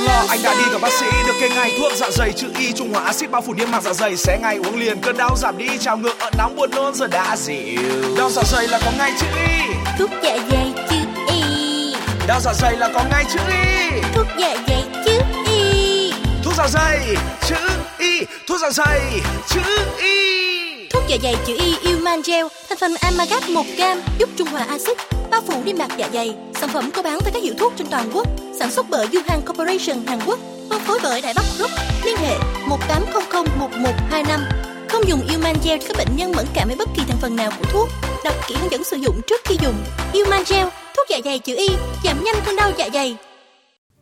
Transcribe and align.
chớ 0.00 0.06
lo 0.06 0.24
anh 0.28 0.42
đã 0.42 0.54
đi 0.54 0.72
gặp 0.72 0.78
bác 0.82 0.92
sĩ. 0.92 1.06
Được 1.26 1.34
kê 1.40 1.48
ngay 1.48 1.72
thuốc 1.78 1.92
dạ 1.96 2.10
dày 2.10 2.32
chữ 2.32 2.46
y 2.58 2.72
trung 2.72 2.92
hòa 2.92 3.04
axit 3.04 3.30
bao 3.30 3.42
phủ 3.42 3.54
niêm 3.54 3.70
mạc 3.70 3.82
dạ 3.82 3.92
dày. 3.92 4.16
Sẽ 4.16 4.38
ngay 4.42 4.56
uống 4.56 4.80
liền 4.80 5.00
cơn 5.00 5.16
đau 5.16 5.36
giảm 5.36 5.58
đi 5.58 5.78
trào 5.80 5.96
ngược 5.96 6.18
ở 6.18 6.30
nóng 6.38 6.56
buồn 6.56 6.70
nôn 6.70 6.94
giờ 6.94 7.06
đã 7.06 7.36
dịu. 7.36 7.80
Đau 8.18 8.30
dạ 8.30 8.42
dày 8.52 8.68
là 8.68 8.80
có 8.84 8.90
ngay 8.98 9.12
chữ 9.20 9.26
y. 9.48 9.74
Thuốc 9.98 10.10
dạ 10.22 10.38
dày 10.50 10.72
chữ 10.90 10.96
y. 11.28 11.94
Đau 12.26 12.40
dạ 12.40 12.52
dày 12.54 12.76
là 12.76 12.90
có 12.94 13.04
ngay 13.10 13.24
chữ 13.32 13.38
y. 13.48 14.00
Thuốc 14.14 14.26
dạ 14.38 14.56
dày 14.68 14.84
chữ 15.06 15.12
y. 15.46 16.12
Thuốc 16.44 16.54
dạ 16.56 16.68
dày 16.68 17.16
chữ 17.48 17.56
y. 17.98 18.20
Thuốc 18.46 18.60
dạ 18.60 18.70
dày 18.70 19.00
chữ 19.48 19.60
y. 20.00 20.88
Thuốc 20.90 21.02
dạ 21.08 21.16
dày 21.22 21.36
chữ 21.46 21.56
y 21.58 21.74
Ilman 21.82 22.22
Gel 22.26 22.46
thành 22.68 22.78
phần 22.78 22.94
amalgam 23.00 23.42
1 23.48 23.62
gram 23.76 24.00
giúp 24.18 24.28
trung 24.36 24.48
hòa 24.48 24.66
axit 24.68 24.98
bao 25.30 25.40
phủ 25.46 25.62
niêm 25.64 25.78
mạc 25.78 25.88
dạ 25.96 26.08
dày. 26.12 26.34
Sản 26.60 26.70
phẩm 26.72 26.90
có 26.90 27.02
bán 27.02 27.18
tại 27.24 27.32
các 27.34 27.42
hiệu 27.42 27.54
thuốc 27.58 27.72
trên 27.76 27.86
toàn 27.86 28.10
quốc 28.12 28.26
sản 28.60 28.70
xuất 28.70 28.86
bởi 28.90 29.06
Yuhan 29.12 29.40
Corporation 29.46 30.06
Hàn 30.06 30.18
Quốc 30.26 30.38
phân 30.70 30.80
phối 30.80 30.98
bởi 31.02 31.22
Đại 31.22 31.32
Bắc 31.36 31.44
Group. 31.58 31.70
Liên 32.04 32.16
hệ 32.16 32.38
1800 32.66 33.44
1125 33.58 34.40
không 34.88 35.08
dùng 35.08 35.20
Ilman 35.28 35.56
Gel 35.64 35.78
cho 35.78 35.86
các 35.88 35.96
bệnh 35.96 36.16
nhân 36.16 36.32
mẫn 36.36 36.46
cảm 36.54 36.68
với 36.68 36.76
bất 36.76 36.88
kỳ 36.96 37.02
thành 37.08 37.16
phần 37.20 37.36
nào 37.36 37.50
của 37.58 37.64
thuốc. 37.72 37.88
Đọc 38.24 38.34
kỹ 38.48 38.54
hướng 38.60 38.70
dẫn 38.70 38.84
sử 38.84 38.96
dụng 38.96 39.20
trước 39.26 39.40
khi 39.44 39.56
dùng. 39.62 39.74
Ilman 40.12 40.42
Gel 40.50 40.66
thuốc 40.96 41.06
dạ 41.10 41.18
dày 41.24 41.38
chữ 41.38 41.56
y 41.56 41.68
giảm 42.04 42.24
nhanh 42.24 42.34
cơn 42.46 42.56
đau 42.56 42.70
dạ 42.78 42.88
dày. 42.94 43.16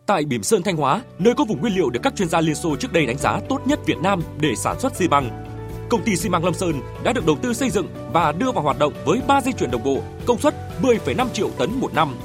Tại 0.06 0.24
Bỉm 0.24 0.42
Sơn 0.42 0.62
Thanh 0.62 0.76
Hóa, 0.76 1.00
nơi 1.18 1.34
có 1.34 1.44
vùng 1.44 1.60
nguyên 1.60 1.74
liệu 1.74 1.90
được 1.90 2.00
các 2.02 2.16
chuyên 2.16 2.28
gia 2.28 2.40
Liên 2.40 2.54
Xô 2.54 2.76
trước 2.76 2.92
đây 2.92 3.06
đánh 3.06 3.18
giá 3.18 3.40
tốt 3.48 3.60
nhất 3.64 3.78
Việt 3.86 3.98
Nam 4.02 4.22
để 4.40 4.54
sản 4.56 4.80
xuất 4.80 4.96
xi 4.96 5.08
măng, 5.08 5.44
công 5.88 6.02
ty 6.02 6.16
xi 6.16 6.28
măng 6.28 6.44
Lâm 6.44 6.54
Sơn 6.54 6.72
đã 7.04 7.12
được 7.12 7.26
đầu 7.26 7.36
tư 7.42 7.54
xây 7.54 7.70
dựng 7.70 7.86
và 8.12 8.32
đưa 8.32 8.52
vào 8.52 8.62
hoạt 8.62 8.78
động 8.78 8.92
với 9.04 9.20
3 9.26 9.40
dây 9.40 9.52
chuyền 9.52 9.70
đồng 9.70 9.84
bộ, 9.84 9.98
công 10.26 10.38
suất 10.38 10.54
10,5 10.82 11.26
triệu 11.32 11.50
tấn 11.58 11.80
một 11.80 11.94
năm. 11.94 12.16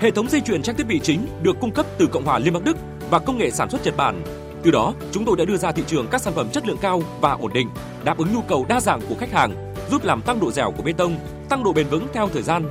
Hệ 0.00 0.10
thống 0.10 0.28
dây 0.28 0.40
chuyền 0.40 0.62
trang 0.62 0.76
thiết 0.76 0.86
bị 0.86 1.00
chính 1.02 1.26
được 1.42 1.56
cung 1.60 1.70
cấp 1.70 1.86
từ 1.98 2.06
Cộng 2.06 2.24
hòa 2.24 2.38
Liên 2.38 2.52
bang 2.52 2.64
Đức 2.64 2.76
và 3.10 3.18
công 3.18 3.38
nghệ 3.38 3.50
sản 3.50 3.70
xuất 3.70 3.84
Nhật 3.84 3.96
Bản. 3.96 4.22
Từ 4.62 4.70
đó, 4.70 4.94
chúng 5.12 5.24
tôi 5.24 5.36
đã 5.36 5.44
đưa 5.44 5.56
ra 5.56 5.72
thị 5.72 5.82
trường 5.86 6.06
các 6.10 6.20
sản 6.20 6.34
phẩm 6.34 6.48
chất 6.52 6.66
lượng 6.66 6.76
cao 6.80 7.02
và 7.20 7.32
ổn 7.32 7.52
định, 7.52 7.68
đáp 8.04 8.18
ứng 8.18 8.34
nhu 8.34 8.40
cầu 8.40 8.66
đa 8.68 8.80
dạng 8.80 9.00
của 9.08 9.14
khách 9.14 9.32
hàng, 9.32 9.74
giúp 9.90 10.04
làm 10.04 10.22
tăng 10.22 10.40
độ 10.40 10.50
dẻo 10.50 10.70
của 10.70 10.82
bê 10.82 10.92
tông, 10.92 11.16
tăng 11.48 11.64
độ 11.64 11.72
bền 11.72 11.86
vững 11.86 12.06
theo 12.12 12.28
thời 12.28 12.42
gian. 12.42 12.64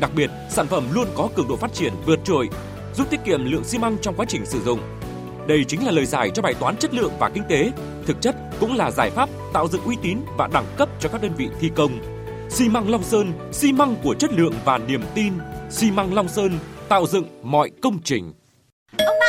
Đặc 0.00 0.10
biệt, 0.14 0.30
sản 0.50 0.66
phẩm 0.66 0.84
luôn 0.92 1.06
có 1.16 1.28
cường 1.34 1.48
độ 1.48 1.56
phát 1.56 1.72
triển 1.72 1.92
vượt 2.06 2.20
trội, 2.24 2.48
giúp 2.94 3.10
tiết 3.10 3.20
kiệm 3.24 3.44
lượng 3.44 3.64
xi 3.64 3.78
măng 3.78 3.96
trong 4.02 4.14
quá 4.14 4.26
trình 4.28 4.46
sử 4.46 4.62
dụng. 4.62 4.80
Đây 5.46 5.64
chính 5.64 5.86
là 5.86 5.90
lời 5.90 6.06
giải 6.06 6.30
cho 6.30 6.42
bài 6.42 6.54
toán 6.54 6.76
chất 6.76 6.94
lượng 6.94 7.12
và 7.18 7.28
kinh 7.28 7.44
tế, 7.48 7.72
thực 8.06 8.20
chất 8.20 8.36
cũng 8.60 8.76
là 8.76 8.90
giải 8.90 9.10
pháp 9.10 9.28
tạo 9.52 9.68
dựng 9.68 9.84
uy 9.84 9.96
tín 10.02 10.18
và 10.38 10.48
đẳng 10.52 10.66
cấp 10.76 10.88
cho 11.00 11.08
các 11.08 11.22
đơn 11.22 11.32
vị 11.36 11.48
thi 11.60 11.70
công. 11.76 11.98
Xi 12.48 12.68
măng 12.68 12.90
Long 12.90 13.02
Sơn, 13.02 13.32
xi 13.52 13.72
măng 13.72 13.96
của 14.02 14.14
chất 14.14 14.32
lượng 14.32 14.54
và 14.64 14.78
niềm 14.78 15.02
tin. 15.14 15.32
Xi 15.70 15.90
măng 15.90 16.14
Long 16.14 16.28
Sơn 16.28 16.58
tạo 16.88 17.06
dựng 17.06 17.24
mọi 17.42 17.70
công 17.82 17.98
trình. 18.04 18.32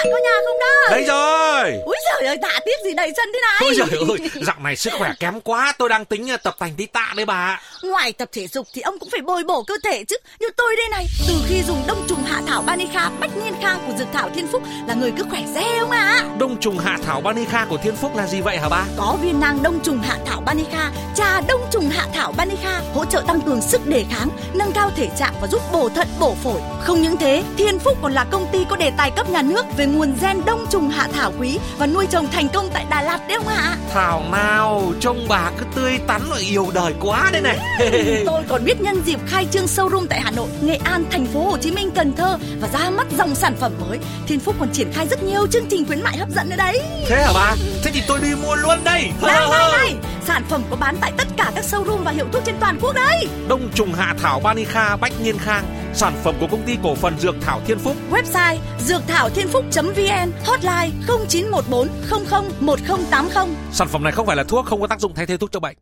Bạn 0.03 0.11
có 0.11 0.17
nhà 0.17 0.35
không 0.45 0.59
đó? 0.59 0.67
Đấy 0.91 1.03
rồi. 1.07 1.81
Úi 1.85 1.95
giời 2.05 2.27
ơi, 2.27 2.38
tạ 2.41 2.59
tiếc 2.66 2.85
gì 2.85 2.94
đầy 2.94 3.11
sân 3.17 3.30
thế 3.33 3.39
này. 3.41 3.57
Ôi 3.59 3.73
giời 3.75 3.99
ơi, 4.09 4.30
dạo 4.45 4.55
này 4.59 4.75
sức 4.75 4.94
khỏe 4.97 5.13
kém 5.19 5.41
quá, 5.41 5.73
tôi 5.77 5.89
đang 5.89 6.05
tính 6.05 6.27
tập 6.44 6.55
thành 6.59 6.73
tí 6.77 6.85
tạ 6.85 7.13
đấy 7.16 7.25
bà. 7.25 7.61
Ngoài 7.83 8.13
tập 8.13 8.29
thể 8.31 8.47
dục 8.47 8.67
thì 8.73 8.81
ông 8.81 8.99
cũng 8.99 9.09
phải 9.09 9.22
bồi 9.22 9.44
bổ 9.44 9.63
cơ 9.63 9.75
thể 9.83 10.03
chứ. 10.03 10.16
Như 10.39 10.47
tôi 10.57 10.75
đây 10.75 10.88
này, 10.91 11.05
từ 11.27 11.33
khi 11.49 11.63
dùng 11.67 11.83
đông 11.88 12.05
trùng 12.09 12.23
hạ 12.23 12.41
thảo 12.47 12.61
Banica 12.61 13.09
Bách 13.19 13.38
Niên 13.38 13.53
Khang 13.61 13.79
của 13.88 13.94
Dược 13.97 14.07
Thảo 14.13 14.29
Thiên 14.35 14.47
Phúc 14.47 14.63
là 14.88 14.94
người 14.94 15.11
cứ 15.17 15.23
khỏe 15.29 15.44
re 15.55 15.63
không 15.79 15.91
ạ. 15.91 16.23
Đông 16.39 16.59
trùng 16.59 16.77
hạ 16.77 16.97
thảo 17.05 17.22
Banica 17.22 17.66
của 17.69 17.77
Thiên 17.77 17.95
Phúc 17.95 18.17
là 18.17 18.27
gì 18.27 18.41
vậy 18.41 18.57
hả 18.57 18.69
ba? 18.69 18.83
Có 18.97 19.17
viên 19.22 19.39
nang 19.39 19.63
đông 19.63 19.79
trùng 19.83 20.02
hạ 20.02 20.17
thảo 20.25 20.41
Banica, 20.45 20.91
trà 21.16 21.41
đông 21.41 21.61
trùng 21.72 21.89
hạ 21.89 22.07
thảo 22.13 22.33
Banica 22.38 22.81
hỗ 22.94 23.05
trợ 23.05 23.23
tăng 23.27 23.41
cường 23.41 23.61
sức 23.61 23.88
đề 23.88 24.05
kháng, 24.11 24.29
nâng 24.53 24.72
cao 24.72 24.91
thể 24.95 25.09
trạng 25.19 25.33
và 25.41 25.47
giúp 25.47 25.61
bổ 25.73 25.89
thận 25.89 26.07
bổ 26.19 26.35
phổi. 26.44 26.61
Không 26.81 27.02
những 27.02 27.17
thế, 27.17 27.44
Thiên 27.57 27.79
Phúc 27.79 27.97
còn 28.02 28.13
là 28.13 28.25
công 28.31 28.47
ty 28.51 28.59
có 28.69 28.75
đề 28.75 28.91
tài 28.97 29.11
cấp 29.11 29.29
nhà 29.29 29.41
nước 29.41 29.66
về 29.78 29.85
nguồn 29.91 30.13
gen 30.22 30.46
đông 30.46 30.66
trùng 30.72 30.90
hạ 30.90 31.07
thảo 31.13 31.34
quý 31.40 31.59
và 31.78 31.88
nuôi 31.88 32.07
trồng 32.12 32.28
thành 32.31 32.47
công 32.53 32.69
tại 32.74 32.85
Đà 32.90 33.02
Lạt 33.02 33.19
đấy 33.28 33.38
không 33.38 33.47
ạ? 33.47 33.78
Thảo 33.94 34.24
nào, 34.31 34.94
trông 35.00 35.25
bà 35.29 35.52
cứ 35.57 35.66
tươi 35.75 36.00
tắn 36.07 36.22
và 36.29 36.38
yêu 36.38 36.68
đời 36.74 36.94
quá 37.00 37.29
đây 37.34 37.41
này. 37.41 37.57
Tôi 38.25 38.44
còn 38.50 38.66
biết 38.66 38.81
nhân 38.81 39.02
dịp 39.06 39.19
khai 39.28 39.47
trương 39.52 39.66
showroom 39.66 40.06
tại 40.09 40.22
Hà 40.22 40.31
Nội, 40.31 40.47
Nghệ 40.62 40.79
An, 40.84 41.06
Thành 41.12 41.25
phố 41.25 41.40
Hồ 41.50 41.57
Chí 41.57 41.72
Minh, 41.72 41.91
Cần 41.96 42.13
Thơ 42.16 42.38
và 42.62 42.68
ra 42.74 42.90
mắt 42.90 43.07
dòng 43.18 43.35
sản 43.35 43.56
phẩm 43.59 43.72
mới. 43.81 44.00
Thiên 44.28 44.40
Phúc 44.40 44.56
còn 44.59 44.69
triển 44.74 44.91
khai 44.94 45.07
rất 45.07 45.24
nhiều 45.24 45.47
chương 45.47 45.66
trình 45.69 45.85
khuyến 45.85 46.02
mại 46.03 46.18
hấp 46.18 46.29
dẫn 46.29 46.50
nữa 46.50 46.56
đấy. 46.58 46.79
Thế 47.08 47.23
hả 47.23 47.31
bà? 47.34 47.56
Thế 47.84 47.91
thì 47.94 48.02
tôi 48.08 48.19
đi 48.22 48.29
mua 48.44 48.56
luôn 48.56 48.79
đây. 48.84 49.12
Này 49.22 49.47
này 49.52 49.72
này, 49.78 49.96
sản 50.28 50.44
phẩm 50.50 50.62
có 50.69 50.75
bán 50.75 50.96
tại 51.02 51.12
tất 51.18 51.28
cả 51.38 51.52
các 51.56 51.66
showroom 51.66 52.03
và 52.03 52.12
hiệu 52.12 52.25
thuốc 52.31 52.44
trên 52.46 52.56
toàn 52.59 52.78
quốc 52.81 52.96
đấy. 52.96 53.28
Đông 53.47 53.69
trùng 53.75 53.94
hạ 53.94 54.16
thảo 54.22 54.40
Banica 54.40 54.96
Bách 54.97 55.13
Niên 55.23 55.38
Khang, 55.38 55.63
sản 55.94 56.13
phẩm 56.24 56.35
của 56.40 56.47
công 56.52 56.63
ty 56.66 56.78
cổ 56.84 56.96
phần 56.96 57.19
Dược 57.19 57.35
Thảo 57.41 57.62
Thiên 57.66 57.79
Phúc. 57.79 57.96
Website 58.12 58.57
dược 58.79 59.02
thảo 59.07 59.29
thiên 59.29 59.47
phúc.vn, 59.47 60.31
hotline 60.46 60.91
0914 61.07 61.88
00 62.29 62.44
1080. 62.59 63.56
Sản 63.72 63.88
phẩm 63.88 64.03
này 64.03 64.12
không 64.12 64.25
phải 64.25 64.35
là 64.35 64.44
thuốc, 64.44 64.66
không 64.66 64.81
có 64.81 64.88
tác 64.88 65.00
dụng 65.00 65.13
thay 65.16 65.25
thế 65.25 65.38
thuốc 65.38 65.52
cho 65.52 65.59
bệnh. 65.59 65.78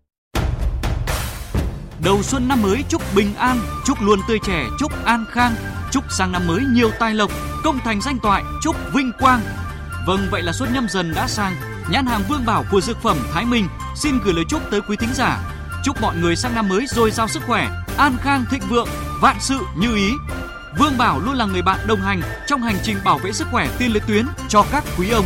Đầu 2.03 2.23
xuân 2.23 2.47
năm 2.47 2.61
mới 2.61 2.83
chúc 2.89 3.01
bình 3.15 3.35
an, 3.37 3.59
chúc 3.85 3.97
luôn 4.01 4.19
tươi 4.27 4.39
trẻ, 4.45 4.65
chúc 4.79 5.05
an 5.05 5.25
khang, 5.31 5.55
chúc 5.91 6.03
sang 6.17 6.31
năm 6.31 6.47
mới 6.47 6.61
nhiều 6.73 6.91
tài 6.99 7.13
lộc, 7.13 7.31
công 7.63 7.79
thành 7.79 8.01
danh 8.01 8.17
toại, 8.23 8.43
chúc 8.61 8.75
vinh 8.93 9.11
quang. 9.19 9.41
Vâng, 10.07 10.27
vậy 10.31 10.41
là 10.41 10.51
xuân 10.51 10.73
nhâm 10.73 10.87
dần 10.89 11.13
đã 11.15 11.27
sang, 11.27 11.55
nhãn 11.91 12.05
hàng 12.05 12.21
Vương 12.29 12.45
Bảo 12.45 12.65
của 12.71 12.81
dược 12.81 13.01
phẩm 13.01 13.17
Thái 13.33 13.45
Minh 13.45 13.67
xin 13.95 14.19
gửi 14.23 14.33
lời 14.33 14.45
chúc 14.49 14.61
tới 14.71 14.81
quý 14.81 14.97
thính 14.99 15.13
giả. 15.13 15.39
Chúc 15.83 16.01
mọi 16.01 16.15
người 16.15 16.35
sang 16.35 16.55
năm 16.55 16.69
mới 16.69 16.85
dồi 16.87 17.11
dào 17.11 17.27
sức 17.27 17.43
khỏe, 17.47 17.69
an 17.97 18.17
khang 18.21 18.45
thịnh 18.51 18.61
vượng, 18.69 18.87
vạn 19.21 19.35
sự 19.39 19.59
như 19.77 19.95
ý. 19.95 20.11
Vương 20.79 20.97
Bảo 20.97 21.19
luôn 21.19 21.33
là 21.33 21.45
người 21.45 21.61
bạn 21.61 21.79
đồng 21.87 22.01
hành 22.01 22.21
trong 22.47 22.61
hành 22.61 22.75
trình 22.83 22.97
bảo 23.05 23.17
vệ 23.17 23.31
sức 23.31 23.47
khỏe 23.51 23.67
tiên 23.79 23.91
lưới 23.91 24.01
tuyến 24.07 24.25
cho 24.49 24.65
các 24.71 24.83
quý 24.97 25.09
ông. 25.09 25.25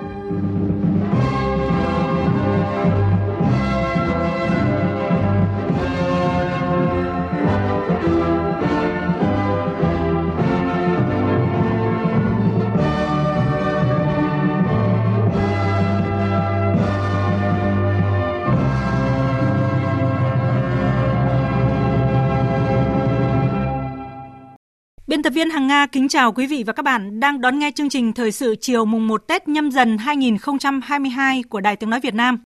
Hằng 25.51 25.67
Nga 25.67 25.85
kính 25.85 26.07
chào 26.07 26.31
quý 26.31 26.47
vị 26.47 26.63
và 26.67 26.73
các 26.73 26.83
bạn 26.83 27.19
đang 27.19 27.41
đón 27.41 27.59
nghe 27.59 27.71
chương 27.75 27.89
trình 27.89 28.13
Thời 28.13 28.31
sự 28.31 28.55
chiều 28.61 28.85
mùng 28.85 29.07
1 29.07 29.27
Tết 29.27 29.47
nhâm 29.47 29.71
dần 29.71 29.97
2022 29.97 31.43
của 31.43 31.59
Đài 31.59 31.75
Tiếng 31.75 31.89
Nói 31.89 31.99
Việt 31.99 32.13
Nam. 32.13 32.43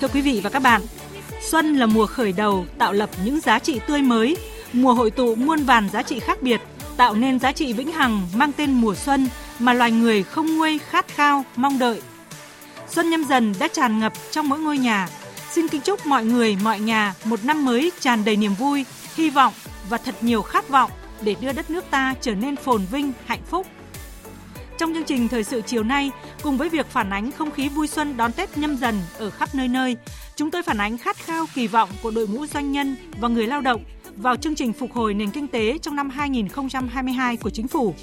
Thưa 0.00 0.08
quý 0.14 0.20
vị 0.20 0.40
và 0.44 0.50
các 0.50 0.62
bạn, 0.62 0.80
xuân 1.40 1.74
là 1.74 1.86
mùa 1.86 2.06
khởi 2.06 2.32
đầu 2.32 2.66
tạo 2.78 2.92
lập 2.92 3.10
những 3.24 3.40
giá 3.40 3.58
trị 3.58 3.80
tươi 3.86 4.02
mới, 4.02 4.36
mùa 4.72 4.94
hội 4.94 5.10
tụ 5.10 5.34
muôn 5.34 5.58
vàn 5.58 5.88
giá 5.88 6.02
trị 6.02 6.20
khác 6.20 6.42
biệt, 6.42 6.60
tạo 6.96 7.14
nên 7.14 7.38
giá 7.38 7.52
trị 7.52 7.72
vĩnh 7.72 7.92
hằng 7.92 8.20
mang 8.36 8.52
tên 8.52 8.72
mùa 8.72 8.94
xuân 8.94 9.28
mà 9.58 9.72
loài 9.72 9.92
người 9.92 10.22
không 10.22 10.56
nguôi 10.56 10.78
khát 10.78 11.08
khao, 11.08 11.44
mong 11.56 11.78
đợi. 11.78 12.02
Xuân 12.88 13.10
nhâm 13.10 13.24
dần 13.24 13.54
đã 13.58 13.68
tràn 13.68 14.00
ngập 14.00 14.12
trong 14.30 14.48
mỗi 14.48 14.58
ngôi 14.58 14.78
nhà. 14.78 15.08
Xin 15.50 15.68
kính 15.68 15.80
chúc 15.80 16.06
mọi 16.06 16.24
người, 16.24 16.56
mọi 16.62 16.80
nhà 16.80 17.14
một 17.24 17.44
năm 17.44 17.64
mới 17.64 17.92
tràn 18.00 18.24
đầy 18.24 18.36
niềm 18.36 18.54
vui, 18.54 18.84
hy 19.14 19.30
vọng 19.30 19.52
và 19.88 19.98
thật 19.98 20.14
nhiều 20.20 20.42
khát 20.42 20.68
vọng 20.68 20.90
để 21.22 21.36
đưa 21.40 21.52
đất 21.52 21.70
nước 21.70 21.84
ta 21.90 22.14
trở 22.20 22.34
nên 22.34 22.56
phồn 22.56 22.84
vinh, 22.92 23.12
hạnh 23.26 23.42
phúc. 23.50 23.66
Trong 24.78 24.94
chương 24.94 25.04
trình 25.04 25.28
thời 25.28 25.44
sự 25.44 25.62
chiều 25.66 25.82
nay, 25.82 26.10
cùng 26.42 26.56
với 26.58 26.68
việc 26.68 26.86
phản 26.86 27.10
ánh 27.10 27.32
không 27.32 27.50
khí 27.50 27.68
vui 27.68 27.86
xuân 27.86 28.16
đón 28.16 28.32
Tết 28.32 28.58
nhâm 28.58 28.76
dần 28.76 29.00
ở 29.18 29.30
khắp 29.30 29.54
nơi 29.54 29.68
nơi, 29.68 29.96
chúng 30.36 30.50
tôi 30.50 30.62
phản 30.62 30.78
ánh 30.78 30.98
khát 30.98 31.16
khao 31.16 31.46
kỳ 31.54 31.66
vọng 31.66 31.88
của 32.02 32.10
đội 32.10 32.28
ngũ 32.28 32.46
doanh 32.46 32.72
nhân 32.72 32.96
và 33.20 33.28
người 33.28 33.46
lao 33.46 33.60
động 33.60 33.84
vào 34.16 34.36
chương 34.36 34.54
trình 34.54 34.72
phục 34.72 34.92
hồi 34.92 35.14
nền 35.14 35.30
kinh 35.30 35.48
tế 35.48 35.78
trong 35.78 35.96
năm 35.96 36.10
2022 36.10 37.36
của 37.36 37.50
chính 37.50 37.68
phủ. 37.68 37.94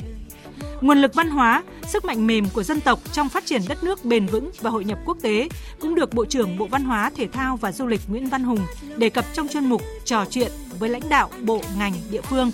Nguồn 0.81 1.01
lực 1.01 1.13
văn 1.13 1.29
hóa, 1.29 1.63
sức 1.87 2.05
mạnh 2.05 2.27
mềm 2.27 2.49
của 2.49 2.63
dân 2.63 2.81
tộc 2.81 2.99
trong 3.11 3.29
phát 3.29 3.45
triển 3.45 3.61
đất 3.67 3.83
nước 3.83 4.05
bền 4.05 4.25
vững 4.25 4.51
và 4.61 4.69
hội 4.69 4.85
nhập 4.85 4.99
quốc 5.05 5.17
tế 5.21 5.49
cũng 5.79 5.95
được 5.95 6.13
Bộ 6.13 6.25
trưởng 6.25 6.57
Bộ 6.57 6.67
Văn 6.67 6.83
hóa, 6.83 7.11
Thể 7.15 7.27
thao 7.27 7.57
và 7.57 7.71
Du 7.71 7.87
lịch 7.87 8.01
Nguyễn 8.07 8.29
Văn 8.29 8.43
Hùng 8.43 8.59
đề 8.97 9.09
cập 9.09 9.25
trong 9.33 9.47
chuyên 9.47 9.65
mục 9.65 9.81
trò 10.05 10.25
chuyện 10.29 10.51
với 10.79 10.89
lãnh 10.89 11.09
đạo 11.09 11.29
bộ 11.41 11.61
ngành 11.77 11.93
địa 12.11 12.21
phương. 12.21 12.51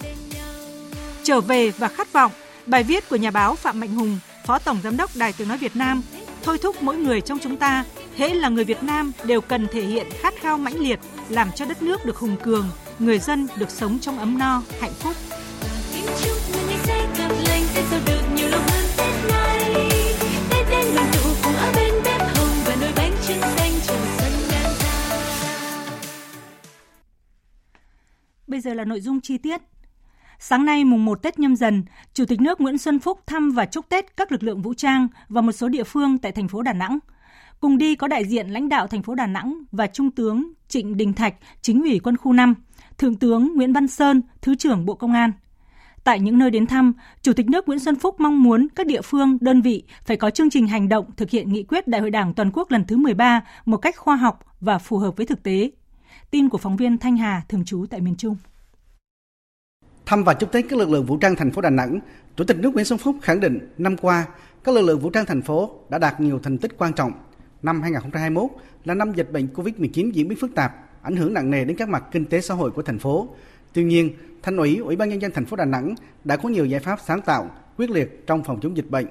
Trở 1.23 1.41
về 1.41 1.71
và 1.71 1.87
khát 1.87 2.13
vọng, 2.13 2.31
bài 2.65 2.83
viết 2.83 3.09
của 3.09 3.15
nhà 3.15 3.31
báo 3.31 3.55
Phạm 3.55 3.79
Mạnh 3.79 3.95
Hùng, 3.95 4.19
Phó 4.45 4.59
Tổng 4.59 4.77
Giám 4.83 4.97
đốc 4.97 5.15
Đài 5.15 5.33
Tiếng 5.33 5.47
Nói 5.47 5.57
Việt 5.57 5.75
Nam, 5.75 6.01
thôi 6.43 6.57
thúc 6.57 6.83
mỗi 6.83 6.97
người 6.97 7.21
trong 7.21 7.39
chúng 7.39 7.57
ta, 7.57 7.83
hễ 8.17 8.33
là 8.33 8.49
người 8.49 8.63
Việt 8.63 8.83
Nam 8.83 9.11
đều 9.23 9.41
cần 9.41 9.67
thể 9.71 9.81
hiện 9.81 10.07
khát 10.21 10.33
khao 10.41 10.57
mãnh 10.57 10.79
liệt, 10.79 10.99
làm 11.29 11.51
cho 11.55 11.65
đất 11.65 11.81
nước 11.81 12.05
được 12.05 12.17
hùng 12.17 12.35
cường, 12.43 12.69
người 12.99 13.19
dân 13.19 13.47
được 13.55 13.69
sống 13.69 13.99
trong 13.99 14.19
ấm 14.19 14.37
no, 14.37 14.61
hạnh 14.79 14.93
phúc. 14.99 15.15
Bây 28.55 28.61
giờ 28.61 28.73
là 28.73 28.85
nội 28.85 29.01
dung 29.01 29.21
chi 29.21 29.37
tiết. 29.37 29.61
Sáng 30.39 30.65
nay 30.65 30.85
mùng 30.85 31.05
1 31.05 31.23
Tết 31.23 31.39
nhâm 31.39 31.55
dần, 31.55 31.83
Chủ 32.13 32.25
tịch 32.25 32.41
nước 32.41 32.61
Nguyễn 32.61 32.77
Xuân 32.77 32.99
Phúc 32.99 33.19
thăm 33.27 33.51
và 33.51 33.65
chúc 33.65 33.89
Tết 33.89 34.17
các 34.17 34.31
lực 34.31 34.43
lượng 34.43 34.61
vũ 34.61 34.73
trang 34.73 35.07
và 35.29 35.41
một 35.41 35.51
số 35.51 35.69
địa 35.69 35.83
phương 35.83 36.17
tại 36.17 36.31
thành 36.31 36.47
phố 36.47 36.61
Đà 36.61 36.73
Nẵng. 36.73 36.99
Cùng 37.59 37.77
đi 37.77 37.95
có 37.95 38.07
đại 38.07 38.25
diện 38.25 38.49
lãnh 38.49 38.69
đạo 38.69 38.87
thành 38.87 39.03
phố 39.03 39.15
Đà 39.15 39.27
Nẵng 39.27 39.63
và 39.71 39.87
Trung 39.87 40.11
tướng 40.11 40.53
Trịnh 40.67 40.97
Đình 40.97 41.13
Thạch, 41.13 41.35
chính 41.61 41.81
ủy 41.81 41.99
quân 41.99 42.17
khu 42.17 42.33
5, 42.33 42.53
Thượng 42.97 43.15
tướng 43.15 43.55
Nguyễn 43.55 43.73
Văn 43.73 43.87
Sơn, 43.87 44.21
Thứ 44.41 44.55
trưởng 44.55 44.85
Bộ 44.85 44.95
Công 44.95 45.13
an. 45.13 45.31
Tại 46.03 46.19
những 46.19 46.39
nơi 46.39 46.51
đến 46.51 46.67
thăm, 46.67 46.93
Chủ 47.21 47.33
tịch 47.33 47.49
nước 47.49 47.67
Nguyễn 47.67 47.79
Xuân 47.79 47.95
Phúc 47.95 48.19
mong 48.19 48.43
muốn 48.43 48.67
các 48.75 48.87
địa 48.87 49.01
phương, 49.01 49.37
đơn 49.41 49.61
vị 49.61 49.83
phải 50.05 50.17
có 50.17 50.29
chương 50.29 50.49
trình 50.49 50.67
hành 50.67 50.89
động 50.89 51.05
thực 51.17 51.29
hiện 51.29 51.53
nghị 51.53 51.63
quyết 51.63 51.87
Đại 51.87 52.01
hội 52.01 52.11
Đảng 52.11 52.33
toàn 52.33 52.51
quốc 52.53 52.71
lần 52.71 52.85
thứ 52.85 52.97
13 52.97 53.41
một 53.65 53.77
cách 53.77 53.97
khoa 53.97 54.15
học 54.15 54.39
và 54.59 54.77
phù 54.77 54.97
hợp 54.97 55.17
với 55.17 55.25
thực 55.25 55.43
tế. 55.43 55.71
Tin 56.35 56.49
của 56.49 56.57
phóng 56.57 56.77
viên 56.77 56.97
Thanh 56.97 57.17
Hà 57.17 57.41
thường 57.49 57.65
trú 57.65 57.85
tại 57.89 58.01
miền 58.01 58.15
Trung. 58.15 58.35
Thăm 60.05 60.23
và 60.23 60.33
chúc 60.33 60.51
Tết 60.51 60.65
các 60.69 60.79
lực 60.79 60.89
lượng 60.89 61.05
vũ 61.05 61.17
trang 61.17 61.35
thành 61.35 61.51
phố 61.51 61.61
Đà 61.61 61.69
Nẵng, 61.69 61.99
Chủ 62.35 62.43
tịch 62.43 62.57
nước 62.57 62.73
Nguyễn 62.73 62.85
Xuân 62.85 62.99
Phúc 62.99 63.15
khẳng 63.21 63.39
định 63.39 63.73
năm 63.77 63.97
qua, 63.97 64.25
các 64.63 64.75
lực 64.75 64.81
lượng 64.81 64.99
vũ 64.99 65.09
trang 65.09 65.25
thành 65.25 65.41
phố 65.41 65.71
đã 65.89 65.97
đạt 65.97 66.21
nhiều 66.21 66.39
thành 66.43 66.57
tích 66.57 66.71
quan 66.77 66.93
trọng. 66.93 67.11
Năm 67.63 67.81
2021 67.81 68.49
là 68.85 68.93
năm 68.93 69.13
dịch 69.13 69.31
bệnh 69.31 69.47
COVID-19 69.53 70.11
diễn 70.11 70.27
biến 70.27 70.37
phức 70.41 70.55
tạp, 70.55 70.75
ảnh 71.01 71.15
hưởng 71.15 71.33
nặng 71.33 71.51
nề 71.51 71.65
đến 71.65 71.77
các 71.77 71.89
mặt 71.89 72.03
kinh 72.11 72.25
tế 72.25 72.41
xã 72.41 72.53
hội 72.53 72.71
của 72.71 72.81
thành 72.81 72.99
phố. 72.99 73.27
Tuy 73.73 73.83
nhiên, 73.83 74.13
Thành 74.43 74.57
ủy, 74.57 74.77
Ủy 74.77 74.95
ban 74.95 75.09
nhân 75.09 75.21
dân 75.21 75.31
thành 75.31 75.45
phố 75.45 75.55
Đà 75.55 75.65
Nẵng 75.65 75.95
đã 76.23 76.37
có 76.37 76.49
nhiều 76.49 76.65
giải 76.65 76.79
pháp 76.79 76.99
sáng 77.05 77.21
tạo, 77.21 77.49
quyết 77.77 77.89
liệt 77.89 78.27
trong 78.27 78.43
phòng 78.43 78.59
chống 78.61 78.77
dịch 78.77 78.89
bệnh. 78.89 79.07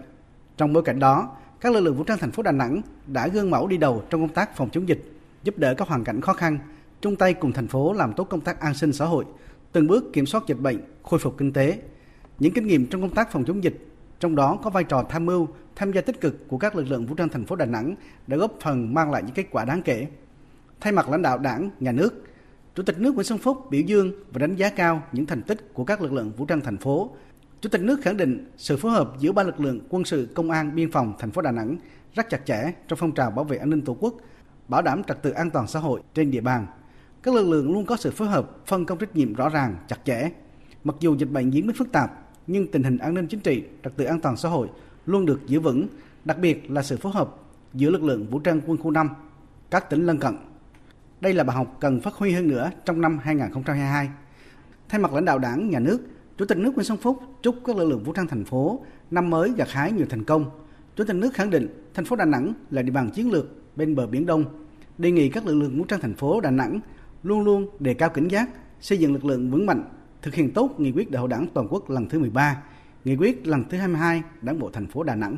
Trong 0.57 0.73
bối 0.73 0.83
cảnh 0.83 0.99
đó, 0.99 1.37
các 1.61 1.73
lực 1.73 1.81
lượng 1.81 1.97
vũ 1.97 2.05
trang 2.05 2.19
thành 2.19 2.31
phố 2.31 2.43
Đà 2.43 2.53
Nẵng 2.53 2.83
đã 3.07 3.29
gương 3.29 3.51
mẫu 3.51 3.67
đi 3.67 3.77
đầu 3.77 4.03
trong 4.11 4.21
công 4.21 4.35
tác 4.35 4.57
phòng 4.57 4.71
chống 4.73 4.89
dịch, 4.89 5.03
giúp 5.43 5.59
đỡ 5.59 5.75
các 5.75 5.89
hoàn 5.89 6.05
cảnh 6.05 6.21
khó 6.21 6.33
khăn, 6.33 6.59
chung 7.01 7.17
tay 7.17 7.35
cùng 7.35 7.53
thành 7.53 7.69
phố 7.69 7.93
làm 7.93 8.13
tốt 8.13 8.25
công 8.25 8.41
tác 8.41 8.61
an 8.61 8.75
sinh 8.75 8.93
xã 8.93 9.05
hội, 9.05 9.25
từng 9.73 9.87
bước 9.87 10.13
kiểm 10.13 10.27
soát 10.27 10.45
dịch 10.47 10.59
bệnh, 10.61 10.81
khôi 11.03 11.21
phục 11.21 11.39
kinh 11.39 11.53
tế. 11.53 11.79
Những 12.39 12.53
kinh 12.53 12.67
nghiệm 12.67 12.87
trong 12.87 13.01
công 13.01 13.15
tác 13.15 13.33
phòng 13.33 13.45
chống 13.45 13.65
dịch, 13.65 13.87
trong 14.21 14.37
đó 14.37 14.59
có 14.63 14.71
vai 14.71 14.85
trò 14.85 15.05
tham 15.09 15.27
mưu, 15.27 15.49
tham 15.77 15.93
gia 15.93 16.01
tích 16.01 16.21
cực 16.21 16.49
của 16.49 16.59
các 16.59 16.77
lực 16.77 16.91
lượng 16.91 17.07
vũ 17.07 17.15
trang 17.15 17.29
thành 17.29 17.45
phố 17.45 17.57
Đà 17.57 17.67
Nẵng 17.67 17.95
đã 18.27 18.37
góp 18.37 18.53
phần 18.61 18.95
mang 18.95 19.11
lại 19.11 19.23
những 19.23 19.35
kết 19.35 19.47
quả 19.51 19.65
đáng 19.65 19.83
kể. 19.83 20.07
Thay 20.81 20.93
mặt 20.93 21.09
lãnh 21.09 21.23
đạo 21.23 21.39
Đảng, 21.39 21.71
Nhà 21.81 21.93
nước, 21.93 22.25
Chủ 22.75 22.83
tịch 22.83 23.01
nước 23.01 23.15
Nguyễn 23.15 23.25
Xuân 23.25 23.39
Phúc 23.39 23.71
biểu 23.71 23.81
dương 23.81 24.13
và 24.33 24.39
đánh 24.39 24.57
giá 24.57 24.71
cao 24.71 25.03
những 25.13 25.27
thành 25.27 25.43
tích 25.43 25.75
của 25.75 25.85
các 25.85 26.01
lực 26.01 26.13
lượng 26.13 26.33
vũ 26.37 26.45
trang 26.45 26.61
thành 26.61 26.77
phố. 26.77 27.11
Chủ 27.61 27.69
tịch 27.69 27.81
nước 27.81 28.01
khẳng 28.03 28.17
định 28.17 28.51
sự 28.57 28.77
phối 28.77 28.93
hợp 28.93 29.13
giữa 29.19 29.33
ba 29.33 29.43
lực 29.43 29.61
lượng 29.61 29.81
quân 29.89 30.05
sự, 30.05 30.29
công 30.35 30.51
an, 30.51 30.75
biên 30.75 30.91
phòng 30.91 31.13
thành 31.19 31.31
phố 31.31 31.43
Đà 31.43 31.51
Nẵng 31.51 31.77
rất 32.15 32.29
chặt 32.31 32.47
chẽ 32.47 32.73
trong 32.89 32.99
phong 32.99 33.13
trào 33.13 33.31
bảo 33.31 33.45
vệ 33.45 33.57
an 33.57 33.71
ninh 33.71 33.83
Tổ 33.83 33.97
quốc, 34.01 34.15
bảo 34.69 34.83
đảm 34.83 35.05
trật 35.05 35.23
tự 35.23 35.31
an 35.31 35.51
toàn 35.51 35.67
xã 35.67 35.79
hội 35.79 36.01
trên 36.15 36.31
địa 36.31 36.41
bàn. 36.41 36.67
Các 37.25 37.35
lực 37.35 37.49
lượng 37.49 37.73
luôn 37.73 37.87
có 37.87 37.97
sự 37.97 38.11
phối 38.11 38.29
hợp, 38.29 38.67
phân 38.67 38.85
công 38.85 38.99
trách 38.99 39.17
nhiệm 39.17 39.35
rõ 39.35 39.49
ràng, 39.49 39.77
chặt 39.89 39.97
chẽ. 40.05 40.31
Mặc 40.85 40.97
dù 41.01 41.17
dịch 41.17 41.31
bệnh 41.31 41.51
diễn 41.51 41.67
biến 41.67 41.77
phức 41.77 41.93
tạp, 41.93 42.11
nhưng 42.47 42.67
tình 42.67 42.83
hình 42.83 42.99
an 42.99 43.15
ninh 43.15 43.27
chính 43.27 43.41
trị, 43.41 43.65
trật 43.85 43.97
tự 43.97 44.05
an 44.05 44.21
toàn 44.21 44.37
xã 44.37 44.49
hội 44.49 44.69
luôn 45.07 45.27
được 45.27 45.41
giữ 45.47 45.61
vững, 45.61 45.87
đặc 46.25 46.39
biệt 46.39 46.71
là 46.71 46.83
sự 46.83 46.97
phối 46.97 47.13
hợp 47.13 47.37
giữa 47.75 47.91
lực 47.91 48.03
lượng 48.03 48.27
vũ 48.31 48.39
trang 48.39 48.61
quân 48.67 48.79
khu 48.79 48.91
5, 48.91 49.09
các 49.71 49.91
tỉnh 49.91 50.07
lân 50.07 50.19
cận 50.19 50.35
đây 51.21 51.33
là 51.33 51.45
bài 51.45 51.57
học 51.57 51.77
cần 51.81 52.01
phát 52.01 52.15
huy 52.15 52.33
hơn 52.33 52.49
nữa 52.49 52.71
trong 52.85 53.01
năm 53.01 53.19
2022. 53.23 54.11
Thay 54.89 55.01
mặt 55.01 55.13
lãnh 55.13 55.25
đạo 55.25 55.39
Đảng, 55.39 55.71
Nhà 55.71 55.79
nước, 55.79 56.01
Chủ 56.39 56.45
tịch 56.45 56.59
nước 56.59 56.75
Nguyễn 56.75 56.85
Xuân 56.85 56.99
Phúc 56.99 57.23
chúc 57.43 57.57
các 57.65 57.77
lực 57.77 57.89
lượng 57.89 58.03
vũ 58.05 58.13
trang 58.13 58.27
thành 58.27 58.45
phố 58.45 58.85
năm 59.11 59.31
mới 59.31 59.53
gặt 59.57 59.69
hái 59.71 59.93
nhiều 59.93 60.07
thành 60.11 60.25
công. 60.25 60.51
Chủ 60.97 61.05
tịch 61.05 61.17
nước 61.17 61.35
khẳng 61.35 61.51
định 61.51 61.85
thành 61.95 62.05
phố 62.05 62.17
Đà 62.17 62.25
Nẵng 62.25 62.53
là 62.71 62.83
địa 62.83 62.93
bàn 62.93 63.11
chiến 63.11 63.33
lược 63.33 63.47
bên 63.77 63.95
bờ 63.95 64.07
biển 64.07 64.27
Đông, 64.27 64.45
đề 64.99 65.11
nghị 65.11 65.29
các 65.29 65.47
lực 65.47 65.55
lượng 65.55 65.79
vũ 65.79 65.85
trang 65.85 66.01
thành 66.01 66.15
phố 66.15 66.41
Đà 66.41 66.51
Nẵng 66.51 66.81
luôn 67.25 67.41
luôn 67.41 67.67
đề 67.79 67.95
cao 67.95 68.09
cảnh 68.09 68.29
giác, 68.29 68.49
xây 68.81 68.99
dựng 68.99 69.13
lực 69.13 69.25
lượng 69.25 69.51
vững 69.51 69.67
mạnh, 69.67 69.85
thực 70.23 70.35
hiện 70.35 70.53
tốt 70.55 70.71
nghị 70.79 70.93
quyết 70.93 71.11
đại 71.11 71.21
hội 71.21 71.29
đảng 71.29 71.47
toàn 71.55 71.67
quốc 71.71 71.91
lần 71.91 72.09
thứ 72.09 72.19
13, 72.19 72.63
nghị 73.05 73.17
quyết 73.17 73.47
lần 73.47 73.65
thứ 73.71 73.79
22 73.79 74.23
Đảng 74.43 74.59
bộ 74.59 74.71
thành 74.73 74.87
phố 74.87 75.03
Đà 75.03 75.15
Nẵng. 75.15 75.37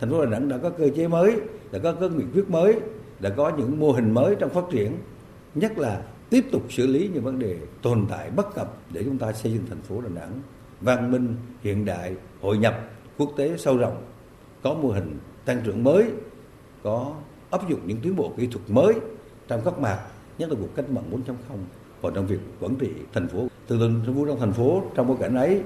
Thành 0.00 0.10
phố 0.10 0.24
Đà 0.24 0.30
Nẵng 0.30 0.48
đã 0.48 0.58
có 0.58 0.70
cơ 0.70 0.88
chế 0.96 1.08
mới, 1.08 1.36
đã 1.72 1.78
có 1.78 1.94
các 2.00 2.10
nghị 2.12 2.24
quyết 2.34 2.50
mới, 2.50 2.80
đã 3.20 3.30
có 3.30 3.52
những 3.58 3.80
mô 3.80 3.92
hình 3.92 4.14
mới 4.14 4.36
trong 4.40 4.50
phát 4.50 4.64
triển 4.70 4.92
nhất 5.54 5.78
là 5.78 6.02
tiếp 6.30 6.44
tục 6.52 6.62
xử 6.70 6.86
lý 6.86 7.10
những 7.14 7.24
vấn 7.24 7.38
đề 7.38 7.58
tồn 7.82 8.06
tại 8.10 8.30
bất 8.30 8.54
cập 8.54 8.76
để 8.92 9.04
chúng 9.04 9.18
ta 9.18 9.32
xây 9.32 9.52
dựng 9.52 9.62
thành 9.68 9.82
phố 9.82 10.00
Đà 10.00 10.08
Nẵng 10.08 10.40
văn 10.80 11.10
minh, 11.10 11.36
hiện 11.62 11.84
đại, 11.84 12.14
hội 12.40 12.58
nhập 12.58 12.90
quốc 13.18 13.32
tế 13.36 13.56
sâu 13.56 13.76
rộng, 13.76 14.02
có 14.62 14.74
mô 14.74 14.88
hình 14.88 15.18
tăng 15.44 15.60
trưởng 15.64 15.84
mới, 15.84 16.10
có 16.82 17.14
áp 17.50 17.68
dụng 17.68 17.80
những 17.86 17.98
tiến 18.02 18.16
bộ 18.16 18.32
kỹ 18.36 18.46
thuật 18.46 18.70
mới 18.70 18.94
trong 19.48 19.60
các 19.64 19.78
mặt, 19.78 19.98
nhất 20.42 20.50
là 20.50 20.56
cuộc 20.60 20.74
cách 20.76 20.90
mạng 20.90 21.04
4.0 21.12 21.34
và 22.00 22.10
trong 22.14 22.26
việc 22.26 22.40
quản 22.60 22.74
trị 22.74 22.88
thành 23.12 23.28
phố. 23.28 23.38
Từ 23.68 23.78
từ 23.80 23.90
thành 24.06 24.26
trong 24.26 24.40
thành 24.40 24.52
phố 24.52 24.82
trong 24.94 25.08
bối 25.08 25.16
cảnh 25.20 25.34
ấy, 25.34 25.60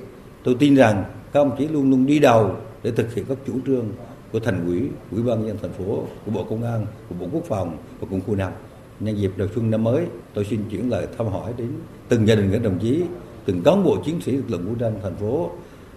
tôi 0.45 0.57
tin 0.59 0.75
rằng 0.75 1.05
các 1.33 1.41
ông 1.41 1.57
chí 1.59 1.69
luôn 1.69 1.91
luôn 1.91 2.07
đi 2.07 2.19
đầu 2.19 2.57
để 2.83 2.91
thực 2.91 3.15
hiện 3.15 3.25
các 3.29 3.39
chủ 3.47 3.53
trương 3.67 3.87
của 4.33 4.41
thành 4.41 4.67
ủy, 4.67 4.89
ủy 5.13 5.23
ban 5.23 5.47
nhân 5.47 5.57
thành 5.63 5.73
phố, 5.73 6.03
của 6.25 6.31
bộ 6.31 6.45
công 6.45 6.63
an, 6.63 6.87
của 7.09 7.15
bộ 7.21 7.27
quốc 7.33 7.45
phòng 7.45 7.77
và 8.01 8.07
cũng 8.11 8.21
khu 8.27 8.35
năm 8.35 8.53
nhân 9.01 9.19
dịp 9.19 9.31
đầu 9.37 9.49
xuân 9.55 9.71
năm 9.71 9.85
mới 9.85 10.07
tôi 10.35 10.45
xin 10.45 10.61
chuyển 10.71 10.91
lời 10.91 11.07
thăm 11.19 11.27
hỏi 11.27 11.53
đến 11.57 11.73
từng 12.09 12.29
gia 12.29 12.35
đình 12.35 12.51
các 12.53 12.63
đồng 12.63 12.79
chí 12.79 13.03
từng 13.45 13.63
cán 13.63 13.85
bộ 13.85 13.97
chiến 14.05 14.21
sĩ 14.21 14.33
lực 14.33 14.51
lượng 14.51 14.65
vũ 14.69 14.75
trang 14.81 14.95
thành 15.03 15.17
phố 15.17 15.51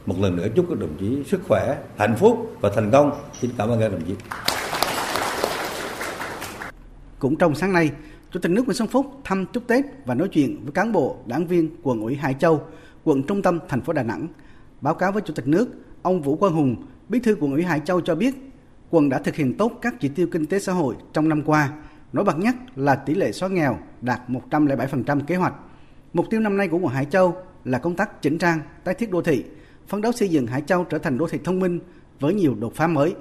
một 0.06 0.16
lần 0.20 0.36
nữa 0.36 0.48
chúc 0.56 0.66
các 0.70 0.80
đồng 0.80 0.98
chí 1.00 1.24
sức 1.24 1.42
khỏe, 1.48 1.78
hạnh 1.98 2.16
phúc 2.20 2.56
và 2.62 2.72
thành 2.76 2.92
công. 2.92 3.12
Xin 3.42 3.52
cảm 3.58 3.70
ơn 3.70 3.80
các 3.80 3.92
đồng 3.92 4.02
chí. 4.08 4.14
Cũng 7.20 7.36
trong 7.36 7.56
sáng 7.56 7.74
nay, 7.74 7.92
Chủ 8.32 8.40
tịch 8.40 8.52
nước 8.52 8.66
Nguyễn 8.66 8.76
Xuân 8.76 8.88
Phúc 8.88 9.06
thăm 9.24 9.46
chúc 9.54 9.68
Tết 9.68 9.86
và 10.06 10.16
nói 10.16 10.28
chuyện 10.28 10.64
với 10.64 10.72
cán 10.72 10.92
bộ, 10.92 11.18
đảng 11.26 11.48
viên 11.48 11.70
quận 11.84 12.02
ủy 12.02 12.16
Hải 12.16 12.34
Châu, 12.34 12.62
quận 13.04 13.24
trung 13.24 13.42
tâm 13.42 13.60
thành 13.68 13.82
phố 13.82 13.94
Đà 13.94 14.04
Nẵng. 14.04 14.28
Báo 14.82 14.94
cáo 14.94 15.12
với 15.12 15.22
Chủ 15.22 15.34
tịch 15.34 15.48
nước, 15.48 15.70
ông 16.02 16.22
Vũ 16.22 16.36
Quang 16.36 16.54
Hùng, 16.54 16.76
Bí 17.10 17.20
thư 17.20 17.36
quận 17.40 17.52
ủy 17.52 17.64
Hải 17.64 17.80
Châu 17.86 18.02
cho 18.02 18.16
biết, 18.16 18.36
quận 18.90 19.10
đã 19.10 19.20
thực 19.20 19.36
hiện 19.36 19.58
tốt 19.58 19.72
các 19.82 19.96
chỉ 20.00 20.10
tiêu 20.10 20.28
kinh 20.32 20.46
tế 20.46 20.60
xã 20.60 20.74
hội 20.74 20.96
trong 21.14 21.30
năm 21.30 21.42
qua. 21.46 21.74
Nổi 22.14 22.26
bật 22.26 22.38
nhất 22.38 22.56
là 22.76 22.96
tỷ 22.96 23.16
lệ 23.16 23.32
xóa 23.32 23.50
nghèo 23.50 23.78
đạt 24.02 24.22
107% 24.28 25.20
kế 25.22 25.36
hoạch. 25.36 25.54
Mục 26.14 26.26
tiêu 26.30 26.40
năm 26.40 26.58
nay 26.58 26.68
của 26.68 26.78
quận 26.78 26.94
Hải 26.94 27.06
Châu 27.06 27.36
là 27.66 27.80
công 27.80 27.96
tác 27.96 28.22
chỉnh 28.22 28.38
trang, 28.38 28.60
tái 28.84 28.96
thiết 28.96 29.12
đô 29.12 29.22
thị, 29.22 29.44
phấn 29.88 30.02
đấu 30.02 30.12
xây 30.12 30.30
dựng 30.30 30.48
Hải 30.48 30.62
Châu 30.62 30.84
trở 30.84 30.98
thành 30.98 31.18
đô 31.18 31.28
thị 31.28 31.40
thông 31.44 31.60
minh 31.60 31.80
với 32.20 32.34
nhiều 32.34 32.56
đột 32.60 32.76
phá 32.76 32.88
mới. 32.88 33.16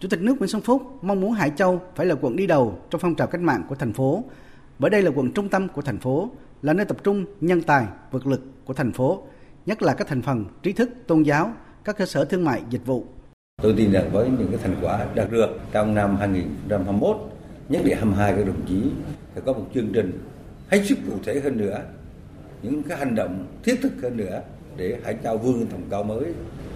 Chủ 0.00 0.08
tịch 0.08 0.20
nước 0.20 0.38
Nguyễn 0.38 0.48
Xuân 0.48 0.62
Phúc 0.62 0.82
mong 1.02 1.20
muốn 1.20 1.32
Hải 1.32 1.50
Châu 1.56 1.80
phải 1.96 2.06
là 2.06 2.14
quận 2.20 2.36
đi 2.36 2.46
đầu 2.46 2.78
trong 2.90 3.00
phong 3.00 3.14
trào 3.14 3.26
cách 3.26 3.40
mạng 3.40 3.62
của 3.68 3.74
thành 3.74 3.92
phố, 3.92 4.24
bởi 4.78 4.90
đây 4.90 5.02
là 5.02 5.10
quận 5.14 5.32
trung 5.32 5.48
tâm 5.48 5.68
của 5.68 5.82
thành 5.82 5.98
phố, 5.98 6.30
là 6.62 6.72
nơi 6.72 6.86
tập 6.86 6.96
trung 7.04 7.24
nhân 7.40 7.62
tài, 7.62 7.86
vật 8.10 8.26
lực 8.26 8.40
của 8.64 8.74
thành 8.74 8.92
phố, 8.92 9.22
nhất 9.66 9.82
là 9.82 9.94
các 9.94 10.08
thành 10.08 10.22
phần 10.22 10.44
trí 10.62 10.72
thức, 10.72 10.88
tôn 11.06 11.22
giáo, 11.22 11.52
các 11.84 11.96
cơ 11.98 12.06
sở 12.06 12.24
thương 12.24 12.44
mại, 12.44 12.62
dịch 12.70 12.86
vụ. 12.86 13.04
Tôi 13.62 13.74
tin 13.76 13.92
rằng 13.92 14.10
với 14.12 14.28
những 14.38 14.48
cái 14.48 14.58
thành 14.62 14.76
quả 14.82 15.06
đạt 15.14 15.30
được 15.30 15.58
trong 15.72 15.94
năm 15.94 16.16
2021, 16.16 17.16
nhất 17.68 17.82
là 17.84 17.96
22 17.96 18.32
các 18.36 18.46
đồng 18.46 18.66
chí 18.68 18.82
phải 19.34 19.42
có 19.46 19.52
một 19.52 19.66
chương 19.74 19.92
trình 19.92 20.24
hết 20.68 20.82
sức 20.84 20.98
cụ 21.06 21.12
thể 21.24 21.40
hơn 21.40 21.56
nữa, 21.56 21.82
những 22.62 22.82
cái 22.82 22.98
hành 22.98 23.14
động 23.14 23.46
thiết 23.62 23.74
thực 23.82 23.92
hơn 24.02 24.16
nữa 24.16 24.42
để 24.76 24.98
Hải 25.04 25.16
Châu 25.24 25.38
vươn 25.38 25.66
tầm 25.66 25.80
cao 25.90 26.02
mới, 26.02 26.24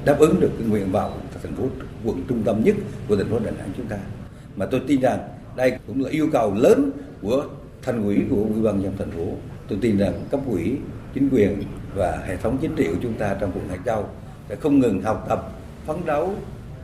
đáp 0.04 0.16
ứng 0.18 0.40
được 0.40 0.50
cái 0.58 0.68
nguyện 0.68 0.92
vọng 0.92 1.20
thành 1.42 1.54
phố 1.54 1.64
quận 2.04 2.24
trung 2.28 2.42
tâm 2.44 2.64
nhất 2.64 2.76
của 3.08 3.16
thành 3.16 3.30
phố 3.30 3.38
Đà 3.38 3.50
Nẵng 3.50 3.70
chúng 3.76 3.86
ta. 3.86 3.98
Mà 4.56 4.66
tôi 4.66 4.80
tin 4.86 5.00
rằng 5.00 5.18
đây 5.56 5.78
cũng 5.86 6.04
là 6.04 6.10
yêu 6.10 6.28
cầu 6.32 6.54
lớn 6.54 6.90
của 7.22 7.44
thành 7.82 8.04
ủy 8.04 8.22
của 8.30 8.46
ủy 8.54 8.62
ban 8.62 8.80
nhân 8.80 8.94
thành 8.98 9.10
phố 9.10 9.26
tôi 9.68 9.78
tin 9.82 9.98
rằng 9.98 10.24
cấp 10.30 10.40
ủy 10.46 10.78
chính 11.14 11.28
quyền 11.32 11.62
và 11.96 12.24
hệ 12.26 12.36
thống 12.36 12.58
chính 12.60 12.76
trị 12.76 12.86
của 12.88 13.00
chúng 13.02 13.14
ta 13.14 13.36
trong 13.40 13.52
quận 13.54 13.68
Hải 13.68 13.78
Châu 13.84 14.08
sẽ 14.48 14.56
không 14.56 14.78
ngừng 14.78 15.02
học 15.02 15.26
tập 15.28 15.52
phấn 15.86 15.96
đấu 16.06 16.34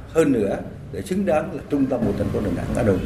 hơn 0.08 0.32
nữa 0.32 0.58
để 0.92 1.02
xứng 1.02 1.26
đáng 1.26 1.52
là 1.52 1.62
trung 1.70 1.86
tâm 1.86 2.00
của 2.06 2.12
thành 2.18 2.28
phố 2.28 2.40
Đà 2.40 2.50
Nẵng 2.50 2.66
đã 2.76 2.82
được. 2.82 2.98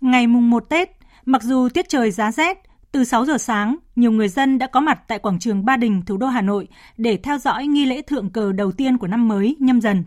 Ngày 0.00 0.26
mùng 0.26 0.50
1 0.50 0.68
Tết, 0.68 0.90
mặc 1.24 1.42
dù 1.42 1.68
tiết 1.68 1.88
trời 1.88 2.10
giá 2.10 2.32
rét, 2.32 2.58
từ 2.92 3.04
6 3.04 3.24
giờ 3.24 3.38
sáng, 3.38 3.76
nhiều 3.96 4.12
người 4.12 4.28
dân 4.28 4.58
đã 4.58 4.66
có 4.66 4.80
mặt 4.80 5.00
tại 5.08 5.18
quảng 5.18 5.38
trường 5.38 5.64
Ba 5.64 5.76
Đình, 5.76 6.02
thủ 6.06 6.16
đô 6.16 6.26
Hà 6.26 6.40
Nội 6.40 6.68
để 6.96 7.16
theo 7.16 7.38
dõi 7.38 7.66
nghi 7.66 7.86
lễ 7.86 8.02
thượng 8.02 8.30
cờ 8.30 8.52
đầu 8.52 8.72
tiên 8.72 8.98
của 8.98 9.06
năm 9.06 9.28
mới 9.28 9.56
nhâm 9.60 9.80
dần. 9.80 10.04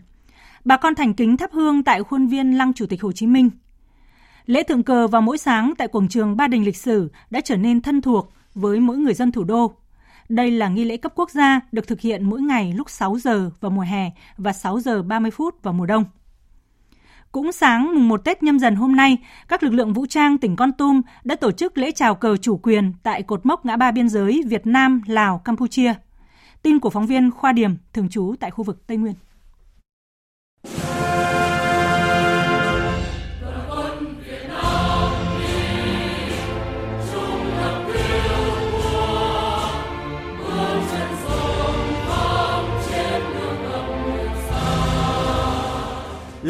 Bà 0.64 0.76
con 0.76 0.94
thành 0.94 1.14
kính 1.14 1.36
thắp 1.36 1.50
hương 1.52 1.84
tại 1.84 2.02
khuôn 2.02 2.26
viên 2.26 2.58
Lăng 2.58 2.72
Chủ 2.72 2.86
tịch 2.86 3.02
Hồ 3.02 3.12
Chí 3.12 3.26
Minh, 3.26 3.50
Lễ 4.46 4.62
thượng 4.62 4.82
cờ 4.82 5.08
vào 5.08 5.22
mỗi 5.22 5.38
sáng 5.38 5.74
tại 5.78 5.88
quảng 5.88 6.08
trường 6.08 6.36
Ba 6.36 6.48
Đình 6.48 6.64
lịch 6.64 6.76
sử 6.76 7.10
đã 7.30 7.40
trở 7.40 7.56
nên 7.56 7.80
thân 7.80 8.00
thuộc 8.00 8.32
với 8.54 8.80
mỗi 8.80 8.96
người 8.96 9.14
dân 9.14 9.32
thủ 9.32 9.44
đô. 9.44 9.72
Đây 10.28 10.50
là 10.50 10.68
nghi 10.68 10.84
lễ 10.84 10.96
cấp 10.96 11.12
quốc 11.16 11.30
gia 11.30 11.60
được 11.72 11.88
thực 11.88 12.00
hiện 12.00 12.30
mỗi 12.30 12.40
ngày 12.40 12.72
lúc 12.76 12.90
6 12.90 13.18
giờ 13.18 13.50
vào 13.60 13.70
mùa 13.70 13.82
hè 13.82 14.10
và 14.38 14.52
6 14.52 14.80
giờ 14.80 15.02
30 15.02 15.30
phút 15.30 15.62
vào 15.62 15.74
mùa 15.74 15.86
đông. 15.86 16.04
Cũng 17.32 17.52
sáng 17.52 17.94
mùng 17.94 18.08
1 18.08 18.24
Tết 18.24 18.42
nhâm 18.42 18.58
dần 18.58 18.76
hôm 18.76 18.96
nay, 18.96 19.18
các 19.48 19.62
lực 19.62 19.72
lượng 19.72 19.92
vũ 19.92 20.06
trang 20.06 20.38
tỉnh 20.38 20.56
Con 20.56 20.72
Tum 20.72 21.02
đã 21.24 21.36
tổ 21.36 21.52
chức 21.52 21.78
lễ 21.78 21.90
chào 21.90 22.14
cờ 22.14 22.36
chủ 22.36 22.56
quyền 22.56 22.92
tại 23.02 23.22
cột 23.22 23.46
mốc 23.46 23.66
ngã 23.66 23.76
ba 23.76 23.90
biên 23.90 24.08
giới 24.08 24.42
Việt 24.46 24.66
Nam, 24.66 25.02
Lào, 25.06 25.38
Campuchia. 25.38 25.94
Tin 26.62 26.78
của 26.78 26.90
phóng 26.90 27.06
viên 27.06 27.30
Khoa 27.30 27.52
Điểm, 27.52 27.76
thường 27.92 28.08
trú 28.08 28.34
tại 28.40 28.50
khu 28.50 28.64
vực 28.64 28.86
Tây 28.86 28.96
Nguyên. 28.96 29.14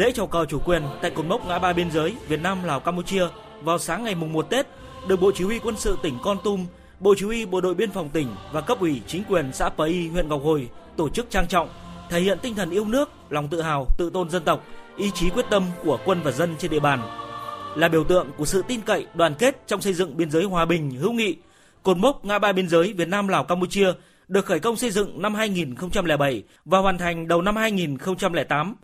Lễ 0.05 0.11
chào 0.11 0.27
cờ 0.27 0.45
chủ 0.45 0.59
quyền 0.65 0.81
tại 1.01 1.11
cột 1.11 1.25
mốc 1.25 1.47
ngã 1.47 1.59
ba 1.59 1.73
biên 1.73 1.91
giới 1.91 2.15
Việt 2.27 2.41
Nam 2.41 2.63
Lào 2.63 2.79
Campuchia 2.79 3.27
vào 3.61 3.77
sáng 3.77 4.03
ngày 4.03 4.15
mùng 4.15 4.33
1 4.33 4.49
Tết 4.49 4.67
được 5.07 5.21
Bộ 5.21 5.31
Chỉ 5.35 5.43
huy 5.43 5.59
Quân 5.59 5.75
sự 5.77 5.97
tỉnh 6.03 6.17
Con 6.23 6.37
Tum, 6.43 6.65
Bộ 6.99 7.15
Chỉ 7.17 7.25
huy 7.25 7.45
Bộ 7.45 7.61
đội 7.61 7.73
Biên 7.73 7.91
phòng 7.91 8.09
tỉnh 8.09 8.27
và 8.51 8.61
cấp 8.61 8.79
ủy 8.79 9.01
chính 9.07 9.23
quyền 9.29 9.53
xã 9.53 9.69
Pai 9.69 10.09
huyện 10.11 10.29
Ngọc 10.29 10.41
Hồi 10.43 10.69
tổ 10.97 11.09
chức 11.09 11.29
trang 11.29 11.47
trọng, 11.47 11.69
thể 12.09 12.19
hiện 12.19 12.37
tinh 12.41 12.55
thần 12.55 12.69
yêu 12.69 12.85
nước, 12.85 13.09
lòng 13.29 13.47
tự 13.47 13.61
hào, 13.61 13.87
tự 13.97 14.09
tôn 14.09 14.29
dân 14.29 14.43
tộc, 14.43 14.63
ý 14.97 15.11
chí 15.11 15.29
quyết 15.29 15.45
tâm 15.49 15.63
của 15.83 15.99
quân 16.05 16.21
và 16.23 16.31
dân 16.31 16.55
trên 16.59 16.71
địa 16.71 16.79
bàn. 16.79 16.99
Là 17.75 17.87
biểu 17.87 18.03
tượng 18.03 18.27
của 18.37 18.45
sự 18.45 18.63
tin 18.67 18.81
cậy, 18.81 19.05
đoàn 19.13 19.35
kết 19.39 19.67
trong 19.67 19.81
xây 19.81 19.93
dựng 19.93 20.17
biên 20.17 20.31
giới 20.31 20.43
hòa 20.43 20.65
bình, 20.65 20.91
hữu 20.91 21.13
nghị, 21.13 21.35
cột 21.83 21.97
mốc 21.97 22.25
ngã 22.25 22.39
ba 22.39 22.51
biên 22.51 22.69
giới 22.69 22.93
Việt 22.93 23.07
Nam 23.07 23.27
Lào 23.27 23.43
Campuchia 23.43 23.93
được 24.27 24.45
khởi 24.45 24.59
công 24.59 24.75
xây 24.75 24.91
dựng 24.91 25.21
năm 25.21 25.35
2007 25.35 26.43
và 26.65 26.79
hoàn 26.79 26.97
thành 26.97 27.27
đầu 27.27 27.41
năm 27.41 27.55
2008 27.55 28.75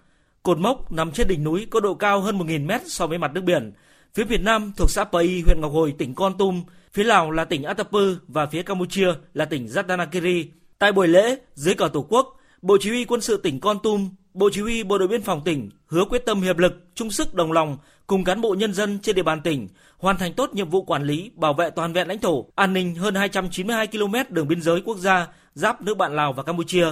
Cột 0.43 0.57
mốc 0.57 0.91
nằm 0.91 1.11
trên 1.11 1.27
đỉnh 1.27 1.43
núi 1.43 1.67
có 1.69 1.79
độ 1.79 1.93
cao 1.93 2.21
hơn 2.21 2.37
1.000 2.37 2.65
mét 2.65 2.81
so 2.85 3.07
với 3.07 3.17
mặt 3.17 3.31
nước 3.33 3.41
biển. 3.41 3.73
Phía 4.13 4.23
Việt 4.23 4.41
Nam 4.41 4.71
thuộc 4.77 4.91
xã 4.91 5.03
Pai, 5.03 5.41
huyện 5.45 5.61
Ngọc 5.61 5.71
Hồi, 5.71 5.95
tỉnh 5.97 6.15
Con 6.15 6.37
Tum, 6.37 6.63
phía 6.93 7.03
Lào 7.03 7.31
là 7.31 7.45
tỉnh 7.45 7.63
Atapu 7.63 7.99
và 8.27 8.45
phía 8.45 8.63
Campuchia 8.63 9.13
là 9.33 9.45
tỉnh 9.45 9.67
Ratanakiri. 9.67 10.51
Tại 10.79 10.91
buổi 10.91 11.07
lễ, 11.07 11.35
dưới 11.53 11.75
cờ 11.75 11.89
Tổ 11.93 12.05
quốc, 12.09 12.37
Bộ 12.61 12.77
Chỉ 12.81 12.89
huy 12.89 13.05
Quân 13.05 13.21
sự 13.21 13.37
tỉnh 13.37 13.59
Con 13.59 13.79
Tum, 13.83 14.09
Bộ 14.33 14.49
Chỉ 14.53 14.61
huy 14.61 14.83
Bộ 14.83 14.97
đội 14.97 15.07
Biên 15.07 15.21
phòng 15.21 15.41
tỉnh 15.45 15.69
hứa 15.85 16.05
quyết 16.05 16.25
tâm 16.25 16.41
hiệp 16.41 16.57
lực, 16.57 16.73
chung 16.95 17.11
sức 17.11 17.33
đồng 17.33 17.51
lòng 17.51 17.77
cùng 18.07 18.23
cán 18.23 18.41
bộ 18.41 18.55
nhân 18.55 18.73
dân 18.73 18.99
trên 18.99 19.15
địa 19.15 19.23
bàn 19.23 19.41
tỉnh 19.41 19.67
hoàn 19.97 20.17
thành 20.17 20.33
tốt 20.33 20.49
nhiệm 20.53 20.69
vụ 20.69 20.83
quản 20.83 21.03
lý, 21.03 21.31
bảo 21.35 21.53
vệ 21.53 21.69
toàn 21.69 21.93
vẹn 21.93 22.07
lãnh 22.07 22.19
thổ, 22.19 22.45
an 22.55 22.73
ninh 22.73 22.95
hơn 22.95 23.15
292 23.15 23.87
km 23.87 24.15
đường 24.29 24.47
biên 24.47 24.61
giới 24.61 24.81
quốc 24.81 24.97
gia 24.97 25.27
giáp 25.53 25.81
nước 25.81 25.97
bạn 25.97 26.15
Lào 26.15 26.33
và 26.33 26.43
Campuchia, 26.43 26.87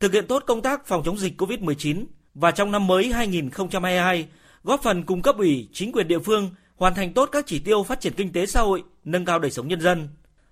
thực 0.00 0.12
hiện 0.12 0.26
tốt 0.26 0.42
công 0.46 0.62
tác 0.62 0.86
phòng 0.86 1.02
chống 1.04 1.18
dịch 1.18 1.40
COVID-19, 1.40 2.04
và 2.40 2.50
trong 2.50 2.70
năm 2.70 2.86
mới 2.86 3.12
2022 3.12 4.26
góp 4.64 4.82
phần 4.82 5.02
cung 5.02 5.22
cấp 5.22 5.36
ủy, 5.38 5.68
chính 5.72 5.92
quyền 5.92 6.08
địa 6.08 6.18
phương 6.18 6.50
hoàn 6.76 6.94
thành 6.94 7.12
tốt 7.12 7.28
các 7.32 7.46
chỉ 7.46 7.58
tiêu 7.58 7.82
phát 7.82 8.00
triển 8.00 8.12
kinh 8.12 8.32
tế 8.32 8.46
xã 8.46 8.60
hội, 8.60 8.82
nâng 9.04 9.24
cao 9.24 9.38
đời 9.38 9.50
sống 9.50 9.68
nhân 9.68 9.80
dân. 9.80 10.08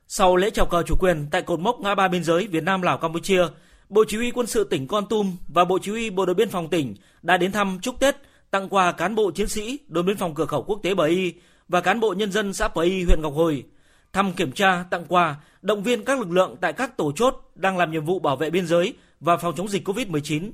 Sau 0.08 0.36
lễ 0.36 0.50
chào 0.50 0.66
cờ 0.66 0.82
chủ 0.82 0.94
quyền 1.00 1.26
tại 1.30 1.42
cột 1.42 1.60
mốc 1.60 1.80
ngã 1.80 1.94
ba 1.94 2.08
biên 2.08 2.24
giới 2.24 2.46
Việt 2.46 2.62
Nam 2.62 2.82
Lào 2.82 2.98
Campuchia, 2.98 3.42
Bộ 3.88 4.04
Chỉ 4.08 4.16
huy 4.16 4.30
Quân 4.30 4.46
sự 4.46 4.64
tỉnh 4.64 4.86
Con 4.86 5.06
Tum 5.06 5.36
và 5.48 5.64
Bộ 5.64 5.78
Chỉ 5.82 5.90
huy 5.90 6.10
Bộ 6.10 6.26
đội 6.26 6.34
Biên 6.34 6.48
phòng 6.48 6.68
tỉnh 6.68 6.94
đã 7.22 7.36
đến 7.36 7.52
thăm 7.52 7.78
chúc 7.82 8.00
Tết, 8.00 8.16
tặng 8.50 8.68
quà 8.68 8.92
cán 8.92 9.14
bộ 9.14 9.30
chiến 9.30 9.48
sĩ 9.48 9.78
đồn 9.88 10.06
biên 10.06 10.16
phòng 10.16 10.34
cửa 10.34 10.46
khẩu 10.46 10.62
quốc 10.62 10.80
tế 10.82 10.94
Bờ 10.94 11.04
Y 11.04 11.32
và 11.68 11.80
cán 11.80 12.00
bộ 12.00 12.14
nhân 12.14 12.32
dân 12.32 12.52
xã 12.52 12.68
Bờ 12.68 12.82
Y 12.82 13.02
huyện 13.02 13.22
Ngọc 13.22 13.34
Hồi. 13.34 13.64
Thăm 14.12 14.32
kiểm 14.32 14.52
tra, 14.52 14.84
tặng 14.90 15.04
quà, 15.08 15.36
động 15.62 15.82
viên 15.82 16.04
các 16.04 16.18
lực 16.18 16.30
lượng 16.30 16.56
tại 16.60 16.72
các 16.72 16.96
tổ 16.96 17.12
chốt 17.12 17.50
đang 17.54 17.78
làm 17.78 17.90
nhiệm 17.90 18.04
vụ 18.04 18.18
bảo 18.18 18.36
vệ 18.36 18.50
biên 18.50 18.66
giới 18.66 18.94
và 19.20 19.36
phòng 19.36 19.54
chống 19.56 19.68
dịch 19.68 19.88
COVID-19 19.88 20.50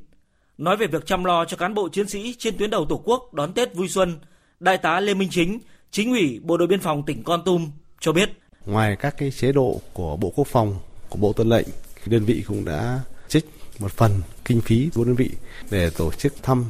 Nói 0.63 0.77
về 0.77 0.87
việc 0.87 1.07
chăm 1.07 1.25
lo 1.25 1.45
cho 1.45 1.57
cán 1.57 1.75
bộ 1.75 1.89
chiến 1.89 2.09
sĩ 2.09 2.35
trên 2.39 2.59
tuyến 2.59 2.71
đầu 2.71 2.87
Tổ 2.89 3.03
quốc 3.05 3.35
đón 3.35 3.53
Tết 3.53 3.75
vui 3.75 3.89
xuân, 3.89 4.19
Đại 4.61 4.79
tá 4.79 5.01
Lê 5.01 5.15
Minh 5.15 5.29
Chính, 5.31 5.59
Chính 5.91 6.11
ủy 6.11 6.41
Bộ 6.43 6.57
đội 6.57 6.69
Biên 6.69 6.81
phòng 6.81 7.03
tỉnh 7.03 7.23
Con 7.23 7.43
Tum 7.45 7.71
cho 8.01 8.13
biết. 8.13 8.31
Ngoài 8.67 8.97
các 8.97 9.15
cái 9.19 9.31
chế 9.31 9.53
độ 9.53 9.81
của 9.93 10.17
Bộ 10.17 10.33
Quốc 10.37 10.47
phòng, 10.47 10.77
của 11.09 11.19
Bộ 11.19 11.33
Tư 11.33 11.45
lệnh, 11.45 11.67
đơn 12.07 12.25
vị 12.25 12.45
cũng 12.47 12.65
đã 12.65 13.01
trích 13.29 13.47
một 13.79 13.93
phần 13.93 14.21
kinh 14.45 14.61
phí 14.61 14.91
của 14.95 15.05
đơn 15.05 15.15
vị 15.15 15.31
để 15.71 15.91
tổ 15.91 16.11
chức 16.13 16.43
thăm 16.43 16.65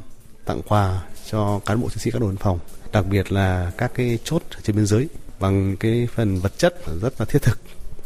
tặng 0.45 0.61
quà 0.69 1.03
cho 1.31 1.61
cán 1.67 1.81
bộ 1.81 1.89
chiến 1.89 1.99
sĩ 1.99 2.11
các 2.11 2.21
đồn 2.21 2.31
biên 2.31 2.39
phòng, 2.39 2.59
đặc 2.93 3.05
biệt 3.11 3.33
là 3.33 3.73
các 3.79 3.93
cái 3.95 4.19
chốt 4.25 4.43
trên 4.63 4.77
biên 4.77 4.87
giới 4.87 5.09
bằng 5.41 5.77
cái 5.77 6.09
phần 6.15 6.37
vật 6.37 6.59
chất 6.59 6.75
rất 7.03 7.13
là 7.19 7.27
thiết 7.27 7.43
thực 7.43 7.59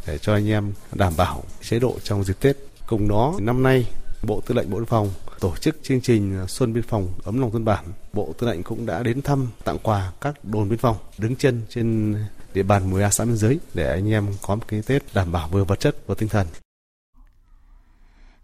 để 0.06 0.18
cho 0.18 0.34
anh 0.34 0.48
em 0.48 0.72
đảm 0.92 1.12
bảo 1.16 1.44
chế 1.62 1.78
độ 1.78 1.96
trong 2.02 2.24
dịp 2.24 2.40
Tết. 2.40 2.56
Cùng 2.86 3.08
đó 3.08 3.34
năm 3.40 3.62
nay 3.62 3.86
Bộ 4.22 4.40
Tư 4.46 4.54
lệnh 4.54 4.70
Bộ 4.70 4.78
Biên 4.78 4.86
phòng 4.86 5.10
tổ 5.46 5.56
chức 5.56 5.82
chương 5.82 6.00
trình 6.00 6.38
à, 6.38 6.46
Xuân 6.46 6.72
Biên 6.72 6.82
phòng 6.82 7.08
ấm 7.24 7.40
lòng 7.40 7.52
dân 7.52 7.64
bản. 7.64 7.84
Bộ 8.12 8.34
Tư 8.38 8.46
lệnh 8.46 8.62
cũng 8.62 8.86
đã 8.86 9.02
đến 9.02 9.22
thăm 9.22 9.46
tặng 9.64 9.76
quà 9.82 10.12
các 10.20 10.34
đồn 10.44 10.68
biên 10.68 10.78
phòng 10.78 10.96
đứng 11.18 11.36
chân 11.36 11.62
trên 11.68 12.16
địa 12.54 12.62
bàn 12.62 12.90
10 12.90 13.10
xã 13.10 13.24
biên 13.24 13.36
giới 13.36 13.60
để 13.74 13.90
anh 13.90 14.10
em 14.10 14.26
có 14.42 14.54
một 14.54 14.68
cái 14.68 14.82
Tết 14.86 15.02
đảm 15.14 15.32
bảo 15.32 15.48
vừa 15.48 15.64
vật 15.64 15.80
chất 15.80 15.96
và 16.06 16.14
tinh 16.18 16.28
thần. 16.28 16.46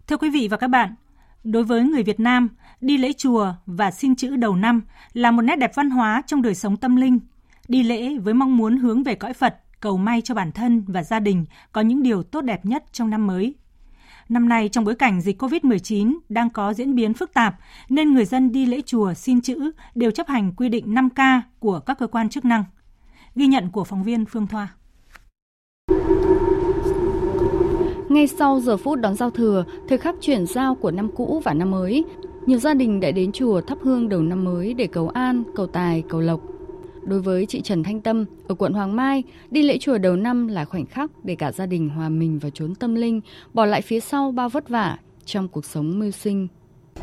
Thưa 0.07 0.17
quý 0.17 0.29
vị 0.29 0.47
và 0.47 0.57
các 0.57 0.67
bạn, 0.67 0.95
đối 1.43 1.63
với 1.63 1.83
người 1.83 2.03
Việt 2.03 2.19
Nam, 2.19 2.49
đi 2.81 2.97
lễ 2.97 3.13
chùa 3.17 3.53
và 3.65 3.91
xin 3.91 4.15
chữ 4.15 4.35
đầu 4.35 4.55
năm 4.55 4.81
là 5.13 5.31
một 5.31 5.41
nét 5.41 5.55
đẹp 5.55 5.71
văn 5.75 5.89
hóa 5.89 6.21
trong 6.27 6.41
đời 6.41 6.55
sống 6.55 6.77
tâm 6.77 6.95
linh. 6.95 7.19
Đi 7.67 7.83
lễ 7.83 8.17
với 8.17 8.33
mong 8.33 8.57
muốn 8.57 8.77
hướng 8.77 9.03
về 9.03 9.15
cõi 9.15 9.33
Phật, 9.33 9.55
cầu 9.79 9.97
may 9.97 10.21
cho 10.21 10.35
bản 10.35 10.51
thân 10.51 10.83
và 10.87 11.03
gia 11.03 11.19
đình 11.19 11.45
có 11.71 11.81
những 11.81 12.03
điều 12.03 12.23
tốt 12.23 12.41
đẹp 12.41 12.65
nhất 12.65 12.83
trong 12.91 13.09
năm 13.09 13.27
mới. 13.27 13.55
Năm 14.29 14.49
nay 14.49 14.69
trong 14.69 14.85
bối 14.85 14.95
cảnh 14.95 15.21
dịch 15.21 15.41
COVID-19 15.41 16.17
đang 16.29 16.49
có 16.49 16.73
diễn 16.73 16.95
biến 16.95 17.13
phức 17.13 17.33
tạp 17.33 17.55
nên 17.89 18.13
người 18.13 18.25
dân 18.25 18.51
đi 18.51 18.65
lễ 18.65 18.81
chùa 18.85 19.13
xin 19.13 19.41
chữ 19.41 19.71
đều 19.95 20.11
chấp 20.11 20.27
hành 20.27 20.53
quy 20.57 20.69
định 20.69 20.93
5K 20.93 21.41
của 21.59 21.79
các 21.79 21.99
cơ 21.99 22.07
quan 22.07 22.29
chức 22.29 22.45
năng. 22.45 22.63
Ghi 23.35 23.47
nhận 23.47 23.69
của 23.71 23.83
phóng 23.83 24.03
viên 24.03 24.25
Phương 24.25 24.47
Thoa. 24.47 24.67
Ngay 28.09 28.27
sau 28.27 28.59
giờ 28.59 28.77
phút 28.77 28.99
đón 28.99 29.15
giao 29.15 29.29
thừa, 29.29 29.65
thời 29.89 29.97
khắc 29.97 30.15
chuyển 30.21 30.45
giao 30.45 30.75
của 30.75 30.91
năm 30.91 31.09
cũ 31.15 31.41
và 31.43 31.53
năm 31.53 31.71
mới, 31.71 32.03
nhiều 32.45 32.59
gia 32.59 32.73
đình 32.73 32.99
đã 32.99 33.11
đến 33.11 33.31
chùa 33.31 33.61
thắp 33.61 33.77
hương 33.81 34.09
đầu 34.09 34.21
năm 34.21 34.43
mới 34.43 34.73
để 34.73 34.87
cầu 34.87 35.09
an, 35.09 35.43
cầu 35.55 35.67
tài, 35.67 36.03
cầu 36.09 36.21
lộc. 36.21 36.52
Đối 37.05 37.21
với 37.21 37.45
chị 37.45 37.61
Trần 37.61 37.83
Thanh 37.83 38.01
Tâm 38.01 38.25
ở 38.47 38.55
quận 38.55 38.73
Hoàng 38.73 38.95
Mai, 38.95 39.23
đi 39.51 39.63
lễ 39.63 39.77
chùa 39.77 39.97
đầu 39.97 40.15
năm 40.15 40.47
là 40.47 40.65
khoảnh 40.65 40.85
khắc 40.85 41.11
để 41.23 41.35
cả 41.35 41.51
gia 41.51 41.65
đình 41.65 41.89
hòa 41.89 42.09
mình 42.09 42.39
vào 42.39 42.51
chốn 42.53 42.75
tâm 42.75 42.95
linh, 42.95 43.21
bỏ 43.53 43.65
lại 43.65 43.81
phía 43.81 43.99
sau 43.99 44.31
bao 44.31 44.49
vất 44.49 44.69
vả 44.69 44.97
trong 45.25 45.47
cuộc 45.47 45.65
sống 45.65 45.99
mưu 45.99 46.11
sinh. 46.11 46.47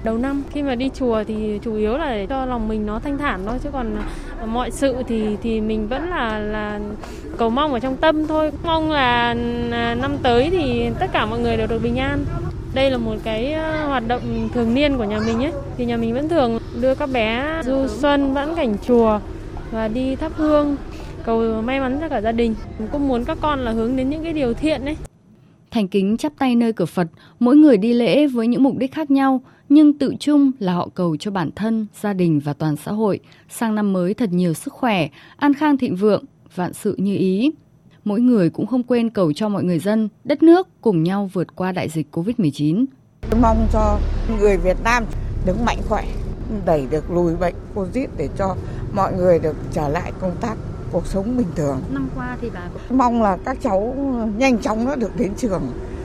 Đầu 0.05 0.19
năm 0.19 0.43
khi 0.51 0.63
mà 0.63 0.75
đi 0.75 0.91
chùa 0.95 1.25
thì 1.25 1.59
chủ 1.63 1.75
yếu 1.75 1.97
là 1.97 2.11
để 2.11 2.27
cho 2.27 2.47
lòng 2.47 2.69
mình 2.69 2.87
nó 2.87 2.99
thanh 2.99 3.19
thản 3.19 3.41
thôi 3.47 3.59
chứ 3.63 3.71
còn 3.73 3.97
ờ, 4.39 4.47
mọi 4.47 4.71
sự 4.71 4.97
thì 5.09 5.37
thì 5.43 5.61
mình 5.61 5.89
vẫn 5.89 6.11
là 6.11 6.39
là 6.39 6.81
cầu 7.37 7.51
mong 7.51 7.73
ở 7.73 7.81
trong 7.81 7.97
tâm 7.97 8.27
thôi. 8.27 8.51
Mong 8.65 8.91
là 8.91 9.35
năm 10.01 10.17
tới 10.23 10.51
thì 10.51 10.91
tất 11.01 11.07
cả 11.13 11.27
mọi 11.27 11.41
người 11.41 11.57
đều 11.57 11.67
được 11.67 11.83
bình 11.83 11.97
an. 11.97 12.25
Đây 12.75 12.91
là 12.91 12.99
một 12.99 13.17
cái 13.25 13.53
ờ, 13.53 13.87
hoạt 13.87 14.09
động 14.09 14.49
thường 14.55 14.75
niên 14.75 14.97
của 14.97 15.05
nhà 15.05 15.21
mình 15.27 15.45
ấy. 15.45 15.53
Thì 15.77 15.85
nhà 15.85 15.97
mình 15.97 16.15
vẫn 16.15 16.29
thường 16.29 16.59
đưa 16.81 16.95
các 16.95 17.11
bé 17.13 17.61
du 17.65 17.87
xuân 17.89 18.35
vãn 18.35 18.55
cảnh 18.55 18.77
chùa 18.87 19.21
và 19.71 19.89
đi 19.89 20.17
thắp 20.17 20.33
hương 20.35 20.77
cầu 21.25 21.63
may 21.63 21.81
mắn 21.81 21.99
cho 22.01 22.09
cả 22.09 22.21
gia 22.21 22.33
đình. 22.33 22.55
Cũng 22.93 23.09
muốn 23.09 23.25
các 23.25 23.39
con 23.41 23.59
là 23.59 23.73
hướng 23.73 23.97
đến 23.97 24.11
những 24.11 24.25
cái 24.25 24.33
điều 24.33 24.55
thiện 24.55 24.85
ấy. 24.85 24.97
Thành 25.71 25.89
kính 25.89 26.17
chắp 26.17 26.33
tay 26.39 26.57
nơi 26.57 26.73
cửa 26.73 26.87
Phật, 26.87 27.07
mỗi 27.39 27.57
người 27.57 27.77
đi 27.77 27.93
lễ 27.93 28.27
với 28.27 28.47
những 28.47 28.63
mục 28.63 28.77
đích 28.77 28.95
khác 28.95 29.11
nhau, 29.11 29.41
nhưng 29.69 29.99
tự 29.99 30.15
chung 30.21 30.51
là 30.59 30.73
họ 30.73 30.89
cầu 30.95 31.17
cho 31.17 31.31
bản 31.31 31.51
thân, 31.57 31.87
gia 32.01 32.13
đình 32.13 32.41
và 32.45 32.53
toàn 32.53 32.77
xã 32.77 32.93
hội 32.93 33.21
sang 33.49 33.75
năm 33.75 33.93
mới 33.93 34.15
thật 34.15 34.31
nhiều 34.33 34.55
sức 34.55 34.73
khỏe, 34.73 35.09
an 35.37 35.55
khang 35.55 35.77
thịnh 35.77 35.97
vượng, 35.97 36.25
vạn 36.55 36.73
sự 36.73 36.95
như 36.99 37.17
ý. 37.17 37.51
Mỗi 38.05 38.21
người 38.21 38.51
cũng 38.51 38.67
không 38.67 38.83
quên 38.83 39.11
cầu 39.11 39.33
cho 39.33 39.49
mọi 39.49 39.65
người 39.65 39.79
dân, 39.79 40.09
đất 40.25 40.43
nước 40.43 40.69
cùng 40.81 41.03
nhau 41.03 41.31
vượt 41.33 41.57
qua 41.57 41.73
đại 41.73 41.89
dịch 41.89 42.07
Covid-19. 42.13 42.85
Mong 43.41 43.67
cho 43.73 43.99
người 44.41 44.57
Việt 44.57 44.77
Nam 44.85 45.05
được 45.47 45.61
mạnh 45.67 45.79
khỏe, 45.89 46.05
đẩy 46.67 46.87
được 46.91 47.11
lùi 47.11 47.37
bệnh 47.37 47.55
Covid 47.75 48.09
để 48.19 48.29
cho 48.39 48.57
mọi 48.93 49.13
người 49.13 49.39
được 49.39 49.57
trở 49.73 49.89
lại 49.89 50.13
công 50.21 50.37
tác 50.41 50.55
cuộc 50.93 51.07
sống 51.07 51.37
bình 51.37 51.47
thường. 51.57 51.83
Năm 51.93 52.09
qua 52.17 52.37
thì 52.41 52.51
bà 52.55 52.61
mong 52.91 53.23
là 53.23 53.39
các 53.45 53.57
cháu 53.63 53.95
nhanh 54.39 54.59
chóng 54.59 54.85
nó 54.85 54.97
được 54.97 55.17
đến 55.17 55.33
trường. 55.37 55.63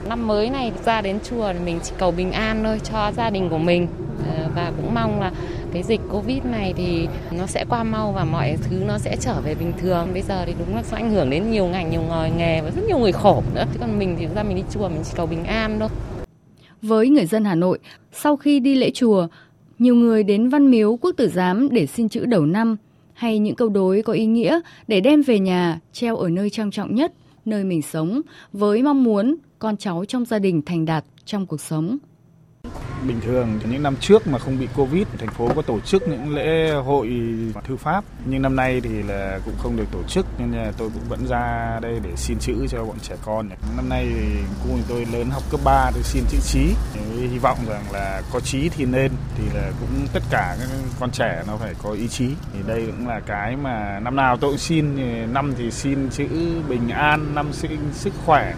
Năm 0.08 0.26
mới 0.26 0.50
này 0.50 0.72
ra 0.84 1.00
đến 1.00 1.18
chùa 1.30 1.52
thì 1.52 1.58
mình 1.64 1.80
chỉ 1.82 1.92
cầu 1.98 2.10
bình 2.10 2.32
an 2.32 2.64
thôi 2.64 2.80
cho 2.84 3.12
gia 3.16 3.30
đình 3.30 3.48
của 3.48 3.58
mình 3.58 3.88
ờ, 4.28 4.48
và 4.54 4.72
cũng 4.76 4.94
mong 4.94 5.20
là 5.20 5.32
cái 5.72 5.82
dịch 5.82 6.00
Covid 6.12 6.44
này 6.44 6.74
thì 6.76 7.08
nó 7.30 7.46
sẽ 7.46 7.64
qua 7.68 7.82
mau 7.82 8.12
và 8.12 8.24
mọi 8.24 8.56
thứ 8.62 8.76
nó 8.86 8.98
sẽ 8.98 9.16
trở 9.20 9.40
về 9.40 9.54
bình 9.54 9.72
thường. 9.80 10.08
Bây 10.12 10.22
giờ 10.22 10.44
thì 10.46 10.54
đúng 10.58 10.76
là 10.76 10.82
sẽ 10.82 10.96
ảnh 10.96 11.10
hưởng 11.10 11.30
đến 11.30 11.50
nhiều 11.50 11.66
ngành, 11.66 11.90
nhiều 11.90 12.02
ngòi 12.02 12.30
nghề 12.30 12.60
và 12.60 12.70
rất 12.70 12.82
nhiều 12.88 12.98
người 12.98 13.12
khổ 13.12 13.42
nữa. 13.54 13.64
Chứ 13.72 13.78
còn 13.80 13.98
mình 13.98 14.16
thì 14.18 14.26
ra 14.34 14.42
mình 14.42 14.56
đi 14.56 14.62
chùa 14.70 14.88
mình 14.88 15.00
chỉ 15.04 15.12
cầu 15.16 15.26
bình 15.26 15.44
an 15.44 15.80
thôi. 15.80 15.88
Với 16.82 17.08
người 17.08 17.26
dân 17.26 17.44
Hà 17.44 17.54
Nội, 17.54 17.78
sau 18.12 18.36
khi 18.36 18.60
đi 18.60 18.74
lễ 18.74 18.90
chùa, 18.94 19.26
nhiều 19.78 19.94
người 19.94 20.22
đến 20.22 20.48
Văn 20.48 20.70
Miếu 20.70 20.96
Quốc 20.96 21.12
Tử 21.16 21.28
Giám 21.28 21.68
để 21.72 21.86
xin 21.86 22.08
chữ 22.08 22.24
đầu 22.26 22.46
năm 22.46 22.76
hay 23.12 23.38
những 23.38 23.54
câu 23.54 23.68
đối 23.68 24.02
có 24.02 24.12
ý 24.12 24.26
nghĩa 24.26 24.60
để 24.88 25.00
đem 25.00 25.22
về 25.22 25.38
nhà 25.38 25.80
treo 25.92 26.16
ở 26.16 26.28
nơi 26.28 26.50
trang 26.50 26.70
trọng 26.70 26.94
nhất, 26.94 27.12
nơi 27.44 27.64
mình 27.64 27.82
sống 27.82 28.20
với 28.52 28.82
mong 28.82 29.04
muốn 29.04 29.36
con 29.58 29.76
cháu 29.76 30.04
trong 30.04 30.24
gia 30.24 30.38
đình 30.38 30.62
thành 30.62 30.84
đạt 30.84 31.04
trong 31.24 31.46
cuộc 31.46 31.60
sống 31.60 31.98
bình 33.08 33.20
thường. 33.20 33.60
Những 33.70 33.82
năm 33.82 33.96
trước 34.00 34.26
mà 34.26 34.38
không 34.38 34.58
bị 34.58 34.68
covid, 34.76 35.06
thành 35.18 35.28
phố 35.28 35.50
có 35.56 35.62
tổ 35.62 35.80
chức 35.80 36.08
những 36.08 36.34
lễ 36.34 36.70
hội 36.84 37.10
thư 37.64 37.76
pháp. 37.76 38.04
Nhưng 38.24 38.42
năm 38.42 38.56
nay 38.56 38.80
thì 38.80 39.02
là 39.02 39.38
cũng 39.44 39.54
không 39.58 39.76
được 39.76 39.84
tổ 39.92 40.02
chức, 40.08 40.26
nên 40.38 40.52
là 40.52 40.72
tôi 40.76 40.90
cũng 40.94 41.02
vẫn 41.08 41.26
ra 41.28 41.78
đây 41.82 42.00
để 42.04 42.10
xin 42.16 42.38
chữ 42.40 42.66
cho 42.68 42.84
bọn 42.84 42.96
trẻ 43.02 43.14
con 43.24 43.48
năm 43.76 43.88
nay 43.88 44.06
thì 44.14 44.80
tôi 44.88 45.06
lớn 45.12 45.30
học 45.30 45.42
cấp 45.50 45.60
3 45.64 45.90
tôi 45.94 46.02
xin 46.02 46.24
chữ 46.30 46.38
trí 46.44 46.74
hy 47.30 47.38
vọng 47.38 47.58
rằng 47.68 47.84
là 47.92 48.22
có 48.32 48.40
trí 48.40 48.68
thì 48.68 48.84
nên. 48.84 49.12
Thì 49.38 49.44
là 49.54 49.72
cũng 49.80 50.06
tất 50.12 50.22
cả 50.30 50.56
các 50.60 50.68
con 51.00 51.10
trẻ 51.10 51.42
nó 51.46 51.56
phải 51.56 51.74
có 51.82 51.90
ý 51.90 52.08
chí. 52.08 52.28
Thì 52.52 52.58
đây 52.66 52.86
cũng 52.86 53.08
là 53.08 53.20
cái 53.20 53.56
mà 53.56 54.00
năm 54.00 54.16
nào 54.16 54.36
tôi 54.36 54.50
cũng 54.50 54.58
xin. 54.58 54.96
Năm 55.32 55.54
thì 55.58 55.70
xin 55.70 56.10
chữ 56.10 56.26
bình 56.68 56.88
an, 56.88 57.34
năm 57.34 57.52
xin 57.52 57.78
sức 57.92 58.12
khỏe. 58.26 58.54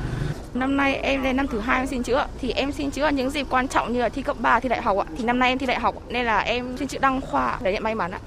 Năm 0.59 0.77
nay 0.77 0.95
em 0.95 1.23
lên 1.23 1.37
năm 1.37 1.47
thứ 1.47 1.61
hai 1.61 1.81
em 1.81 1.87
xin 1.87 2.03
chữ 2.03 2.17
thì 2.41 2.51
em 2.51 2.73
xin 2.73 2.91
chữ 2.91 3.03
ở 3.03 3.11
những 3.11 3.31
dịp 3.31 3.47
quan 3.51 3.69
trọng 3.69 3.93
như 3.93 4.01
là 4.01 4.09
thi 4.09 4.23
cấp 4.23 4.37
3, 4.41 4.61
thi 4.61 4.69
đại 4.69 4.83
học 4.83 4.97
ạ. 4.97 5.05
Thì 5.19 5.25
năm 5.25 5.39
nay 5.39 5.49
em 5.49 5.59
thi 5.59 5.67
đại 5.67 5.81
học 5.81 6.03
nên 6.11 6.27
là 6.27 6.39
em 6.39 6.77
xin 6.77 6.89
chữ 6.89 6.99
đăng 7.01 7.21
khoa 7.21 7.61
để 7.63 7.73
nhận 7.73 7.83
may 7.83 7.95
mắn 7.95 8.11
ạ. 8.11 8.21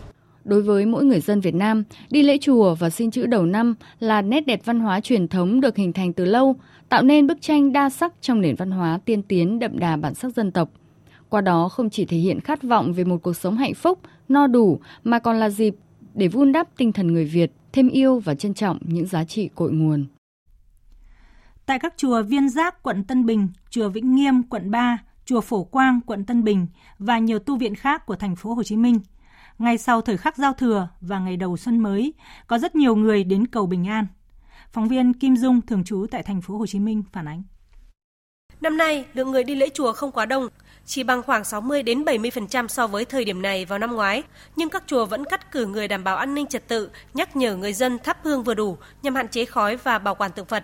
Đối 0.44 0.62
với 0.62 0.86
mỗi 0.86 1.06
người 1.06 1.20
dân 1.20 1.42
Việt 1.42 1.56
Nam, 1.56 1.84
đi 2.10 2.24
lễ 2.24 2.38
chùa 2.42 2.76
và 2.76 2.90
xin 2.90 3.12
chữ 3.12 3.26
đầu 3.26 3.46
năm 3.46 3.76
là 4.00 4.22
nét 4.22 4.48
đẹp 4.48 4.62
văn 4.66 4.80
hóa 4.80 5.00
truyền 5.00 5.28
thống 5.28 5.62
được 5.62 5.76
hình 5.76 5.94
thành 5.94 6.14
từ 6.14 6.26
lâu, 6.26 6.56
tạo 6.90 7.04
nên 7.04 7.28
bức 7.28 7.42
tranh 7.42 7.74
đa 7.74 7.90
sắc 7.90 8.14
trong 8.22 8.42
nền 8.42 8.56
văn 8.56 8.72
hóa 8.72 9.00
tiên 9.06 9.24
tiến 9.24 9.60
đậm 9.60 9.80
đà 9.80 9.96
bản 9.96 10.14
sắc 10.14 10.36
dân 10.36 10.52
tộc. 10.52 10.70
Qua 11.30 11.42
đó 11.42 11.70
không 11.70 11.90
chỉ 11.90 12.06
thể 12.06 12.18
hiện 12.18 12.40
khát 12.40 12.64
vọng 12.64 12.94
về 12.94 13.04
một 13.04 13.18
cuộc 13.24 13.34
sống 13.34 13.58
hạnh 13.58 13.74
phúc, 13.74 14.00
no 14.30 14.48
đủ 14.48 14.80
mà 15.04 15.20
còn 15.20 15.40
là 15.40 15.50
dịp 15.50 15.76
để 16.14 16.28
vun 16.28 16.52
đắp 16.52 16.68
tinh 16.78 16.92
thần 16.92 17.14
người 17.14 17.26
Việt, 17.26 17.52
thêm 17.74 17.90
yêu 17.90 18.20
và 18.20 18.36
trân 18.36 18.54
trọng 18.54 18.78
những 18.82 19.08
giá 19.08 19.24
trị 19.24 19.50
cội 19.56 19.72
nguồn. 19.72 20.06
Tại 21.72 21.80
các 21.80 21.94
chùa 21.98 22.22
Viên 22.22 22.50
Giác, 22.50 22.84
quận 22.84 23.04
Tân 23.04 23.26
Bình, 23.26 23.50
chùa 23.70 23.90
Vĩnh 23.90 24.16
Nghiêm, 24.16 24.44
quận 24.44 24.72
3, 24.72 24.98
chùa 25.26 25.42
Phổ 25.42 25.64
Quang, 25.64 26.00
quận 26.06 26.26
Tân 26.26 26.44
Bình 26.44 26.68
và 27.00 27.20
nhiều 27.20 27.40
tu 27.40 27.58
viện 27.58 27.76
khác 27.76 28.06
của 28.06 28.16
thành 28.16 28.36
phố 28.36 28.54
Hồ 28.54 28.64
Chí 28.64 28.78
Minh. 28.78 29.00
Ngay 29.60 29.78
sau 29.78 30.02
thời 30.02 30.18
khắc 30.18 30.38
giao 30.38 30.54
thừa 30.54 30.88
và 31.02 31.20
ngày 31.20 31.38
đầu 31.38 31.58
xuân 31.58 31.80
mới, 31.80 32.14
có 32.48 32.58
rất 32.58 32.76
nhiều 32.76 32.96
người 32.96 33.24
đến 33.24 33.48
cầu 33.48 33.66
bình 33.66 33.88
an. 33.88 34.08
Phóng 34.72 34.88
viên 34.88 35.14
Kim 35.14 35.36
Dung 35.36 35.62
thường 35.62 35.84
trú 35.84 36.06
tại 36.12 36.24
thành 36.24 36.42
phố 36.42 36.58
Hồ 36.58 36.68
Chí 36.68 36.80
Minh 36.80 37.04
phản 37.14 37.28
ánh. 37.28 37.44
Năm 38.62 38.78
nay, 38.78 39.06
lượng 39.14 39.32
người 39.32 39.44
đi 39.44 39.56
lễ 39.56 39.70
chùa 39.74 39.94
không 39.94 40.12
quá 40.12 40.26
đông, 40.26 40.48
chỉ 40.86 41.04
bằng 41.04 41.24
khoảng 41.24 41.44
60 41.44 41.84
đến 41.84 42.04
70% 42.04 42.68
so 42.68 42.88
với 42.88 43.06
thời 43.06 43.26
điểm 43.26 43.42
này 43.42 43.66
vào 43.66 43.80
năm 43.80 43.92
ngoái, 43.92 44.24
nhưng 44.56 44.70
các 44.70 44.84
chùa 44.88 45.06
vẫn 45.06 45.26
cắt 45.26 45.52
cử 45.52 45.66
người 45.66 45.88
đảm 45.88 46.04
bảo 46.04 46.18
an 46.18 46.34
ninh 46.34 46.48
trật 46.48 46.68
tự, 46.68 46.90
nhắc 47.14 47.36
nhở 47.36 47.56
người 47.56 47.74
dân 47.74 48.00
thắp 48.04 48.18
hương 48.24 48.44
vừa 48.44 48.54
đủ 48.54 48.78
nhằm 49.04 49.16
hạn 49.16 49.28
chế 49.28 49.46
khói 49.46 49.76
và 49.76 50.00
bảo 50.00 50.16
quản 50.16 50.32
tượng 50.32 50.46
Phật. 50.46 50.64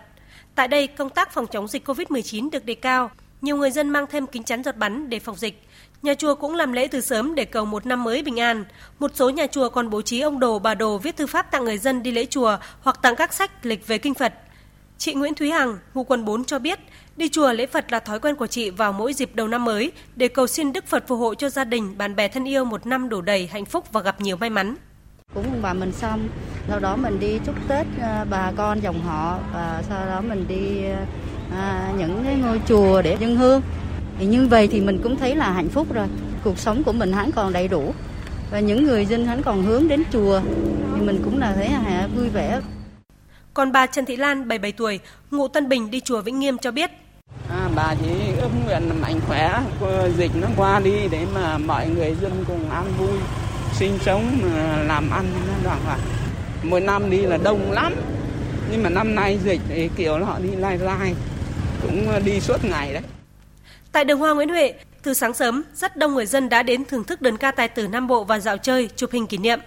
Tại 0.58 0.68
đây, 0.68 0.88
công 0.88 1.10
tác 1.10 1.34
phòng 1.34 1.48
chống 1.48 1.68
dịch 1.68 1.90
COVID-19 1.90 2.50
được 2.50 2.66
đề 2.66 2.74
cao. 2.74 3.12
Nhiều 3.42 3.58
người 3.58 3.72
dân 3.72 3.90
mang 3.90 4.06
thêm 4.08 4.28
kính 4.28 4.44
chắn 4.44 4.64
giọt 4.64 4.78
bắn 4.78 5.10
để 5.10 5.20
phòng 5.20 5.36
dịch. 5.36 5.62
Nhà 6.02 6.14
chùa 6.14 6.36
cũng 6.36 6.56
làm 6.56 6.72
lễ 6.72 6.88
từ 6.88 7.02
sớm 7.02 7.36
để 7.36 7.46
cầu 7.46 7.66
một 7.66 7.86
năm 7.86 8.04
mới 8.04 8.24
bình 8.24 8.40
an. 8.40 8.66
Một 9.00 9.12
số 9.16 9.30
nhà 9.30 9.48
chùa 9.48 9.70
còn 9.70 9.90
bố 9.90 10.02
trí 10.02 10.22
ông 10.22 10.40
đồ 10.40 10.60
bà 10.60 10.76
đồ 10.76 10.98
viết 10.98 11.18
thư 11.18 11.28
pháp 11.28 11.52
tặng 11.52 11.66
người 11.66 11.78
dân 11.78 12.04
đi 12.04 12.12
lễ 12.12 12.26
chùa 12.26 12.58
hoặc 12.82 13.00
tặng 13.02 13.16
các 13.16 13.34
sách 13.34 13.66
lịch 13.66 13.88
về 13.88 13.98
kinh 13.98 14.14
Phật. 14.14 14.34
Chị 14.98 15.14
Nguyễn 15.14 15.34
Thúy 15.34 15.52
Hằng, 15.52 15.78
ngụ 15.94 16.04
quận 16.04 16.26
4 16.26 16.46
cho 16.46 16.60
biết, 16.60 16.80
đi 17.18 17.30
chùa 17.30 17.54
lễ 17.54 17.66
Phật 17.66 17.92
là 17.92 18.00
thói 18.00 18.20
quen 18.20 18.36
của 18.36 18.48
chị 18.48 18.70
vào 18.70 18.94
mỗi 18.94 19.14
dịp 19.14 19.36
đầu 19.36 19.48
năm 19.48 19.66
mới 19.66 19.92
để 20.16 20.28
cầu 20.28 20.48
xin 20.48 20.74
Đức 20.74 20.88
Phật 20.88 21.08
phù 21.08 21.16
hộ 21.16 21.36
cho 21.36 21.50
gia 21.50 21.64
đình, 21.64 21.98
bạn 21.98 22.16
bè 22.16 22.28
thân 22.28 22.48
yêu 22.48 22.66
một 22.66 22.86
năm 22.86 23.10
đủ 23.10 23.22
đầy 23.22 23.48
hạnh 23.48 23.66
phúc 23.66 23.86
và 23.92 24.02
gặp 24.02 24.22
nhiều 24.22 24.38
may 24.38 24.50
mắn. 24.50 24.76
Cũng 25.34 25.62
bà 25.62 25.74
mình 25.74 25.92
xong, 25.92 26.30
sau 26.68 26.80
đó 26.80 26.96
mình 26.96 27.20
đi 27.20 27.40
chúc 27.46 27.56
Tết 27.68 27.86
à, 28.02 28.26
bà 28.30 28.52
con 28.58 28.80
dòng 28.84 29.02
họ 29.02 29.40
và 29.54 29.84
sau 29.90 30.06
đó 30.06 30.22
mình 30.22 30.46
đi 30.48 30.84
à, 31.52 31.92
những 31.98 32.22
cái 32.26 32.36
ngôi 32.36 32.62
chùa 32.68 33.02
để 33.02 33.18
dân 33.20 33.36
hương. 33.36 33.62
Thì 34.20 34.26
như 34.26 34.48
vậy 34.48 34.68
thì 34.72 34.82
mình 34.82 35.00
cũng 35.04 35.18
thấy 35.18 35.36
là 35.36 35.52
hạnh 35.52 35.70
phúc 35.70 35.88
rồi. 35.94 36.08
Cuộc 36.44 36.60
sống 36.60 36.84
của 36.84 36.92
mình 36.92 37.12
hắn 37.12 37.32
còn 37.32 37.54
đầy 37.54 37.68
đủ 37.68 37.94
và 38.52 38.60
những 38.60 38.84
người 38.84 39.06
dân 39.06 39.26
hắn 39.26 39.42
còn 39.44 39.64
hướng 39.64 39.88
đến 39.88 40.04
chùa 40.12 40.42
thì 40.96 41.02
mình 41.02 41.22
cũng 41.24 41.40
là 41.40 41.54
thấy 41.56 41.70
là 41.70 42.08
vui 42.16 42.30
vẻ. 42.30 42.60
Còn 43.54 43.72
bà 43.72 43.86
Trần 43.86 44.06
Thị 44.06 44.16
Lan, 44.16 44.48
77 44.48 44.72
tuổi, 44.72 45.00
ngụ 45.32 45.48
Tân 45.48 45.70
Bình 45.70 45.92
đi 45.92 46.00
chùa 46.00 46.22
Vĩnh 46.22 46.40
Nghiêm 46.40 46.58
cho 46.58 46.72
biết. 46.72 46.92
À, 47.50 47.70
bà 47.76 47.96
chỉ 48.02 48.10
ước 48.42 48.50
nguyện 48.66 49.02
mạnh 49.02 49.20
khỏe, 49.28 49.62
dịch 50.18 50.32
nó 50.42 50.48
qua 50.58 50.80
đi 50.80 51.08
để 51.12 51.26
mà 51.34 51.58
mọi 51.58 51.90
người 51.90 52.16
dân 52.22 52.44
cùng 52.48 52.70
an 52.70 52.86
vui, 52.98 53.18
sinh 53.80 53.98
sống, 54.06 54.40
ờ, 54.56 54.84
làm 54.84 55.10
ăn 55.10 55.26
nó 55.48 55.54
đoạn 55.64 55.80
là 55.88 55.98
Mỗi 56.64 56.82
năm 56.82 57.10
đi 57.10 57.18
là 57.18 57.38
đông 57.44 57.72
lắm, 57.72 57.94
nhưng 58.72 58.84
mà 58.84 58.90
năm 58.90 59.16
nay 59.16 59.40
dịch 59.44 59.62
thì 59.70 59.90
kiểu 59.98 60.26
họ 60.26 60.40
đi 60.40 60.50
lai 60.56 60.78
lai, 60.78 61.14
cũng 61.82 62.10
ờ, 62.10 62.20
đi 62.20 62.40
suốt 62.40 62.66
ngày 62.66 62.94
đấy. 62.94 63.02
Tại 63.92 64.06
đường 64.06 64.20
Hoa 64.20 64.34
Nguyễn 64.34 64.50
Huệ, 64.50 64.74
từ 65.04 65.14
sáng 65.14 65.34
sớm, 65.34 65.64
rất 65.76 65.98
đông 65.98 66.14
người 66.14 66.26
dân 66.26 66.50
đã 66.50 66.64
đến 66.64 66.86
thưởng 66.86 67.04
thức 67.04 67.22
đơn 67.22 67.38
ca 67.38 67.52
tài 67.52 67.68
tử 67.68 67.88
Nam 67.88 68.08
Bộ 68.08 68.24
và 68.24 68.40
dạo 68.40 68.58
chơi, 68.58 68.90
chụp 68.96 69.12
hình 69.12 69.28
kỷ 69.28 69.38
niệm. 69.38 69.60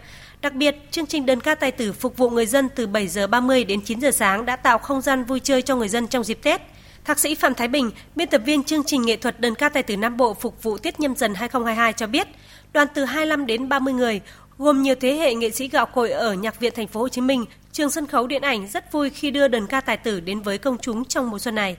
Đặc 0.43 0.55
biệt, 0.55 0.77
chương 0.91 1.07
trình 1.07 1.27
đơn 1.27 1.41
ca 1.41 1.55
tài 1.55 1.71
tử 1.71 1.93
phục 1.93 2.17
vụ 2.17 2.31
người 2.31 2.47
dân 2.47 2.69
từ 2.69 2.87
7 2.87 3.09
giờ 3.09 3.27
30 3.27 3.65
đến 3.65 3.81
9 3.85 4.01
giờ 4.01 4.11
sáng 4.11 4.47
đã 4.47 4.57
tạo 4.57 4.79
không 4.79 5.01
gian 5.01 5.25
vui 5.25 5.41
chơi 5.41 5.63
cho 5.63 5.77
người 5.77 5.89
dân 5.89 6.07
trong 6.07 6.25
dịp 6.25 6.39
Tết. 6.43 6.61
Thạc 7.05 7.19
sĩ 7.19 7.35
Phạm 7.35 7.55
Thái 7.55 7.69
Bình, 7.69 7.91
biên 8.17 8.29
tập 8.29 8.43
viên 8.45 8.65
chương 8.65 8.85
trình 8.85 9.03
nghệ 9.03 9.17
thuật 9.17 9.41
đơn 9.41 9.55
ca 9.55 9.69
tài 9.69 9.83
tử 9.83 9.97
Nam 9.97 10.17
Bộ 10.17 10.35
phục 10.35 10.63
vụ 10.63 10.79
Tết 10.79 11.01
nhâm 11.01 11.17
dần 11.17 11.35
2022 11.35 11.93
cho 11.93 12.07
biết, 12.07 12.29
đoàn 12.73 12.89
từ 12.95 13.05
25 13.05 13.47
đến 13.47 13.69
30 13.69 13.93
người, 13.93 14.21
gồm 14.59 14.83
nhiều 14.83 14.95
thế 15.01 15.15
hệ 15.15 15.35
nghệ 15.35 15.51
sĩ 15.51 15.69
gạo 15.69 15.87
cội 15.87 16.11
ở 16.11 16.33
Nhạc 16.33 16.61
viện 16.61 16.73
Thành 16.77 16.87
phố 16.87 17.01
Hồ 17.01 17.09
Chí 17.09 17.21
Minh, 17.21 17.45
trường 17.73 17.91
sân 17.91 18.07
khấu 18.07 18.27
điện 18.27 18.43
ảnh 18.43 18.69
rất 18.69 18.93
vui 18.93 19.11
khi 19.11 19.31
đưa 19.31 19.49
đơn 19.49 19.67
ca 19.67 19.81
tài 19.81 19.97
tử 19.97 20.21
đến 20.21 20.41
với 20.41 20.59
công 20.59 20.79
chúng 20.79 21.05
trong 21.05 21.31
mùa 21.31 21.39
xuân 21.39 21.55
này. 21.55 21.77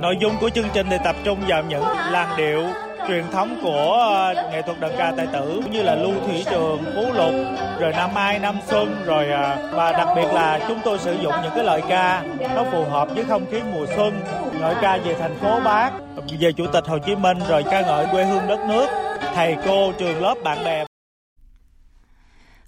Nội 0.00 0.14
dung 0.22 0.36
của 0.40 0.50
chương 0.50 0.68
trình 0.74 0.86
thì 0.90 0.96
tập 1.04 1.16
trung 1.24 1.38
vào 1.48 1.64
những 1.68 1.84
làn 2.10 2.36
điệu 2.36 2.89
truyền 3.08 3.24
thống 3.32 3.58
của 3.62 3.92
ờ, 3.92 4.34
nghệ 4.52 4.62
thuật 4.62 4.80
đờn 4.80 4.92
ca 4.98 5.12
tài 5.16 5.26
tử 5.26 5.60
như 5.72 5.82
là 5.82 5.94
lưu 5.94 6.14
thủy 6.26 6.44
trường, 6.50 6.84
phú 6.94 7.12
lục, 7.14 7.34
rồi 7.80 7.92
năm 7.92 8.10
mai, 8.14 8.38
năm 8.38 8.56
xuân, 8.66 9.02
rồi 9.06 9.30
ờ, 9.30 9.70
và 9.72 9.92
đặc 9.92 10.08
biệt 10.16 10.28
là 10.34 10.60
chúng 10.68 10.78
tôi 10.84 10.98
sử 10.98 11.16
dụng 11.22 11.34
những 11.42 11.52
cái 11.54 11.64
lời 11.64 11.82
ca 11.88 12.24
nó 12.54 12.64
phù 12.72 12.84
hợp 12.84 13.08
với 13.14 13.24
không 13.24 13.46
khí 13.50 13.60
mùa 13.72 13.86
xuân 13.96 14.20
ngợi 14.60 14.74
ca 14.82 14.96
về 14.96 15.14
thành 15.18 15.36
phố 15.36 15.60
Bác, 15.60 15.90
về 16.40 16.52
Chủ 16.52 16.66
tịch 16.72 16.84
Hồ 16.86 16.98
Chí 17.06 17.16
Minh 17.16 17.38
rồi 17.48 17.64
ca 17.70 17.80
ngợi 17.80 18.06
quê 18.12 18.24
hương 18.24 18.46
đất 18.48 18.60
nước, 18.68 18.86
thầy 19.34 19.56
cô, 19.66 19.92
trường 19.98 20.22
lớp, 20.22 20.34
bạn 20.44 20.64
bè. 20.64 20.84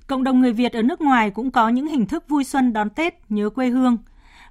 Cộng 0.07 0.25
đồng 0.25 0.41
người 0.41 0.53
Việt 0.53 0.73
ở 0.73 0.83
nước 0.83 1.01
ngoài 1.01 1.31
cũng 1.31 1.51
có 1.51 1.69
những 1.69 1.87
hình 1.87 2.07
thức 2.07 2.29
vui 2.29 2.45
xuân 2.45 2.73
đón 2.73 2.91
Tết 2.91 3.15
nhớ 3.29 3.51
quê 3.51 3.69
hương. 3.69 3.99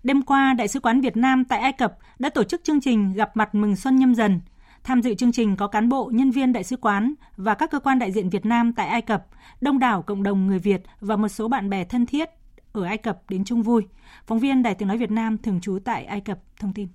Đêm 0.04 0.22
qua, 0.22 0.54
Đại 0.54 0.68
sứ 0.68 0.80
quán 0.80 1.02
Việt 1.02 1.18
Nam 1.18 1.46
tại 1.46 1.60
Ai 1.60 1.72
Cập 1.72 1.94
đã 2.20 2.30
tổ 2.30 2.44
chức 2.44 2.64
chương 2.64 2.82
trình 2.82 3.14
gặp 3.14 3.38
mặt 3.38 3.56
mừng 3.56 3.76
xuân 3.76 3.96
nhâm 3.96 4.16
dần. 4.16 4.40
Tham 4.84 5.02
dự 5.02 5.14
chương 5.14 5.32
trình 5.32 5.56
có 5.56 5.68
cán 5.68 5.90
bộ, 5.90 6.12
nhân 6.14 6.32
viên 6.32 6.54
đại 6.54 6.64
sứ 6.64 6.78
quán 6.78 7.14
và 7.38 7.56
các 7.56 7.72
cơ 7.72 7.80
quan 7.80 8.00
đại 8.00 8.12
diện 8.12 8.30
Việt 8.30 8.46
Nam 8.46 8.74
tại 8.74 8.88
Ai 8.88 9.02
Cập, 9.02 9.26
đông 9.62 9.80
đảo 9.80 10.02
cộng 10.02 10.24
đồng 10.24 10.48
người 10.48 10.60
Việt 10.60 10.82
và 11.00 11.16
một 11.16 11.28
số 11.28 11.48
bạn 11.48 11.70
bè 11.70 11.84
thân 11.84 12.06
thiết 12.06 12.30
ở 12.74 12.84
Ai 12.84 12.98
Cập 12.98 13.30
đến 13.30 13.46
chung 13.46 13.64
vui. 13.64 13.88
Phóng 14.28 14.40
viên 14.40 14.64
Đài 14.64 14.76
Tiếng 14.76 14.88
Nói 14.88 14.98
Việt 14.98 15.12
Nam 15.12 15.38
thường 15.38 15.62
trú 15.62 15.80
tại 15.86 16.06
Ai 16.06 16.22
Cập 16.22 16.40
thông 16.60 16.74
tin. 16.74 16.88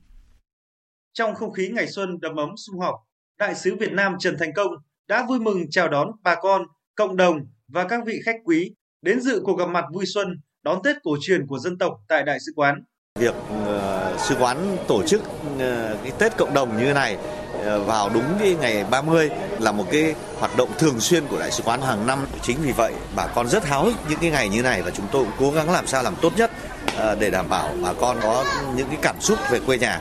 Trong 1.14 1.34
không 1.34 1.52
khí 1.52 1.68
ngày 1.68 1.86
xuân 1.86 2.20
đầm 2.20 2.36
ấm 2.36 2.50
sum 2.56 2.78
họp, 2.78 2.94
Đại 3.38 3.54
sứ 3.54 3.76
Việt 3.80 3.92
Nam 3.92 4.16
Trần 4.18 4.36
Thành 4.38 4.52
Công 4.54 4.72
đã 5.08 5.26
vui 5.28 5.40
mừng 5.40 5.70
chào 5.70 5.88
đón 5.88 6.10
bà 6.22 6.34
con, 6.34 6.62
cộng 6.94 7.16
đồng 7.16 7.38
và 7.68 7.88
các 7.88 8.06
vị 8.06 8.20
khách 8.24 8.36
quý 8.44 8.74
đến 9.02 9.20
dự 9.20 9.40
cuộc 9.44 9.58
gặp 9.58 9.68
mặt 9.68 9.84
vui 9.92 10.04
xuân 10.06 10.40
đón 10.62 10.82
Tết 10.82 10.96
cổ 11.02 11.16
truyền 11.20 11.46
của 11.46 11.58
dân 11.58 11.78
tộc 11.78 11.92
tại 12.08 12.22
Đại 12.22 12.38
sứ 12.40 12.52
quán. 12.56 12.82
Việc 13.18 13.34
uh, 13.34 14.20
sứ 14.20 14.36
quán 14.40 14.76
tổ 14.88 15.02
chức 15.06 15.20
uh, 15.20 15.58
cái 16.02 16.12
Tết 16.18 16.36
cộng 16.36 16.54
đồng 16.54 16.76
như 16.76 16.84
thế 16.84 16.94
này 16.94 17.18
Ờ, 17.66 17.80
vào 17.80 18.08
đúng 18.08 18.24
cái 18.40 18.56
ngày 18.60 18.84
30 18.84 19.30
là 19.58 19.72
một 19.72 19.84
cái 19.92 20.14
hoạt 20.38 20.56
động 20.56 20.68
thường 20.78 21.00
xuyên 21.00 21.26
của 21.26 21.38
đại 21.38 21.50
sứ 21.50 21.62
quán 21.62 21.82
hàng 21.82 22.06
năm. 22.06 22.26
Chính 22.42 22.56
vì 22.62 22.72
vậy 22.72 22.92
bà 23.16 23.26
con 23.26 23.48
rất 23.48 23.66
háo 23.66 23.84
hức 23.84 23.94
những 24.08 24.18
cái 24.18 24.30
ngày 24.30 24.48
như 24.48 24.62
này 24.62 24.82
và 24.82 24.90
chúng 24.90 25.06
tôi 25.12 25.24
cũng 25.24 25.32
cố 25.38 25.50
gắng 25.50 25.70
làm 25.70 25.86
sao 25.86 26.02
làm 26.02 26.14
tốt 26.16 26.32
nhất 26.36 26.50
ờ, 26.96 27.14
để 27.14 27.30
đảm 27.30 27.48
bảo 27.48 27.74
bà 27.82 27.92
con 27.92 28.16
có 28.22 28.44
những 28.76 28.88
cái 28.88 28.98
cảm 29.02 29.20
xúc 29.20 29.38
về 29.50 29.60
quê 29.66 29.78
nhà. 29.78 30.00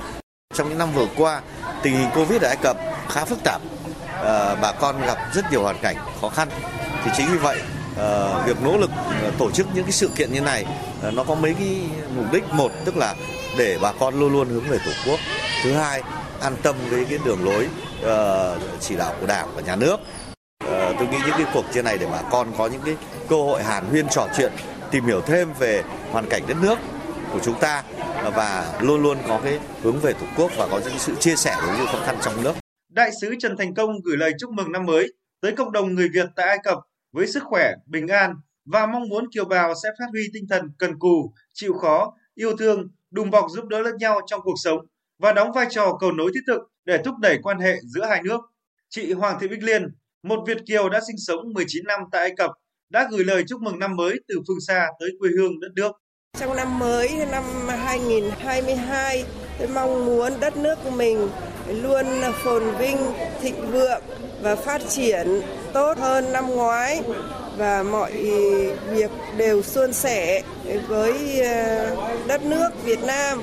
Trong 0.53 0.69
những 0.69 0.77
năm 0.77 0.89
vừa 0.93 1.07
qua, 1.17 1.41
tình 1.83 1.93
hình 1.93 2.09
Covid 2.15 2.41
ở 2.41 2.47
Ai 2.47 2.57
Cập 2.61 2.77
khá 3.09 3.25
phức 3.25 3.39
tạp. 3.43 3.61
Ờ, 4.21 4.57
bà 4.61 4.71
con 4.71 5.01
gặp 5.05 5.17
rất 5.33 5.51
nhiều 5.51 5.63
hoàn 5.63 5.77
cảnh 5.81 5.95
khó 6.21 6.29
khăn. 6.29 6.47
Thì 7.03 7.11
chính 7.17 7.27
vì 7.31 7.37
vậy 7.37 7.61
uh, 7.95 8.45
việc 8.45 8.61
nỗ 8.63 8.77
lực 8.77 8.89
uh, 9.27 9.37
tổ 9.37 9.51
chức 9.51 9.67
những 9.73 9.83
cái 9.83 9.91
sự 9.91 10.09
kiện 10.15 10.33
như 10.33 10.41
này 10.41 10.65
uh, 11.07 11.13
nó 11.13 11.23
có 11.23 11.35
mấy 11.35 11.53
cái 11.53 11.81
mục 12.15 12.25
đích 12.31 12.53
một 12.53 12.71
tức 12.85 12.97
là 12.97 13.15
để 13.57 13.77
bà 13.81 13.91
con 13.99 14.19
luôn 14.19 14.33
luôn 14.33 14.49
hướng 14.49 14.63
về 14.69 14.77
tổ 14.85 14.91
quốc 15.05 15.19
thứ 15.63 15.73
hai 15.73 16.01
an 16.41 16.55
tâm 16.63 16.75
với 16.89 17.05
cái 17.09 17.19
đường 17.25 17.45
lối 17.45 17.67
uh, 18.01 18.81
chỉ 18.81 18.95
đạo 18.95 19.15
của 19.21 19.27
đảng 19.27 19.47
và 19.55 19.61
nhà 19.61 19.75
nước 19.75 19.95
uh, 20.63 20.95
tôi 20.99 21.07
nghĩ 21.07 21.17
những 21.25 21.35
cái 21.37 21.47
cuộc 21.53 21.65
trên 21.73 21.85
này 21.85 21.97
để 21.97 22.07
bà 22.11 22.21
con 22.31 22.47
có 22.57 22.67
những 22.67 22.81
cái 22.85 22.95
cơ 23.29 23.35
hội 23.35 23.63
hàn 23.63 23.85
huyên 23.85 24.07
trò 24.09 24.27
chuyện 24.37 24.51
tìm 24.91 25.05
hiểu 25.05 25.21
thêm 25.21 25.53
về 25.59 25.83
hoàn 26.11 26.25
cảnh 26.29 26.41
đất 26.47 26.57
nước 26.61 26.75
của 27.33 27.39
chúng 27.43 27.59
ta 27.59 27.83
và 28.35 28.79
luôn 28.81 29.03
luôn 29.03 29.17
có 29.27 29.39
cái 29.43 29.59
hướng 29.83 29.99
về 29.99 30.13
tổ 30.13 30.25
quốc 30.37 30.51
và 30.57 30.67
có 30.71 30.79
những 30.79 30.99
sự 30.99 31.15
chia 31.15 31.35
sẻ 31.35 31.55
với 31.67 31.77
những 31.77 31.87
khó 31.87 31.99
khăn 32.05 32.17
trong 32.21 32.43
nước. 32.43 32.53
Đại 32.89 33.11
sứ 33.21 33.35
Trần 33.39 33.57
Thành 33.57 33.73
Công 33.73 33.89
gửi 34.03 34.17
lời 34.17 34.31
chúc 34.39 34.51
mừng 34.51 34.71
năm 34.71 34.85
mới 34.85 35.13
tới 35.41 35.51
cộng 35.51 35.71
đồng 35.71 35.95
người 35.95 36.09
Việt 36.13 36.29
tại 36.35 36.47
Ai 36.47 36.57
Cập 36.63 36.77
với 37.11 37.27
sức 37.27 37.43
khỏe, 37.43 37.71
bình 37.85 38.07
an 38.07 38.35
và 38.65 38.85
mong 38.85 39.09
muốn 39.09 39.31
kiều 39.31 39.45
bào 39.45 39.73
sẽ 39.83 39.89
phát 39.99 40.05
huy 40.11 40.21
tinh 40.33 40.43
thần 40.49 40.71
cần 40.77 40.99
cù, 40.99 41.33
chịu 41.53 41.73
khó, 41.73 42.13
yêu 42.35 42.57
thương, 42.57 42.87
đùm 43.11 43.29
bọc 43.29 43.45
giúp 43.49 43.65
đỡ 43.65 43.81
lẫn 43.81 43.97
nhau 43.97 44.19
trong 44.27 44.41
cuộc 44.43 44.55
sống 44.63 44.79
và 45.19 45.33
đóng 45.33 45.51
vai 45.51 45.67
trò 45.69 45.97
cầu 45.99 46.11
nối 46.11 46.31
thiết 46.33 46.43
thực 46.47 46.61
để 46.85 46.97
thúc 47.05 47.15
đẩy 47.19 47.37
quan 47.43 47.59
hệ 47.59 47.75
giữa 47.83 48.05
hai 48.05 48.21
nước. 48.23 48.41
Chị 48.89 49.13
Hoàng 49.13 49.37
Thị 49.41 49.47
Bích 49.47 49.63
Liên, 49.63 49.87
một 50.23 50.39
Việt 50.47 50.57
kiều 50.65 50.89
đã 50.89 51.01
sinh 51.07 51.15
sống 51.17 51.53
19 51.53 51.83
năm 51.85 51.99
tại 52.11 52.21
Ai 52.21 52.33
Cập, 52.37 52.51
đã 52.89 53.07
gửi 53.11 53.23
lời 53.23 53.43
chúc 53.47 53.61
mừng 53.61 53.79
năm 53.79 53.95
mới 53.95 54.19
từ 54.27 54.35
phương 54.47 54.61
xa 54.67 54.87
tới 54.99 55.09
quê 55.19 55.29
hương 55.37 55.59
đất 55.59 55.69
nước. 55.75 55.91
Trong 56.39 56.55
năm 56.55 56.79
mới 56.79 57.09
năm 57.31 57.43
2022, 57.67 59.25
tôi 59.59 59.67
mong 59.67 60.05
muốn 60.05 60.33
đất 60.39 60.57
nước 60.57 60.77
mình 60.97 61.29
luôn 61.67 62.05
phồn 62.43 62.63
vinh, 62.79 62.97
thịnh 63.41 63.71
vượng 63.71 64.01
và 64.41 64.55
phát 64.55 64.81
triển 64.89 65.41
tốt 65.73 65.97
hơn 65.97 66.33
năm 66.33 66.47
ngoái 66.47 67.01
và 67.57 67.83
mọi 67.83 68.11
việc 68.89 69.11
đều 69.37 69.61
suôn 69.61 69.93
sẻ 69.93 70.41
với 70.87 71.41
ờ, 71.41 71.95
đất 72.27 72.41
nước 72.45 72.69
Việt 72.83 72.99
Nam. 73.03 73.41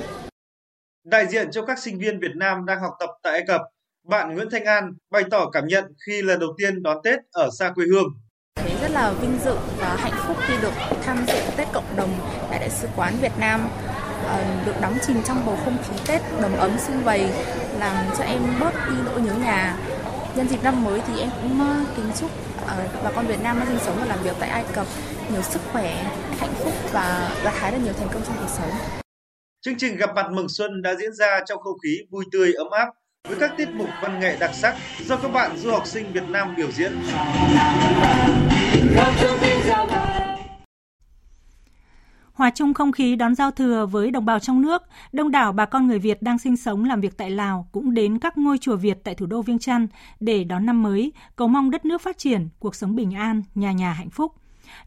Đại 1.03 1.27
diện 1.27 1.51
cho 1.51 1.65
các 1.65 1.79
sinh 1.79 1.99
viên 1.99 2.19
Việt 2.19 2.31
Nam 2.35 2.65
đang 2.65 2.81
học 2.81 2.93
tập 2.99 3.09
tại 3.23 3.33
Ai 3.33 3.43
Cập, 3.47 3.61
bạn 4.07 4.35
Nguyễn 4.35 4.49
Thanh 4.51 4.65
An 4.65 4.93
bày 5.11 5.23
tỏ 5.31 5.49
cảm 5.49 5.67
nhận 5.67 5.83
khi 6.05 6.21
lần 6.21 6.39
đầu 6.39 6.53
tiên 6.57 6.83
đón 6.83 6.97
Tết 7.03 7.19
ở 7.31 7.49
xa 7.59 7.69
quê 7.69 7.85
hương. 7.85 8.07
Thấy 8.55 8.71
rất 8.81 8.91
là 8.91 9.11
vinh 9.11 9.39
dự 9.45 9.55
và 9.77 9.95
hạnh 9.95 10.13
phúc 10.27 10.37
khi 10.47 10.53
được 10.61 10.73
tham 11.03 11.17
dự 11.27 11.39
Tết 11.57 11.67
cộng 11.73 11.95
đồng 11.95 12.09
tại 12.49 12.59
Đại 12.59 12.69
sứ 12.69 12.87
quán 12.95 13.13
Việt 13.21 13.31
Nam 13.39 13.67
ờ, 14.27 14.43
được 14.65 14.73
đắm 14.81 14.93
chìm 15.07 15.17
trong 15.25 15.45
bầu 15.45 15.57
không 15.65 15.77
khí 15.83 15.97
Tết 16.07 16.21
đầm 16.41 16.53
ấm 16.53 16.71
sum 16.77 17.03
vầy 17.03 17.29
làm 17.79 18.05
cho 18.17 18.23
em 18.23 18.41
bớt 18.59 18.73
đi 18.89 18.95
nỗi 19.05 19.21
nhớ 19.21 19.33
nhà 19.33 19.77
Nhân 20.35 20.47
dịp 20.47 20.63
năm 20.63 20.83
mới 20.83 21.01
thì 21.07 21.19
em 21.19 21.29
cũng 21.41 21.59
ờ, 21.61 21.85
kính 21.95 22.11
chúc 22.19 22.31
ờ, 22.67 22.87
bà 23.03 23.11
con 23.11 23.27
Việt 23.27 23.41
Nam 23.43 23.59
đang 23.59 23.67
sinh 23.67 23.79
sống 23.79 23.97
và 23.99 24.05
làm 24.05 24.23
việc 24.23 24.35
tại 24.39 24.49
Ai 24.49 24.63
Cập 24.73 24.87
nhiều 25.31 25.41
sức 25.41 25.61
khỏe, 25.71 26.03
hạnh 26.39 26.53
phúc 26.63 26.73
và 26.91 27.29
gặt 27.43 27.53
hái 27.55 27.71
được 27.71 27.79
nhiều 27.83 27.93
thành 27.93 28.09
công 28.13 28.21
trong 28.25 28.35
cuộc 28.39 28.49
sống. 28.49 29.02
Chương 29.65 29.77
trình 29.77 29.97
gặp 29.97 30.09
mặt 30.15 30.31
mừng 30.31 30.49
xuân 30.49 30.81
đã 30.81 30.95
diễn 30.95 31.13
ra 31.13 31.39
trong 31.45 31.59
không 31.61 31.79
khí 31.83 31.97
vui 32.09 32.25
tươi 32.31 32.53
ấm 32.53 32.67
áp 32.71 32.87
với 33.27 33.37
các 33.39 33.53
tiết 33.57 33.69
mục 33.69 33.89
văn 34.01 34.19
nghệ 34.19 34.37
đặc 34.39 34.51
sắc 34.53 34.75
do 35.05 35.17
các 35.17 35.27
bạn 35.27 35.57
du 35.57 35.71
học 35.71 35.87
sinh 35.87 36.13
Việt 36.13 36.23
Nam 36.29 36.53
biểu 36.57 36.71
diễn. 36.71 36.91
Hòa 42.33 42.51
chung 42.55 42.73
không 42.73 42.91
khí 42.91 43.15
đón 43.15 43.35
giao 43.35 43.51
thừa 43.51 43.85
với 43.85 44.11
đồng 44.11 44.25
bào 44.25 44.39
trong 44.39 44.61
nước, 44.61 44.81
đông 45.11 45.31
đảo 45.31 45.51
bà 45.51 45.65
con 45.65 45.87
người 45.87 45.99
Việt 45.99 46.21
đang 46.21 46.39
sinh 46.39 46.57
sống 46.57 46.85
làm 46.85 47.01
việc 47.01 47.17
tại 47.17 47.29
Lào 47.29 47.67
cũng 47.71 47.93
đến 47.93 48.19
các 48.19 48.37
ngôi 48.37 48.57
chùa 48.57 48.75
Việt 48.75 48.97
tại 49.03 49.15
thủ 49.15 49.25
đô 49.25 49.41
Viêng 49.41 49.59
Chăn 49.59 49.87
để 50.19 50.43
đón 50.43 50.65
năm 50.65 50.83
mới, 50.83 51.13
cầu 51.35 51.47
mong 51.47 51.71
đất 51.71 51.85
nước 51.85 52.01
phát 52.01 52.17
triển, 52.17 52.49
cuộc 52.59 52.75
sống 52.75 52.95
bình 52.95 53.15
an, 53.15 53.43
nhà 53.55 53.71
nhà 53.71 53.93
hạnh 53.93 54.09
phúc. 54.09 54.31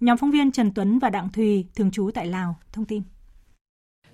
Nhóm 0.00 0.16
phóng 0.16 0.30
viên 0.30 0.52
Trần 0.52 0.72
Tuấn 0.74 0.98
và 0.98 1.10
Đặng 1.10 1.28
Thùy 1.32 1.66
thường 1.74 1.90
trú 1.90 2.10
tại 2.14 2.26
Lào 2.26 2.56
thông 2.72 2.84
tin. 2.84 3.02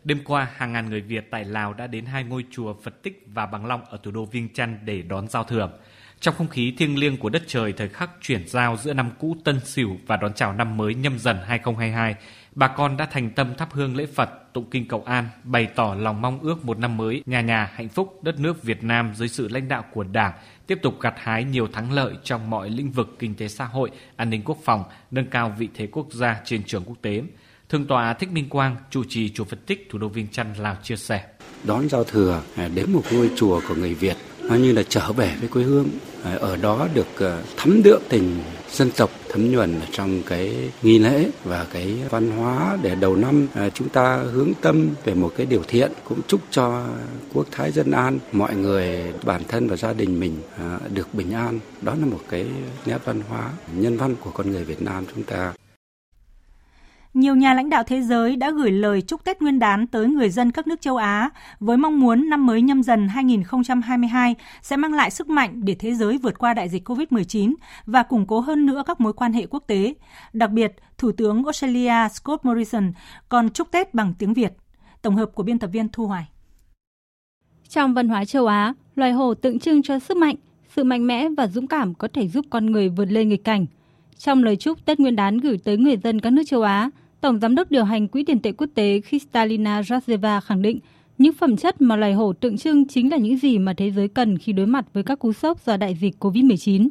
Đêm 0.04 0.18
qua, 0.24 0.48
hàng 0.56 0.72
ngàn 0.72 0.90
người 0.90 1.00
Việt 1.00 1.30
tại 1.30 1.44
Lào 1.44 1.74
đã 1.74 1.86
đến 1.86 2.06
hai 2.06 2.24
ngôi 2.24 2.44
chùa 2.50 2.74
Phật 2.82 3.02
Tích 3.02 3.26
và 3.26 3.46
Bằng 3.46 3.66
Long 3.66 3.84
ở 3.84 3.98
thủ 4.02 4.10
đô 4.10 4.24
Viêng 4.24 4.48
Chăn 4.48 4.78
để 4.84 5.02
đón 5.02 5.28
giao 5.28 5.44
thừa. 5.44 5.70
Trong 6.20 6.34
không 6.34 6.48
khí 6.48 6.74
thiêng 6.78 6.98
liêng 6.98 7.16
của 7.16 7.28
đất 7.28 7.42
trời 7.46 7.72
thời 7.72 7.88
khắc 7.88 8.10
chuyển 8.20 8.48
giao 8.48 8.76
giữa 8.76 8.92
năm 8.92 9.10
cũ 9.18 9.36
Tân 9.44 9.60
Sửu 9.64 9.96
và 10.06 10.16
đón 10.16 10.32
chào 10.34 10.52
năm 10.52 10.76
mới 10.76 10.94
nhâm 10.94 11.18
dần 11.18 11.38
2022, 11.46 12.14
bà 12.54 12.68
con 12.68 12.96
đã 12.96 13.06
thành 13.06 13.30
tâm 13.30 13.54
thắp 13.54 13.68
hương 13.72 13.96
lễ 13.96 14.06
Phật, 14.14 14.52
tụng 14.52 14.70
kinh 14.70 14.88
cầu 14.88 15.02
an, 15.06 15.28
bày 15.44 15.66
tỏ 15.66 15.94
lòng 15.98 16.22
mong 16.22 16.40
ước 16.40 16.64
một 16.64 16.78
năm 16.78 16.96
mới 16.96 17.22
nhà 17.26 17.40
nhà 17.40 17.70
hạnh 17.74 17.88
phúc, 17.88 18.20
đất 18.22 18.40
nước 18.40 18.62
Việt 18.62 18.84
Nam 18.84 19.12
dưới 19.14 19.28
sự 19.28 19.48
lãnh 19.48 19.68
đạo 19.68 19.84
của 19.92 20.04
Đảng 20.04 20.32
tiếp 20.66 20.78
tục 20.82 21.00
gặt 21.00 21.14
hái 21.16 21.44
nhiều 21.44 21.66
thắng 21.66 21.92
lợi 21.92 22.14
trong 22.24 22.50
mọi 22.50 22.70
lĩnh 22.70 22.90
vực 22.90 23.16
kinh 23.18 23.34
tế 23.34 23.48
xã 23.48 23.64
hội, 23.64 23.90
an 24.16 24.30
ninh 24.30 24.42
quốc 24.44 24.58
phòng, 24.64 24.84
nâng 25.10 25.26
cao 25.26 25.54
vị 25.58 25.68
thế 25.74 25.86
quốc 25.86 26.06
gia 26.12 26.40
trên 26.44 26.62
trường 26.64 26.84
quốc 26.84 26.96
tế. 27.02 27.22
Thượng 27.72 27.86
tọa 27.86 28.14
Thích 28.14 28.32
Minh 28.32 28.48
Quang, 28.48 28.76
chủ 28.90 29.04
trì 29.08 29.28
chùa 29.28 29.44
Phật 29.44 29.66
Tích 29.66 29.86
thủ 29.90 29.98
đô 29.98 30.08
Viêng 30.08 30.28
Chăn 30.28 30.54
Lào 30.58 30.76
chia 30.82 30.96
sẻ. 30.96 31.24
Đón 31.64 31.88
giao 31.88 32.04
thừa 32.04 32.42
à, 32.56 32.68
đến 32.68 32.92
một 32.92 33.02
ngôi 33.12 33.30
chùa 33.36 33.60
của 33.68 33.74
người 33.74 33.94
Việt 33.94 34.16
nó 34.42 34.54
như 34.54 34.72
là 34.72 34.82
trở 34.88 35.12
về 35.12 35.34
với 35.40 35.48
quê 35.48 35.62
hương. 35.62 35.88
À, 36.24 36.36
ở 36.40 36.56
đó 36.56 36.88
được 36.94 37.20
à, 37.20 37.42
thấm 37.56 37.82
đượm 37.84 38.02
tình 38.08 38.42
dân 38.70 38.90
tộc 38.96 39.10
thấm 39.28 39.50
nhuần 39.50 39.80
trong 39.92 40.22
cái 40.22 40.70
nghi 40.82 40.98
lễ 40.98 41.30
và 41.44 41.66
cái 41.72 41.98
văn 42.10 42.30
hóa 42.30 42.78
để 42.82 42.94
đầu 42.94 43.16
năm 43.16 43.46
chúng 43.74 43.88
ta 43.88 44.16
hướng 44.16 44.52
tâm 44.60 44.88
về 45.04 45.14
một 45.14 45.32
cái 45.36 45.46
điều 45.46 45.62
thiện 45.68 45.92
cũng 46.04 46.20
chúc 46.26 46.40
cho 46.50 46.86
quốc 47.34 47.46
thái 47.50 47.72
dân 47.72 47.90
an 47.90 48.18
mọi 48.32 48.54
người 48.56 49.12
bản 49.24 49.42
thân 49.48 49.68
và 49.68 49.76
gia 49.76 49.92
đình 49.92 50.20
mình 50.20 50.36
được 50.94 51.14
bình 51.14 51.32
an. 51.32 51.60
Đó 51.82 51.94
là 52.00 52.06
một 52.06 52.20
cái 52.28 52.46
nét 52.86 52.98
văn 53.04 53.22
hóa 53.28 53.50
nhân 53.74 53.96
văn 53.96 54.14
của 54.20 54.30
con 54.30 54.50
người 54.50 54.64
Việt 54.64 54.82
Nam 54.82 55.04
chúng 55.14 55.24
ta 55.24 55.52
nhiều 57.14 57.34
nhà 57.36 57.54
lãnh 57.54 57.70
đạo 57.70 57.82
thế 57.86 58.02
giới 58.02 58.36
đã 58.36 58.50
gửi 58.50 58.70
lời 58.70 59.02
chúc 59.02 59.24
Tết 59.24 59.42
Nguyên 59.42 59.58
đán 59.58 59.86
tới 59.86 60.06
người 60.06 60.30
dân 60.30 60.50
các 60.50 60.66
nước 60.66 60.80
châu 60.80 60.96
Á 60.96 61.30
với 61.60 61.76
mong 61.76 62.00
muốn 62.00 62.30
năm 62.30 62.46
mới 62.46 62.62
nhâm 62.62 62.82
dần 62.82 63.08
2022 63.08 64.34
sẽ 64.62 64.76
mang 64.76 64.94
lại 64.94 65.10
sức 65.10 65.28
mạnh 65.28 65.64
để 65.64 65.74
thế 65.78 65.94
giới 65.94 66.18
vượt 66.18 66.38
qua 66.38 66.54
đại 66.54 66.68
dịch 66.68 66.88
COVID-19 66.88 67.54
và 67.86 68.02
củng 68.02 68.26
cố 68.26 68.40
hơn 68.40 68.66
nữa 68.66 68.82
các 68.86 69.00
mối 69.00 69.12
quan 69.12 69.32
hệ 69.32 69.46
quốc 69.46 69.64
tế. 69.66 69.94
Đặc 70.32 70.50
biệt, 70.50 70.72
Thủ 70.98 71.12
tướng 71.12 71.44
Australia 71.44 72.08
Scott 72.12 72.44
Morrison 72.44 72.92
còn 73.28 73.50
chúc 73.50 73.70
Tết 73.70 73.94
bằng 73.94 74.14
tiếng 74.18 74.34
Việt. 74.34 74.52
Tổng 75.02 75.16
hợp 75.16 75.30
của 75.34 75.42
biên 75.42 75.58
tập 75.58 75.70
viên 75.72 75.88
Thu 75.88 76.06
Hoài. 76.06 76.28
Trong 77.68 77.94
văn 77.94 78.08
hóa 78.08 78.24
châu 78.24 78.46
Á, 78.46 78.74
loài 78.94 79.12
hổ 79.12 79.34
tượng 79.34 79.58
trưng 79.58 79.82
cho 79.82 79.98
sức 79.98 80.16
mạnh, 80.16 80.36
sự 80.76 80.84
mạnh 80.84 81.06
mẽ 81.06 81.28
và 81.36 81.46
dũng 81.46 81.66
cảm 81.66 81.94
có 81.94 82.08
thể 82.14 82.28
giúp 82.28 82.46
con 82.50 82.66
người 82.66 82.88
vượt 82.88 83.04
lên 83.04 83.28
nghịch 83.28 83.44
cảnh. 83.44 83.66
Trong 84.18 84.44
lời 84.44 84.56
chúc 84.56 84.84
Tết 84.84 85.00
Nguyên 85.00 85.16
đán 85.16 85.38
gửi 85.38 85.58
tới 85.64 85.76
người 85.76 85.96
dân 85.96 86.20
các 86.20 86.32
nước 86.32 86.42
châu 86.46 86.62
Á, 86.62 86.90
Tổng 87.22 87.40
Giám 87.40 87.54
đốc 87.54 87.70
điều 87.70 87.84
hành 87.84 88.08
Quỹ 88.08 88.24
tiền 88.24 88.40
tệ 88.40 88.52
quốc 88.52 88.66
tế 88.74 89.00
Kristalina 89.08 89.82
Georgieva 89.90 90.40
khẳng 90.40 90.62
định 90.62 90.78
những 91.18 91.32
phẩm 91.32 91.56
chất 91.56 91.80
mà 91.80 91.96
loài 91.96 92.12
hổ 92.12 92.32
tượng 92.32 92.58
trưng 92.58 92.88
chính 92.88 93.10
là 93.10 93.16
những 93.16 93.38
gì 93.38 93.58
mà 93.58 93.74
thế 93.76 93.90
giới 93.90 94.08
cần 94.08 94.38
khi 94.38 94.52
đối 94.52 94.66
mặt 94.66 94.84
với 94.92 95.02
các 95.02 95.18
cú 95.18 95.32
sốc 95.32 95.58
do 95.66 95.76
đại 95.76 95.96
dịch 96.00 96.14
COVID-19. 96.20 96.88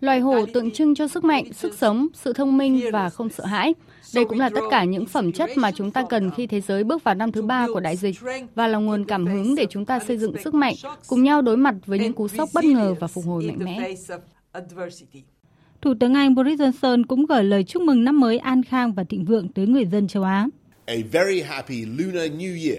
Loài 0.00 0.20
hổ 0.20 0.46
tượng 0.46 0.70
trưng 0.70 0.94
cho 0.94 1.08
sức 1.08 1.24
mạnh, 1.24 1.52
sức 1.52 1.74
sống, 1.78 2.06
sự 2.14 2.32
thông 2.32 2.58
minh 2.58 2.80
và 2.92 3.10
không 3.10 3.28
sợ 3.28 3.44
hãi. 3.44 3.74
Đây 4.14 4.24
cũng 4.24 4.38
là 4.38 4.50
tất 4.54 4.60
cả 4.70 4.84
những 4.84 5.06
phẩm 5.06 5.32
chất 5.32 5.50
mà 5.56 5.70
chúng 5.70 5.90
ta 5.90 6.04
cần 6.08 6.30
khi 6.30 6.46
thế 6.46 6.60
giới 6.60 6.84
bước 6.84 7.04
vào 7.04 7.14
năm 7.14 7.32
thứ 7.32 7.42
ba 7.42 7.66
của 7.74 7.80
đại 7.80 7.96
dịch 7.96 8.16
và 8.54 8.66
là 8.66 8.78
nguồn 8.78 9.04
cảm 9.04 9.26
hứng 9.26 9.54
để 9.54 9.66
chúng 9.70 9.84
ta 9.84 9.98
xây 9.98 10.18
dựng 10.18 10.36
sức 10.44 10.54
mạnh, 10.54 10.74
cùng 11.06 11.22
nhau 11.22 11.42
đối 11.42 11.56
mặt 11.56 11.74
với 11.86 11.98
những 11.98 12.12
cú 12.12 12.28
sốc 12.28 12.48
bất 12.54 12.64
ngờ 12.64 12.94
và 13.00 13.06
phục 13.06 13.24
hồi 13.24 13.46
mạnh 13.46 13.58
mẽ. 13.64 13.94
Thủ 15.82 15.94
tướng 16.00 16.14
Anh 16.14 16.34
Boris 16.34 16.60
Johnson 16.60 17.04
cũng 17.08 17.26
gửi 17.26 17.44
lời 17.44 17.64
chúc 17.64 17.82
mừng 17.82 18.04
năm 18.04 18.20
mới 18.20 18.38
an 18.38 18.62
khang 18.62 18.92
và 18.92 19.04
thịnh 19.04 19.24
vượng 19.24 19.48
tới 19.48 19.66
người 19.66 19.86
dân 19.86 20.08
châu 20.08 20.22
Á. 20.22 20.46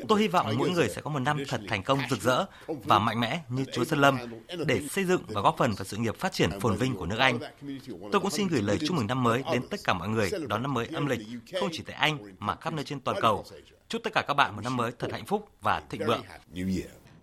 Tôi 0.08 0.22
hy 0.22 0.28
vọng 0.28 0.48
mỗi 0.58 0.70
người 0.70 0.90
sẽ 0.90 1.02
có 1.02 1.10
một 1.10 1.20
năm 1.20 1.38
thật 1.48 1.62
thành 1.68 1.84
công 1.84 2.00
rực 2.10 2.22
rỡ 2.22 2.46
và 2.68 3.00
mạnh 3.00 3.20
mẽ 3.20 3.40
như 3.50 3.66
Chúa 3.74 3.84
Sơn 3.84 4.00
Lâm 4.00 4.18
để 4.66 4.82
xây 4.90 5.04
dựng 5.04 5.22
và 5.28 5.42
góp 5.42 5.58
phần 5.58 5.72
vào 5.78 5.86
sự 5.86 5.98
nghiệp 5.98 6.16
phát 6.16 6.32
triển 6.34 6.50
phồn 6.60 6.76
vinh 6.76 6.96
của 6.96 7.06
nước 7.06 7.20
Anh. 7.20 7.40
Tôi 8.12 8.22
cũng 8.22 8.32
xin 8.32 8.48
gửi 8.48 8.62
lời 8.62 8.78
chúc 8.88 8.98
mừng 8.98 9.08
năm 9.08 9.24
mới 9.24 9.44
đến 9.52 9.62
tất 9.70 9.80
cả 9.84 9.94
mọi 9.94 10.10
người 10.10 10.30
đón 10.48 10.62
năm 10.62 10.74
mới 10.74 10.88
âm 10.94 11.06
lịch 11.06 11.20
không 11.60 11.70
chỉ 11.72 11.84
tại 11.88 11.96
Anh 11.96 12.18
mà 12.40 12.56
khắp 12.56 12.74
nơi 12.74 12.86
trên 12.86 13.00
toàn 13.00 13.18
cầu. 13.22 13.44
Chúc 13.90 14.04
tất 14.04 14.14
cả 14.14 14.24
các 14.28 14.34
bạn 14.34 14.56
một 14.56 14.62
năm 14.64 14.78
mới 14.78 14.92
thật 15.00 15.12
hạnh 15.12 15.26
phúc 15.26 15.50
và 15.62 15.82
thịnh 15.90 16.02
vượng. 16.08 16.22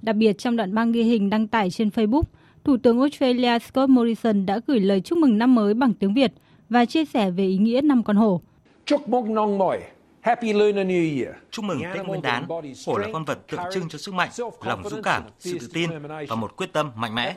Đặc 0.02 0.16
biệt 0.16 0.38
trong 0.38 0.56
đoạn 0.56 0.74
băng 0.74 0.92
ghi 0.92 1.02
hình 1.02 1.30
đăng 1.30 1.48
tải 1.48 1.70
trên 1.70 1.88
Facebook, 1.88 2.22
Thủ 2.64 2.76
tướng 2.76 3.00
Australia 3.00 3.58
Scott 3.58 3.90
Morrison 3.90 4.46
đã 4.46 4.60
gửi 4.66 4.80
lời 4.80 5.00
chúc 5.00 5.18
mừng 5.18 5.38
năm 5.38 5.54
mới 5.54 5.74
bằng 5.74 5.94
tiếng 5.94 6.14
Việt 6.14 6.32
và 6.68 6.84
chia 6.84 7.04
sẻ 7.04 7.30
về 7.30 7.44
ý 7.44 7.56
nghĩa 7.56 7.80
năm 7.80 8.02
con 8.02 8.16
hổ. 8.16 8.40
Chúc 8.84 9.08
mừng 9.08 9.34
năm 9.34 9.58
mới 9.58 9.80
Happy 10.20 10.52
Lunar 10.52 10.86
New 10.86 11.18
Year. 11.18 11.34
Chúc 11.50 11.64
mừng 11.64 11.80
Tết 11.94 12.06
Nguyên 12.06 12.22
đán. 12.22 12.46
Hổ 12.86 12.98
là 12.98 13.08
con 13.12 13.24
vật 13.24 13.38
tượng 13.48 13.60
trưng 13.72 13.88
cho 13.88 13.98
sức 13.98 14.14
mạnh, 14.14 14.28
lòng 14.64 14.82
dũng 14.84 15.02
cảm, 15.02 15.22
sự 15.38 15.58
tự 15.60 15.68
tin 15.74 15.90
và 16.28 16.36
một 16.36 16.56
quyết 16.56 16.72
tâm 16.72 16.90
mạnh 16.96 17.14
mẽ. 17.14 17.34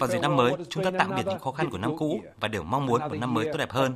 Vào 0.00 0.08
dịp 0.08 0.18
năm 0.22 0.36
mới, 0.36 0.52
chúng 0.68 0.84
ta 0.84 0.90
tạm 0.98 1.10
biệt 1.16 1.22
những 1.26 1.38
khó 1.38 1.52
khăn 1.52 1.70
của 1.70 1.78
năm 1.78 1.96
cũ 1.98 2.20
và 2.40 2.48
đều 2.48 2.62
mong 2.62 2.86
muốn 2.86 3.00
một 3.00 3.16
năm 3.20 3.34
mới 3.34 3.44
tốt 3.44 3.58
đẹp 3.58 3.70
hơn. 3.70 3.94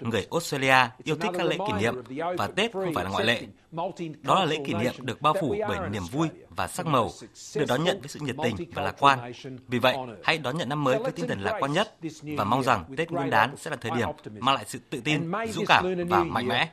Người 0.00 0.26
Australia 0.30 0.76
yêu 1.04 1.16
thích 1.16 1.30
các 1.38 1.46
lễ 1.46 1.56
kỷ 1.66 1.72
niệm 1.80 1.94
và 2.38 2.46
Tết 2.46 2.72
không 2.72 2.94
phải 2.94 3.04
là 3.04 3.10
ngoại 3.10 3.24
lệ. 3.24 3.42
Đó 4.22 4.34
là 4.34 4.44
lễ 4.44 4.56
kỷ 4.64 4.74
niệm 4.74 4.92
được 5.02 5.22
bao 5.22 5.34
phủ 5.40 5.54
bởi 5.68 5.90
niềm 5.90 6.02
vui 6.12 6.28
và 6.50 6.68
sắc 6.68 6.86
màu, 6.86 7.10
được 7.54 7.64
đón 7.68 7.84
nhận 7.84 8.00
với 8.00 8.08
sự 8.08 8.20
nhiệt 8.22 8.36
tình 8.42 8.56
và 8.74 8.82
lạc 8.82 8.94
quan. 8.98 9.32
Vì 9.68 9.78
vậy, 9.78 9.96
hãy 10.24 10.38
đón 10.38 10.58
nhận 10.58 10.68
năm 10.68 10.84
mới 10.84 10.98
với 10.98 11.12
tinh 11.12 11.28
thần 11.28 11.40
lạc 11.40 11.56
quan 11.60 11.72
nhất 11.72 11.96
và 12.36 12.44
mong 12.44 12.62
rằng 12.62 12.84
Tết 12.96 13.10
Nguyên 13.10 13.30
đán 13.30 13.56
sẽ 13.56 13.70
là 13.70 13.76
thời 13.76 13.92
điểm 13.96 14.08
mang 14.40 14.54
lại 14.54 14.64
sự 14.68 14.78
tự 14.90 15.00
tin, 15.00 15.32
dũng 15.50 15.66
cảm 15.66 15.84
và 16.08 16.24
mạnh 16.24 16.48
mẽ. 16.48 16.70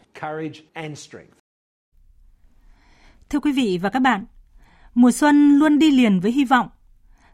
Thưa 3.30 3.40
quý 3.40 3.52
vị 3.52 3.80
và 3.82 3.90
các 3.90 4.00
bạn, 4.00 4.26
mùa 4.94 5.12
xuân 5.12 5.60
luôn 5.60 5.80
đi 5.80 5.92
liền 5.92 6.20
với 6.20 6.32
hy 6.32 6.46
vọng. 6.46 6.70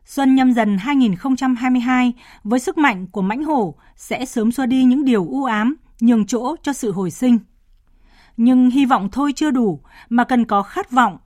Xuân 0.05 0.35
nhâm 0.35 0.53
dần 0.53 0.77
2022 0.77 2.13
với 2.43 2.59
sức 2.59 2.77
mạnh 2.77 3.07
của 3.07 3.21
mãnh 3.21 3.43
hổ 3.43 3.75
sẽ 3.95 4.25
sớm 4.25 4.51
xua 4.51 4.65
đi 4.65 4.83
những 4.83 5.05
điều 5.05 5.27
u 5.27 5.43
ám, 5.43 5.75
nhường 5.99 6.25
chỗ 6.25 6.55
cho 6.63 6.73
sự 6.73 6.91
hồi 6.91 7.11
sinh. 7.11 7.39
Nhưng 8.41 8.69
hy 8.69 8.85
vọng 8.85 9.09
thôi 9.11 9.33
chưa 9.35 9.51
đủ 9.51 9.79
mà 10.09 10.23
cần 10.23 10.45
có 10.45 10.63
khát 10.63 10.91
vọng. 10.91 11.17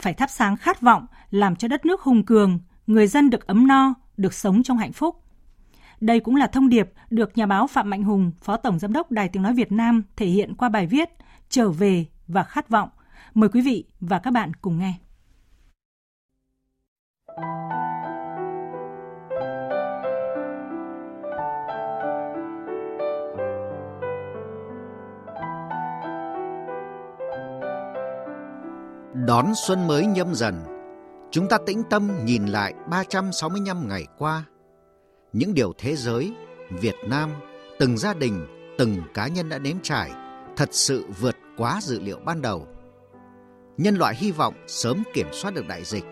Phải 0.00 0.14
thắp 0.14 0.30
sáng 0.30 0.56
khát 0.56 0.80
vọng 0.80 1.06
làm 1.30 1.56
cho 1.56 1.68
đất 1.68 1.86
nước 1.86 2.00
hùng 2.00 2.24
cường, 2.24 2.60
người 2.86 3.06
dân 3.06 3.30
được 3.30 3.46
ấm 3.46 3.66
no, 3.66 3.94
được 4.16 4.34
sống 4.34 4.62
trong 4.62 4.78
hạnh 4.78 4.92
phúc. 4.92 5.24
Đây 6.00 6.20
cũng 6.20 6.36
là 6.36 6.46
thông 6.46 6.68
điệp 6.68 6.92
được 7.10 7.38
nhà 7.38 7.46
báo 7.46 7.66
Phạm 7.66 7.90
Mạnh 7.90 8.02
Hùng, 8.02 8.32
Phó 8.42 8.56
Tổng 8.56 8.78
Giám 8.78 8.92
đốc 8.92 9.10
Đài 9.10 9.28
Tiếng 9.28 9.42
Nói 9.42 9.54
Việt 9.54 9.72
Nam 9.72 10.02
thể 10.16 10.26
hiện 10.26 10.54
qua 10.54 10.68
bài 10.68 10.86
viết 10.86 11.08
Trở 11.48 11.70
về 11.70 12.06
và 12.28 12.42
khát 12.42 12.68
vọng. 12.68 12.88
Mời 13.34 13.48
quý 13.48 13.60
vị 13.60 13.84
và 14.00 14.18
các 14.18 14.30
bạn 14.30 14.54
cùng 14.54 14.78
nghe. 14.78 14.94
Đón 29.14 29.52
xuân 29.54 29.86
mới 29.86 30.06
nhâm 30.06 30.34
dần, 30.34 30.64
chúng 31.30 31.48
ta 31.48 31.58
tĩnh 31.66 31.82
tâm 31.90 32.24
nhìn 32.24 32.46
lại 32.46 32.74
365 32.90 33.88
ngày 33.88 34.06
qua. 34.18 34.44
Những 35.32 35.54
điều 35.54 35.72
thế 35.78 35.96
giới, 35.96 36.32
Việt 36.70 36.94
Nam, 37.06 37.30
từng 37.78 37.98
gia 37.98 38.14
đình, 38.14 38.46
từng 38.78 38.96
cá 39.14 39.28
nhân 39.28 39.48
đã 39.48 39.58
nếm 39.58 39.76
trải 39.82 40.10
thật 40.56 40.68
sự 40.72 41.04
vượt 41.20 41.36
quá 41.56 41.80
dự 41.82 42.00
liệu 42.00 42.18
ban 42.24 42.42
đầu. 42.42 42.66
Nhân 43.76 43.96
loại 43.96 44.14
hy 44.16 44.30
vọng 44.30 44.54
sớm 44.66 45.02
kiểm 45.14 45.26
soát 45.32 45.54
được 45.54 45.68
đại 45.68 45.84
dịch, 45.84 46.04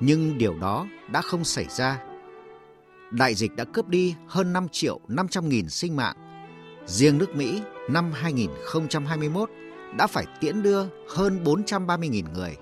nhưng 0.00 0.38
điều 0.38 0.58
đó 0.58 0.86
đã 1.12 1.22
không 1.22 1.44
xảy 1.44 1.66
ra. 1.68 2.02
Đại 3.10 3.34
dịch 3.34 3.56
đã 3.56 3.64
cướp 3.64 3.88
đi 3.88 4.14
hơn 4.26 4.52
5 4.52 4.68
triệu 4.68 5.00
500 5.08 5.48
nghìn 5.48 5.68
sinh 5.68 5.96
mạng. 5.96 6.16
Riêng 6.86 7.18
nước 7.18 7.36
Mỹ 7.36 7.62
năm 7.90 8.12
2021 8.12 9.50
đã 9.96 10.06
phải 10.06 10.26
tiễn 10.40 10.62
đưa 10.62 10.84
hơn 11.08 11.44
430.000 11.44 12.32
người. 12.32 12.56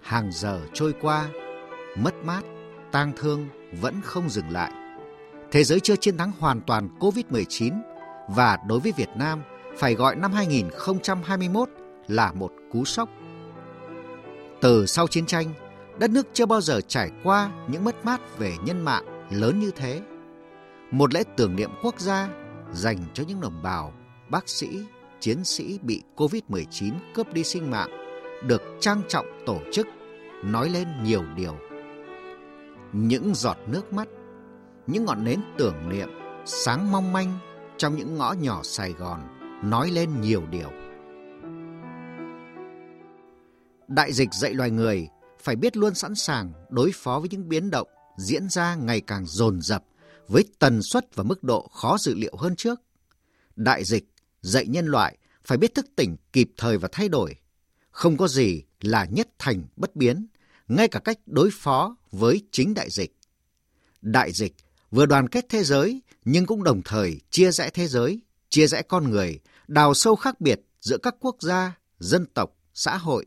Hàng 0.00 0.32
giờ 0.32 0.60
trôi 0.72 0.94
qua, 1.00 1.28
mất 1.96 2.14
mát, 2.24 2.42
tang 2.92 3.12
thương 3.16 3.48
vẫn 3.80 4.00
không 4.04 4.30
dừng 4.30 4.50
lại. 4.50 4.72
Thế 5.52 5.64
giới 5.64 5.80
chưa 5.80 5.96
chiến 5.96 6.16
thắng 6.16 6.32
hoàn 6.38 6.60
toàn 6.60 6.88
COVID-19 7.00 7.80
và 8.28 8.58
đối 8.68 8.80
với 8.80 8.92
Việt 8.96 9.08
Nam 9.16 9.42
phải 9.76 9.94
gọi 9.94 10.16
năm 10.16 10.32
2021 10.32 11.68
là 12.06 12.32
một 12.32 12.52
cú 12.72 12.84
sốc. 12.84 13.08
Từ 14.60 14.86
sau 14.86 15.06
chiến 15.06 15.26
tranh, 15.26 15.46
đất 15.98 16.10
nước 16.10 16.26
chưa 16.32 16.46
bao 16.46 16.60
giờ 16.60 16.80
trải 16.80 17.10
qua 17.22 17.50
những 17.68 17.84
mất 17.84 18.04
mát 18.04 18.38
về 18.38 18.56
nhân 18.64 18.84
mạng 18.84 19.26
lớn 19.30 19.60
như 19.60 19.70
thế. 19.70 20.02
Một 20.90 21.14
lễ 21.14 21.22
tưởng 21.36 21.56
niệm 21.56 21.70
quốc 21.82 22.00
gia 22.00 22.28
dành 22.72 22.98
cho 23.14 23.24
những 23.28 23.40
đồng 23.40 23.62
bào, 23.62 23.92
bác 24.28 24.48
sĩ, 24.48 24.68
chiến 25.26 25.44
sĩ 25.44 25.78
bị 25.82 26.02
COVID-19 26.16 26.92
cướp 27.14 27.32
đi 27.32 27.44
sinh 27.44 27.70
mạng 27.70 27.90
được 28.44 28.62
trang 28.80 29.02
trọng 29.08 29.26
tổ 29.46 29.60
chức, 29.72 29.86
nói 30.44 30.70
lên 30.70 30.88
nhiều 31.02 31.24
điều. 31.36 31.56
Những 32.92 33.34
giọt 33.34 33.56
nước 33.66 33.92
mắt, 33.92 34.08
những 34.86 35.04
ngọn 35.04 35.24
nến 35.24 35.40
tưởng 35.58 35.88
niệm 35.88 36.08
sáng 36.44 36.92
mong 36.92 37.12
manh 37.12 37.38
trong 37.76 37.96
những 37.96 38.14
ngõ 38.14 38.32
nhỏ 38.32 38.60
Sài 38.62 38.92
Gòn 38.92 39.20
nói 39.70 39.90
lên 39.90 40.20
nhiều 40.20 40.42
điều. 40.50 40.70
Đại 43.88 44.12
dịch 44.12 44.34
dạy 44.34 44.54
loài 44.54 44.70
người 44.70 45.08
phải 45.42 45.56
biết 45.56 45.76
luôn 45.76 45.94
sẵn 45.94 46.14
sàng 46.14 46.52
đối 46.68 46.90
phó 46.94 47.18
với 47.20 47.28
những 47.28 47.48
biến 47.48 47.70
động 47.70 47.88
diễn 48.16 48.48
ra 48.48 48.74
ngày 48.74 49.00
càng 49.00 49.26
dồn 49.26 49.60
dập 49.60 49.84
với 50.28 50.44
tần 50.58 50.82
suất 50.82 51.14
và 51.14 51.24
mức 51.24 51.42
độ 51.42 51.68
khó 51.72 51.98
dự 51.98 52.14
liệu 52.14 52.36
hơn 52.38 52.56
trước. 52.56 52.80
Đại 53.56 53.84
dịch 53.84 54.04
dạy 54.46 54.66
nhân 54.66 54.86
loại 54.86 55.18
phải 55.44 55.58
biết 55.58 55.74
thức 55.74 55.86
tỉnh 55.96 56.16
kịp 56.32 56.50
thời 56.56 56.78
và 56.78 56.88
thay 56.92 57.08
đổi. 57.08 57.36
Không 57.90 58.16
có 58.16 58.28
gì 58.28 58.62
là 58.80 59.04
nhất 59.04 59.28
thành 59.38 59.64
bất 59.76 59.96
biến, 59.96 60.26
ngay 60.68 60.88
cả 60.88 61.00
cách 61.04 61.18
đối 61.26 61.50
phó 61.52 61.96
với 62.10 62.42
chính 62.52 62.74
đại 62.74 62.90
dịch. 62.90 63.16
Đại 64.02 64.32
dịch 64.32 64.54
vừa 64.90 65.06
đoàn 65.06 65.28
kết 65.28 65.46
thế 65.48 65.64
giới 65.64 66.02
nhưng 66.24 66.46
cũng 66.46 66.64
đồng 66.64 66.82
thời 66.84 67.20
chia 67.30 67.50
rẽ 67.50 67.70
thế 67.70 67.88
giới, 67.88 68.20
chia 68.48 68.66
rẽ 68.66 68.82
con 68.82 69.10
người, 69.10 69.40
đào 69.68 69.94
sâu 69.94 70.16
khác 70.16 70.40
biệt 70.40 70.60
giữa 70.80 70.98
các 70.98 71.14
quốc 71.20 71.36
gia, 71.40 71.78
dân 71.98 72.26
tộc, 72.26 72.56
xã 72.74 72.96
hội. 72.96 73.26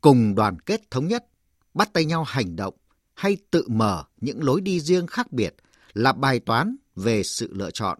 Cùng 0.00 0.34
đoàn 0.34 0.60
kết 0.60 0.90
thống 0.90 1.08
nhất, 1.08 1.26
bắt 1.74 1.92
tay 1.92 2.04
nhau 2.04 2.24
hành 2.24 2.56
động 2.56 2.74
hay 3.14 3.36
tự 3.50 3.64
mở 3.68 4.04
những 4.20 4.44
lối 4.44 4.60
đi 4.60 4.80
riêng 4.80 5.06
khác 5.06 5.32
biệt 5.32 5.54
là 5.92 6.12
bài 6.12 6.40
toán 6.40 6.76
về 6.96 7.22
sự 7.22 7.50
lựa 7.54 7.70
chọn 7.70 7.98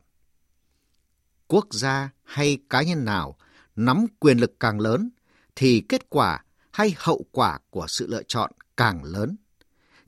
quốc 1.49 1.67
gia 1.71 2.11
hay 2.25 2.59
cá 2.71 2.83
nhân 2.83 3.05
nào 3.05 3.37
nắm 3.77 4.07
quyền 4.19 4.39
lực 4.39 4.61
càng 4.61 4.81
lớn 4.81 5.11
thì 5.57 5.83
kết 5.89 6.11
quả 6.11 6.45
hay 6.71 6.95
hậu 6.97 7.25
quả 7.33 7.59
của 7.71 7.87
sự 7.89 8.07
lựa 8.07 8.23
chọn 8.23 8.51
càng 8.77 9.05
lớn. 9.05 9.37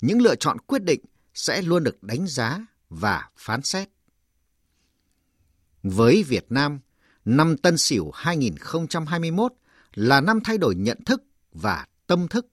Những 0.00 0.22
lựa 0.22 0.35
chọn 0.35 0.59
quyết 0.59 0.83
định 0.83 1.00
sẽ 1.35 1.62
luôn 1.62 1.85
được 1.85 2.03
đánh 2.03 2.26
giá 2.26 2.66
và 2.88 3.29
phán 3.37 3.62
xét. 3.62 3.88
Với 5.83 6.22
Việt 6.22 6.46
Nam, 6.48 6.81
năm 7.24 7.57
Tân 7.57 7.79
Sửu 7.79 8.11
2021 8.14 9.53
là 9.94 10.20
năm 10.20 10.40
thay 10.44 10.59
đổi 10.59 10.74
nhận 10.74 11.05
thức 11.05 11.22
và 11.53 11.87
tâm 12.07 12.29
thức. 12.29 12.46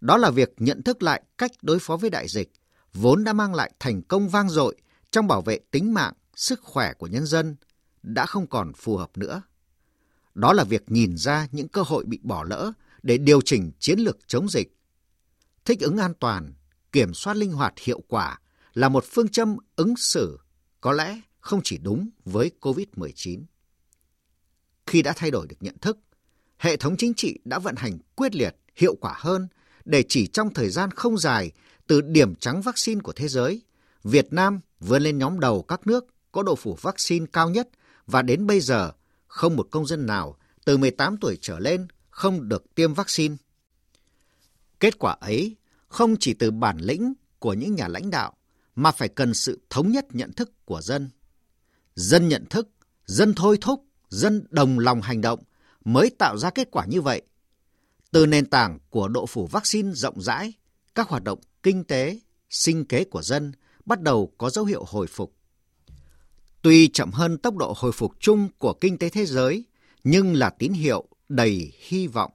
Đó 0.00 0.16
là 0.16 0.30
việc 0.30 0.54
nhận 0.56 0.82
thức 0.82 1.02
lại 1.02 1.22
cách 1.38 1.50
đối 1.62 1.78
phó 1.78 1.96
với 1.96 2.10
đại 2.10 2.28
dịch, 2.28 2.52
vốn 2.92 3.24
đã 3.24 3.32
mang 3.32 3.54
lại 3.54 3.72
thành 3.78 4.02
công 4.02 4.28
vang 4.28 4.48
dội 4.48 4.76
trong 5.10 5.26
bảo 5.26 5.42
vệ 5.42 5.58
tính 5.70 5.94
mạng, 5.94 6.12
sức 6.34 6.60
khỏe 6.62 6.92
của 6.92 7.06
nhân 7.06 7.26
dân– 7.26 7.56
đã 8.08 8.26
không 8.26 8.46
còn 8.46 8.72
phù 8.72 8.96
hợp 8.96 9.18
nữa. 9.18 9.42
Đó 10.34 10.52
là 10.52 10.64
việc 10.64 10.90
nhìn 10.90 11.16
ra 11.16 11.48
những 11.52 11.68
cơ 11.68 11.82
hội 11.82 12.04
bị 12.04 12.20
bỏ 12.22 12.44
lỡ 12.44 12.72
để 13.02 13.18
điều 13.18 13.40
chỉnh 13.40 13.72
chiến 13.78 13.98
lược 13.98 14.28
chống 14.28 14.48
dịch. 14.48 14.76
Thích 15.64 15.80
ứng 15.80 15.96
an 15.96 16.14
toàn, 16.20 16.52
kiểm 16.92 17.14
soát 17.14 17.34
linh 17.34 17.52
hoạt 17.52 17.74
hiệu 17.78 18.02
quả 18.08 18.38
là 18.74 18.88
một 18.88 19.04
phương 19.10 19.28
châm 19.28 19.56
ứng 19.76 19.96
xử 19.96 20.38
có 20.80 20.92
lẽ 20.92 21.20
không 21.40 21.60
chỉ 21.64 21.78
đúng 21.78 22.08
với 22.24 22.50
COVID-19. 22.60 23.42
Khi 24.86 25.02
đã 25.02 25.12
thay 25.16 25.30
đổi 25.30 25.46
được 25.46 25.56
nhận 25.60 25.78
thức, 25.78 25.98
hệ 26.58 26.76
thống 26.76 26.96
chính 26.96 27.14
trị 27.14 27.38
đã 27.44 27.58
vận 27.58 27.76
hành 27.76 27.98
quyết 28.14 28.34
liệt, 28.34 28.56
hiệu 28.76 28.94
quả 29.00 29.14
hơn 29.16 29.48
để 29.84 30.04
chỉ 30.08 30.26
trong 30.26 30.54
thời 30.54 30.70
gian 30.70 30.90
không 30.90 31.18
dài 31.18 31.50
từ 31.86 32.00
điểm 32.00 32.34
trắng 32.34 32.62
vaccine 32.62 33.00
của 33.00 33.12
thế 33.12 33.28
giới, 33.28 33.62
Việt 34.04 34.32
Nam 34.32 34.60
vươn 34.80 35.02
lên 35.02 35.18
nhóm 35.18 35.40
đầu 35.40 35.62
các 35.62 35.86
nước 35.86 36.06
có 36.32 36.42
độ 36.42 36.54
phủ 36.54 36.78
vaccine 36.82 37.26
cao 37.32 37.50
nhất 37.50 37.68
và 38.08 38.22
đến 38.22 38.46
bây 38.46 38.60
giờ 38.60 38.92
không 39.26 39.56
một 39.56 39.68
công 39.70 39.86
dân 39.86 40.06
nào 40.06 40.36
từ 40.64 40.76
18 40.76 41.16
tuổi 41.20 41.38
trở 41.40 41.58
lên 41.58 41.86
không 42.10 42.48
được 42.48 42.74
tiêm 42.74 42.94
vaccine. 42.94 43.36
Kết 44.80 44.98
quả 44.98 45.16
ấy 45.20 45.56
không 45.88 46.16
chỉ 46.20 46.34
từ 46.34 46.50
bản 46.50 46.78
lĩnh 46.78 47.14
của 47.38 47.52
những 47.52 47.74
nhà 47.74 47.88
lãnh 47.88 48.10
đạo 48.10 48.36
mà 48.74 48.90
phải 48.90 49.08
cần 49.08 49.34
sự 49.34 49.60
thống 49.70 49.92
nhất 49.92 50.06
nhận 50.10 50.32
thức 50.32 50.52
của 50.64 50.80
dân. 50.80 51.10
Dân 51.94 52.28
nhận 52.28 52.46
thức, 52.46 52.68
dân 53.06 53.34
thôi 53.34 53.58
thúc, 53.60 53.84
dân 54.08 54.46
đồng 54.50 54.78
lòng 54.78 55.00
hành 55.00 55.20
động 55.20 55.42
mới 55.84 56.10
tạo 56.10 56.38
ra 56.38 56.50
kết 56.50 56.68
quả 56.70 56.84
như 56.84 57.00
vậy. 57.00 57.22
Từ 58.10 58.26
nền 58.26 58.46
tảng 58.46 58.78
của 58.90 59.08
độ 59.08 59.26
phủ 59.26 59.46
vaccine 59.46 59.92
rộng 59.92 60.20
rãi, 60.20 60.52
các 60.94 61.08
hoạt 61.08 61.24
động 61.24 61.38
kinh 61.62 61.84
tế, 61.84 62.20
sinh 62.50 62.84
kế 62.84 63.04
của 63.04 63.22
dân 63.22 63.52
bắt 63.84 64.00
đầu 64.02 64.32
có 64.38 64.50
dấu 64.50 64.64
hiệu 64.64 64.84
hồi 64.86 65.06
phục. 65.06 65.37
Tuy 66.68 66.88
chậm 66.88 67.12
hơn 67.12 67.38
tốc 67.38 67.56
độ 67.56 67.74
hồi 67.76 67.92
phục 67.92 68.12
chung 68.20 68.48
của 68.58 68.72
kinh 68.72 68.98
tế 68.98 69.08
thế 69.08 69.26
giới, 69.26 69.64
nhưng 70.04 70.34
là 70.34 70.50
tín 70.50 70.72
hiệu 70.72 71.04
đầy 71.28 71.72
hy 71.80 72.06
vọng. 72.06 72.30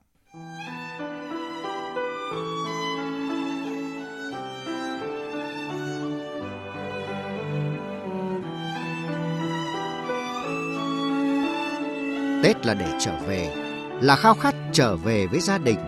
Tết 12.43 12.65
là 12.65 12.73
để 12.73 12.97
trở 12.99 13.19
về, 13.27 13.55
là 14.01 14.15
khao 14.15 14.33
khát 14.33 14.55
trở 14.71 14.95
về 14.95 15.27
với 15.27 15.39
gia 15.39 15.57
đình, 15.57 15.79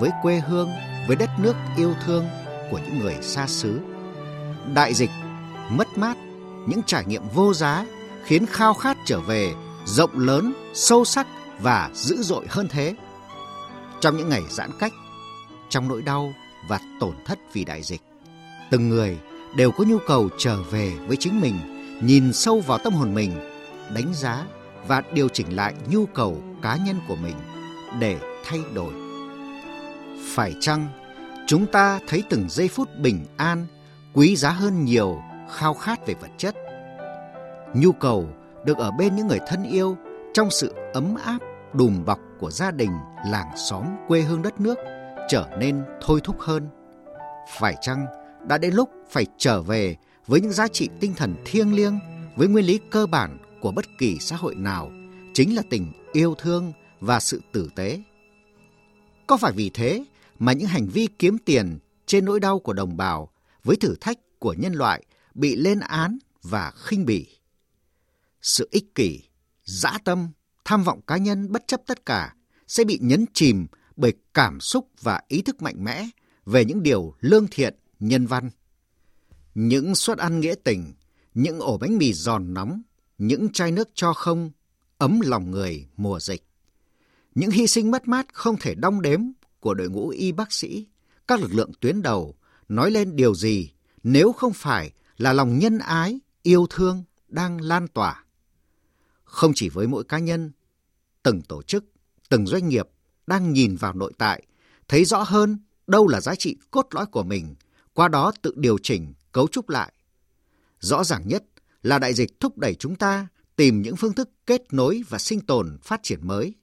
với 0.00 0.10
quê 0.22 0.40
hương, 0.48 0.68
với 1.06 1.16
đất 1.16 1.30
nước 1.38 1.54
yêu 1.76 1.94
thương 2.06 2.24
của 2.70 2.80
những 2.84 2.98
người 2.98 3.14
xa 3.22 3.46
xứ. 3.46 3.80
Đại 4.74 4.94
dịch, 4.94 5.10
mất 5.70 5.98
mát, 5.98 6.16
những 6.66 6.82
trải 6.86 7.04
nghiệm 7.04 7.22
vô 7.34 7.54
giá 7.54 7.86
khiến 8.24 8.46
khao 8.46 8.74
khát 8.74 8.96
trở 9.04 9.20
về 9.20 9.54
rộng 9.84 10.18
lớn, 10.18 10.52
sâu 10.74 11.04
sắc 11.04 11.26
và 11.60 11.90
dữ 11.94 12.22
dội 12.22 12.46
hơn 12.48 12.68
thế. 12.70 12.94
Trong 14.00 14.16
những 14.16 14.28
ngày 14.28 14.42
giãn 14.50 14.70
cách, 14.78 14.92
trong 15.68 15.88
nỗi 15.88 16.02
đau 16.02 16.34
và 16.68 16.80
tổn 17.00 17.14
thất 17.24 17.38
vì 17.52 17.64
đại 17.64 17.82
dịch, 17.82 18.00
từng 18.70 18.88
người 18.88 19.18
đều 19.56 19.70
có 19.70 19.84
nhu 19.84 19.98
cầu 20.06 20.28
trở 20.38 20.62
về 20.62 20.92
với 21.06 21.16
chính 21.16 21.40
mình, 21.40 21.58
nhìn 22.02 22.32
sâu 22.32 22.60
vào 22.60 22.78
tâm 22.78 22.92
hồn 22.92 23.14
mình, 23.14 23.32
đánh 23.94 24.14
giá 24.14 24.44
và 24.86 25.02
điều 25.12 25.28
chỉnh 25.28 25.56
lại 25.56 25.74
nhu 25.90 26.06
cầu 26.06 26.42
cá 26.62 26.76
nhân 26.76 26.96
của 27.08 27.16
mình 27.16 27.36
để 28.00 28.18
thay 28.44 28.60
đổi. 28.74 28.92
Phải 30.34 30.54
chăng 30.60 30.88
chúng 31.46 31.66
ta 31.66 32.00
thấy 32.08 32.22
từng 32.30 32.46
giây 32.50 32.68
phút 32.68 32.88
bình 32.98 33.26
an 33.36 33.66
quý 34.12 34.36
giá 34.36 34.50
hơn 34.50 34.84
nhiều 34.84 35.22
khao 35.52 35.74
khát 35.74 36.06
về 36.06 36.14
vật 36.20 36.30
chất? 36.38 36.63
Nhu 37.74 37.92
cầu 37.92 38.28
được 38.64 38.78
ở 38.78 38.90
bên 38.90 39.16
những 39.16 39.26
người 39.26 39.40
thân 39.46 39.62
yêu 39.62 39.96
trong 40.34 40.50
sự 40.50 40.74
ấm 40.92 41.14
áp 41.24 41.38
đùm 41.72 42.04
bọc 42.04 42.20
của 42.38 42.50
gia 42.50 42.70
đình, 42.70 42.90
làng 43.26 43.56
xóm, 43.56 43.84
quê 44.08 44.20
hương 44.20 44.42
đất 44.42 44.60
nước 44.60 44.78
trở 45.28 45.48
nên 45.58 45.82
thôi 46.00 46.20
thúc 46.24 46.36
hơn. 46.40 46.68
Phải 47.58 47.76
chăng 47.80 48.06
đã 48.48 48.58
đến 48.58 48.74
lúc 48.74 48.90
phải 49.10 49.26
trở 49.38 49.62
về 49.62 49.96
với 50.26 50.40
những 50.40 50.52
giá 50.52 50.68
trị 50.68 50.88
tinh 51.00 51.14
thần 51.16 51.34
thiêng 51.44 51.74
liêng, 51.74 51.98
với 52.36 52.48
nguyên 52.48 52.66
lý 52.66 52.80
cơ 52.90 53.06
bản 53.06 53.38
của 53.60 53.72
bất 53.72 53.84
kỳ 53.98 54.18
xã 54.20 54.36
hội 54.36 54.54
nào, 54.54 54.90
chính 55.34 55.54
là 55.54 55.62
tình 55.70 55.92
yêu 56.12 56.34
thương 56.34 56.72
và 57.00 57.20
sự 57.20 57.40
tử 57.52 57.68
tế. 57.76 58.02
Có 59.26 59.36
phải 59.36 59.52
vì 59.52 59.70
thế 59.74 60.04
mà 60.38 60.52
những 60.52 60.68
hành 60.68 60.86
vi 60.86 61.08
kiếm 61.18 61.38
tiền 61.38 61.78
trên 62.06 62.24
nỗi 62.24 62.40
đau 62.40 62.58
của 62.58 62.72
đồng 62.72 62.96
bào 62.96 63.28
với 63.64 63.76
thử 63.76 63.94
thách 64.00 64.18
của 64.38 64.52
nhân 64.52 64.72
loại 64.72 65.04
bị 65.34 65.56
lên 65.56 65.80
án 65.80 66.18
và 66.42 66.72
khinh 66.76 67.06
bỉ? 67.06 67.26
Sự 68.44 68.68
ích 68.70 68.94
kỷ, 68.94 69.22
dã 69.64 69.98
tâm, 70.04 70.28
tham 70.64 70.82
vọng 70.82 71.00
cá 71.06 71.16
nhân 71.16 71.52
bất 71.52 71.66
chấp 71.66 71.80
tất 71.86 72.06
cả 72.06 72.34
sẽ 72.66 72.84
bị 72.84 72.98
nhấn 73.02 73.24
chìm 73.34 73.66
bởi 73.96 74.12
cảm 74.34 74.60
xúc 74.60 74.88
và 75.02 75.20
ý 75.28 75.42
thức 75.42 75.62
mạnh 75.62 75.84
mẽ 75.84 76.08
về 76.46 76.64
những 76.64 76.82
điều 76.82 77.14
lương 77.20 77.46
thiện, 77.50 77.74
nhân 78.00 78.26
văn. 78.26 78.50
Những 79.54 79.94
suất 79.94 80.18
ăn 80.18 80.40
nghĩa 80.40 80.54
tình, 80.64 80.92
những 81.34 81.60
ổ 81.60 81.78
bánh 81.78 81.98
mì 81.98 82.12
giòn 82.12 82.54
nóng, 82.54 82.82
những 83.18 83.52
chai 83.52 83.72
nước 83.72 83.88
cho 83.94 84.12
không, 84.12 84.50
ấm 84.98 85.20
lòng 85.20 85.50
người 85.50 85.88
mùa 85.96 86.20
dịch. 86.20 86.46
Những 87.34 87.50
hy 87.50 87.66
sinh 87.66 87.90
mất 87.90 88.08
mát 88.08 88.26
không 88.32 88.56
thể 88.60 88.74
đong 88.74 89.02
đếm 89.02 89.20
của 89.60 89.74
đội 89.74 89.88
ngũ 89.88 90.08
y 90.08 90.32
bác 90.32 90.52
sĩ, 90.52 90.86
các 91.28 91.40
lực 91.40 91.54
lượng 91.54 91.70
tuyến 91.80 92.02
đầu 92.02 92.34
nói 92.68 92.90
lên 92.90 93.16
điều 93.16 93.34
gì 93.34 93.70
nếu 94.02 94.32
không 94.32 94.52
phải 94.52 94.92
là 95.16 95.32
lòng 95.32 95.58
nhân 95.58 95.78
ái, 95.78 96.20
yêu 96.42 96.66
thương 96.70 97.04
đang 97.28 97.60
lan 97.60 97.88
tỏa. 97.88 98.23
Không 99.34 99.52
chỉ 99.54 99.68
với 99.68 99.86
mỗi 99.86 100.04
cá 100.04 100.18
nhân, 100.18 100.52
từng 101.22 101.42
tổ 101.42 101.62
chức, 101.62 101.84
từng 102.28 102.46
doanh 102.46 102.68
nghiệp 102.68 102.88
đang 103.26 103.52
nhìn 103.52 103.76
vào 103.76 103.94
nội 103.94 104.12
tại, 104.18 104.46
thấy 104.88 105.04
rõ 105.04 105.22
hơn 105.22 105.58
đâu 105.86 106.08
là 106.08 106.20
giá 106.20 106.34
trị 106.34 106.56
cốt 106.70 106.86
lõi 106.90 107.06
của 107.06 107.22
mình, 107.22 107.54
qua 107.94 108.08
đó 108.08 108.32
tự 108.42 108.52
điều 108.56 108.78
chỉnh, 108.82 109.14
cấu 109.32 109.48
trúc 109.48 109.68
lại. 109.68 109.92
Rõ 110.80 111.04
ràng 111.04 111.28
nhất 111.28 111.44
là 111.82 111.98
đại 111.98 112.14
dịch 112.14 112.40
thúc 112.40 112.58
đẩy 112.58 112.74
chúng 112.74 112.96
ta 112.96 113.28
tìm 113.56 113.82
những 113.82 113.96
phương 113.96 114.12
thức 114.12 114.30
kết 114.46 114.62
nối 114.72 115.02
và 115.08 115.18
sinh 115.18 115.40
tồn 115.40 115.78
phát 115.82 116.00
triển 116.02 116.26
mới. 116.26 116.54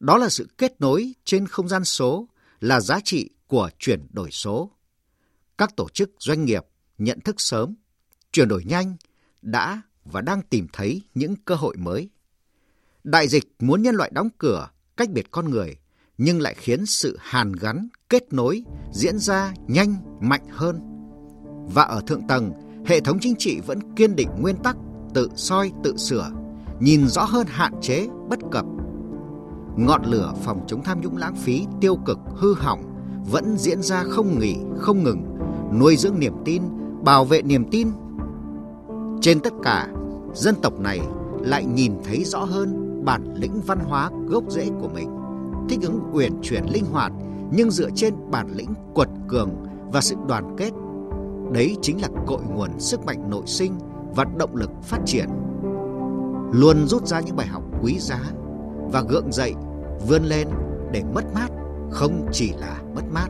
Đó 0.00 0.18
là 0.18 0.28
sự 0.28 0.48
kết 0.58 0.80
nối 0.80 1.12
trên 1.24 1.46
không 1.46 1.68
gian 1.68 1.84
số, 1.84 2.28
là 2.60 2.80
giá 2.80 3.00
trị 3.04 3.30
của 3.46 3.70
chuyển 3.78 4.06
đổi 4.10 4.30
số. 4.30 4.70
Các 5.58 5.76
tổ 5.76 5.88
chức 5.88 6.10
doanh 6.18 6.44
nghiệp 6.44 6.66
nhận 6.98 7.20
thức 7.20 7.40
sớm, 7.40 7.74
chuyển 8.32 8.48
đổi 8.48 8.64
nhanh, 8.64 8.96
đã 9.42 9.82
và 10.04 10.20
đang 10.20 10.42
tìm 10.42 10.66
thấy 10.72 11.02
những 11.14 11.36
cơ 11.44 11.54
hội 11.54 11.76
mới. 11.76 12.10
Đại 13.10 13.28
dịch 13.28 13.44
muốn 13.58 13.82
nhân 13.82 13.94
loại 13.94 14.10
đóng 14.14 14.28
cửa, 14.38 14.68
cách 14.96 15.10
biệt 15.10 15.30
con 15.30 15.50
người, 15.50 15.76
nhưng 16.18 16.40
lại 16.40 16.54
khiến 16.58 16.86
sự 16.86 17.16
hàn 17.20 17.52
gắn, 17.52 17.88
kết 18.08 18.32
nối 18.32 18.62
diễn 18.92 19.18
ra 19.18 19.54
nhanh, 19.66 19.96
mạnh 20.20 20.46
hơn. 20.50 20.80
Và 21.74 21.82
ở 21.82 22.00
thượng 22.06 22.26
tầng, 22.28 22.52
hệ 22.86 23.00
thống 23.00 23.18
chính 23.20 23.34
trị 23.38 23.60
vẫn 23.66 23.94
kiên 23.94 24.16
định 24.16 24.28
nguyên 24.40 24.56
tắc 24.56 24.76
tự 25.14 25.28
soi 25.36 25.72
tự 25.84 25.96
sửa, 25.96 26.30
nhìn 26.80 27.08
rõ 27.08 27.22
hơn 27.22 27.46
hạn 27.50 27.72
chế, 27.82 28.06
bất 28.28 28.38
cập. 28.50 28.64
Ngọn 29.76 30.02
lửa 30.04 30.32
phòng 30.44 30.64
chống 30.66 30.82
tham 30.84 31.00
nhũng 31.00 31.16
lãng 31.16 31.36
phí, 31.36 31.64
tiêu 31.80 31.96
cực, 32.06 32.18
hư 32.36 32.54
hỏng 32.54 32.82
vẫn 33.30 33.56
diễn 33.58 33.82
ra 33.82 34.02
không 34.02 34.38
nghỉ, 34.38 34.56
không 34.78 35.04
ngừng, 35.04 35.38
nuôi 35.80 35.96
dưỡng 35.96 36.18
niềm 36.18 36.34
tin, 36.44 36.62
bảo 37.04 37.24
vệ 37.24 37.42
niềm 37.42 37.64
tin. 37.70 37.88
Trên 39.20 39.40
tất 39.40 39.52
cả, 39.62 39.88
dân 40.34 40.54
tộc 40.62 40.80
này 40.80 41.00
lại 41.40 41.64
nhìn 41.64 41.92
thấy 42.04 42.24
rõ 42.24 42.44
hơn 42.44 42.87
bản 43.08 43.34
lĩnh 43.34 43.60
văn 43.66 43.78
hóa 43.78 44.10
gốc 44.26 44.44
rễ 44.48 44.68
của 44.80 44.88
mình, 44.88 45.10
thích 45.68 45.78
ứng 45.82 46.00
uyển 46.12 46.32
chuyển 46.42 46.64
linh 46.64 46.84
hoạt 46.84 47.12
nhưng 47.50 47.70
dựa 47.70 47.90
trên 47.94 48.14
bản 48.30 48.48
lĩnh 48.54 48.74
quật 48.94 49.08
cường 49.28 49.50
và 49.92 50.00
sự 50.00 50.16
đoàn 50.28 50.56
kết. 50.58 50.70
Đấy 51.52 51.76
chính 51.82 52.00
là 52.02 52.08
cội 52.26 52.40
nguồn 52.42 52.80
sức 52.80 53.04
mạnh 53.04 53.30
nội 53.30 53.42
sinh 53.46 53.72
và 54.16 54.24
động 54.38 54.56
lực 54.56 54.70
phát 54.82 54.98
triển. 55.06 55.28
Luôn 56.52 56.86
rút 56.86 57.06
ra 57.06 57.20
những 57.20 57.36
bài 57.36 57.46
học 57.46 57.62
quý 57.82 57.98
giá 57.98 58.20
và 58.92 59.02
gượng 59.08 59.32
dậy, 59.32 59.54
vươn 60.08 60.22
lên 60.24 60.48
để 60.92 61.02
mất 61.14 61.24
mát 61.34 61.48
không 61.90 62.26
chỉ 62.32 62.52
là 62.58 62.82
mất 62.94 63.02
mát 63.12 63.28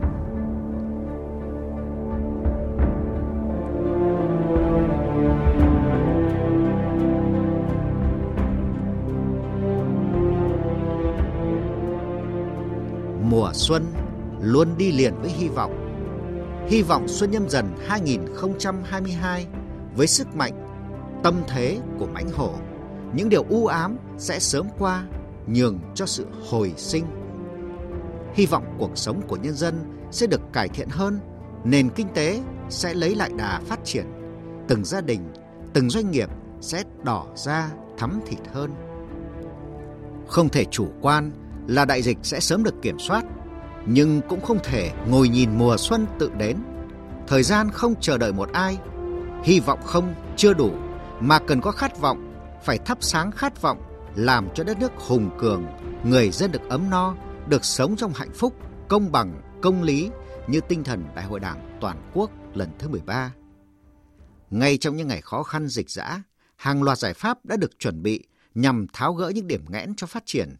mùa 13.48 13.54
xuân 13.54 13.86
luôn 14.40 14.68
đi 14.78 14.92
liền 14.92 15.14
với 15.20 15.30
hy 15.30 15.48
vọng. 15.48 15.72
Hy 16.68 16.82
vọng 16.82 17.08
xuân 17.08 17.30
nhâm 17.30 17.48
dần 17.48 17.66
2022 17.86 19.46
với 19.96 20.06
sức 20.06 20.36
mạnh, 20.36 20.52
tâm 21.22 21.42
thế 21.48 21.78
của 21.98 22.06
mãnh 22.06 22.30
hổ, 22.34 22.54
những 23.14 23.28
điều 23.28 23.44
u 23.48 23.66
ám 23.66 23.96
sẽ 24.18 24.38
sớm 24.38 24.66
qua, 24.78 25.04
nhường 25.46 25.78
cho 25.94 26.06
sự 26.06 26.26
hồi 26.50 26.72
sinh. 26.76 27.04
Hy 28.34 28.46
vọng 28.46 28.76
cuộc 28.78 28.98
sống 28.98 29.20
của 29.28 29.36
nhân 29.36 29.54
dân 29.54 29.74
sẽ 30.10 30.26
được 30.26 30.40
cải 30.52 30.68
thiện 30.68 30.88
hơn, 30.90 31.20
nền 31.64 31.90
kinh 31.90 32.08
tế 32.14 32.40
sẽ 32.68 32.94
lấy 32.94 33.14
lại 33.14 33.30
đà 33.38 33.60
phát 33.66 33.78
triển, 33.84 34.06
từng 34.68 34.84
gia 34.84 35.00
đình, 35.00 35.32
từng 35.72 35.90
doanh 35.90 36.10
nghiệp 36.10 36.28
sẽ 36.60 36.82
đỏ 37.02 37.26
ra 37.34 37.70
thắm 37.98 38.20
thịt 38.26 38.40
hơn. 38.52 38.70
Không 40.26 40.48
thể 40.48 40.64
chủ 40.64 40.88
quan 41.00 41.30
là 41.68 41.84
đại 41.84 42.02
dịch 42.02 42.18
sẽ 42.22 42.40
sớm 42.40 42.62
được 42.62 42.74
kiểm 42.82 42.98
soát, 42.98 43.24
nhưng 43.88 44.20
cũng 44.28 44.40
không 44.40 44.58
thể 44.64 44.92
ngồi 45.08 45.28
nhìn 45.28 45.58
mùa 45.58 45.76
xuân 45.76 46.06
tự 46.18 46.30
đến. 46.38 46.56
Thời 47.26 47.42
gian 47.42 47.70
không 47.70 47.94
chờ 48.00 48.18
đợi 48.18 48.32
một 48.32 48.52
ai, 48.52 48.78
hy 49.44 49.60
vọng 49.60 49.80
không 49.84 50.14
chưa 50.36 50.54
đủ 50.54 50.72
mà 51.20 51.38
cần 51.38 51.60
có 51.60 51.70
khát 51.70 52.00
vọng, 52.00 52.34
phải 52.64 52.78
thắp 52.78 52.98
sáng 53.00 53.30
khát 53.30 53.62
vọng 53.62 53.82
làm 54.14 54.48
cho 54.54 54.64
đất 54.64 54.78
nước 54.80 54.92
hùng 54.96 55.30
cường, 55.38 55.66
người 56.04 56.30
dân 56.30 56.52
được 56.52 56.68
ấm 56.68 56.90
no, 56.90 57.14
được 57.48 57.64
sống 57.64 57.96
trong 57.96 58.12
hạnh 58.14 58.32
phúc, 58.34 58.54
công 58.88 59.12
bằng, 59.12 59.42
công 59.62 59.82
lý 59.82 60.10
như 60.46 60.60
tinh 60.68 60.84
thần 60.84 61.04
Đại 61.14 61.24
hội 61.24 61.40
Đảng 61.40 61.78
toàn 61.80 62.10
quốc 62.14 62.30
lần 62.54 62.70
thứ 62.78 62.88
13. 62.88 63.32
Ngay 64.50 64.78
trong 64.78 64.96
những 64.96 65.08
ngày 65.08 65.20
khó 65.20 65.42
khăn 65.42 65.68
dịch 65.68 65.90
dã, 65.90 66.22
hàng 66.56 66.82
loạt 66.82 66.98
giải 66.98 67.14
pháp 67.14 67.44
đã 67.44 67.56
được 67.56 67.78
chuẩn 67.78 68.02
bị 68.02 68.24
nhằm 68.54 68.86
tháo 68.92 69.14
gỡ 69.14 69.28
những 69.34 69.46
điểm 69.46 69.64
nghẽn 69.68 69.94
cho 69.96 70.06
phát 70.06 70.22
triển. 70.26 70.56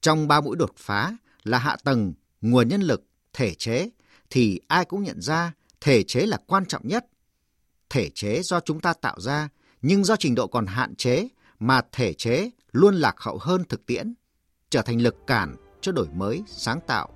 Trong 0.00 0.28
ba 0.28 0.40
mũi 0.40 0.56
đột 0.56 0.72
phá 0.76 1.16
là 1.44 1.58
hạ 1.58 1.76
tầng, 1.84 2.12
nguồn 2.40 2.68
nhân 2.68 2.82
lực, 2.82 3.02
thể 3.32 3.54
chế, 3.54 3.90
thì 4.30 4.60
ai 4.68 4.84
cũng 4.84 5.02
nhận 5.02 5.20
ra 5.20 5.52
thể 5.80 6.02
chế 6.02 6.20
là 6.20 6.38
quan 6.46 6.66
trọng 6.66 6.88
nhất. 6.88 7.06
Thể 7.90 8.10
chế 8.10 8.42
do 8.42 8.60
chúng 8.60 8.80
ta 8.80 8.92
tạo 8.92 9.20
ra, 9.20 9.48
nhưng 9.82 10.04
do 10.04 10.16
trình 10.16 10.34
độ 10.34 10.46
còn 10.46 10.66
hạn 10.66 10.94
chế 10.94 11.28
mà 11.58 11.80
thể 11.92 12.12
chế 12.12 12.50
luôn 12.72 12.94
lạc 12.94 13.14
hậu 13.18 13.38
hơn 13.40 13.64
thực 13.68 13.86
tiễn, 13.86 14.14
trở 14.70 14.82
thành 14.82 15.02
lực 15.02 15.16
cản 15.26 15.56
cho 15.80 15.92
đổi 15.92 16.08
mới, 16.14 16.42
sáng 16.46 16.80
tạo. 16.86 17.08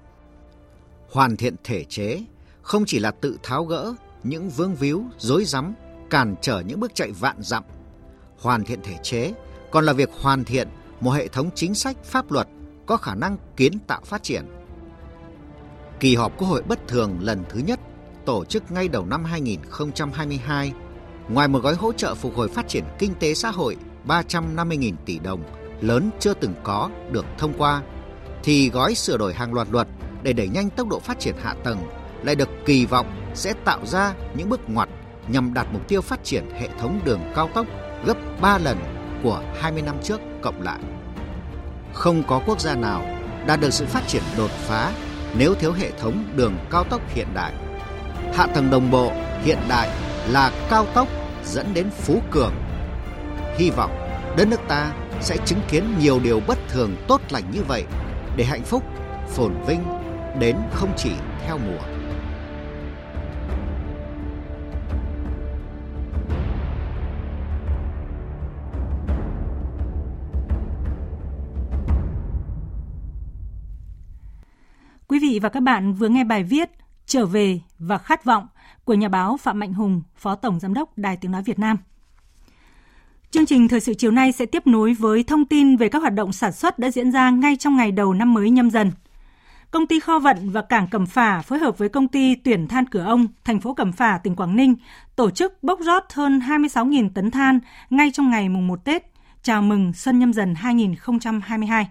Hoàn 1.10 1.36
thiện 1.36 1.56
thể 1.64 1.84
chế 1.84 2.20
không 2.62 2.84
chỉ 2.86 2.98
là 2.98 3.10
tự 3.10 3.38
tháo 3.42 3.64
gỡ 3.64 3.94
những 4.22 4.50
vướng 4.50 4.74
víu, 4.74 5.04
rối 5.18 5.44
rắm, 5.44 5.74
cản 6.10 6.34
trở 6.42 6.60
những 6.60 6.80
bước 6.80 6.94
chạy 6.94 7.12
vạn 7.12 7.36
dặm. 7.42 7.64
Hoàn 8.38 8.64
thiện 8.64 8.80
thể 8.82 8.96
chế 9.02 9.32
còn 9.70 9.84
là 9.84 9.92
việc 9.92 10.10
hoàn 10.12 10.44
thiện 10.44 10.68
một 11.00 11.10
hệ 11.10 11.28
thống 11.28 11.50
chính 11.54 11.74
sách 11.74 12.04
pháp 12.04 12.32
luật 12.32 12.48
có 12.86 12.96
khả 12.96 13.14
năng 13.14 13.36
kiến 13.56 13.78
tạo 13.86 14.00
phát 14.04 14.22
triển. 14.22 14.44
Kỳ 16.00 16.16
họp 16.16 16.38
Quốc 16.38 16.48
hội 16.48 16.62
bất 16.62 16.88
thường 16.88 17.18
lần 17.20 17.44
thứ 17.48 17.58
nhất 17.58 17.80
tổ 18.24 18.44
chức 18.44 18.72
ngay 18.72 18.88
đầu 18.88 19.06
năm 19.06 19.24
2022, 19.24 20.72
ngoài 21.28 21.48
một 21.48 21.62
gói 21.62 21.74
hỗ 21.74 21.92
trợ 21.92 22.14
phục 22.14 22.36
hồi 22.36 22.48
phát 22.48 22.68
triển 22.68 22.84
kinh 22.98 23.14
tế 23.14 23.34
xã 23.34 23.50
hội 23.50 23.76
350.000 24.06 24.94
tỷ 25.04 25.18
đồng 25.18 25.42
lớn 25.80 26.10
chưa 26.20 26.34
từng 26.34 26.54
có 26.62 26.90
được 27.10 27.24
thông 27.38 27.52
qua, 27.58 27.82
thì 28.42 28.70
gói 28.70 28.94
sửa 28.94 29.16
đổi 29.16 29.34
hàng 29.34 29.54
loạt 29.54 29.68
luật 29.70 29.88
để 30.22 30.32
đẩy 30.32 30.48
nhanh 30.48 30.70
tốc 30.70 30.88
độ 30.88 31.00
phát 31.00 31.20
triển 31.20 31.34
hạ 31.42 31.54
tầng 31.64 31.78
lại 32.22 32.34
được 32.34 32.48
kỳ 32.66 32.86
vọng 32.86 33.32
sẽ 33.34 33.52
tạo 33.64 33.86
ra 33.86 34.14
những 34.36 34.48
bước 34.48 34.60
ngoặt 34.68 34.88
nhằm 35.28 35.54
đạt 35.54 35.66
mục 35.72 35.88
tiêu 35.88 36.00
phát 36.00 36.24
triển 36.24 36.50
hệ 36.50 36.68
thống 36.80 37.00
đường 37.04 37.20
cao 37.34 37.48
tốc 37.54 37.66
gấp 38.04 38.16
3 38.40 38.58
lần 38.58 38.78
của 39.22 39.42
20 39.60 39.82
năm 39.82 39.96
trước 40.02 40.20
cộng 40.42 40.62
lại. 40.62 40.80
Không 41.92 42.22
có 42.28 42.42
quốc 42.46 42.60
gia 42.60 42.74
nào 42.74 43.06
đạt 43.46 43.60
được 43.60 43.70
sự 43.70 43.86
phát 43.86 44.08
triển 44.08 44.22
đột 44.36 44.50
phá 44.50 44.92
nếu 45.38 45.54
thiếu 45.54 45.72
hệ 45.72 45.90
thống 45.90 46.24
đường 46.36 46.56
cao 46.70 46.84
tốc 46.84 47.00
hiện 47.14 47.26
đại. 47.34 47.52
Hạ 48.34 48.46
tầng 48.46 48.70
đồng 48.70 48.90
bộ 48.90 49.12
hiện 49.42 49.58
đại 49.68 49.88
là 50.28 50.50
cao 50.70 50.86
tốc 50.94 51.08
dẫn 51.44 51.74
đến 51.74 51.90
phú 51.90 52.20
cường. 52.30 52.52
Hy 53.56 53.70
vọng 53.70 53.90
đất 54.36 54.48
nước 54.48 54.60
ta 54.68 54.92
sẽ 55.20 55.36
chứng 55.46 55.60
kiến 55.70 55.84
nhiều 55.98 56.20
điều 56.20 56.40
bất 56.46 56.58
thường 56.68 56.96
tốt 57.08 57.20
lành 57.30 57.50
như 57.52 57.62
vậy 57.68 57.84
để 58.36 58.44
hạnh 58.44 58.62
phúc, 58.62 58.82
phồn 59.28 59.52
vinh 59.66 59.84
đến 60.38 60.56
không 60.72 60.92
chỉ 60.96 61.10
theo 61.46 61.58
mùa. 61.58 61.93
Vị 75.24 75.38
và 75.42 75.48
các 75.48 75.60
bạn 75.60 75.94
vừa 75.94 76.08
nghe 76.08 76.24
bài 76.24 76.42
viết 76.42 76.70
Trở 77.06 77.26
về 77.26 77.60
và 77.78 77.98
khát 77.98 78.24
vọng 78.24 78.46
của 78.84 78.94
nhà 78.94 79.08
báo 79.08 79.36
Phạm 79.36 79.58
Mạnh 79.58 79.72
Hùng, 79.72 80.02
Phó 80.16 80.34
Tổng 80.34 80.60
Giám 80.60 80.74
đốc 80.74 80.98
Đài 80.98 81.16
Tiếng 81.16 81.30
Nói 81.30 81.42
Việt 81.42 81.58
Nam. 81.58 81.76
Chương 83.30 83.46
trình 83.46 83.68
thời 83.68 83.80
sự 83.80 83.94
chiều 83.94 84.10
nay 84.10 84.32
sẽ 84.32 84.46
tiếp 84.46 84.66
nối 84.66 84.94
với 84.94 85.22
thông 85.22 85.44
tin 85.44 85.76
về 85.76 85.88
các 85.88 85.98
hoạt 85.98 86.14
động 86.14 86.32
sản 86.32 86.52
xuất 86.52 86.78
đã 86.78 86.90
diễn 86.90 87.12
ra 87.12 87.30
ngay 87.30 87.56
trong 87.56 87.76
ngày 87.76 87.92
đầu 87.92 88.14
năm 88.14 88.34
mới 88.34 88.50
nhâm 88.50 88.70
dần. 88.70 88.92
Công 89.70 89.86
ty 89.86 90.00
Kho 90.00 90.18
Vận 90.18 90.50
và 90.50 90.62
Cảng 90.62 90.88
Cẩm 90.88 91.06
Phả 91.06 91.42
phối 91.42 91.58
hợp 91.58 91.78
với 91.78 91.88
công 91.88 92.08
ty 92.08 92.34
Tuyển 92.34 92.68
Than 92.68 92.86
Cửa 92.86 93.04
Ông, 93.04 93.26
thành 93.44 93.60
phố 93.60 93.74
Cẩm 93.74 93.92
Phả, 93.92 94.18
tỉnh 94.18 94.36
Quảng 94.36 94.56
Ninh 94.56 94.74
tổ 95.16 95.30
chức 95.30 95.62
bốc 95.62 95.80
rót 95.80 96.04
hơn 96.12 96.38
26.000 96.38 97.08
tấn 97.14 97.30
than 97.30 97.60
ngay 97.90 98.10
trong 98.10 98.30
ngày 98.30 98.48
mùng 98.48 98.66
1 98.66 98.84
Tết, 98.84 99.12
chào 99.42 99.62
mừng 99.62 99.92
Xuân 99.92 100.18
nhâm 100.18 100.32
dần 100.32 100.54
2022. 100.54 101.88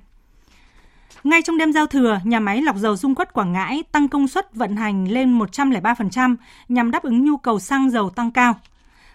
Ngay 1.23 1.41
trong 1.41 1.57
đêm 1.57 1.73
giao 1.73 1.87
thừa, 1.87 2.19
nhà 2.23 2.39
máy 2.39 2.61
lọc 2.61 2.75
dầu 2.75 2.95
Dung 2.95 3.15
Quất 3.15 3.33
Quảng 3.33 3.53
Ngãi 3.53 3.83
tăng 3.91 4.07
công 4.07 4.27
suất 4.27 4.55
vận 4.55 4.75
hành 4.75 5.11
lên 5.11 5.39
103% 5.39 6.35
nhằm 6.69 6.91
đáp 6.91 7.03
ứng 7.03 7.25
nhu 7.25 7.37
cầu 7.37 7.59
xăng 7.59 7.89
dầu 7.89 8.09
tăng 8.09 8.31
cao. 8.31 8.55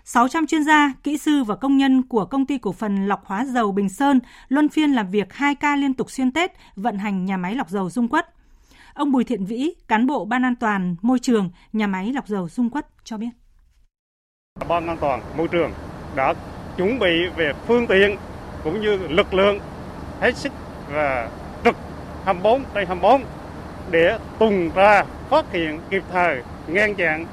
600 0.05 0.47
chuyên 0.47 0.65
gia, 0.65 0.93
kỹ 1.03 1.19
sư 1.19 1.45
và 1.45 1.57
công 1.57 1.77
nhân 1.77 2.03
của 2.03 2.25
công 2.25 2.47
ty 2.47 2.59
cổ 2.59 2.73
phần 2.73 3.07
lọc 3.07 3.27
hóa 3.27 3.45
dầu 3.45 3.73
Bình 3.73 3.89
Sơn 3.89 4.21
luân 4.49 4.69
phiên 4.69 4.93
làm 4.93 5.11
việc 5.11 5.33
2 5.33 5.55
ca 5.55 5.77
liên 5.77 5.95
tục 5.95 6.11
xuyên 6.11 6.33
Tết 6.33 6.53
vận 6.77 6.99
hành 6.99 7.25
nhà 7.25 7.37
máy 7.37 7.55
lọc 7.55 7.69
dầu 7.69 7.91
Dung 7.91 8.09
Quất. 8.09 8.35
Ông 8.95 9.13
Bùi 9.13 9.25
Thiện 9.25 9.45
Vĩ, 9.45 9.75
cán 9.89 10.07
bộ 10.07 10.25
Ban 10.25 10.45
an 10.45 10.57
toàn 10.57 10.97
môi 11.03 11.19
trường 11.19 11.51
nhà 11.73 11.87
máy 11.87 12.13
lọc 12.13 12.29
dầu 12.29 12.49
Dung 12.49 12.71
Quất 12.71 12.87
cho 13.05 13.19
biết. 13.19 13.31
Ban 14.69 14.87
an 14.87 14.97
toàn 15.01 15.21
môi 15.37 15.49
trường 15.49 15.71
đã 16.17 16.35
chuẩn 16.77 16.99
bị 16.99 17.27
về 17.37 17.53
phương 17.67 17.87
tiện 17.87 18.17
cũng 18.65 18.81
như 18.81 18.97
lực 18.97 19.35
lượng 19.35 19.59
hết 20.21 20.37
sức 20.37 20.53
và 20.91 21.31
24 22.29 22.65
trên 22.75 22.87
24 22.87 23.23
để 23.91 24.19
tuần 24.39 24.71
tra 24.71 25.05
phát 25.31 25.53
hiện 25.53 25.81
kịp 25.91 26.03
thời 26.13 26.43
ngăn 26.67 26.95
chặn 26.95 27.27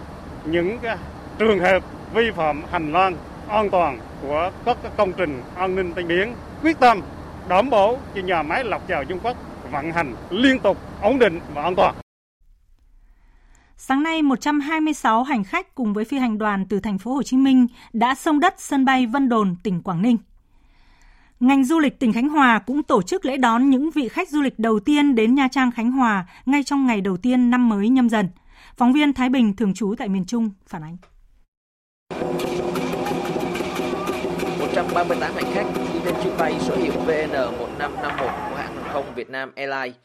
những 0.46 0.78
trường 1.38 1.60
hợp 1.60 1.84
vi 2.14 2.32
phạm 2.32 2.62
hành 2.72 2.92
lang 2.92 3.16
an 3.48 3.70
toàn 3.70 4.00
của 4.22 4.52
các 4.66 4.78
công 4.98 5.14
trình 5.14 5.42
an 5.56 5.76
ninh 5.76 5.94
trên 5.96 6.08
biển 6.08 6.34
quyết 6.62 6.80
tâm 6.80 7.02
đảm 7.48 7.70
bảo 7.70 7.98
cho 8.16 8.22
nhà 8.22 8.44
máy 8.44 8.64
lọc 8.64 8.88
dầu 8.88 9.04
Dung 9.04 9.20
Quất 9.20 9.38
vận 9.72 9.92
hành 9.92 10.16
liên 10.30 10.60
tục 10.60 10.78
ổn 11.02 11.20
định 11.20 11.40
và 11.54 11.64
an 11.64 11.76
toàn. 11.76 11.96
Sáng 13.78 14.04
nay, 14.04 14.22
126 14.22 15.24
hành 15.24 15.44
khách 15.44 15.76
cùng 15.76 15.94
với 15.94 16.06
phi 16.06 16.18
hành 16.18 16.38
đoàn 16.38 16.66
từ 16.70 16.80
thành 16.80 16.98
phố 16.98 17.14
Hồ 17.14 17.24
Chí 17.24 17.38
Minh 17.38 17.68
đã 17.94 18.16
xông 18.16 18.40
đất 18.40 18.54
sân 18.58 18.86
bay 18.86 19.08
Vân 19.08 19.30
Đồn, 19.30 19.56
tỉnh 19.64 19.82
Quảng 19.82 20.02
Ninh. 20.02 20.18
Ngành 21.40 21.64
du 21.64 21.80
lịch 21.80 22.00
tỉnh 22.00 22.14
Khánh 22.14 22.30
Hòa 22.30 22.60
cũng 22.60 22.84
tổ 22.84 23.02
chức 23.02 23.26
lễ 23.26 23.38
đón 23.38 23.70
những 23.70 23.92
vị 23.92 24.08
khách 24.08 24.30
du 24.30 24.42
lịch 24.42 24.60
đầu 24.60 24.80
tiên 24.80 25.16
đến 25.16 25.36
Nha 25.36 25.48
Trang, 25.52 25.72
Khánh 25.72 25.92
Hòa 25.92 26.26
ngay 26.46 26.64
trong 26.64 26.86
ngày 26.86 27.02
đầu 27.02 27.18
tiên 27.18 27.50
năm 27.50 27.70
mới 27.70 27.90
nhâm 27.90 28.10
dần. 28.10 28.30
Phóng 28.78 28.94
viên 28.94 29.14
Thái 29.14 29.30
Bình 29.30 29.56
thường 29.56 29.74
trú 29.74 29.96
tại 29.98 30.10
miền 30.10 30.26
Trung 30.26 30.50
phản 30.68 30.82
ánh. 30.84 30.98
138 34.60 35.34
hành 35.36 35.54
khách 35.54 35.66
đi 35.94 36.00
trên 36.06 36.16
chuyến 36.24 36.34
bay 36.38 36.56
số 36.60 36.76
hiệu 36.76 36.94
VN1551 37.08 38.18
của 38.50 38.56
hãng 38.56 38.76
hàng 38.76 38.94
không 38.94 39.06
Việt 39.16 39.30
Nam 39.30 39.52
Airlines 39.56 39.96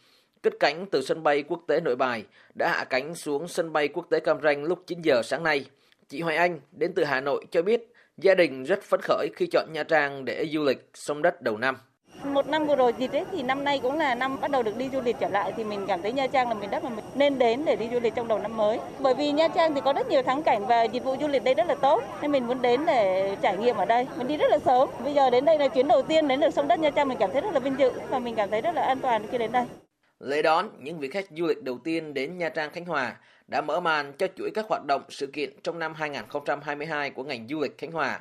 cất 0.42 0.52
cánh 0.60 0.86
từ 0.90 1.02
sân 1.02 1.22
bay 1.22 1.42
quốc 1.42 1.60
tế 1.68 1.80
Nội 1.80 1.96
Bài 1.96 2.24
đã 2.54 2.68
hạ 2.68 2.84
cánh 2.84 3.14
xuống 3.14 3.48
sân 3.48 3.72
bay 3.72 3.88
quốc 3.88 4.06
tế 4.10 4.20
Cam 4.20 4.40
Ranh 4.42 4.64
lúc 4.64 4.82
9 4.86 5.02
giờ 5.02 5.22
sáng 5.24 5.42
nay. 5.42 5.64
Chị 6.08 6.20
Hoài 6.20 6.36
Anh 6.36 6.60
đến 6.72 6.92
từ 6.94 7.04
Hà 7.04 7.20
Nội 7.20 7.46
cho 7.50 7.62
biết 7.62 7.92
gia 8.20 8.34
đình 8.34 8.64
rất 8.64 8.82
phấn 8.82 9.00
khởi 9.02 9.28
khi 9.36 9.46
chọn 9.46 9.72
Nha 9.72 9.82
Trang 9.82 10.24
để 10.24 10.46
du 10.52 10.62
lịch 10.62 10.90
sông 10.94 11.22
đất 11.22 11.42
đầu 11.42 11.56
năm. 11.56 11.76
Một 12.24 12.46
năm 12.46 12.66
vừa 12.66 12.76
rồi 12.76 12.94
dịch 12.98 13.12
ấy 13.12 13.24
thì 13.32 13.42
năm 13.42 13.64
nay 13.64 13.80
cũng 13.82 13.98
là 13.98 14.14
năm 14.14 14.40
bắt 14.40 14.50
đầu 14.50 14.62
được 14.62 14.76
đi 14.76 14.88
du 14.92 15.00
lịch 15.00 15.16
trở 15.20 15.28
lại 15.28 15.52
thì 15.56 15.64
mình 15.64 15.86
cảm 15.88 16.02
thấy 16.02 16.12
Nha 16.12 16.26
Trang 16.26 16.48
là 16.48 16.54
miền 16.54 16.70
đất 16.70 16.84
mà 16.84 16.90
mình 16.90 17.04
nên 17.14 17.38
đến 17.38 17.64
để 17.64 17.76
đi 17.76 17.88
du 17.92 18.00
lịch 18.00 18.14
trong 18.14 18.28
đầu 18.28 18.38
năm 18.38 18.56
mới. 18.56 18.78
Bởi 18.98 19.14
vì 19.14 19.32
Nha 19.32 19.48
Trang 19.48 19.74
thì 19.74 19.80
có 19.84 19.92
rất 19.92 20.08
nhiều 20.08 20.22
thắng 20.22 20.42
cảnh 20.42 20.66
và 20.66 20.82
dịch 20.82 21.04
vụ 21.04 21.16
du 21.20 21.28
lịch 21.28 21.44
đây 21.44 21.54
rất 21.54 21.66
là 21.66 21.74
tốt 21.74 22.02
nên 22.22 22.32
mình 22.32 22.46
muốn 22.46 22.62
đến 22.62 22.86
để 22.86 23.36
trải 23.42 23.56
nghiệm 23.56 23.76
ở 23.76 23.84
đây. 23.84 24.06
Mình 24.16 24.28
đi 24.28 24.36
rất 24.36 24.50
là 24.50 24.58
sớm. 24.58 24.88
Bây 25.04 25.14
giờ 25.14 25.30
đến 25.30 25.44
đây 25.44 25.58
là 25.58 25.68
chuyến 25.68 25.88
đầu 25.88 26.02
tiên 26.02 26.28
đến 26.28 26.40
được 26.40 26.50
sông 26.50 26.68
đất 26.68 26.80
Nha 26.80 26.90
Trang 26.90 27.08
mình 27.08 27.18
cảm 27.20 27.30
thấy 27.32 27.40
rất 27.40 27.54
là 27.54 27.60
vinh 27.60 27.78
dự 27.78 27.92
và 28.08 28.18
mình 28.18 28.34
cảm 28.34 28.50
thấy 28.50 28.60
rất 28.60 28.74
là 28.74 28.82
an 28.82 28.98
toàn 29.00 29.26
khi 29.30 29.38
đến 29.38 29.52
đây. 29.52 29.64
Lễ 30.20 30.42
đón 30.42 30.68
những 30.78 30.98
vị 30.98 31.08
khách 31.08 31.24
du 31.36 31.46
lịch 31.46 31.62
đầu 31.62 31.78
tiên 31.84 32.14
đến 32.14 32.38
Nha 32.38 32.48
Trang 32.48 32.70
Khánh 32.70 32.84
Hòa 32.84 33.16
đã 33.50 33.60
mở 33.60 33.80
màn 33.80 34.12
cho 34.12 34.26
chuỗi 34.36 34.50
các 34.54 34.66
hoạt 34.68 34.84
động 34.86 35.02
sự 35.08 35.26
kiện 35.26 35.50
trong 35.62 35.78
năm 35.78 35.94
2022 35.94 37.10
của 37.10 37.24
ngành 37.24 37.48
du 37.48 37.60
lịch 37.60 37.78
Khánh 37.78 37.92
Hòa. 37.92 38.20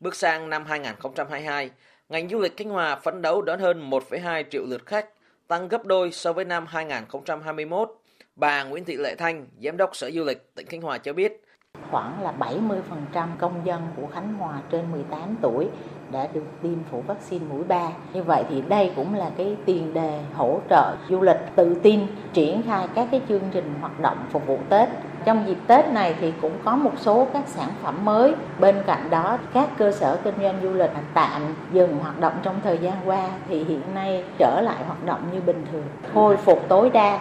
Bước 0.00 0.14
sang 0.14 0.50
năm 0.50 0.64
2022, 0.64 1.70
ngành 2.08 2.28
du 2.28 2.38
lịch 2.38 2.56
Khánh 2.56 2.68
Hòa 2.68 2.96
phấn 2.96 3.22
đấu 3.22 3.42
đón 3.42 3.60
hơn 3.60 3.90
1,2 3.90 4.44
triệu 4.50 4.64
lượt 4.66 4.86
khách, 4.86 5.08
tăng 5.48 5.68
gấp 5.68 5.84
đôi 5.84 6.12
so 6.12 6.32
với 6.32 6.44
năm 6.44 6.66
2021. 6.66 7.88
Bà 8.36 8.64
Nguyễn 8.64 8.84
Thị 8.84 8.96
Lệ 8.96 9.14
Thanh, 9.14 9.46
Giám 9.62 9.76
đốc 9.76 9.96
Sở 9.96 10.10
Du 10.10 10.24
lịch 10.24 10.54
tỉnh 10.54 10.66
Khánh 10.66 10.82
Hòa 10.82 10.98
cho 10.98 11.12
biết, 11.12 11.42
khoảng 11.90 12.22
là 12.22 12.32
70% 12.38 13.28
công 13.38 13.62
dân 13.66 13.82
của 13.96 14.06
Khánh 14.06 14.34
Hòa 14.34 14.62
trên 14.70 14.92
18 14.92 15.36
tuổi 15.42 15.68
đã 16.14 16.28
được 16.32 16.44
tiêm 16.62 16.74
phủ 16.90 17.02
vaccine 17.06 17.44
mũi 17.50 17.64
3. 17.64 17.88
Như 18.12 18.22
vậy 18.22 18.44
thì 18.50 18.62
đây 18.68 18.92
cũng 18.96 19.14
là 19.14 19.30
cái 19.36 19.56
tiền 19.64 19.94
đề 19.94 20.20
hỗ 20.34 20.58
trợ 20.70 20.96
du 21.08 21.20
lịch 21.20 21.40
tự 21.56 21.74
tin 21.82 22.00
triển 22.32 22.62
khai 22.62 22.88
các 22.94 23.08
cái 23.10 23.20
chương 23.28 23.42
trình 23.52 23.74
hoạt 23.80 24.00
động 24.00 24.16
phục 24.30 24.46
vụ 24.46 24.58
Tết. 24.68 24.88
Trong 25.24 25.44
dịp 25.46 25.58
Tết 25.66 25.88
này 25.88 26.14
thì 26.20 26.32
cũng 26.42 26.52
có 26.64 26.76
một 26.76 26.92
số 26.96 27.26
các 27.32 27.48
sản 27.48 27.68
phẩm 27.82 28.04
mới. 28.04 28.34
Bên 28.60 28.76
cạnh 28.86 29.10
đó 29.10 29.38
các 29.54 29.68
cơ 29.78 29.92
sở 29.92 30.18
kinh 30.24 30.34
doanh 30.42 30.54
du 30.62 30.72
lịch 30.72 30.90
tạm 31.14 31.42
dừng 31.72 31.98
hoạt 31.98 32.20
động 32.20 32.32
trong 32.42 32.60
thời 32.64 32.78
gian 32.78 32.94
qua 33.04 33.28
thì 33.48 33.64
hiện 33.64 33.82
nay 33.94 34.24
trở 34.38 34.60
lại 34.60 34.84
hoạt 34.86 35.04
động 35.04 35.20
như 35.32 35.40
bình 35.40 35.64
thường, 35.72 35.84
khôi 36.14 36.36
phục 36.36 36.68
tối 36.68 36.90
đa 36.90 37.20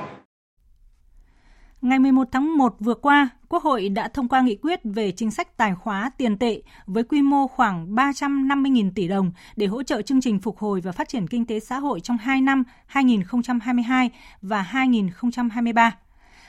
Ngày 1.83 1.99
11 1.99 2.27
tháng 2.31 2.57
1 2.57 2.75
vừa 2.79 2.93
qua, 2.93 3.29
Quốc 3.49 3.63
hội 3.63 3.89
đã 3.89 4.07
thông 4.07 4.27
qua 4.27 4.41
nghị 4.41 4.55
quyết 4.55 4.79
về 4.83 5.11
chính 5.11 5.31
sách 5.31 5.57
tài 5.57 5.75
khóa 5.75 6.11
tiền 6.17 6.37
tệ 6.37 6.61
với 6.85 7.03
quy 7.03 7.21
mô 7.21 7.47
khoảng 7.47 7.95
350.000 7.95 8.91
tỷ 8.95 9.07
đồng 9.07 9.31
để 9.55 9.67
hỗ 9.67 9.83
trợ 9.83 10.01
chương 10.01 10.21
trình 10.21 10.39
phục 10.39 10.57
hồi 10.57 10.81
và 10.81 10.91
phát 10.91 11.09
triển 11.09 11.27
kinh 11.27 11.45
tế 11.45 11.59
xã 11.59 11.79
hội 11.79 11.99
trong 11.99 12.17
2 12.17 12.41
năm 12.41 12.63
2022 12.85 14.11
và 14.41 14.61
2023. 14.61 15.95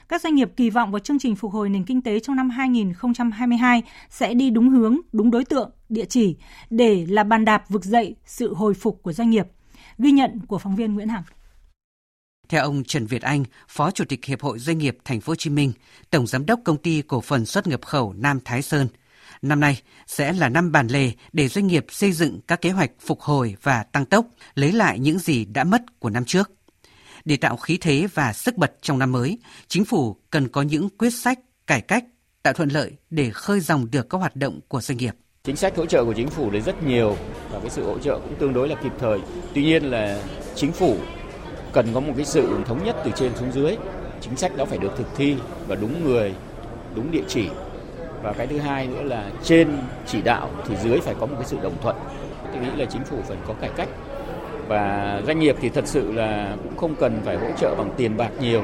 Các 0.08 0.22
doanh 0.22 0.34
nghiệp 0.34 0.50
kỳ 0.56 0.70
vọng 0.70 0.90
vào 0.90 0.98
chương 0.98 1.18
trình 1.18 1.36
phục 1.36 1.52
hồi 1.52 1.68
nền 1.68 1.84
kinh 1.84 2.02
tế 2.02 2.20
trong 2.20 2.36
năm 2.36 2.50
2022 2.50 3.82
sẽ 4.10 4.34
đi 4.34 4.50
đúng 4.50 4.70
hướng, 4.70 4.98
đúng 5.12 5.30
đối 5.30 5.44
tượng, 5.44 5.70
địa 5.88 6.04
chỉ 6.04 6.36
để 6.70 7.06
là 7.08 7.24
bàn 7.24 7.44
đạp 7.44 7.64
vực 7.68 7.84
dậy 7.84 8.16
sự 8.24 8.54
hồi 8.54 8.74
phục 8.74 9.02
của 9.02 9.12
doanh 9.12 9.30
nghiệp. 9.30 9.46
Ghi 9.98 10.12
nhận 10.12 10.40
của 10.46 10.58
phóng 10.58 10.76
viên 10.76 10.94
Nguyễn 10.94 11.08
Hằng. 11.08 11.22
Theo 12.48 12.62
ông 12.62 12.84
Trần 12.84 13.06
Việt 13.06 13.22
Anh, 13.22 13.44
Phó 13.68 13.90
Chủ 13.90 14.04
tịch 14.04 14.24
Hiệp 14.24 14.42
hội 14.42 14.58
Doanh 14.58 14.78
nghiệp 14.78 14.98
Thành 15.04 15.20
phố 15.20 15.30
Hồ 15.30 15.34
Chí 15.34 15.50
Minh, 15.50 15.72
Tổng 16.10 16.26
Giám 16.26 16.46
đốc 16.46 16.60
Công 16.64 16.76
ty 16.76 17.02
Cổ 17.02 17.20
phần 17.20 17.46
Xuất 17.46 17.66
nhập 17.66 17.84
khẩu 17.86 18.12
Nam 18.12 18.40
Thái 18.44 18.62
Sơn, 18.62 18.88
năm 19.42 19.60
nay 19.60 19.82
sẽ 20.06 20.32
là 20.32 20.48
năm 20.48 20.72
bàn 20.72 20.86
lề 20.86 21.12
để 21.32 21.48
doanh 21.48 21.66
nghiệp 21.66 21.86
xây 21.88 22.12
dựng 22.12 22.40
các 22.46 22.60
kế 22.60 22.70
hoạch 22.70 22.90
phục 23.00 23.20
hồi 23.20 23.56
và 23.62 23.82
tăng 23.82 24.04
tốc, 24.04 24.26
lấy 24.54 24.72
lại 24.72 24.98
những 24.98 25.18
gì 25.18 25.44
đã 25.44 25.64
mất 25.64 26.00
của 26.00 26.10
năm 26.10 26.24
trước. 26.24 26.50
Để 27.24 27.36
tạo 27.36 27.56
khí 27.56 27.78
thế 27.80 28.06
và 28.14 28.32
sức 28.32 28.56
bật 28.56 28.72
trong 28.82 28.98
năm 28.98 29.12
mới, 29.12 29.38
chính 29.68 29.84
phủ 29.84 30.16
cần 30.30 30.48
có 30.48 30.62
những 30.62 30.88
quyết 30.98 31.10
sách 31.10 31.38
cải 31.66 31.80
cách 31.80 32.04
tạo 32.42 32.52
thuận 32.52 32.68
lợi 32.68 32.92
để 33.10 33.30
khơi 33.30 33.60
dòng 33.60 33.90
được 33.90 34.10
các 34.10 34.18
hoạt 34.18 34.36
động 34.36 34.60
của 34.68 34.80
doanh 34.80 34.98
nghiệp. 34.98 35.14
Chính 35.44 35.56
sách 35.56 35.76
hỗ 35.76 35.86
trợ 35.86 36.04
của 36.04 36.12
chính 36.16 36.28
phủ 36.28 36.50
là 36.50 36.60
rất 36.60 36.82
nhiều 36.82 37.16
và 37.50 37.60
cái 37.60 37.70
sự 37.70 37.84
hỗ 37.84 37.98
trợ 37.98 38.18
cũng 38.18 38.34
tương 38.40 38.52
đối 38.52 38.68
là 38.68 38.76
kịp 38.82 38.92
thời. 39.00 39.18
Tuy 39.54 39.62
nhiên 39.62 39.84
là 39.84 40.22
chính 40.54 40.72
phủ 40.72 40.96
cần 41.74 41.86
có 41.94 42.00
một 42.00 42.12
cái 42.16 42.24
sự 42.24 42.48
thống 42.64 42.84
nhất 42.84 42.96
từ 43.04 43.10
trên 43.16 43.34
xuống 43.34 43.52
dưới. 43.52 43.76
Chính 44.20 44.36
sách 44.36 44.56
đó 44.56 44.64
phải 44.64 44.78
được 44.78 44.96
thực 44.96 45.16
thi 45.16 45.36
và 45.68 45.76
đúng 45.76 46.04
người, 46.04 46.34
đúng 46.94 47.10
địa 47.10 47.24
chỉ. 47.28 47.48
Và 48.22 48.32
cái 48.32 48.46
thứ 48.46 48.58
hai 48.58 48.86
nữa 48.86 49.02
là 49.02 49.24
trên 49.42 49.68
chỉ 50.06 50.22
đạo 50.22 50.50
thì 50.68 50.76
dưới 50.76 51.00
phải 51.00 51.14
có 51.20 51.26
một 51.26 51.34
cái 51.38 51.46
sự 51.46 51.56
đồng 51.62 51.76
thuận. 51.82 51.96
Tôi 52.52 52.62
nghĩ 52.62 52.70
là 52.76 52.84
chính 52.84 53.04
phủ 53.04 53.16
phải 53.28 53.36
có 53.48 53.54
cải 53.60 53.70
cách 53.76 53.88
và 54.68 55.22
doanh 55.26 55.38
nghiệp 55.38 55.56
thì 55.60 55.68
thật 55.68 55.86
sự 55.86 56.12
là 56.12 56.56
cũng 56.64 56.76
không 56.76 56.94
cần 56.94 57.20
phải 57.24 57.36
hỗ 57.36 57.46
trợ 57.56 57.74
bằng 57.78 57.90
tiền 57.96 58.16
bạc 58.16 58.30
nhiều 58.40 58.62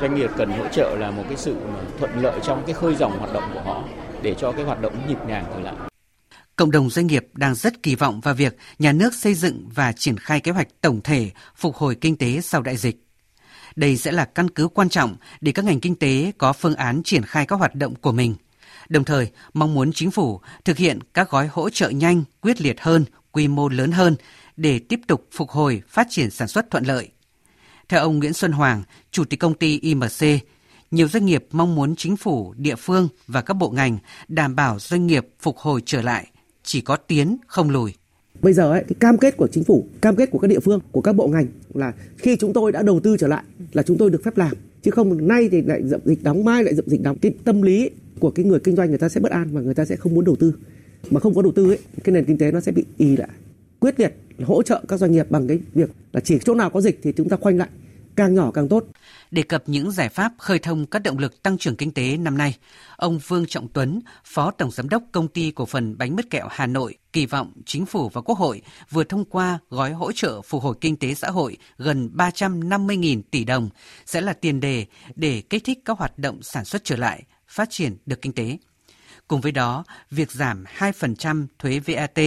doanh 0.00 0.14
nghiệp 0.14 0.30
cần 0.36 0.50
hỗ 0.50 0.68
trợ 0.72 0.96
là 0.98 1.10
một 1.10 1.22
cái 1.28 1.36
sự 1.36 1.56
thuận 1.98 2.10
lợi 2.22 2.40
trong 2.42 2.62
cái 2.66 2.74
khơi 2.74 2.94
dòng 2.94 3.18
hoạt 3.18 3.32
động 3.32 3.44
của 3.54 3.60
họ 3.60 3.82
để 4.22 4.34
cho 4.34 4.52
cái 4.52 4.64
hoạt 4.64 4.82
động 4.82 4.92
nhịp 5.08 5.18
nhàng 5.28 5.44
trở 5.54 5.60
lại 5.60 5.74
Cộng 6.56 6.70
đồng 6.70 6.90
doanh 6.90 7.06
nghiệp 7.06 7.26
đang 7.32 7.54
rất 7.54 7.82
kỳ 7.82 7.94
vọng 7.94 8.20
vào 8.20 8.34
việc 8.34 8.56
nhà 8.78 8.92
nước 8.92 9.14
xây 9.14 9.34
dựng 9.34 9.68
và 9.74 9.92
triển 9.92 10.16
khai 10.16 10.40
kế 10.40 10.52
hoạch 10.52 10.68
tổng 10.80 11.00
thể 11.04 11.30
phục 11.56 11.76
hồi 11.76 11.94
kinh 11.94 12.16
tế 12.16 12.40
sau 12.40 12.62
đại 12.62 12.76
dịch. 12.76 13.06
Đây 13.76 13.96
sẽ 13.96 14.12
là 14.12 14.24
căn 14.24 14.50
cứ 14.50 14.68
quan 14.68 14.88
trọng 14.88 15.16
để 15.40 15.52
các 15.52 15.64
ngành 15.64 15.80
kinh 15.80 15.94
tế 15.94 16.32
có 16.38 16.52
phương 16.52 16.74
án 16.74 17.02
triển 17.02 17.22
khai 17.22 17.46
các 17.46 17.56
hoạt 17.56 17.74
động 17.74 17.94
của 17.94 18.12
mình. 18.12 18.34
Đồng 18.88 19.04
thời, 19.04 19.30
mong 19.54 19.74
muốn 19.74 19.92
chính 19.92 20.10
phủ 20.10 20.40
thực 20.64 20.76
hiện 20.76 20.98
các 21.14 21.30
gói 21.30 21.46
hỗ 21.46 21.70
trợ 21.70 21.90
nhanh, 21.90 22.24
quyết 22.40 22.60
liệt 22.60 22.80
hơn, 22.80 23.04
quy 23.32 23.48
mô 23.48 23.68
lớn 23.68 23.92
hơn 23.92 24.16
để 24.56 24.78
tiếp 24.78 25.00
tục 25.06 25.28
phục 25.32 25.50
hồi 25.50 25.82
phát 25.88 26.06
triển 26.10 26.30
sản 26.30 26.48
xuất 26.48 26.70
thuận 26.70 26.84
lợi. 26.84 27.08
Theo 27.88 28.00
ông 28.00 28.18
Nguyễn 28.18 28.32
Xuân 28.32 28.52
Hoàng, 28.52 28.82
Chủ 29.10 29.24
tịch 29.24 29.40
công 29.40 29.54
ty 29.54 29.80
IMC, 29.80 30.24
nhiều 30.90 31.08
doanh 31.08 31.26
nghiệp 31.26 31.46
mong 31.50 31.74
muốn 31.74 31.96
chính 31.96 32.16
phủ, 32.16 32.54
địa 32.56 32.76
phương 32.76 33.08
và 33.26 33.42
các 33.42 33.54
bộ 33.54 33.70
ngành 33.70 33.98
đảm 34.28 34.56
bảo 34.56 34.78
doanh 34.78 35.06
nghiệp 35.06 35.26
phục 35.40 35.58
hồi 35.58 35.82
trở 35.86 36.02
lại, 36.02 36.26
chỉ 36.64 36.80
có 36.80 36.96
tiến 36.96 37.36
không 37.46 37.70
lùi. 37.70 37.92
Bây 38.42 38.52
giờ 38.52 38.70
ấy, 38.70 38.84
cái 38.88 38.94
cam 39.00 39.18
kết 39.18 39.36
của 39.36 39.48
chính 39.52 39.64
phủ, 39.64 39.86
cam 40.00 40.16
kết 40.16 40.30
của 40.30 40.38
các 40.38 40.48
địa 40.48 40.60
phương, 40.60 40.80
của 40.92 41.00
các 41.00 41.12
bộ 41.12 41.28
ngành 41.28 41.46
là 41.74 41.92
khi 42.16 42.36
chúng 42.36 42.52
tôi 42.52 42.72
đã 42.72 42.82
đầu 42.82 43.00
tư 43.00 43.16
trở 43.18 43.26
lại 43.26 43.44
là 43.72 43.82
chúng 43.82 43.98
tôi 43.98 44.10
được 44.10 44.24
phép 44.24 44.36
làm. 44.36 44.52
Chứ 44.82 44.90
không 44.90 45.28
nay 45.28 45.48
thì 45.52 45.62
lại 45.62 45.82
dậm 45.84 46.00
dịch 46.04 46.22
đóng, 46.22 46.44
mai 46.44 46.64
lại 46.64 46.74
dậm 46.74 46.88
dịch 46.88 47.02
đóng. 47.02 47.18
Cái 47.18 47.34
tâm 47.44 47.62
lý 47.62 47.90
của 48.20 48.30
cái 48.30 48.44
người 48.44 48.60
kinh 48.60 48.76
doanh 48.76 48.88
người 48.88 48.98
ta 48.98 49.08
sẽ 49.08 49.20
bất 49.20 49.32
an 49.32 49.48
và 49.52 49.60
người 49.60 49.74
ta 49.74 49.84
sẽ 49.84 49.96
không 49.96 50.14
muốn 50.14 50.24
đầu 50.24 50.36
tư. 50.36 50.54
Mà 51.10 51.20
không 51.20 51.34
có 51.34 51.42
đầu 51.42 51.52
tư 51.52 51.70
ấy, 51.70 51.78
cái 52.04 52.12
nền 52.12 52.24
kinh 52.24 52.38
tế 52.38 52.52
nó 52.52 52.60
sẽ 52.60 52.72
bị 52.72 52.84
y 52.96 53.16
lại. 53.16 53.28
Quyết 53.80 54.00
liệt 54.00 54.14
hỗ 54.42 54.62
trợ 54.62 54.82
các 54.88 55.00
doanh 55.00 55.12
nghiệp 55.12 55.30
bằng 55.30 55.46
cái 55.46 55.58
việc 55.74 55.90
là 56.12 56.20
chỉ 56.20 56.38
chỗ 56.44 56.54
nào 56.54 56.70
có 56.70 56.80
dịch 56.80 57.00
thì 57.02 57.12
chúng 57.12 57.28
ta 57.28 57.36
khoanh 57.36 57.58
lại, 57.58 57.68
càng 58.16 58.34
nhỏ 58.34 58.50
càng 58.50 58.68
tốt. 58.68 58.84
Đề 59.30 59.42
cập 59.42 59.62
những 59.66 59.90
giải 59.90 60.08
pháp 60.08 60.32
khơi 60.38 60.58
thông 60.58 60.86
các 60.86 61.02
động 61.02 61.18
lực 61.18 61.42
tăng 61.42 61.58
trưởng 61.58 61.76
kinh 61.76 61.92
tế 61.92 62.16
năm 62.16 62.38
nay, 62.38 62.56
ông 62.96 63.18
Vương 63.26 63.46
Trọng 63.46 63.68
Tuấn, 63.68 64.00
Phó 64.24 64.50
Tổng 64.50 64.70
Giám 64.70 64.88
đốc 64.88 65.02
Công 65.12 65.28
ty 65.28 65.50
Cổ 65.50 65.66
phần 65.66 65.98
Bánh 65.98 66.16
mứt 66.16 66.30
kẹo 66.30 66.48
Hà 66.50 66.66
Nội 66.66 66.98
kỳ 67.12 67.26
vọng 67.26 67.52
Chính 67.66 67.86
phủ 67.86 68.08
và 68.08 68.20
Quốc 68.20 68.38
hội 68.38 68.62
vừa 68.90 69.04
thông 69.04 69.24
qua 69.24 69.58
gói 69.70 69.92
hỗ 69.92 70.12
trợ 70.12 70.42
phục 70.42 70.62
hồi 70.62 70.74
kinh 70.80 70.96
tế 70.96 71.14
xã 71.14 71.30
hội 71.30 71.56
gần 71.78 72.10
350.000 72.14 73.22
tỷ 73.30 73.44
đồng 73.44 73.68
sẽ 74.06 74.20
là 74.20 74.32
tiền 74.32 74.60
đề 74.60 74.86
để 75.14 75.42
kích 75.50 75.64
thích 75.64 75.78
các 75.84 75.98
hoạt 75.98 76.18
động 76.18 76.42
sản 76.42 76.64
xuất 76.64 76.84
trở 76.84 76.96
lại, 76.96 77.22
phát 77.48 77.70
triển 77.70 77.96
được 78.06 78.22
kinh 78.22 78.32
tế. 78.32 78.58
Cùng 79.28 79.40
với 79.40 79.52
đó, 79.52 79.84
việc 80.10 80.32
giảm 80.32 80.64
2% 80.78 81.46
thuế 81.58 81.78
VAT 81.78 82.18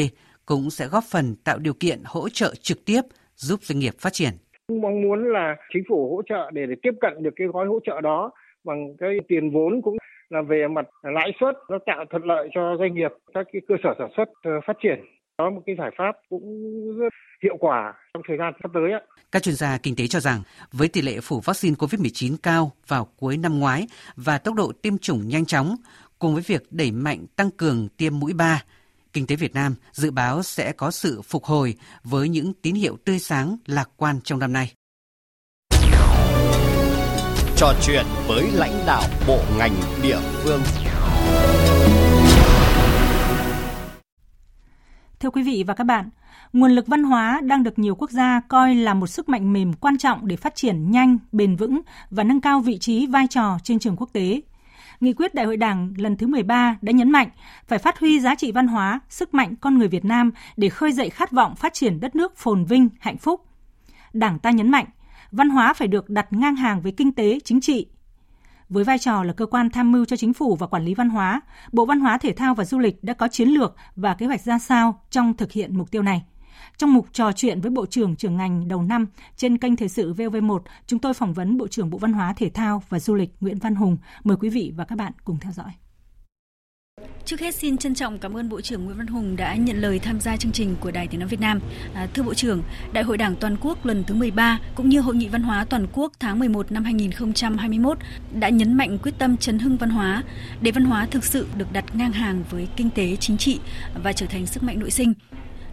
cũng 0.45 0.71
sẽ 0.71 0.87
góp 0.87 1.03
phần 1.09 1.35
tạo 1.35 1.59
điều 1.59 1.73
kiện 1.73 2.01
hỗ 2.05 2.29
trợ 2.29 2.55
trực 2.61 2.85
tiếp 2.85 3.01
giúp 3.35 3.59
doanh 3.63 3.79
nghiệp 3.79 3.95
phát 3.99 4.13
triển. 4.13 4.37
Mong 4.71 5.01
muốn 5.01 5.33
là 5.33 5.55
chính 5.73 5.83
phủ 5.89 6.15
hỗ 6.15 6.21
trợ 6.29 6.51
để, 6.53 6.65
để 6.65 6.75
tiếp 6.83 6.91
cận 7.01 7.23
được 7.23 7.33
cái 7.35 7.47
gói 7.47 7.67
hỗ 7.67 7.79
trợ 7.85 8.01
đó 8.01 8.31
bằng 8.63 8.95
cái 8.99 9.17
tiền 9.27 9.51
vốn 9.51 9.81
cũng 9.81 9.97
là 10.29 10.41
về 10.41 10.67
mặt 10.67 10.85
lãi 11.01 11.31
suất 11.39 11.55
nó 11.69 11.77
tạo 11.85 12.05
thuận 12.09 12.23
lợi 12.23 12.49
cho 12.55 12.77
doanh 12.79 12.93
nghiệp 12.93 13.11
các 13.33 13.47
cái 13.53 13.61
cơ 13.67 13.75
sở 13.83 13.95
sản 13.99 14.09
xuất 14.17 14.29
ờ, 14.43 14.51
phát 14.67 14.73
triển 14.83 14.99
đó 15.37 15.49
một 15.49 15.61
cái 15.65 15.75
giải 15.79 15.91
pháp 15.97 16.15
cũng 16.29 16.43
rất 16.99 17.13
hiệu 17.43 17.57
quả 17.59 17.93
trong 18.13 18.23
thời 18.27 18.37
gian 18.37 18.53
sắp 18.63 18.71
tới. 18.73 18.91
Các 19.31 19.43
chuyên 19.43 19.55
gia 19.55 19.77
kinh 19.83 19.95
tế 19.95 20.07
cho 20.07 20.19
rằng 20.19 20.41
với 20.71 20.87
tỷ 20.87 21.01
lệ 21.01 21.19
phủ 21.23 21.39
vaccine 21.45 21.75
COVID-19 21.75 22.35
cao 22.43 22.71
vào 22.87 23.07
cuối 23.19 23.37
năm 23.37 23.59
ngoái 23.59 23.87
và 24.15 24.37
tốc 24.37 24.55
độ 24.55 24.71
tiêm 24.81 24.97
chủng 24.97 25.27
nhanh 25.27 25.45
chóng, 25.45 25.75
cùng 26.19 26.33
với 26.33 26.43
việc 26.47 26.63
đẩy 26.71 26.91
mạnh 26.91 27.25
tăng 27.35 27.49
cường 27.57 27.87
tiêm 27.97 28.19
mũi 28.19 28.33
3, 28.33 28.63
kinh 29.17 29.27
tế 29.27 29.35
Việt 29.35 29.55
Nam 29.55 29.75
dự 29.91 30.11
báo 30.11 30.43
sẽ 30.43 30.71
có 30.71 30.91
sự 30.91 31.21
phục 31.21 31.45
hồi 31.45 31.75
với 32.03 32.29
những 32.29 32.53
tín 32.61 32.75
hiệu 32.75 32.97
tươi 33.05 33.19
sáng 33.19 33.57
lạc 33.65 33.89
quan 33.97 34.19
trong 34.23 34.39
năm 34.39 34.53
nay. 34.53 34.73
Trò 37.55 37.73
chuyện 37.81 38.05
với 38.27 38.51
lãnh 38.51 38.83
đạo 38.87 39.03
bộ 39.27 39.39
ngành 39.57 39.73
địa 40.03 40.19
phương. 40.19 40.61
Thưa 45.19 45.29
quý 45.29 45.43
vị 45.43 45.63
và 45.67 45.73
các 45.73 45.83
bạn, 45.83 46.09
nguồn 46.53 46.71
lực 46.71 46.87
văn 46.87 47.03
hóa 47.03 47.41
đang 47.43 47.63
được 47.63 47.79
nhiều 47.79 47.95
quốc 47.95 48.11
gia 48.11 48.41
coi 48.47 48.75
là 48.75 48.93
một 48.93 49.07
sức 49.07 49.29
mạnh 49.29 49.53
mềm 49.53 49.73
quan 49.73 49.97
trọng 49.97 50.27
để 50.27 50.35
phát 50.35 50.55
triển 50.55 50.91
nhanh, 50.91 51.17
bền 51.31 51.55
vững 51.55 51.81
và 52.09 52.23
nâng 52.23 52.41
cao 52.41 52.59
vị 52.59 52.77
trí 52.77 53.07
vai 53.07 53.27
trò 53.29 53.57
trên 53.63 53.79
trường 53.79 53.95
quốc 53.95 54.09
tế 54.13 54.41
nghị 54.99 55.13
quyết 55.13 55.35
Đại 55.35 55.45
hội 55.45 55.57
Đảng 55.57 55.93
lần 55.97 56.17
thứ 56.17 56.27
13 56.27 56.77
đã 56.81 56.91
nhấn 56.91 57.11
mạnh 57.11 57.29
phải 57.67 57.79
phát 57.79 57.99
huy 57.99 58.19
giá 58.19 58.35
trị 58.35 58.51
văn 58.51 58.67
hóa, 58.67 58.99
sức 59.09 59.33
mạnh 59.33 59.55
con 59.61 59.77
người 59.77 59.87
Việt 59.87 60.05
Nam 60.05 60.31
để 60.57 60.69
khơi 60.69 60.91
dậy 60.91 61.09
khát 61.09 61.31
vọng 61.31 61.55
phát 61.55 61.73
triển 61.73 61.99
đất 61.99 62.15
nước 62.15 62.37
phồn 62.37 62.65
vinh, 62.65 62.89
hạnh 62.99 63.17
phúc. 63.17 63.41
Đảng 64.13 64.39
ta 64.39 64.51
nhấn 64.51 64.71
mạnh, 64.71 64.85
văn 65.31 65.49
hóa 65.49 65.73
phải 65.73 65.87
được 65.87 66.09
đặt 66.09 66.33
ngang 66.33 66.55
hàng 66.55 66.81
với 66.81 66.91
kinh 66.91 67.11
tế, 67.11 67.39
chính 67.43 67.61
trị. 67.61 67.87
Với 68.69 68.83
vai 68.83 68.99
trò 68.99 69.23
là 69.23 69.33
cơ 69.33 69.45
quan 69.45 69.69
tham 69.69 69.91
mưu 69.91 70.05
cho 70.05 70.15
chính 70.15 70.33
phủ 70.33 70.55
và 70.55 70.67
quản 70.67 70.85
lý 70.85 70.93
văn 70.93 71.09
hóa, 71.09 71.41
Bộ 71.71 71.85
Văn 71.85 71.99
hóa 71.99 72.17
Thể 72.17 72.33
thao 72.33 72.55
và 72.55 72.65
Du 72.65 72.79
lịch 72.79 73.03
đã 73.03 73.13
có 73.13 73.27
chiến 73.27 73.49
lược 73.49 73.75
và 73.95 74.13
kế 74.13 74.25
hoạch 74.25 74.41
ra 74.41 74.59
sao 74.59 75.01
trong 75.09 75.37
thực 75.37 75.51
hiện 75.51 75.77
mục 75.77 75.91
tiêu 75.91 76.01
này. 76.01 76.25
Trong 76.77 76.93
mục 76.93 77.07
trò 77.13 77.31
chuyện 77.31 77.61
với 77.61 77.71
Bộ 77.71 77.85
trưởng 77.85 78.15
trưởng 78.15 78.37
ngành 78.37 78.67
đầu 78.67 78.81
năm 78.81 79.05
trên 79.37 79.57
kênh 79.57 79.75
Thời 79.75 79.89
sự 79.89 80.13
VV1, 80.13 80.59
chúng 80.87 80.99
tôi 80.99 81.13
phỏng 81.13 81.33
vấn 81.33 81.57
Bộ 81.57 81.67
trưởng 81.67 81.89
Bộ 81.89 81.97
Văn 81.97 82.13
hóa, 82.13 82.33
Thể 82.33 82.49
thao 82.49 82.83
và 82.89 82.99
Du 82.99 83.15
lịch 83.15 83.29
Nguyễn 83.39 83.57
Văn 83.57 83.75
Hùng. 83.75 83.97
Mời 84.23 84.37
quý 84.37 84.49
vị 84.49 84.73
và 84.75 84.85
các 84.85 84.97
bạn 84.97 85.13
cùng 85.23 85.37
theo 85.41 85.51
dõi. 85.51 85.71
Trước 87.25 87.39
hết 87.39 87.55
xin 87.55 87.77
trân 87.77 87.95
trọng 87.95 88.19
cảm 88.19 88.37
ơn 88.37 88.49
Bộ 88.49 88.61
trưởng 88.61 88.85
Nguyễn 88.85 88.97
Văn 88.97 89.07
Hùng 89.07 89.35
đã 89.35 89.55
nhận 89.55 89.81
lời 89.81 89.99
tham 89.99 90.19
gia 90.19 90.37
chương 90.37 90.51
trình 90.51 90.75
của 90.79 90.91
Đài 90.91 91.07
Tiếng 91.07 91.19
nói 91.19 91.29
Việt 91.29 91.39
Nam. 91.39 91.59
À, 91.93 92.07
thưa 92.13 92.23
Bộ 92.23 92.33
trưởng, 92.33 92.63
Đại 92.93 93.03
hội 93.03 93.17
Đảng 93.17 93.35
toàn 93.35 93.57
quốc 93.61 93.85
lần 93.85 94.03
thứ 94.03 94.15
13 94.15 94.59
cũng 94.75 94.89
như 94.89 95.01
Hội 95.01 95.15
nghị 95.15 95.27
văn 95.27 95.43
hóa 95.43 95.65
toàn 95.69 95.87
quốc 95.93 96.11
tháng 96.19 96.39
11 96.39 96.71
năm 96.71 96.83
2021 96.83 97.97
đã 98.39 98.49
nhấn 98.49 98.77
mạnh 98.77 98.97
quyết 99.03 99.13
tâm 99.17 99.37
chấn 99.37 99.59
hưng 99.59 99.77
văn 99.77 99.89
hóa 99.89 100.23
để 100.61 100.71
văn 100.71 100.85
hóa 100.85 101.07
thực 101.11 101.25
sự 101.25 101.47
được 101.57 101.71
đặt 101.71 101.95
ngang 101.95 102.11
hàng 102.11 102.43
với 102.49 102.67
kinh 102.75 102.89
tế 102.89 103.15
chính 103.15 103.37
trị 103.37 103.59
và 104.03 104.13
trở 104.13 104.25
thành 104.25 104.45
sức 104.45 104.63
mạnh 104.63 104.79
nội 104.79 104.91
sinh 104.91 105.13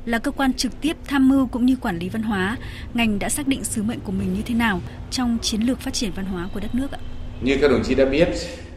là 0.04 0.18
cơ 0.18 0.30
quan 0.30 0.52
trực 0.52 0.80
tiếp 0.80 0.96
tham 1.04 1.28
mưu 1.28 1.46
cũng 1.46 1.66
như 1.66 1.76
quản 1.76 1.98
lý 1.98 2.08
văn 2.08 2.22
hóa, 2.22 2.56
ngành 2.94 3.18
đã 3.18 3.28
xác 3.28 3.48
định 3.48 3.64
sứ 3.64 3.82
mệnh 3.82 4.00
của 4.00 4.12
mình 4.12 4.34
như 4.34 4.42
thế 4.42 4.54
nào 4.54 4.80
trong 5.10 5.38
chiến 5.42 5.60
lược 5.60 5.80
phát 5.80 5.94
triển 5.94 6.12
văn 6.14 6.24
hóa 6.24 6.48
của 6.54 6.60
đất 6.60 6.74
nước 6.74 6.92
ạ? 6.92 6.98
Như 7.42 7.58
các 7.60 7.70
đồng 7.70 7.82
chí 7.82 7.94
đã 7.94 8.04
biết, 8.04 8.28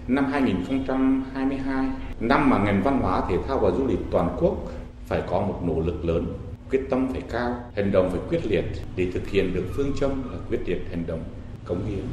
năm 0.07 0.25
2022, 0.31 1.85
năm 2.19 2.49
mà 2.49 2.57
ngành 2.57 2.83
văn 2.83 2.99
hóa, 3.01 3.21
thể 3.29 3.35
thao 3.47 3.59
và 3.59 3.71
du 3.71 3.87
lịch 3.87 3.99
toàn 4.11 4.35
quốc 4.39 4.71
phải 5.05 5.21
có 5.29 5.41
một 5.41 5.59
nỗ 5.63 5.79
lực 5.79 6.05
lớn, 6.05 6.33
quyết 6.69 6.81
tâm 6.89 7.07
phải 7.11 7.21
cao, 7.31 7.55
hành 7.75 7.91
động 7.91 8.09
phải 8.11 8.19
quyết 8.29 8.45
liệt 8.45 8.65
để 8.95 9.07
thực 9.13 9.27
hiện 9.29 9.53
được 9.53 9.65
phương 9.75 9.91
châm 9.99 10.31
là 10.31 10.37
quyết 10.49 10.59
liệt 10.65 10.79
hành 10.89 11.07
động, 11.07 11.23
cống 11.65 11.85
hiến. 11.85 12.03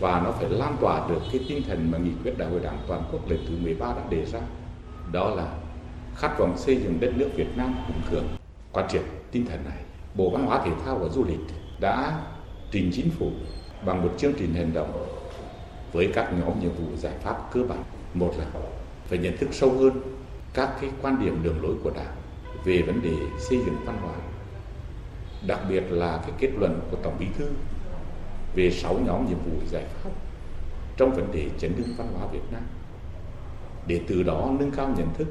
Và 0.00 0.20
nó 0.24 0.32
phải 0.32 0.50
lan 0.50 0.76
tỏa 0.80 1.08
được 1.08 1.20
cái 1.32 1.40
tinh 1.48 1.62
thần 1.68 1.90
mà 1.90 1.98
nghị 1.98 2.10
quyết 2.22 2.38
đại 2.38 2.48
hội 2.48 2.60
đảng 2.60 2.78
toàn 2.88 3.02
quốc 3.12 3.30
lần 3.30 3.38
thứ 3.48 3.54
13 3.62 3.86
đã 3.86 4.02
đề 4.10 4.24
ra. 4.24 4.40
Đó 5.12 5.34
là 5.34 5.46
khát 6.18 6.38
vọng 6.38 6.58
xây 6.58 6.76
dựng 6.76 7.00
đất 7.00 7.12
nước 7.16 7.30
Việt 7.34 7.56
Nam 7.56 7.74
hùng 7.74 8.02
cường. 8.10 8.28
Quan 8.72 8.88
triệt 8.88 9.02
tinh 9.30 9.46
thần 9.46 9.64
này, 9.64 9.78
Bộ 10.14 10.30
Văn 10.30 10.46
hóa 10.46 10.62
Thể 10.64 10.70
thao 10.84 10.98
và 10.98 11.08
Du 11.08 11.24
lịch 11.24 11.40
đã 11.80 12.20
trình 12.70 12.90
chính 12.94 13.10
phủ 13.10 13.30
bằng 13.86 14.02
một 14.02 14.14
chương 14.18 14.32
trình 14.38 14.54
hành 14.54 14.72
động 14.74 15.06
với 15.92 16.10
các 16.14 16.32
nhóm 16.40 16.60
nhiệm 16.60 16.72
vụ 16.72 16.96
giải 16.96 17.14
pháp 17.22 17.50
cơ 17.52 17.62
bản. 17.62 17.82
Một 18.14 18.34
là 18.38 18.46
phải 19.06 19.18
nhận 19.18 19.36
thức 19.36 19.48
sâu 19.52 19.70
hơn 19.70 20.02
các 20.54 20.70
cái 20.80 20.90
quan 21.02 21.24
điểm 21.24 21.42
đường 21.42 21.62
lối 21.62 21.74
của 21.84 21.90
Đảng 21.90 22.16
về 22.64 22.82
vấn 22.82 23.02
đề 23.02 23.14
xây 23.38 23.58
dựng 23.58 23.76
văn 23.84 23.98
hóa. 24.02 24.14
Đặc 25.46 25.60
biệt 25.68 25.82
là 25.90 26.18
cái 26.22 26.32
kết 26.38 26.50
luận 26.58 26.80
của 26.90 26.96
Tổng 26.96 27.16
Bí 27.18 27.26
thư 27.38 27.48
về 28.54 28.70
sáu 28.70 28.98
nhóm 29.06 29.28
nhiệm 29.28 29.38
vụ 29.38 29.66
giải 29.70 29.84
pháp 29.84 30.10
trong 30.96 31.10
vấn 31.10 31.32
đề 31.32 31.48
chấn 31.58 31.72
hưng 31.72 31.94
văn 31.96 32.08
hóa 32.14 32.26
Việt 32.32 32.52
Nam 32.52 32.62
để 33.86 34.00
từ 34.08 34.22
đó 34.22 34.50
nâng 34.60 34.70
cao 34.70 34.94
nhận 34.96 35.08
thức 35.14 35.26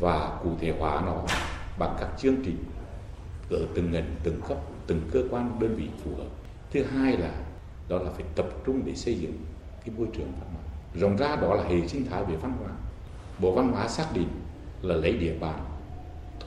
và 0.00 0.38
cụ 0.42 0.50
thể 0.60 0.74
hóa 0.78 1.02
nó 1.06 1.22
bằng 1.78 1.96
các 2.00 2.08
chương 2.18 2.36
trình 2.44 2.64
ở 3.50 3.58
từng 3.74 3.92
ngành, 3.92 4.14
từng 4.22 4.40
cấp, 4.48 4.58
từng 4.86 5.00
cơ 5.12 5.22
quan 5.30 5.58
đơn 5.60 5.76
vị 5.76 5.88
phù 6.04 6.10
hợp. 6.16 6.28
Thứ 6.70 6.82
hai 6.82 7.16
là 7.16 7.30
đó 7.88 7.98
là 7.98 8.10
phải 8.10 8.24
tập 8.34 8.46
trung 8.66 8.82
để 8.84 8.94
xây 8.94 9.14
dựng 9.14 9.38
cái 9.84 9.94
môi 9.98 10.06
trường 10.16 10.32
văn 10.40 10.50
hóa. 10.52 10.62
Rộng 10.94 11.16
ra 11.16 11.36
đó 11.36 11.54
là 11.54 11.64
hệ 11.64 11.88
sinh 11.88 12.06
thái 12.10 12.24
về 12.24 12.36
văn 12.36 12.52
hóa. 12.60 12.68
Bộ 13.38 13.52
Văn 13.52 13.72
hóa 13.72 13.88
xác 13.88 14.06
định 14.14 14.28
là 14.82 14.94
lấy 14.94 15.12
địa 15.12 15.34
bàn, 15.40 15.60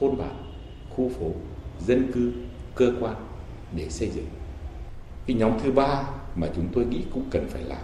thôn 0.00 0.18
bản, 0.18 0.52
khu 0.90 1.08
phố, 1.08 1.32
dân 1.80 2.12
cư, 2.12 2.32
cơ 2.74 2.92
quan 3.00 3.14
để 3.76 3.88
xây 3.88 4.10
dựng. 4.10 4.28
Cái 5.26 5.36
nhóm 5.36 5.52
thứ 5.62 5.72
ba 5.72 6.02
mà 6.34 6.46
chúng 6.56 6.68
tôi 6.72 6.84
nghĩ 6.84 7.04
cũng 7.14 7.24
cần 7.30 7.48
phải 7.48 7.62
làm 7.62 7.82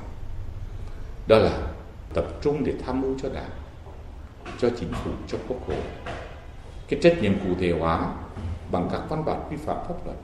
đó 1.27 1.39
là 1.39 1.59
tập 2.15 2.25
trung 2.43 2.65
để 2.65 2.75
tham 2.87 3.01
mưu 3.01 3.19
cho 3.23 3.29
đảng 3.29 3.51
cho 4.59 4.71
chính 4.81 4.93
phủ, 4.93 5.11
cho 5.27 5.39
quốc 5.49 5.69
hội. 5.69 5.77
Cái 6.89 7.01
trách 7.03 7.23
nhiệm 7.23 7.39
cụ 7.39 7.55
thể 7.61 7.73
hóa 7.73 8.15
bằng 8.71 8.89
các 8.93 9.03
văn 9.09 9.25
bản 9.25 9.41
quy 9.51 9.57
phạm 9.57 9.77
pháp 9.89 10.07
luật 10.07 10.17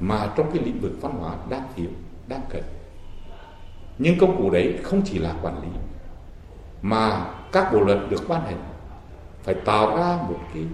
mà 0.00 0.32
trong 0.36 0.50
cái 0.54 0.64
lĩnh 0.64 0.80
vực 0.80 0.92
văn 1.00 1.12
hóa 1.12 1.36
đang 1.50 1.62
thiếu, 1.76 1.88
đang 2.26 2.40
cần. 2.50 2.62
Nhưng 3.98 4.18
công 4.18 4.36
cụ 4.38 4.50
đấy 4.50 4.78
không 4.82 5.02
chỉ 5.04 5.18
là 5.18 5.34
quản 5.42 5.62
lý, 5.62 5.68
mà 6.82 7.26
các 7.52 7.72
bộ 7.72 7.80
luật 7.80 7.98
được 8.10 8.28
ban 8.28 8.44
hành 8.44 8.62
phải 9.42 9.54
tạo 9.54 9.96
ra 9.96 10.18
một 10.28 10.40
cái 10.54 10.64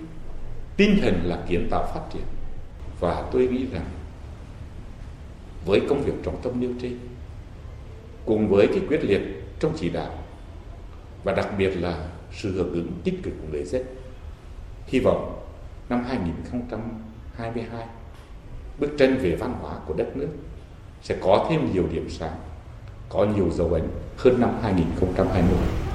tinh 0.76 0.98
thần 1.02 1.20
là 1.24 1.38
kiến 1.48 1.68
tạo 1.70 1.86
phát 1.94 2.00
triển. 2.12 2.22
Và 3.00 3.28
tôi 3.32 3.48
nghĩ 3.48 3.66
rằng 3.72 3.84
với 5.66 5.80
công 5.88 6.02
việc 6.02 6.14
trọng 6.24 6.42
tâm 6.42 6.60
nêu 6.60 6.70
trên, 6.82 6.98
cùng 8.26 8.48
với 8.48 8.66
cái 8.66 8.80
quyết 8.88 9.04
liệt 9.04 9.20
trong 9.60 9.72
chỉ 9.76 9.88
đạo 9.88 10.10
và 11.24 11.32
đặc 11.32 11.48
biệt 11.58 11.70
là 11.80 12.08
sự 12.32 12.52
hưởng 12.52 12.72
ứng 12.72 12.92
tích 13.04 13.14
cực 13.22 13.32
của 13.40 13.46
người 13.52 13.64
dân 13.64 13.82
hy 14.86 15.00
vọng 15.00 15.42
năm 15.88 16.04
2022 16.08 17.86
bức 18.78 18.90
tranh 18.98 19.18
về 19.22 19.36
văn 19.36 19.54
hóa 19.60 19.74
của 19.86 19.94
đất 19.94 20.16
nước 20.16 20.28
sẽ 21.02 21.16
có 21.20 21.46
thêm 21.50 21.72
nhiều 21.72 21.84
điểm 21.92 22.06
sáng, 22.10 22.36
có 23.08 23.26
nhiều 23.36 23.50
dấu 23.50 23.68
ấn 23.68 23.88
hơn 24.16 24.40
năm 24.40 24.50
2020 24.62 25.91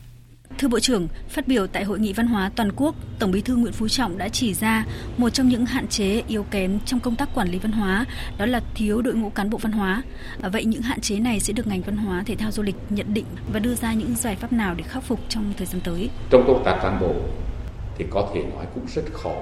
Thưa 0.57 0.67
Bộ 0.67 0.79
trưởng, 0.79 1.07
phát 1.29 1.47
biểu 1.47 1.67
tại 1.67 1.83
Hội 1.83 1.99
nghị 1.99 2.13
Văn 2.13 2.27
hóa 2.27 2.51
Toàn 2.55 2.71
quốc, 2.75 2.95
Tổng 3.19 3.31
bí 3.31 3.41
thư 3.41 3.55
Nguyễn 3.55 3.73
Phú 3.73 3.87
Trọng 3.87 4.17
đã 4.17 4.29
chỉ 4.29 4.53
ra 4.53 4.85
một 5.17 5.29
trong 5.29 5.47
những 5.47 5.65
hạn 5.65 5.87
chế 5.87 6.23
yếu 6.27 6.43
kém 6.43 6.79
trong 6.85 6.99
công 6.99 7.15
tác 7.15 7.29
quản 7.35 7.47
lý 7.47 7.59
văn 7.59 7.71
hóa, 7.71 8.05
đó 8.37 8.45
là 8.45 8.61
thiếu 8.75 9.01
đội 9.01 9.13
ngũ 9.13 9.29
cán 9.29 9.49
bộ 9.49 9.57
văn 9.57 9.71
hóa. 9.71 10.03
À, 10.41 10.49
vậy 10.49 10.65
những 10.65 10.81
hạn 10.81 11.01
chế 11.01 11.19
này 11.19 11.39
sẽ 11.39 11.53
được 11.53 11.67
ngành 11.67 11.81
văn 11.81 11.97
hóa, 11.97 12.23
thể 12.25 12.35
thao 12.35 12.51
du 12.51 12.63
lịch 12.63 12.75
nhận 12.89 13.13
định 13.13 13.25
và 13.53 13.59
đưa 13.59 13.75
ra 13.75 13.93
những 13.93 14.15
giải 14.15 14.35
pháp 14.35 14.53
nào 14.53 14.75
để 14.77 14.83
khắc 14.83 15.03
phục 15.03 15.19
trong 15.29 15.53
thời 15.57 15.67
gian 15.67 15.81
tới? 15.81 16.09
Trong 16.29 16.43
công 16.47 16.63
tác 16.65 16.79
cán 16.81 16.99
bộ 16.99 17.13
thì 17.97 18.05
có 18.09 18.31
thể 18.33 18.43
nói 18.43 18.65
cũng 18.75 18.85
rất 18.95 19.03
khó, 19.13 19.35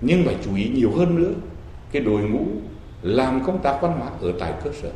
nhưng 0.00 0.24
phải 0.26 0.36
chú 0.44 0.56
ý 0.56 0.68
nhiều 0.68 0.92
hơn 0.96 1.22
nữa 1.22 1.32
cái 1.92 2.02
đội 2.02 2.22
ngũ 2.22 2.46
làm 3.02 3.44
công 3.46 3.62
tác 3.62 3.78
văn 3.82 3.92
hóa 3.98 4.10
ở 4.20 4.32
tại 4.40 4.52
cơ 4.64 4.70
sở 4.82 4.90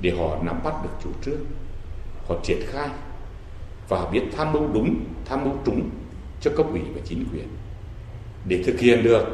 để 0.00 0.10
họ 0.18 0.42
nắm 0.42 0.60
bắt 0.64 0.74
được 0.82 0.90
chủ 1.04 1.10
trương, 1.24 1.44
họ 2.28 2.34
triển 2.44 2.58
khai 2.66 2.88
và 3.88 4.10
biết 4.10 4.22
tham 4.36 4.52
mưu 4.52 4.72
đúng, 4.72 5.04
tham 5.24 5.44
mưu 5.44 5.54
trúng 5.64 5.90
cho 6.40 6.50
cấp 6.56 6.66
ủy 6.70 6.80
và 6.94 7.00
chính 7.04 7.24
quyền 7.32 7.46
để 8.48 8.62
thực 8.62 8.80
hiện 8.80 9.02
được 9.02 9.24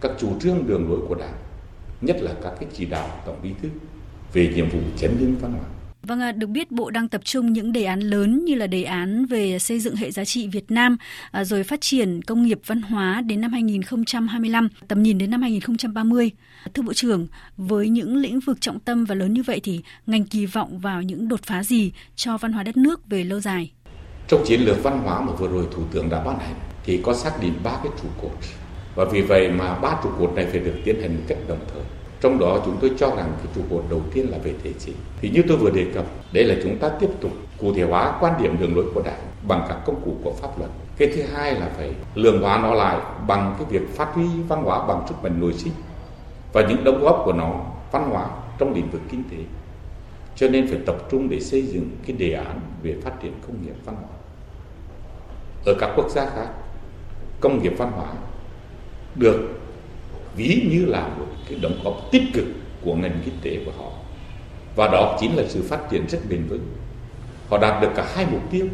các 0.00 0.12
chủ 0.18 0.38
trương 0.40 0.66
đường 0.66 0.90
lối 0.90 1.00
của 1.08 1.14
Đảng, 1.14 1.34
nhất 2.00 2.16
là 2.20 2.34
các 2.42 2.52
cái 2.60 2.68
chỉ 2.72 2.84
đạo 2.84 3.08
tổng 3.26 3.36
bí 3.42 3.50
thư 3.62 3.68
về 4.32 4.52
nhiệm 4.54 4.68
vụ 4.68 4.78
chấn 4.96 5.16
hưng 5.20 5.36
văn 5.40 5.52
hóa. 5.52 5.64
Vâng, 6.02 6.38
được 6.38 6.46
biết 6.46 6.70
Bộ 6.70 6.90
đang 6.90 7.08
tập 7.08 7.20
trung 7.24 7.52
những 7.52 7.72
đề 7.72 7.84
án 7.84 8.00
lớn 8.00 8.44
như 8.44 8.54
là 8.54 8.66
đề 8.66 8.82
án 8.82 9.26
về 9.26 9.58
xây 9.58 9.80
dựng 9.80 9.96
hệ 9.96 10.10
giá 10.10 10.24
trị 10.24 10.48
Việt 10.48 10.70
Nam, 10.70 10.96
à, 11.30 11.44
rồi 11.44 11.64
phát 11.64 11.80
triển 11.80 12.22
công 12.22 12.42
nghiệp 12.42 12.60
văn 12.66 12.82
hóa 12.82 13.20
đến 13.20 13.40
năm 13.40 13.52
2025, 13.52 14.68
tầm 14.88 15.02
nhìn 15.02 15.18
đến 15.18 15.30
năm 15.30 15.42
2030. 15.42 16.30
Thưa 16.74 16.82
Bộ 16.82 16.92
trưởng, 16.92 17.26
với 17.56 17.88
những 17.88 18.16
lĩnh 18.16 18.40
vực 18.40 18.60
trọng 18.60 18.80
tâm 18.80 19.04
và 19.04 19.14
lớn 19.14 19.32
như 19.32 19.42
vậy 19.42 19.60
thì 19.62 19.80
ngành 20.06 20.24
kỳ 20.24 20.46
vọng 20.46 20.78
vào 20.78 21.02
những 21.02 21.28
đột 21.28 21.40
phá 21.42 21.62
gì 21.62 21.92
cho 22.16 22.38
văn 22.38 22.52
hóa 22.52 22.62
đất 22.62 22.76
nước 22.76 23.06
về 23.10 23.24
lâu 23.24 23.40
dài? 23.40 23.70
Trong 24.28 24.44
chiến 24.44 24.60
lược 24.60 24.82
văn 24.82 25.00
hóa 25.04 25.20
mà 25.20 25.32
vừa 25.32 25.48
rồi 25.48 25.66
Thủ 25.70 25.82
tướng 25.92 26.10
đã 26.10 26.22
ban 26.24 26.38
hành 26.38 26.54
thì 26.84 27.00
có 27.04 27.14
xác 27.14 27.40
định 27.40 27.54
ba 27.64 27.70
cái 27.70 27.92
trụ 28.02 28.08
cột. 28.22 28.30
Và 28.94 29.04
vì 29.04 29.22
vậy 29.22 29.50
mà 29.50 29.74
ba 29.74 29.96
trụ 30.02 30.08
cột 30.18 30.32
này 30.34 30.46
phải 30.50 30.60
được 30.60 30.74
tiến 30.84 31.00
hành 31.00 31.14
một 31.14 31.22
cách 31.28 31.38
đồng 31.48 31.58
thời. 31.72 31.82
Trong 32.20 32.38
đó 32.38 32.60
chúng 32.64 32.76
tôi 32.80 32.90
cho 32.98 33.08
rằng 33.08 33.32
cái 33.36 33.46
trụ 33.54 33.60
cột 33.70 33.84
đầu 33.90 34.02
tiên 34.12 34.26
là 34.30 34.38
về 34.38 34.54
thể 34.64 34.72
chế. 34.78 34.92
Thì 35.20 35.30
như 35.30 35.42
tôi 35.48 35.56
vừa 35.56 35.70
đề 35.70 35.86
cập, 35.94 36.04
đấy 36.32 36.44
là 36.44 36.54
chúng 36.62 36.78
ta 36.78 36.88
tiếp 36.88 37.08
tục 37.20 37.30
cụ 37.58 37.74
thể 37.74 37.82
hóa 37.82 38.18
quan 38.20 38.42
điểm 38.42 38.56
đường 38.60 38.76
lối 38.76 38.84
của 38.94 39.02
Đảng 39.02 39.20
bằng 39.48 39.66
các 39.68 39.78
công 39.86 40.00
cụ 40.04 40.16
của 40.24 40.32
pháp 40.32 40.58
luật. 40.58 40.70
Cái 40.96 41.12
thứ 41.16 41.22
hai 41.22 41.54
là 41.54 41.70
phải 41.76 41.92
lường 42.14 42.42
hóa 42.42 42.58
nó 42.62 42.74
lại 42.74 42.98
bằng 43.26 43.54
cái 43.58 43.66
việc 43.70 43.96
phát 43.96 44.08
huy 44.14 44.26
văn 44.48 44.62
hóa 44.62 44.86
bằng 44.86 45.06
sức 45.08 45.14
mạnh 45.22 45.40
nội 45.40 45.52
sinh 45.52 45.72
và 46.52 46.66
những 46.68 46.84
đóng 46.84 47.00
góp 47.00 47.22
của 47.24 47.32
nó 47.32 47.60
văn 47.92 48.10
hóa 48.10 48.28
trong 48.58 48.74
lĩnh 48.74 48.90
vực 48.90 49.00
kinh 49.10 49.22
tế. 49.30 49.36
Cho 50.36 50.48
nên 50.48 50.68
phải 50.68 50.78
tập 50.86 50.96
trung 51.10 51.28
để 51.28 51.40
xây 51.40 51.62
dựng 51.62 51.90
cái 52.06 52.16
đề 52.16 52.32
án 52.32 52.60
về 52.82 52.96
phát 53.04 53.20
triển 53.22 53.32
công 53.46 53.56
nghiệp 53.62 53.74
văn 53.84 53.96
hóa 53.96 54.15
ở 55.66 55.74
các 55.78 55.90
quốc 55.96 56.10
gia 56.10 56.26
khác, 56.26 56.48
công 57.40 57.62
nghiệp 57.62 57.72
văn 57.78 57.92
hóa, 57.92 58.12
được 59.14 59.60
ví 60.36 60.68
như 60.70 60.84
là 60.84 61.08
một 61.08 61.26
cái 61.48 61.58
đóng 61.58 61.80
góp 61.84 61.94
tích 62.12 62.22
cực 62.34 62.44
của 62.84 62.94
ngành 62.94 63.20
kinh 63.24 63.34
tế 63.42 63.64
của 63.64 63.72
họ. 63.78 63.90
Và 64.76 64.88
đó 64.88 65.16
chính 65.20 65.36
là 65.36 65.42
sự 65.48 65.62
phát 65.68 65.80
triển 65.90 66.06
rất 66.08 66.18
bền 66.28 66.46
vững. 66.48 66.76
Họ 67.50 67.58
đạt 67.58 67.82
được 67.82 67.90
cả 67.96 68.12
hai 68.14 68.26
mục 68.32 68.42
tiêu, 68.50 68.66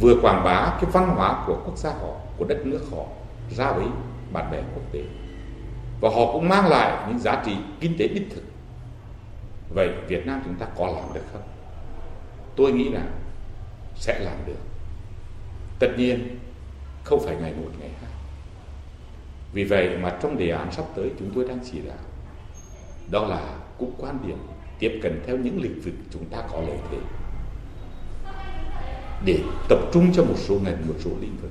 vừa 0.00 0.14
quảng 0.22 0.44
bá 0.44 0.78
cái 0.80 0.90
văn 0.92 1.08
hóa 1.16 1.44
của 1.46 1.60
quốc 1.64 1.78
gia 1.78 1.90
họ, 1.90 2.14
của 2.36 2.44
đất 2.44 2.66
nước 2.66 2.80
họ 2.90 3.04
ra 3.50 3.72
với 3.72 3.86
bạn 4.32 4.50
bè 4.50 4.62
quốc 4.74 4.82
tế. 4.92 5.00
Và 6.00 6.08
họ 6.08 6.32
cũng 6.32 6.48
mang 6.48 6.68
lại 6.68 7.06
những 7.08 7.18
giá 7.18 7.42
trị 7.46 7.52
kinh 7.80 7.98
tế 7.98 8.08
đích 8.08 8.28
thực. 8.34 8.42
Vậy 9.74 9.88
Việt 10.08 10.26
Nam 10.26 10.42
chúng 10.44 10.54
ta 10.54 10.66
có 10.78 10.86
làm 10.86 11.14
được 11.14 11.24
không? 11.32 11.42
Tôi 12.56 12.72
nghĩ 12.72 12.88
là 12.88 13.02
sẽ 13.94 14.18
làm 14.18 14.36
được. 14.46 14.69
Tất 15.80 15.88
nhiên 15.96 16.38
không 17.04 17.20
phải 17.24 17.36
ngày 17.36 17.52
một 17.52 17.70
ngày 17.80 17.90
hai. 18.00 18.10
Vì 19.52 19.64
vậy 19.64 19.96
mà 20.02 20.16
trong 20.22 20.38
đề 20.38 20.50
án 20.50 20.72
sắp 20.72 20.84
tới 20.96 21.10
chúng 21.18 21.30
tôi 21.34 21.44
đang 21.48 21.58
chỉ 21.72 21.78
đạo 21.88 21.96
đó 23.10 23.26
là 23.26 23.58
cũng 23.78 23.92
quan 23.98 24.18
điểm 24.26 24.36
tiếp 24.78 25.00
cận 25.02 25.22
theo 25.26 25.36
những 25.36 25.62
lĩnh 25.62 25.80
vực 25.80 25.94
chúng 26.10 26.24
ta 26.24 26.38
có 26.52 26.60
lợi 26.60 26.78
thế 26.90 26.98
để 29.24 29.38
tập 29.68 29.78
trung 29.92 30.12
cho 30.12 30.24
một 30.24 30.34
số 30.36 30.54
ngành, 30.64 30.88
một 30.88 30.94
số 30.98 31.10
lĩnh 31.20 31.36
vực. 31.42 31.50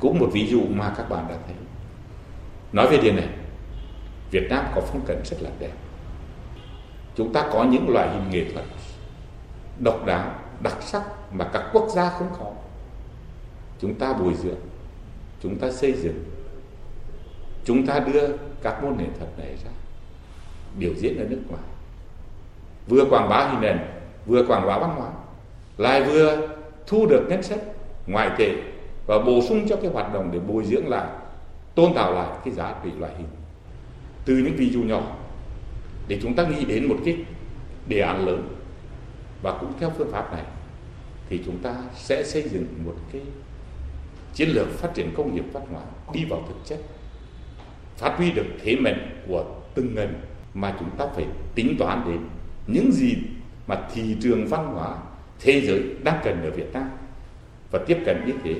Cũng 0.00 0.18
một 0.18 0.28
ví 0.32 0.46
dụ 0.46 0.60
mà 0.70 0.94
các 0.96 1.08
bạn 1.08 1.26
đã 1.28 1.34
thấy. 1.46 1.56
Nói 2.72 2.88
về 2.90 2.96
điện 2.96 3.16
này, 3.16 3.28
Việt 4.30 4.46
Nam 4.50 4.64
có 4.74 4.80
phong 4.80 5.06
cảnh 5.06 5.20
rất 5.24 5.36
là 5.40 5.50
đẹp. 5.58 5.72
Chúng 7.16 7.32
ta 7.32 7.48
có 7.52 7.64
những 7.64 7.88
loại 7.88 8.08
hình 8.08 8.30
nghệ 8.30 8.52
thuật 8.52 8.64
độc 9.78 10.06
đáo, 10.06 10.34
đặc 10.62 10.76
sắc 10.80 11.02
mà 11.32 11.50
các 11.52 11.64
quốc 11.72 11.88
gia 11.94 12.10
không 12.10 12.28
có 12.38 12.52
chúng 13.80 13.94
ta 13.94 14.12
bồi 14.12 14.34
dưỡng, 14.34 14.60
chúng 15.42 15.58
ta 15.58 15.70
xây 15.70 15.92
dựng, 15.92 16.24
chúng 17.64 17.86
ta 17.86 17.98
đưa 17.98 18.28
các 18.62 18.82
môn 18.82 18.96
nghệ 18.98 19.06
thuật 19.18 19.38
này 19.38 19.56
ra, 19.64 19.70
biểu 20.78 20.94
diễn 20.94 21.18
ở 21.18 21.24
nước 21.30 21.40
ngoài. 21.48 21.62
Vừa 22.88 23.04
quảng 23.10 23.28
bá 23.28 23.48
hình 23.48 23.62
ảnh 23.62 24.00
vừa 24.26 24.46
quảng 24.46 24.66
bá 24.66 24.78
văn 24.78 24.90
hóa, 24.90 25.10
lại 25.78 26.02
vừa 26.02 26.48
thu 26.86 27.06
được 27.06 27.26
ngân 27.28 27.42
sách 27.42 27.60
ngoại 28.06 28.30
tệ 28.38 28.54
và 29.06 29.18
bổ 29.18 29.40
sung 29.48 29.68
cho 29.68 29.76
cái 29.76 29.90
hoạt 29.90 30.14
động 30.14 30.30
để 30.32 30.38
bồi 30.38 30.64
dưỡng 30.64 30.88
lại, 30.88 31.08
tôn 31.74 31.94
tạo 31.94 32.12
lại 32.12 32.38
cái 32.44 32.54
giá 32.54 32.74
trị 32.84 32.90
loại 32.98 33.12
hình. 33.18 33.28
Từ 34.24 34.36
những 34.36 34.56
ví 34.56 34.70
dụ 34.70 34.82
nhỏ 34.82 35.16
để 36.08 36.18
chúng 36.22 36.34
ta 36.34 36.46
nghĩ 36.46 36.64
đến 36.64 36.88
một 36.88 36.96
cái 37.04 37.16
đề 37.88 38.00
án 38.00 38.26
lớn 38.26 38.48
và 39.42 39.58
cũng 39.60 39.72
theo 39.80 39.90
phương 39.98 40.12
pháp 40.12 40.32
này 40.32 40.44
thì 41.28 41.40
chúng 41.46 41.58
ta 41.58 41.74
sẽ 41.94 42.24
xây 42.24 42.42
dựng 42.42 42.66
một 42.84 42.94
cái 43.12 43.22
chiến 44.34 44.48
lược 44.48 44.68
phát 44.68 44.90
triển 44.94 45.10
công 45.16 45.34
nghiệp 45.34 45.44
văn 45.52 45.62
hóa 45.72 45.82
đi 46.12 46.24
vào 46.24 46.42
thực 46.48 46.56
chất, 46.64 46.78
phát 47.96 48.14
huy 48.16 48.32
được 48.32 48.46
thế 48.62 48.76
mạnh 48.76 49.22
của 49.28 49.44
từng 49.74 49.94
ngành 49.94 50.14
mà 50.54 50.76
chúng 50.80 50.90
ta 50.98 51.06
phải 51.16 51.26
tính 51.54 51.76
toán 51.78 52.02
đến. 52.06 52.18
Những 52.66 52.92
gì 52.92 53.14
mà 53.66 53.88
thị 53.94 54.16
trường 54.20 54.46
văn 54.46 54.66
hóa 54.66 54.96
thế 55.40 55.60
giới 55.60 55.82
đang 56.02 56.20
cần 56.24 56.42
ở 56.44 56.50
Việt 56.50 56.72
Nam 56.72 56.90
và 57.70 57.78
tiếp 57.86 57.98
cận 58.06 58.16
như 58.26 58.32
thế 58.44 58.54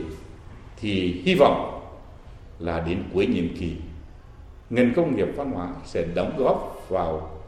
thì 0.76 1.22
hy 1.24 1.34
vọng 1.34 1.80
là 2.58 2.80
đến 2.80 3.02
cuối 3.14 3.26
nhiệm 3.26 3.56
kỳ, 3.56 3.76
ngành 4.70 4.92
công 4.96 5.16
nghiệp 5.16 5.28
văn 5.36 5.50
hóa 5.50 5.72
sẽ 5.84 6.04
đóng 6.14 6.32
góp 6.38 6.86
vào 6.88 7.40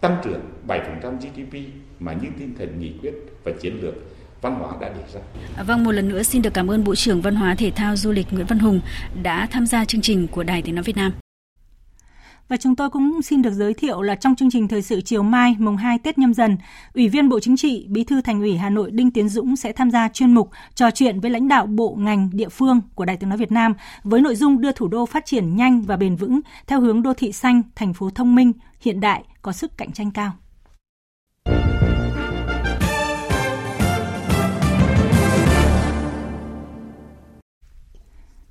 tăng 0.00 0.16
trưởng 0.24 0.40
7% 0.66 1.16
GDP 1.16 1.56
mà 2.00 2.12
như 2.12 2.28
tinh 2.38 2.54
thần 2.58 2.80
nghị 2.80 2.92
quyết 3.02 3.14
và 3.44 3.52
chiến 3.60 3.78
lược 3.82 3.94
văn 4.42 4.54
hóa 4.54 4.72
đã 4.80 4.88
đề 4.88 5.02
ra. 5.14 5.20
Vâng, 5.64 5.84
một 5.84 5.92
lần 5.92 6.08
nữa 6.08 6.22
xin 6.22 6.42
được 6.42 6.54
cảm 6.54 6.70
ơn 6.70 6.84
Bộ 6.84 6.94
trưởng 6.94 7.20
Văn 7.20 7.36
hóa 7.36 7.54
Thể 7.54 7.70
thao 7.70 7.96
Du 7.96 8.12
lịch 8.12 8.26
Nguyễn 8.30 8.46
Văn 8.46 8.58
Hùng 8.58 8.80
đã 9.22 9.46
tham 9.50 9.66
gia 9.66 9.84
chương 9.84 10.00
trình 10.00 10.28
của 10.28 10.42
Đài 10.42 10.62
Tiếng 10.62 10.74
Nói 10.74 10.84
Việt 10.84 10.96
Nam. 10.96 11.12
Và 12.48 12.56
chúng 12.56 12.76
tôi 12.76 12.90
cũng 12.90 13.22
xin 13.22 13.42
được 13.42 13.52
giới 13.52 13.74
thiệu 13.74 14.02
là 14.02 14.14
trong 14.14 14.36
chương 14.36 14.50
trình 14.50 14.68
thời 14.68 14.82
sự 14.82 15.00
chiều 15.00 15.22
mai 15.22 15.56
mùng 15.58 15.76
2 15.76 15.98
Tết 15.98 16.18
nhâm 16.18 16.34
dần, 16.34 16.56
Ủy 16.94 17.08
viên 17.08 17.28
Bộ 17.28 17.40
Chính 17.40 17.56
trị, 17.56 17.86
Bí 17.88 18.04
thư 18.04 18.20
Thành 18.20 18.40
ủy 18.40 18.56
Hà 18.56 18.70
Nội 18.70 18.90
Đinh 18.90 19.10
Tiến 19.10 19.28
Dũng 19.28 19.56
sẽ 19.56 19.72
tham 19.72 19.90
gia 19.90 20.08
chuyên 20.08 20.34
mục 20.34 20.50
trò 20.74 20.90
chuyện 20.90 21.20
với 21.20 21.30
lãnh 21.30 21.48
đạo 21.48 21.66
bộ 21.66 21.96
ngành 21.98 22.30
địa 22.32 22.48
phương 22.48 22.80
của 22.94 23.04
Đài 23.04 23.16
Tiếng 23.16 23.28
nói 23.28 23.38
Việt 23.38 23.52
Nam 23.52 23.74
với 24.04 24.20
nội 24.20 24.36
dung 24.36 24.60
đưa 24.60 24.72
thủ 24.72 24.88
đô 24.88 25.06
phát 25.06 25.26
triển 25.26 25.56
nhanh 25.56 25.82
và 25.82 25.96
bền 25.96 26.16
vững 26.16 26.40
theo 26.66 26.80
hướng 26.80 27.02
đô 27.02 27.14
thị 27.14 27.32
xanh, 27.32 27.62
thành 27.74 27.94
phố 27.94 28.10
thông 28.10 28.34
minh, 28.34 28.52
hiện 28.80 29.00
đại, 29.00 29.24
có 29.42 29.52
sức 29.52 29.76
cạnh 29.76 29.92
tranh 29.92 30.10
cao. 30.10 30.32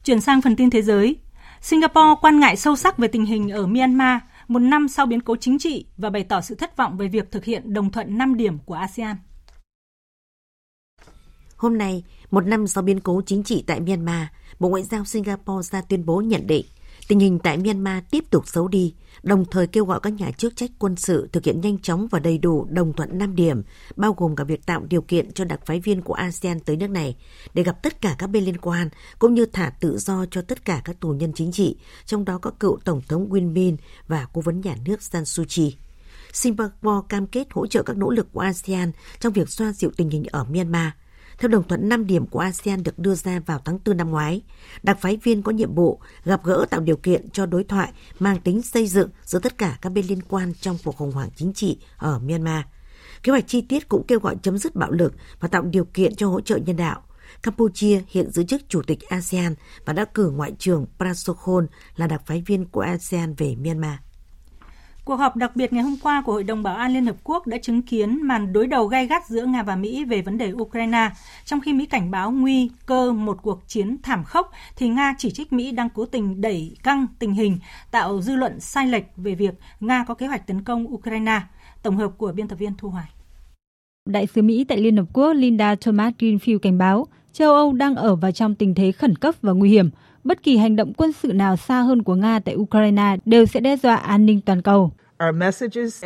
Chuyển 0.03 0.21
sang 0.21 0.41
phần 0.41 0.55
tin 0.55 0.69
thế 0.69 0.81
giới, 0.81 1.17
Singapore 1.61 2.19
quan 2.21 2.39
ngại 2.39 2.55
sâu 2.55 2.75
sắc 2.75 2.97
về 2.97 3.07
tình 3.07 3.25
hình 3.25 3.49
ở 3.49 3.67
Myanmar 3.67 4.19
một 4.47 4.59
năm 4.59 4.87
sau 4.87 5.05
biến 5.05 5.21
cố 5.21 5.35
chính 5.35 5.59
trị 5.59 5.85
và 5.97 6.09
bày 6.09 6.23
tỏ 6.23 6.41
sự 6.41 6.55
thất 6.55 6.77
vọng 6.77 6.97
về 6.97 7.07
việc 7.07 7.31
thực 7.31 7.45
hiện 7.45 7.73
đồng 7.73 7.91
thuận 7.91 8.17
5 8.17 8.37
điểm 8.37 8.57
của 8.65 8.73
ASEAN. 8.73 9.17
Hôm 11.55 11.77
nay, 11.77 12.03
một 12.31 12.47
năm 12.47 12.67
sau 12.67 12.83
biến 12.83 12.99
cố 12.99 13.21
chính 13.25 13.43
trị 13.43 13.63
tại 13.67 13.79
Myanmar, 13.79 14.27
Bộ 14.59 14.69
Ngoại 14.69 14.83
giao 14.83 15.05
Singapore 15.05 15.69
ra 15.71 15.81
tuyên 15.81 16.05
bố 16.05 16.21
nhận 16.21 16.47
định 16.47 16.65
tình 17.07 17.19
hình 17.19 17.39
tại 17.39 17.57
Myanmar 17.57 18.03
tiếp 18.11 18.23
tục 18.29 18.47
xấu 18.47 18.67
đi, 18.67 18.93
đồng 19.23 19.45
thời 19.45 19.67
kêu 19.67 19.85
gọi 19.85 19.99
các 20.03 20.13
nhà 20.13 20.31
chức 20.31 20.55
trách 20.55 20.71
quân 20.79 20.95
sự 20.95 21.29
thực 21.31 21.43
hiện 21.45 21.61
nhanh 21.61 21.79
chóng 21.79 22.07
và 22.07 22.19
đầy 22.19 22.37
đủ 22.37 22.67
đồng 22.69 22.93
thuận 22.93 23.17
5 23.17 23.35
điểm, 23.35 23.63
bao 23.95 24.13
gồm 24.17 24.35
cả 24.35 24.43
việc 24.43 24.65
tạo 24.65 24.85
điều 24.89 25.01
kiện 25.01 25.31
cho 25.31 25.45
đặc 25.45 25.65
phái 25.65 25.79
viên 25.79 26.01
của 26.01 26.13
ASEAN 26.13 26.59
tới 26.59 26.75
nước 26.75 26.89
này 26.89 27.15
để 27.53 27.63
gặp 27.63 27.83
tất 27.83 28.01
cả 28.01 28.15
các 28.17 28.27
bên 28.27 28.43
liên 28.43 28.57
quan, 28.57 28.89
cũng 29.19 29.33
như 29.33 29.45
thả 29.45 29.69
tự 29.79 29.97
do 29.97 30.25
cho 30.31 30.41
tất 30.41 30.65
cả 30.65 30.81
các 30.85 30.99
tù 30.99 31.09
nhân 31.09 31.31
chính 31.35 31.51
trị, 31.51 31.77
trong 32.05 32.25
đó 32.25 32.37
có 32.37 32.51
cựu 32.59 32.77
Tổng 32.83 33.01
thống 33.07 33.29
Win 33.29 33.51
Min 33.51 33.77
và 34.07 34.27
cố 34.33 34.41
vấn 34.41 34.61
nhà 34.61 34.75
nước 34.85 35.01
San 35.01 35.25
Suu 35.25 35.45
Kyi. 35.49 35.75
Singapore 36.33 37.07
cam 37.09 37.27
kết 37.27 37.47
hỗ 37.51 37.67
trợ 37.67 37.83
các 37.83 37.97
nỗ 37.97 38.09
lực 38.09 38.27
của 38.33 38.39
ASEAN 38.39 38.91
trong 39.19 39.33
việc 39.33 39.49
xoa 39.49 39.71
dịu 39.71 39.91
tình 39.97 40.09
hình 40.09 40.23
ở 40.31 40.43
Myanmar– 40.43 40.89
theo 41.39 41.49
đồng 41.49 41.67
thuận 41.67 41.89
5 41.89 42.07
điểm 42.07 42.25
của 42.25 42.39
ASEAN 42.39 42.83
được 42.83 42.99
đưa 42.99 43.15
ra 43.15 43.39
vào 43.45 43.61
tháng 43.65 43.79
4 43.85 43.97
năm 43.97 44.09
ngoái, 44.09 44.41
đặc 44.83 44.97
phái 45.01 45.17
viên 45.23 45.41
có 45.41 45.51
nhiệm 45.51 45.75
vụ 45.75 45.99
gặp 46.25 46.43
gỡ 46.43 46.65
tạo 46.69 46.81
điều 46.81 46.97
kiện 46.97 47.29
cho 47.29 47.45
đối 47.45 47.63
thoại 47.63 47.91
mang 48.19 48.39
tính 48.39 48.61
xây 48.61 48.87
dựng 48.87 49.09
giữa 49.23 49.39
tất 49.39 49.57
cả 49.57 49.77
các 49.81 49.89
bên 49.89 50.05
liên 50.05 50.21
quan 50.21 50.53
trong 50.61 50.77
cuộc 50.83 50.95
khủng 50.95 51.11
hoảng 51.11 51.29
chính 51.35 51.53
trị 51.53 51.79
ở 51.97 52.19
Myanmar. 52.19 52.63
Kế 53.23 53.31
hoạch 53.31 53.47
chi 53.47 53.61
tiết 53.61 53.89
cũng 53.89 54.03
kêu 54.07 54.19
gọi 54.19 54.35
chấm 54.41 54.57
dứt 54.57 54.75
bạo 54.75 54.91
lực 54.91 55.13
và 55.39 55.47
tạo 55.47 55.63
điều 55.63 55.85
kiện 55.85 56.15
cho 56.15 56.27
hỗ 56.27 56.41
trợ 56.41 56.57
nhân 56.57 56.77
đạo. 56.77 57.03
Campuchia 57.43 58.01
hiện 58.07 58.31
giữ 58.31 58.43
chức 58.43 58.61
chủ 58.69 58.81
tịch 58.81 59.09
ASEAN 59.09 59.55
và 59.85 59.93
đã 59.93 60.05
cử 60.05 60.29
Ngoại 60.29 60.53
trưởng 60.59 60.85
Prasokhon 60.97 61.67
là 61.95 62.07
đặc 62.07 62.21
phái 62.25 62.43
viên 62.45 62.65
của 62.65 62.81
ASEAN 62.81 63.33
về 63.33 63.55
Myanmar. 63.55 63.95
Cuộc 65.09 65.15
họp 65.15 65.35
đặc 65.35 65.55
biệt 65.55 65.73
ngày 65.73 65.83
hôm 65.83 65.95
qua 66.03 66.21
của 66.25 66.31
Hội 66.31 66.43
đồng 66.43 66.63
Bảo 66.63 66.75
an 66.75 66.93
Liên 66.93 67.05
Hợp 67.05 67.15
Quốc 67.23 67.47
đã 67.47 67.57
chứng 67.57 67.81
kiến 67.81 68.19
màn 68.23 68.53
đối 68.53 68.67
đầu 68.67 68.87
gay 68.87 69.07
gắt 69.07 69.27
giữa 69.27 69.45
Nga 69.45 69.63
và 69.63 69.75
Mỹ 69.75 70.05
về 70.05 70.21
vấn 70.21 70.37
đề 70.37 70.51
Ukraine. 70.53 71.09
Trong 71.45 71.61
khi 71.61 71.73
Mỹ 71.73 71.85
cảnh 71.85 72.11
báo 72.11 72.31
nguy 72.31 72.69
cơ 72.85 73.11
một 73.11 73.37
cuộc 73.41 73.67
chiến 73.67 73.97
thảm 74.03 74.23
khốc, 74.23 74.51
thì 74.75 74.89
Nga 74.89 75.13
chỉ 75.17 75.31
trích 75.31 75.53
Mỹ 75.53 75.71
đang 75.71 75.89
cố 75.89 76.05
tình 76.05 76.41
đẩy 76.41 76.77
căng 76.83 77.05
tình 77.19 77.33
hình, 77.33 77.57
tạo 77.91 78.21
dư 78.21 78.35
luận 78.35 78.59
sai 78.59 78.87
lệch 78.87 79.05
về 79.17 79.35
việc 79.35 79.53
Nga 79.79 80.05
có 80.07 80.13
kế 80.13 80.27
hoạch 80.27 80.47
tấn 80.47 80.63
công 80.63 80.93
Ukraine. 80.93 81.41
Tổng 81.83 81.97
hợp 81.97 82.11
của 82.17 82.31
biên 82.35 82.47
tập 82.47 82.55
viên 82.55 82.73
Thu 82.77 82.89
Hoài. 82.89 83.09
Đại 84.09 84.27
sứ 84.27 84.41
Mỹ 84.41 84.63
tại 84.63 84.77
Liên 84.77 84.97
Hợp 84.97 85.05
Quốc 85.13 85.33
Linda 85.33 85.75
Thomas 85.75 86.13
Greenfield 86.19 86.59
cảnh 86.59 86.77
báo 86.77 87.07
châu 87.33 87.53
Âu 87.53 87.73
đang 87.73 87.95
ở 87.95 88.15
vào 88.15 88.31
trong 88.31 88.55
tình 88.55 88.75
thế 88.75 88.91
khẩn 88.91 89.15
cấp 89.15 89.35
và 89.41 89.51
nguy 89.51 89.69
hiểm. 89.69 89.89
Bất 90.29 90.43
kỳ 90.43 90.57
hành 90.57 90.75
động 90.75 90.93
quân 90.93 91.11
sự 91.13 91.33
nào 91.33 91.57
xa 91.57 91.81
hơn 91.81 92.03
của 92.03 92.15
Nga 92.15 92.39
tại 92.39 92.55
Ukraine 92.55 93.17
đều 93.25 93.45
sẽ 93.45 93.59
đe 93.59 93.77
dọa 93.77 93.95
an 93.95 94.25
ninh 94.25 94.41
toàn 94.41 94.61
cầu. 94.61 94.91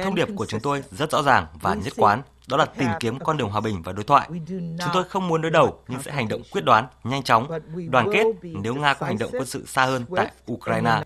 Thông 0.03 0.15
điệp 0.15 0.28
của 0.36 0.45
chúng 0.45 0.59
tôi 0.59 0.84
rất 0.91 1.11
rõ 1.11 1.24
ràng 1.24 1.45
và 1.61 1.74
nhất 1.74 1.93
quán, 1.97 2.21
đó 2.49 2.57
là 2.57 2.65
tìm 2.65 2.89
kiếm 2.99 3.19
con 3.19 3.38
đường 3.38 3.49
hòa 3.49 3.61
bình 3.61 3.82
và 3.84 3.91
đối 3.91 4.03
thoại. 4.03 4.30
Chúng 4.49 4.89
tôi 4.93 5.03
không 5.03 5.28
muốn 5.28 5.41
đối 5.41 5.51
đầu 5.51 5.80
nhưng 5.88 6.01
sẽ 6.01 6.11
hành 6.11 6.28
động 6.28 6.41
quyết 6.51 6.65
đoán, 6.65 6.86
nhanh 7.03 7.24
chóng, 7.24 7.47
đoàn 7.89 8.09
kết 8.13 8.24
nếu 8.63 8.76
Nga 8.76 8.93
có 8.93 9.05
hành 9.05 9.17
động 9.19 9.30
quân 9.34 9.45
sự 9.45 9.65
xa 9.65 9.86
hơn 9.86 10.03
tại 10.15 10.32
Ukraine. 10.51 11.03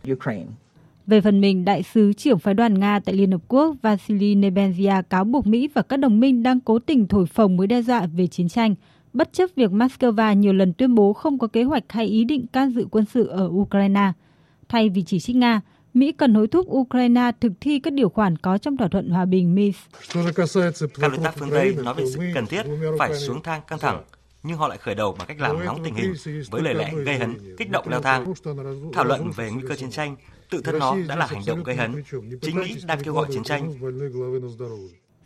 Về 1.08 1.22
phần 1.22 1.42
mình, 1.42 1.66
đại 1.66 1.84
sứ 1.84 2.14
trưởng 2.14 2.40
phái 2.40 2.54
đoàn 2.54 2.80
Nga 2.80 3.00
tại 3.06 3.16
Liên 3.16 3.32
Hợp 3.32 3.42
Quốc 3.48 3.76
Vasily 3.82 4.36
Nebenzia 4.36 5.04
cáo 5.10 5.24
buộc 5.24 5.48
Mỹ 5.48 5.70
và 5.74 5.82
các 5.82 5.98
đồng 5.98 6.20
minh 6.20 6.44
đang 6.44 6.60
cố 6.60 6.80
tình 6.80 7.08
thổi 7.08 7.26
phồng 7.26 7.58
mối 7.58 7.68
đe 7.68 7.82
dọa 7.82 8.06
về 8.06 8.28
chiến 8.28 8.50
tranh, 8.50 8.76
bất 9.18 9.34
chấp 9.34 9.50
việc 9.56 9.72
Moscow 9.72 10.34
nhiều 10.34 10.54
lần 10.54 10.74
tuyên 10.74 10.96
bố 10.96 11.14
không 11.14 11.40
có 11.40 11.48
kế 11.48 11.64
hoạch 11.64 11.84
hay 11.90 12.06
ý 12.06 12.24
định 12.24 12.48
can 12.48 12.72
dự 12.72 12.86
quân 12.92 13.06
sự 13.06 13.28
ở 13.28 13.50
Ukraine. 13.52 14.12
Thay 14.70 14.90
vì 14.90 15.04
chỉ 15.04 15.20
trích 15.20 15.36
Nga, 15.36 15.62
Mỹ 15.94 16.12
cần 16.12 16.34
hối 16.34 16.48
thúc 16.48 16.68
Ukraine 16.70 17.32
thực 17.42 17.52
thi 17.62 17.80
các 17.80 17.94
điều 17.94 18.10
khoản 18.10 18.38
có 18.38 18.58
trong 18.58 18.78
thỏa 18.78 18.88
thuận 18.88 19.10
hòa 19.10 19.26
bình 19.26 19.56
Minsk. 19.56 19.80
Các 20.14 21.12
đối 21.12 21.18
tác 21.24 21.38
phương 21.38 21.50
Tây 21.52 21.76
nói 21.84 21.94
về 21.98 22.06
sự 22.14 22.20
cần 22.34 22.46
thiết 22.46 22.66
phải 23.00 23.14
xuống 23.14 23.44
thang 23.44 23.62
căng 23.68 23.80
thẳng, 23.80 24.04
nhưng 24.44 24.58
họ 24.58 24.68
lại 24.68 24.78
khởi 24.78 24.96
đầu 24.96 25.16
bằng 25.20 25.28
cách 25.28 25.40
làm 25.40 25.66
nóng 25.66 25.84
tình 25.84 25.96
hình 25.96 26.14
với 26.52 26.62
lời 26.62 26.74
lẽ 26.74 26.94
gây 27.06 27.18
hấn, 27.18 27.56
kích 27.58 27.72
động 27.72 27.86
leo 27.90 28.02
thang. 28.02 28.34
Thảo 28.94 29.06
luận 29.06 29.32
về 29.36 29.52
nguy 29.52 29.64
cơ 29.70 29.76
chiến 29.76 29.92
tranh, 29.92 30.16
tự 30.50 30.62
thân 30.64 30.80
nó 30.80 30.96
đã 31.08 31.16
là 31.16 31.26
hành 31.26 31.42
động 31.48 31.64
gây 31.64 31.76
hấn. 31.76 32.04
Chính 32.42 32.56
Mỹ 32.56 32.76
đang 32.86 33.00
kêu 33.04 33.14
gọi 33.14 33.28
chiến 33.34 33.44
tranh. 33.44 33.74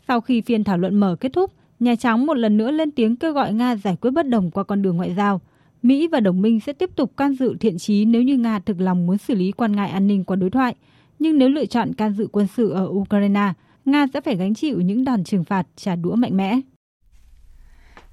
Sau 0.07 0.21
khi 0.21 0.41
phiên 0.41 0.63
thảo 0.63 0.77
luận 0.77 0.95
mở 0.95 1.15
kết 1.19 1.29
thúc, 1.33 1.53
Nhà 1.81 1.95
Trắng 1.95 2.25
một 2.25 2.33
lần 2.33 2.57
nữa 2.57 2.71
lên 2.71 2.91
tiếng 2.91 3.15
kêu 3.15 3.33
gọi 3.33 3.53
Nga 3.53 3.75
giải 3.75 3.95
quyết 4.01 4.11
bất 4.11 4.27
đồng 4.27 4.51
qua 4.51 4.63
con 4.63 4.81
đường 4.81 4.97
ngoại 4.97 5.13
giao. 5.13 5.41
Mỹ 5.83 6.07
và 6.07 6.19
đồng 6.19 6.41
minh 6.41 6.59
sẽ 6.59 6.73
tiếp 6.73 6.89
tục 6.95 7.17
can 7.17 7.33
dự 7.33 7.55
thiện 7.59 7.77
chí 7.77 8.05
nếu 8.05 8.21
như 8.21 8.37
Nga 8.37 8.59
thực 8.59 8.81
lòng 8.81 9.07
muốn 9.07 9.17
xử 9.17 9.35
lý 9.35 9.51
quan 9.51 9.75
ngại 9.75 9.89
an 9.89 10.07
ninh 10.07 10.23
qua 10.23 10.35
đối 10.35 10.49
thoại. 10.49 10.75
Nhưng 11.19 11.37
nếu 11.37 11.49
lựa 11.49 11.65
chọn 11.65 11.93
can 11.93 12.13
dự 12.13 12.27
quân 12.31 12.47
sự 12.47 12.69
ở 12.69 12.87
Ukraine, 12.89 13.53
Nga 13.85 14.07
sẽ 14.13 14.21
phải 14.21 14.35
gánh 14.35 14.53
chịu 14.53 14.81
những 14.81 15.05
đòn 15.05 15.23
trừng 15.23 15.43
phạt 15.43 15.67
trả 15.75 15.95
đũa 15.95 16.15
mạnh 16.15 16.37
mẽ. 16.37 16.59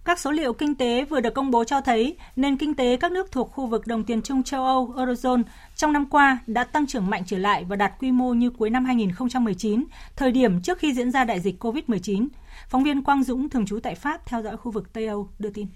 Các 0.04 0.18
số 0.18 0.30
liệu 0.30 0.52
kinh 0.52 0.74
tế 0.74 1.04
vừa 1.04 1.20
được 1.20 1.34
công 1.34 1.50
bố 1.50 1.64
cho 1.64 1.80
thấy 1.80 2.16
nền 2.36 2.56
kinh 2.56 2.74
tế 2.74 2.96
các 2.96 3.12
nước 3.12 3.32
thuộc 3.32 3.52
khu 3.52 3.66
vực 3.66 3.86
đồng 3.86 4.04
tiền 4.04 4.22
chung 4.22 4.42
châu 4.42 4.64
Âu 4.64 4.94
Eurozone 4.96 5.42
trong 5.76 5.92
năm 5.92 6.06
qua 6.06 6.38
đã 6.46 6.64
tăng 6.64 6.86
trưởng 6.86 7.10
mạnh 7.10 7.22
trở 7.26 7.38
lại 7.38 7.64
và 7.68 7.76
đạt 7.76 7.92
quy 8.00 8.10
mô 8.12 8.34
như 8.34 8.50
cuối 8.50 8.70
năm 8.70 8.84
2019, 8.84 9.84
thời 10.16 10.32
điểm 10.32 10.60
trước 10.60 10.78
khi 10.78 10.92
diễn 10.92 11.10
ra 11.10 11.24
đại 11.24 11.40
dịch 11.40 11.64
COVID-19. 11.64 12.28
Phóng 12.68 12.84
viên 12.84 13.02
Quang 13.02 13.24
Dũng 13.24 13.50
thường 13.50 13.66
trú 13.66 13.80
tại 13.80 13.94
Pháp 13.94 14.26
theo 14.26 14.42
dõi 14.42 14.56
khu 14.56 14.70
vực 14.70 14.92
Tây 14.92 15.06
Âu 15.06 15.28
đưa 15.38 15.50
tin. 15.50 15.66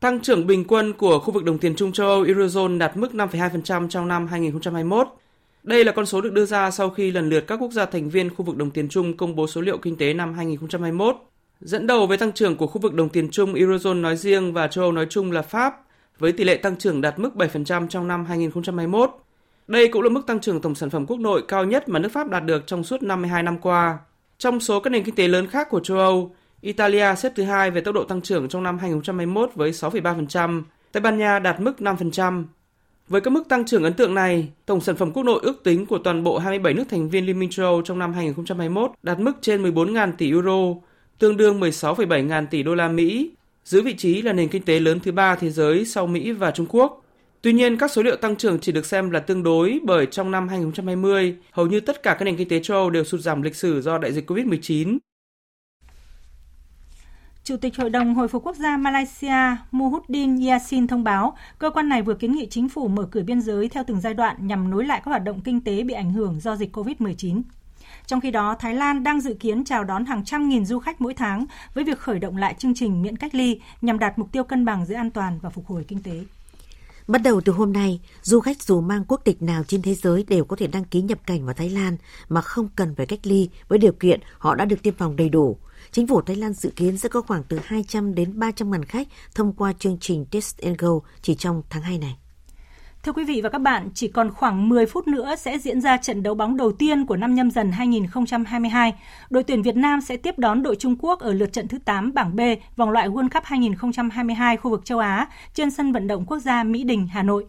Tăng 0.00 0.20
trưởng 0.20 0.46
bình 0.46 0.64
quân 0.68 0.92
của 0.92 1.18
khu 1.18 1.32
vực 1.32 1.44
đồng 1.44 1.58
tiền 1.58 1.76
chung 1.76 1.92
châu 1.92 2.08
Âu 2.08 2.24
Eurozone 2.24 2.78
đạt 2.78 2.96
mức 2.96 3.12
5,2% 3.12 3.88
trong 3.88 4.08
năm 4.08 4.26
2021. 4.26 5.08
Đây 5.62 5.84
là 5.84 5.92
con 5.92 6.06
số 6.06 6.20
được 6.20 6.32
đưa 6.32 6.46
ra 6.46 6.70
sau 6.70 6.90
khi 6.90 7.10
lần 7.10 7.28
lượt 7.28 7.44
các 7.46 7.56
quốc 7.56 7.72
gia 7.72 7.86
thành 7.86 8.10
viên 8.10 8.34
khu 8.34 8.44
vực 8.44 8.56
đồng 8.56 8.70
tiền 8.70 8.88
chung 8.88 9.16
công 9.16 9.36
bố 9.36 9.46
số 9.46 9.60
liệu 9.60 9.78
kinh 9.78 9.96
tế 9.96 10.14
năm 10.14 10.34
2021. 10.34 11.16
Dẫn 11.60 11.86
đầu 11.86 12.06
với 12.06 12.18
tăng 12.18 12.32
trưởng 12.32 12.56
của 12.56 12.66
khu 12.66 12.80
vực 12.80 12.94
đồng 12.94 13.08
tiền 13.08 13.28
chung 13.30 13.54
Eurozone 13.54 14.00
nói 14.00 14.16
riêng 14.16 14.52
và 14.52 14.66
châu 14.66 14.84
Âu 14.84 14.92
nói 14.92 15.06
chung 15.10 15.32
là 15.32 15.42
Pháp, 15.42 15.74
với 16.18 16.32
tỷ 16.32 16.44
lệ 16.44 16.56
tăng 16.56 16.76
trưởng 16.76 17.00
đạt 17.00 17.18
mức 17.18 17.30
7% 17.34 17.88
trong 17.88 18.08
năm 18.08 18.24
2021. 18.24 19.10
Đây 19.68 19.88
cũng 19.88 20.02
là 20.02 20.08
mức 20.08 20.26
tăng 20.26 20.40
trưởng 20.40 20.60
tổng 20.60 20.74
sản 20.74 20.90
phẩm 20.90 21.06
quốc 21.06 21.20
nội 21.20 21.42
cao 21.48 21.64
nhất 21.64 21.88
mà 21.88 21.98
nước 21.98 22.12
Pháp 22.12 22.30
đạt 22.30 22.44
được 22.44 22.66
trong 22.66 22.84
suốt 22.84 23.02
52 23.02 23.42
năm 23.42 23.58
qua. 23.58 23.98
Trong 24.42 24.60
số 24.60 24.80
các 24.80 24.90
nền 24.90 25.04
kinh 25.04 25.14
tế 25.14 25.28
lớn 25.28 25.46
khác 25.46 25.68
của 25.70 25.80
châu 25.80 25.98
Âu, 25.98 26.34
Italia 26.60 27.14
xếp 27.14 27.32
thứ 27.36 27.42
hai 27.42 27.70
về 27.70 27.80
tốc 27.80 27.94
độ 27.94 28.04
tăng 28.04 28.22
trưởng 28.22 28.48
trong 28.48 28.62
năm 28.62 28.78
2021 28.78 29.50
với 29.54 29.70
6,3%, 29.70 30.62
Tây 30.92 31.00
Ban 31.00 31.18
Nha 31.18 31.38
đạt 31.38 31.60
mức 31.60 31.72
5%. 31.78 32.44
Với 33.08 33.20
các 33.20 33.30
mức 33.30 33.48
tăng 33.48 33.64
trưởng 33.64 33.84
ấn 33.84 33.92
tượng 33.92 34.14
này, 34.14 34.48
tổng 34.66 34.80
sản 34.80 34.96
phẩm 34.96 35.12
quốc 35.12 35.22
nội 35.22 35.40
ước 35.42 35.62
tính 35.64 35.86
của 35.86 35.98
toàn 35.98 36.24
bộ 36.24 36.38
27 36.38 36.74
nước 36.74 36.84
thành 36.90 37.08
viên 37.08 37.26
Liên 37.26 37.38
minh 37.38 37.50
châu 37.50 37.66
Âu 37.66 37.82
trong 37.82 37.98
năm 37.98 38.12
2021 38.12 38.90
đạt 39.02 39.18
mức 39.18 39.32
trên 39.40 39.62
14.000 39.62 40.12
tỷ 40.18 40.30
euro, 40.30 40.58
tương 41.18 41.36
đương 41.36 41.60
16,7 41.60 42.26
ngàn 42.26 42.46
tỷ 42.46 42.62
đô 42.62 42.74
la 42.74 42.88
Mỹ, 42.88 43.30
giữ 43.64 43.82
vị 43.82 43.94
trí 43.94 44.22
là 44.22 44.32
nền 44.32 44.48
kinh 44.48 44.62
tế 44.62 44.80
lớn 44.80 45.00
thứ 45.00 45.12
ba 45.12 45.36
thế 45.36 45.50
giới 45.50 45.84
sau 45.84 46.06
Mỹ 46.06 46.32
và 46.32 46.50
Trung 46.50 46.66
Quốc. 46.68 47.01
Tuy 47.42 47.52
nhiên, 47.52 47.78
các 47.78 47.90
số 47.90 48.02
liệu 48.02 48.16
tăng 48.16 48.36
trưởng 48.36 48.58
chỉ 48.60 48.72
được 48.72 48.86
xem 48.86 49.10
là 49.10 49.20
tương 49.20 49.42
đối 49.42 49.80
bởi 49.84 50.06
trong 50.06 50.30
năm 50.30 50.48
2020, 50.48 51.36
hầu 51.50 51.66
như 51.66 51.80
tất 51.80 52.02
cả 52.02 52.14
các 52.14 52.24
nền 52.24 52.36
kinh 52.36 52.48
tế 52.48 52.60
châu 52.62 52.76
Âu 52.76 52.90
đều 52.90 53.04
sụt 53.04 53.20
giảm 53.20 53.42
lịch 53.42 53.56
sử 53.56 53.82
do 53.82 53.98
đại 53.98 54.12
dịch 54.12 54.30
COVID-19. 54.30 54.98
Chủ 57.44 57.56
tịch 57.56 57.76
Hội 57.76 57.90
đồng 57.90 58.14
Hồi 58.14 58.28
phục 58.28 58.46
Quốc 58.46 58.56
gia 58.56 58.76
Malaysia 58.76 59.56
Muhuddin 59.72 60.46
Yassin 60.46 60.86
thông 60.86 61.04
báo, 61.04 61.36
cơ 61.58 61.70
quan 61.70 61.88
này 61.88 62.02
vừa 62.02 62.14
kiến 62.14 62.32
nghị 62.32 62.46
chính 62.50 62.68
phủ 62.68 62.88
mở 62.88 63.08
cửa 63.10 63.22
biên 63.22 63.40
giới 63.40 63.68
theo 63.68 63.84
từng 63.86 64.00
giai 64.00 64.14
đoạn 64.14 64.46
nhằm 64.46 64.70
nối 64.70 64.84
lại 64.84 65.00
các 65.04 65.10
hoạt 65.10 65.24
động 65.24 65.40
kinh 65.40 65.60
tế 65.60 65.82
bị 65.82 65.94
ảnh 65.94 66.12
hưởng 66.12 66.40
do 66.40 66.56
dịch 66.56 66.76
COVID-19. 66.76 67.42
Trong 68.06 68.20
khi 68.20 68.30
đó, 68.30 68.56
Thái 68.58 68.74
Lan 68.74 69.04
đang 69.04 69.20
dự 69.20 69.34
kiến 69.34 69.64
chào 69.64 69.84
đón 69.84 70.04
hàng 70.04 70.24
trăm 70.24 70.48
nghìn 70.48 70.64
du 70.64 70.78
khách 70.78 71.00
mỗi 71.00 71.14
tháng 71.14 71.46
với 71.74 71.84
việc 71.84 71.98
khởi 71.98 72.18
động 72.18 72.36
lại 72.36 72.54
chương 72.58 72.74
trình 72.74 73.02
miễn 73.02 73.16
cách 73.16 73.34
ly 73.34 73.60
nhằm 73.80 73.98
đạt 73.98 74.18
mục 74.18 74.32
tiêu 74.32 74.44
cân 74.44 74.64
bằng 74.64 74.86
giữa 74.86 74.94
an 74.94 75.10
toàn 75.10 75.38
và 75.42 75.50
phục 75.50 75.66
hồi 75.66 75.84
kinh 75.88 76.02
tế. 76.02 76.24
Bắt 77.12 77.22
đầu 77.24 77.40
từ 77.40 77.52
hôm 77.52 77.72
nay, 77.72 78.00
du 78.22 78.40
khách 78.40 78.62
dù 78.62 78.80
mang 78.80 79.04
quốc 79.08 79.20
tịch 79.24 79.42
nào 79.42 79.64
trên 79.64 79.82
thế 79.82 79.94
giới 79.94 80.24
đều 80.28 80.44
có 80.44 80.56
thể 80.56 80.66
đăng 80.66 80.84
ký 80.84 81.02
nhập 81.02 81.18
cảnh 81.26 81.44
vào 81.44 81.54
Thái 81.54 81.70
Lan 81.70 81.96
mà 82.28 82.40
không 82.40 82.68
cần 82.76 82.94
phải 82.94 83.06
cách 83.06 83.20
ly 83.22 83.48
với 83.68 83.78
điều 83.78 83.92
kiện 83.92 84.20
họ 84.38 84.54
đã 84.54 84.64
được 84.64 84.82
tiêm 84.82 84.94
phòng 84.94 85.16
đầy 85.16 85.28
đủ. 85.28 85.58
Chính 85.90 86.06
phủ 86.06 86.20
Thái 86.22 86.36
Lan 86.36 86.52
dự 86.52 86.70
kiến 86.76 86.98
sẽ 86.98 87.08
có 87.08 87.22
khoảng 87.22 87.42
từ 87.48 87.58
200 87.64 88.14
đến 88.14 88.38
300 88.38 88.70
ngàn 88.70 88.84
khách 88.84 89.08
thông 89.34 89.52
qua 89.52 89.72
chương 89.78 89.98
trình 90.00 90.26
Test 90.30 90.58
and 90.58 90.78
Go 90.78 91.00
chỉ 91.22 91.34
trong 91.34 91.62
tháng 91.70 91.82
2 91.82 91.98
này. 91.98 92.16
Thưa 93.02 93.12
quý 93.12 93.24
vị 93.24 93.40
và 93.40 93.48
các 93.48 93.58
bạn, 93.58 93.88
chỉ 93.94 94.08
còn 94.08 94.30
khoảng 94.30 94.68
10 94.68 94.86
phút 94.86 95.08
nữa 95.08 95.34
sẽ 95.38 95.58
diễn 95.58 95.80
ra 95.80 95.96
trận 95.96 96.22
đấu 96.22 96.34
bóng 96.34 96.56
đầu 96.56 96.72
tiên 96.72 97.06
của 97.06 97.16
năm 97.16 97.34
nhâm 97.34 97.50
dần 97.50 97.72
2022. 97.72 98.94
Đội 99.30 99.42
tuyển 99.42 99.62
Việt 99.62 99.76
Nam 99.76 100.00
sẽ 100.00 100.16
tiếp 100.16 100.38
đón 100.38 100.62
đội 100.62 100.76
Trung 100.76 100.96
Quốc 100.98 101.20
ở 101.20 101.32
lượt 101.32 101.52
trận 101.52 101.68
thứ 101.68 101.78
8 101.78 102.14
bảng 102.14 102.36
B 102.36 102.40
vòng 102.76 102.90
loại 102.90 103.08
World 103.08 103.28
Cup 103.28 103.44
2022 103.44 104.56
khu 104.56 104.70
vực 104.70 104.84
châu 104.84 104.98
Á 104.98 105.28
trên 105.54 105.70
sân 105.70 105.92
vận 105.92 106.06
động 106.06 106.24
quốc 106.26 106.38
gia 106.38 106.64
Mỹ 106.64 106.84
Đình, 106.84 107.06
Hà 107.06 107.22
Nội. 107.22 107.46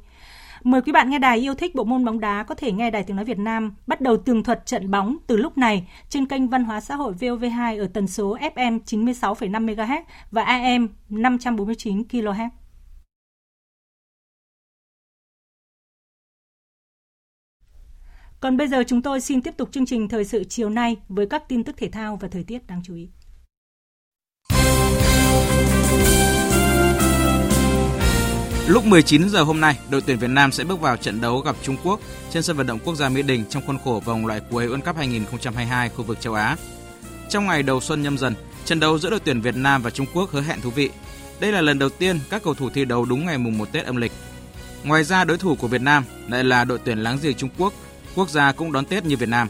Mời 0.64 0.82
quý 0.82 0.92
bạn 0.92 1.10
nghe 1.10 1.20
đài 1.20 1.38
yêu 1.38 1.56
thích 1.56 1.76
bộ 1.76 1.84
môn 1.84 2.06
bóng 2.06 2.20
đá 2.20 2.44
có 2.44 2.56
thể 2.56 2.72
nghe 2.72 2.92
đài 2.92 3.04
tiếng 3.04 3.16
nói 3.16 3.26
Việt 3.26 3.40
Nam 3.40 3.76
bắt 3.88 4.02
đầu 4.02 4.18
tường 4.18 4.44
thuật 4.44 4.66
trận 4.66 4.92
bóng 4.92 5.18
từ 5.28 5.38
lúc 5.38 5.58
này 5.58 5.88
trên 6.10 6.26
kênh 6.26 6.48
Văn 6.48 6.64
hóa 6.64 6.82
xã 6.82 6.96
hội 6.96 7.14
VOV2 7.20 7.80
ở 7.80 7.88
tần 7.94 8.08
số 8.08 8.38
FM 8.56 8.80
96,5 8.86 9.66
MHz 9.66 10.02
và 10.32 10.44
AM 10.44 10.88
549 11.10 12.04
kHz. 12.12 12.50
Còn 18.44 18.58
bây 18.58 18.68
giờ 18.68 18.84
chúng 18.88 19.02
tôi 19.02 19.22
xin 19.22 19.42
tiếp 19.42 19.58
tục 19.58 19.70
chương 19.72 19.86
trình 19.86 20.10
thời 20.10 20.26
sự 20.26 20.44
chiều 20.44 20.70
nay 20.70 20.98
với 21.10 21.26
các 21.26 21.44
tin 21.48 21.64
tức 21.64 21.78
thể 21.78 21.90
thao 21.90 22.18
và 22.22 22.28
thời 22.28 22.44
tiết 22.44 22.68
đáng 22.68 22.82
chú 22.84 22.96
ý. 22.96 23.10
Lúc 28.68 28.86
19 28.86 29.30
giờ 29.30 29.44
hôm 29.44 29.62
nay, 29.62 29.80
đội 29.90 30.02
tuyển 30.02 30.18
Việt 30.18 30.30
Nam 30.30 30.52
sẽ 30.52 30.64
bước 30.64 30.82
vào 30.82 30.98
trận 30.98 31.22
đấu 31.22 31.40
gặp 31.40 31.56
Trung 31.64 31.76
Quốc 31.84 32.00
trên 32.32 32.44
sân 32.44 32.58
vận 32.58 32.68
động 32.68 32.80
quốc 32.86 32.96
gia 32.96 33.10
Mỹ 33.10 33.22
Đình 33.22 33.44
trong 33.50 33.64
khuôn 33.68 33.78
khổ 33.84 34.02
vòng 34.06 34.26
loại 34.26 34.42
cuối 34.52 34.68
World 34.68 34.82
Cup 34.82 34.96
2022 34.96 35.90
khu 35.90 36.04
vực 36.04 36.22
châu 36.22 36.34
Á. 36.34 36.58
Trong 37.30 37.48
ngày 37.48 37.64
đầu 37.64 37.82
xuân 37.82 38.02
nhâm 38.02 38.18
dần, 38.18 38.34
trận 38.66 38.80
đấu 38.80 39.00
giữa 39.00 39.10
đội 39.10 39.20
tuyển 39.20 39.42
Việt 39.42 39.56
Nam 39.56 39.82
và 39.82 39.90
Trung 39.90 40.08
Quốc 40.14 40.32
hứa 40.32 40.42
hẹn 40.42 40.62
thú 40.62 40.70
vị. 40.70 40.90
Đây 41.40 41.52
là 41.52 41.62
lần 41.62 41.80
đầu 41.80 41.90
tiên 41.90 42.20
các 42.30 42.44
cầu 42.44 42.54
thủ 42.54 42.70
thi 42.70 42.86
đấu 42.86 43.06
đúng 43.06 43.26
ngày 43.26 43.38
mùng 43.38 43.58
1 43.58 43.72
Tết 43.72 43.86
âm 43.86 43.96
lịch. 43.96 44.12
Ngoài 44.84 45.04
ra, 45.04 45.24
đối 45.24 45.38
thủ 45.38 45.56
của 45.56 45.68
Việt 45.68 45.82
Nam 45.82 46.04
lại 46.28 46.44
là 46.44 46.64
đội 46.64 46.80
tuyển 46.86 46.98
láng 46.98 47.18
giềng 47.22 47.36
Trung 47.36 47.50
Quốc 47.58 47.74
quốc 48.16 48.30
gia 48.30 48.52
cũng 48.52 48.72
đón 48.72 48.86
Tết 48.86 49.06
như 49.06 49.18
Việt 49.18 49.30
Nam. 49.30 49.48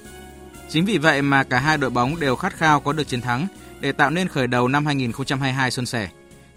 Chính 0.69 0.85
vì 0.85 0.97
vậy 0.97 1.21
mà 1.21 1.43
cả 1.43 1.59
hai 1.59 1.77
đội 1.77 1.89
bóng 1.89 2.19
đều 2.19 2.35
khát 2.35 2.57
khao 2.57 2.79
có 2.79 2.93
được 2.93 3.07
chiến 3.07 3.21
thắng 3.21 3.47
để 3.79 3.91
tạo 3.91 4.09
nên 4.09 4.27
khởi 4.27 4.47
đầu 4.47 4.67
năm 4.67 4.85
2022 4.85 5.71
xuân 5.71 5.85
sẻ. 5.85 6.09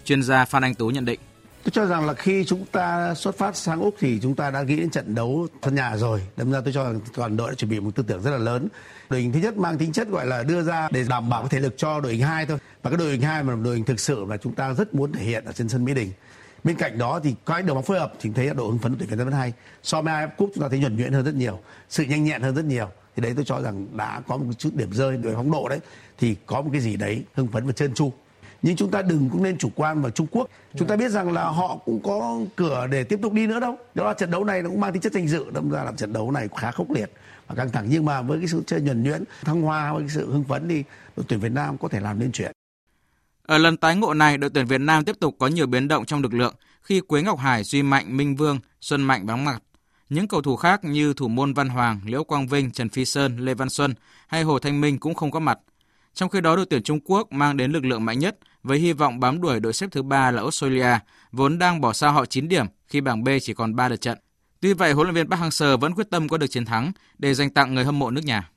Chuyên 0.05 0.23
gia 0.23 0.45
Phan 0.45 0.63
Anh 0.63 0.75
Tú 0.75 0.89
nhận 0.89 1.05
định. 1.05 1.19
Tôi 1.63 1.71
cho 1.71 1.85
rằng 1.85 2.05
là 2.05 2.13
khi 2.13 2.43
chúng 2.47 2.65
ta 2.71 3.13
xuất 3.13 3.37
phát 3.37 3.55
sang 3.55 3.81
Úc 3.81 3.95
thì 3.99 4.19
chúng 4.21 4.35
ta 4.35 4.51
đã 4.51 4.61
nghĩ 4.61 4.75
đến 4.75 4.89
trận 4.89 5.15
đấu 5.15 5.47
sân 5.63 5.75
nhà 5.75 5.97
rồi. 5.97 6.21
Đâm 6.37 6.51
ra 6.51 6.61
tôi 6.61 6.73
cho 6.73 6.83
rằng 6.83 6.99
toàn 7.15 7.37
đội 7.37 7.49
đã 7.49 7.55
chuẩn 7.55 7.71
bị 7.71 7.79
một 7.79 7.95
tư 7.95 8.03
tưởng 8.07 8.21
rất 8.21 8.31
là 8.31 8.37
lớn. 8.37 8.67
Đội 9.09 9.21
hình 9.21 9.31
thứ 9.31 9.39
nhất 9.39 9.57
mang 9.57 9.77
tính 9.77 9.93
chất 9.93 10.09
gọi 10.09 10.25
là 10.25 10.43
đưa 10.43 10.63
ra 10.63 10.87
để 10.91 11.05
đảm 11.09 11.29
bảo 11.29 11.47
thể 11.47 11.59
lực 11.59 11.73
cho 11.77 11.99
đội 11.99 12.11
hình 12.11 12.21
hai 12.21 12.45
thôi. 12.45 12.57
Và 12.83 12.89
cái 12.89 12.97
đội 12.97 13.11
hình 13.11 13.21
hai 13.21 13.43
mà 13.43 13.55
đội 13.55 13.75
hình 13.75 13.85
thực 13.85 13.99
sự 13.99 14.25
mà 14.25 14.37
chúng 14.37 14.53
ta 14.53 14.73
rất 14.73 14.93
muốn 14.93 15.11
thể 15.11 15.23
hiện 15.23 15.45
ở 15.45 15.51
trên 15.51 15.69
sân 15.69 15.85
Mỹ 15.85 15.93
Đình 15.93 16.11
bên 16.67 16.77
cạnh 16.77 16.97
đó 16.97 17.19
thì 17.23 17.35
cái 17.45 17.61
đầu 17.61 17.75
bóng 17.75 17.83
phối 17.83 17.99
hợp 17.99 18.13
thì 18.19 18.29
thấy 18.35 18.53
độ 18.53 18.67
hứng 18.67 18.79
phấn 18.79 18.91
của 18.91 18.97
tuyển 18.99 19.09
Việt 19.09 19.15
Nam 19.15 19.27
vẫn 19.27 19.35
hay 19.35 19.53
so 19.83 20.01
với 20.01 20.13
AF 20.13 20.29
Cup 20.37 20.51
chúng 20.55 20.61
ta 20.61 20.69
thấy 20.69 20.79
nhuần 20.79 20.97
nhuyễn 20.97 21.13
hơn 21.13 21.25
rất 21.25 21.35
nhiều 21.35 21.59
sự 21.89 22.03
nhanh 22.03 22.23
nhẹn 22.23 22.41
hơn 22.41 22.55
rất 22.55 22.65
nhiều. 22.65 22.89
Thì 23.15 23.21
đấy 23.21 23.33
tôi 23.35 23.45
cho 23.45 23.61
rằng 23.61 23.87
đã 23.97 24.21
có 24.27 24.37
một 24.37 24.53
chút 24.57 24.69
điểm 24.73 24.93
rơi 24.93 25.17
về 25.17 25.35
bóng 25.35 25.51
độ 25.51 25.69
đấy. 25.69 25.79
Thì 26.17 26.35
có 26.45 26.61
một 26.61 26.69
cái 26.71 26.81
gì 26.81 26.95
đấy 26.95 27.23
hưng 27.33 27.47
phấn 27.47 27.65
và 27.65 27.71
trơn 27.71 27.93
tru. 27.93 28.11
Nhưng 28.61 28.75
chúng 28.75 28.91
ta 28.91 29.01
đừng 29.01 29.29
cũng 29.29 29.43
nên 29.43 29.57
chủ 29.57 29.69
quan 29.75 30.01
vào 30.01 30.11
Trung 30.11 30.27
Quốc. 30.31 30.47
Chúng 30.75 30.87
ta 30.87 30.95
biết 30.95 31.11
rằng 31.11 31.31
là 31.31 31.43
họ 31.43 31.77
cũng 31.85 31.99
có 32.03 32.39
cửa 32.55 32.87
để 32.91 33.03
tiếp 33.03 33.19
tục 33.21 33.33
đi 33.33 33.47
nữa 33.47 33.59
đâu. 33.59 33.75
Đó 33.95 34.07
là 34.07 34.13
trận 34.13 34.31
đấu 34.31 34.43
này 34.43 34.61
nó 34.61 34.69
cũng 34.69 34.81
mang 34.81 34.93
tính 34.93 35.01
chất 35.01 35.13
danh 35.13 35.27
dự 35.27 35.45
đâm 35.51 35.69
ra 35.69 35.83
là 35.83 35.91
trận 35.97 36.13
đấu 36.13 36.31
này 36.31 36.49
khá 36.57 36.71
khốc 36.71 36.91
liệt 36.91 37.11
và 37.47 37.55
căng 37.55 37.71
thẳng. 37.71 37.85
Nhưng 37.89 38.05
mà 38.05 38.21
với 38.21 38.37
cái 38.39 38.47
sự 38.47 38.63
chơi 38.67 38.81
nhuần 38.81 39.03
nhuyễn 39.03 39.23
thăng 39.45 39.61
hoa 39.61 39.93
với 39.93 40.01
cái 40.01 40.09
sự 40.09 40.31
hưng 40.31 40.43
phấn 40.43 40.69
thì 40.69 40.83
đội 41.17 41.25
tuyển 41.27 41.39
Việt 41.39 41.51
Nam 41.51 41.77
có 41.77 41.87
thể 41.87 41.99
làm 41.99 42.19
nên 42.19 42.31
chuyện 42.31 42.51
ở 43.47 43.57
lần 43.57 43.77
tái 43.77 43.95
ngộ 43.95 44.13
này, 44.13 44.37
đội 44.37 44.49
tuyển 44.53 44.65
Việt 44.65 44.81
Nam 44.81 45.03
tiếp 45.03 45.15
tục 45.19 45.35
có 45.39 45.47
nhiều 45.47 45.67
biến 45.67 45.87
động 45.87 46.05
trong 46.05 46.21
lực 46.21 46.33
lượng 46.33 46.53
khi 46.81 46.99
Quế 46.99 47.21
Ngọc 47.21 47.39
Hải, 47.39 47.63
Duy 47.63 47.83
Mạnh, 47.83 48.17
Minh 48.17 48.35
Vương, 48.35 48.59
Xuân 48.81 49.01
Mạnh 49.01 49.25
vắng 49.25 49.45
mặt. 49.45 49.63
Những 50.09 50.27
cầu 50.27 50.41
thủ 50.41 50.55
khác 50.55 50.83
như 50.83 51.13
thủ 51.13 51.27
môn 51.27 51.53
Văn 51.53 51.69
Hoàng, 51.69 51.99
Liễu 52.05 52.23
Quang 52.23 52.47
Vinh, 52.47 52.71
Trần 52.71 52.89
Phi 52.89 53.05
Sơn, 53.05 53.37
Lê 53.37 53.53
Văn 53.53 53.69
Xuân 53.69 53.93
hay 54.27 54.43
Hồ 54.43 54.59
Thanh 54.59 54.81
Minh 54.81 54.99
cũng 54.99 55.13
không 55.13 55.31
có 55.31 55.39
mặt. 55.39 55.59
Trong 56.13 56.29
khi 56.29 56.41
đó, 56.41 56.55
đội 56.55 56.65
tuyển 56.69 56.83
Trung 56.83 56.99
Quốc 57.05 57.31
mang 57.31 57.57
đến 57.57 57.71
lực 57.71 57.85
lượng 57.85 58.05
mạnh 58.05 58.19
nhất 58.19 58.37
với 58.63 58.79
hy 58.79 58.93
vọng 58.93 59.19
bám 59.19 59.41
đuổi 59.41 59.59
đội 59.59 59.73
xếp 59.73 59.87
thứ 59.91 60.03
ba 60.03 60.31
là 60.31 60.41
Australia, 60.41 60.99
vốn 61.31 61.59
đang 61.59 61.81
bỏ 61.81 61.93
xa 61.93 62.09
họ 62.09 62.25
9 62.25 62.47
điểm 62.47 62.65
khi 62.87 63.01
bảng 63.01 63.23
B 63.23 63.29
chỉ 63.41 63.53
còn 63.53 63.75
3 63.75 63.89
lượt 63.89 64.01
trận. 64.01 64.17
Tuy 64.61 64.73
vậy, 64.73 64.93
huấn 64.93 65.07
luyện 65.07 65.15
viên 65.15 65.29
Park 65.29 65.41
Hang-seo 65.41 65.77
vẫn 65.77 65.93
quyết 65.93 66.09
tâm 66.09 66.29
có 66.29 66.37
được 66.37 66.47
chiến 66.47 66.65
thắng 66.65 66.91
để 67.17 67.33
dành 67.33 67.49
tặng 67.49 67.75
người 67.75 67.85
hâm 67.85 67.99
mộ 67.99 68.11
nước 68.11 68.21
nhà. 68.25 68.49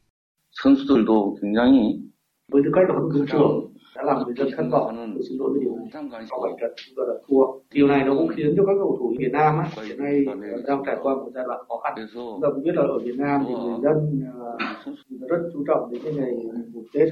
Với 2.53 2.62
tư 2.64 2.70
cách 2.74 2.84
là 2.88 2.95
huấn 2.95 3.12
luyện 3.14 3.26
trưởng, 3.32 3.74
đã 4.01 4.12
làm 4.12 4.24
người 4.24 4.34
dân 4.38 4.48
thất 4.57 4.66
vọng. 4.70 5.12
Tôi 5.14 5.24
xin 5.28 5.38
lỗi 5.38 5.51
với 5.53 5.61
điều 5.64 5.76
này. 5.76 5.86
Sau 6.30 6.40
bảy 6.42 6.53
trận 6.61 6.72
chúng 6.76 6.94
ta 6.96 7.03
đã 7.09 7.14
thua. 7.28 7.44
Điều 7.72 7.86
này 7.86 8.05
nó 8.05 8.14
cũng 8.18 8.28
khiến 8.36 8.55
cho 8.57 8.64
các 8.66 8.72
cầu 8.78 8.96
thủ 8.98 9.14
Việt 9.18 9.32
Nam 9.32 9.59
á, 9.59 9.66
hiện 9.86 9.98
nay 9.98 10.24
đang 10.66 10.82
trải 10.86 10.96
qua 11.03 11.14
một 11.14 11.30
giai 11.34 11.44
đoạn 11.46 11.61
khó 11.68 11.76
khăn. 11.84 11.92
Chúng 12.14 12.40
ta 12.42 12.48
cũng 12.55 12.64
biết 12.64 12.74
là 12.74 12.82
ở 12.82 12.98
Việt 12.98 13.16
Nam 13.18 13.44
thì 13.48 13.55
người 13.55 13.78
dân 13.82 13.96
uh, 14.90 15.30
rất 15.30 15.38
chú 15.53 15.64
trọng 15.66 15.90
đến 15.90 16.01
cái 16.05 16.12
ngày 16.14 16.32
mùng 16.72 16.86
Tết. 16.94 17.09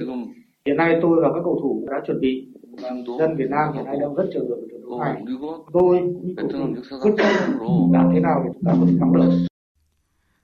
Hiện 0.65 0.77
nay 0.77 0.99
tôi 1.01 1.21
và 1.21 1.29
các 1.33 1.41
cầu 1.43 1.59
thủ 1.61 1.87
đã 1.91 1.97
chuẩn 2.07 2.19
bị. 2.19 2.47
Và 2.81 2.89
dân 3.19 3.35
Việt 3.37 3.49
Nam 3.49 3.73
hiện 3.73 3.85
nay 3.85 3.95
đang 4.01 4.15
rất 4.15 4.25
chờ 4.33 4.39
đợi 4.49 4.59
trận 4.71 4.81
đấu 4.81 4.99
này. 4.99 5.23
tôi 5.73 5.99
cũng 5.99 6.33
cầu 6.37 6.49
thủ 6.51 6.99
quyết 7.01 7.11
tâm 7.17 7.59
làm 7.93 8.11
thế 8.13 8.19
nào 8.19 8.43
để 8.45 8.51
chúng 8.53 8.63
ta 8.65 8.71
có 8.79 8.85
thể 8.87 8.93
thắng 8.99 9.13
được. 9.13 9.45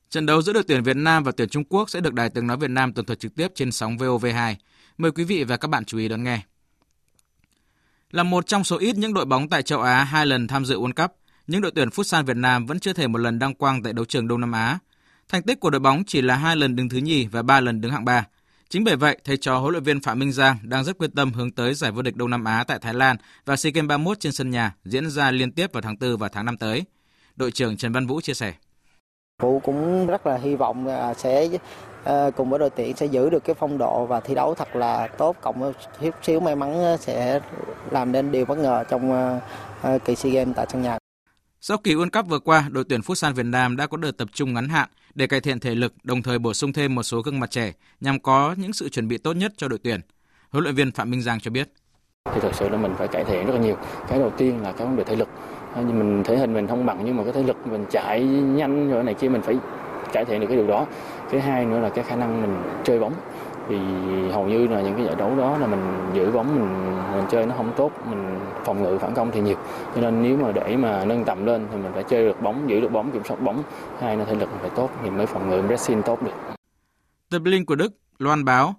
Trận 0.10 0.26
đấu 0.26 0.42
giữa 0.42 0.54
đội 0.54 0.64
tuyển 0.68 0.84
Việt 0.84 0.98
Nam 0.98 1.24
và 1.24 1.32
tuyển 1.38 1.50
Trung 1.50 1.64
Quốc 1.70 1.90
sẽ 1.90 2.02
được 2.02 2.14
Đài 2.14 2.30
Tiếng 2.30 2.48
nói 2.48 2.58
Việt 2.58 2.70
Nam 2.70 2.94
tường 2.94 3.06
thuật 3.06 3.20
trực 3.20 3.36
tiếp 3.36 3.48
trên 3.56 3.72
sóng 3.72 3.96
VOV2. 3.98 4.54
Mời 4.98 5.12
quý 5.12 5.24
vị 5.24 5.44
và 5.44 5.58
các 5.58 5.68
bạn 5.68 5.86
chú 5.86 5.98
ý 5.98 6.08
đón 6.08 6.24
nghe. 6.24 6.42
Là 8.12 8.24
một 8.24 8.48
trong 8.48 8.64
số 8.64 8.78
ít 8.78 8.98
những 8.98 9.14
đội 9.14 9.26
bóng 9.26 9.50
tại 9.50 9.62
châu 9.62 9.82
Á 9.82 10.04
hai 10.04 10.26
lần 10.26 10.48
tham 10.48 10.66
dự 10.66 10.80
World 10.80 11.04
Cup, 11.04 11.12
những 11.48 11.62
đội 11.62 11.72
tuyển 11.76 11.90
Futsal 11.90 12.24
Việt 12.24 12.38
Nam 12.38 12.66
vẫn 12.66 12.80
chưa 12.80 12.94
thể 12.94 13.08
một 13.08 13.18
lần 13.18 13.40
đăng 13.40 13.54
quang 13.54 13.84
tại 13.84 13.94
đấu 13.94 14.06
trường 14.06 14.28
Đông 14.28 14.42
Nam 14.42 14.52
Á. 14.52 14.80
Thành 15.30 15.42
tích 15.42 15.60
của 15.60 15.70
đội 15.70 15.80
bóng 15.80 16.04
chỉ 16.08 16.22
là 16.22 16.36
hai 16.36 16.56
lần 16.56 16.76
đứng 16.76 16.90
thứ 16.90 16.98
nhì 16.98 17.28
và 17.28 17.42
ba 17.42 17.60
lần 17.60 17.82
đứng 17.82 17.92
hạng 17.92 18.06
ba. 18.06 18.26
Chính 18.70 18.84
bởi 18.84 18.96
vậy, 18.96 19.18
thầy 19.24 19.38
trò 19.38 19.58
huấn 19.58 19.72
luyện 19.72 19.84
viên 19.84 20.02
Phạm 20.02 20.20
Minh 20.20 20.32
Giang 20.32 20.58
đang 20.64 20.84
rất 20.84 20.98
quyết 20.98 21.10
tâm 21.16 21.34
hướng 21.34 21.52
tới 21.52 21.74
giải 21.74 21.92
vô 21.92 22.02
địch 22.02 22.16
Đông 22.16 22.30
Nam 22.30 22.44
Á 22.44 22.64
tại 22.68 22.80
Thái 22.80 22.94
Lan 22.94 23.18
và 23.46 23.56
SEA 23.56 23.72
Games 23.72 23.90
31 23.90 24.20
trên 24.20 24.32
sân 24.32 24.50
nhà 24.50 24.76
diễn 24.86 25.10
ra 25.10 25.32
liên 25.32 25.52
tiếp 25.52 25.74
vào 25.74 25.82
tháng 25.82 25.96
4 26.00 26.18
và 26.18 26.28
tháng 26.30 26.46
5 26.46 26.58
tới. 26.58 26.84
Đội 27.36 27.52
trưởng 27.52 27.78
Trần 27.78 27.94
Văn 27.94 28.08
Vũ 28.08 28.22
chia 28.22 28.34
sẻ. 28.34 28.54
Vũ 29.42 29.60
cũng 29.60 30.08
rất 30.08 30.28
là 30.28 30.38
hy 30.38 30.56
vọng 30.56 30.88
à, 30.88 31.14
sẽ 31.14 31.50
cùng 32.36 32.50
với 32.50 32.60
đội 32.60 32.70
tuyển 32.70 32.96
sẽ 32.96 33.06
giữ 33.06 33.30
được 33.30 33.44
cái 33.44 33.56
phong 33.60 33.78
độ 33.78 34.06
và 34.06 34.20
thi 34.20 34.36
đấu 34.36 34.56
thật 34.56 34.76
là 34.76 35.08
tốt 35.08 35.36
cộng 35.42 35.74
chút 36.02 36.16
xíu 36.24 36.40
may 36.40 36.56
mắn 36.56 36.98
sẽ 37.00 37.40
làm 37.92 38.12
nên 38.12 38.32
điều 38.32 38.46
bất 38.46 38.58
ngờ 38.58 38.84
trong 38.90 39.12
ờ, 39.12 39.40
ờ, 39.82 40.00
kỳ 40.06 40.16
SEA 40.16 40.32
Games 40.34 40.56
tại 40.56 40.66
sân 40.70 40.82
nhà. 40.82 40.98
Sau 41.62 41.78
kỳ 41.78 41.96
World 41.96 42.10
Cup 42.10 42.28
vừa 42.28 42.40
qua, 42.40 42.64
đội 42.72 42.84
tuyển 42.90 43.02
Futsal 43.02 43.34
Việt 43.34 43.46
Nam 43.46 43.78
đã 43.78 43.88
có 43.88 43.98
đợt 43.98 44.18
tập 44.18 44.28
trung 44.34 44.54
ngắn 44.54 44.70
hạn 44.70 44.90
để 45.16 45.28
cải 45.28 45.42
thiện 45.42 45.60
thể 45.60 45.76
lực, 45.76 45.94
đồng 46.04 46.22
thời 46.22 46.40
bổ 46.40 46.54
sung 46.54 46.74
thêm 46.74 46.96
một 46.96 47.04
số 47.04 47.22
gương 47.22 47.40
mặt 47.40 47.52
trẻ 47.52 47.72
nhằm 48.02 48.20
có 48.20 48.56
những 48.58 48.74
sự 48.74 48.90
chuẩn 48.90 49.08
bị 49.08 49.18
tốt 49.18 49.34
nhất 49.34 49.54
cho 49.58 49.68
đội 49.68 49.80
tuyển. 49.84 50.02
Huấn 50.50 50.64
luyện 50.64 50.76
viên 50.76 50.92
Phạm 50.92 51.12
Minh 51.12 51.22
Giang 51.22 51.40
cho 51.40 51.52
biết. 51.52 51.70
Thì 52.34 52.42
thật 52.42 52.52
sự 52.54 52.70
là 52.70 52.78
mình 52.78 52.94
phải 52.98 53.08
cải 53.08 53.24
thiện 53.24 53.46
rất 53.46 53.54
là 53.54 53.60
nhiều. 53.60 53.78
Cái 54.10 54.20
đầu 54.20 54.32
tiên 54.38 54.62
là 54.62 54.72
cái 54.72 54.88
vấn 54.88 54.96
đề 54.96 55.04
thể 55.04 55.16
lực 55.16 55.30
mình 55.84 56.24
thể 56.26 56.38
hình 56.38 56.54
mình 56.54 56.68
không 56.68 56.86
bằng 56.86 57.02
nhưng 57.06 57.18
mà 57.18 57.24
cái 57.24 57.34
thể 57.34 57.44
lực 57.44 57.68
mình 57.68 57.86
chạy 57.92 58.24
nhanh 58.24 58.92
rồi 58.92 59.04
này 59.04 59.14
kia 59.14 59.30
mình 59.30 59.42
phải 59.42 59.56
cải 60.16 60.26
thiện 60.26 60.40
được 60.40 60.48
cái 60.48 60.58
điều 60.58 60.68
đó. 60.68 60.86
Cái 61.32 61.42
hai 61.42 61.66
nữa 61.66 61.80
là 61.80 61.90
cái 61.90 62.04
khả 62.04 62.16
năng 62.16 62.42
mình 62.42 62.56
chơi 62.84 63.00
bóng. 63.00 63.14
Vì 63.68 63.78
hầu 64.32 64.48
như 64.48 64.68
là 64.68 64.82
những 64.82 64.96
cái 64.96 65.06
giải 65.06 65.16
đấu 65.16 65.36
đó 65.36 65.58
là 65.58 65.68
mình 65.68 66.12
giữ 66.14 66.32
bóng 66.32 66.56
mình 66.56 66.96
mình 67.12 67.26
chơi 67.32 67.46
nó 67.46 67.56
không 67.58 67.74
tốt 67.78 67.92
mình 68.10 68.40
phòng 68.66 68.84
ngự 68.84 68.98
phản 68.98 69.14
công 69.14 69.32
thì 69.32 69.42
nhiều. 69.42 69.58
Cho 69.96 70.02
nên 70.02 70.24
nếu 70.24 70.38
mà 70.38 70.52
để 70.52 70.78
mà 70.78 71.06
nâng 71.06 71.26
tầm 71.26 71.46
lên 71.46 71.68
thì 71.72 71.78
mình 71.78 71.92
phải 71.94 72.04
chơi 72.10 72.26
được 72.26 72.42
bóng 72.42 72.70
giữ 72.70 72.82
được 72.82 72.92
bóng 72.92 73.12
kiểm 73.12 73.22
soát 73.26 73.42
bóng. 73.42 73.64
Hai 74.02 74.18
là 74.18 74.26
thể 74.26 74.36
lực 74.36 74.50
mình 74.50 74.60
phải 74.62 74.70
tốt 74.76 74.90
thì 75.04 75.10
mới 75.10 75.26
phòng 75.26 75.50
ngự 75.50 75.62
pressing 75.68 76.02
tốt 76.02 76.24
được. 76.24 76.32
Tập 77.30 77.40
Blink 77.40 77.68
của 77.68 77.76
Đức 77.76 77.94
loan 78.20 78.46
báo 78.46 78.76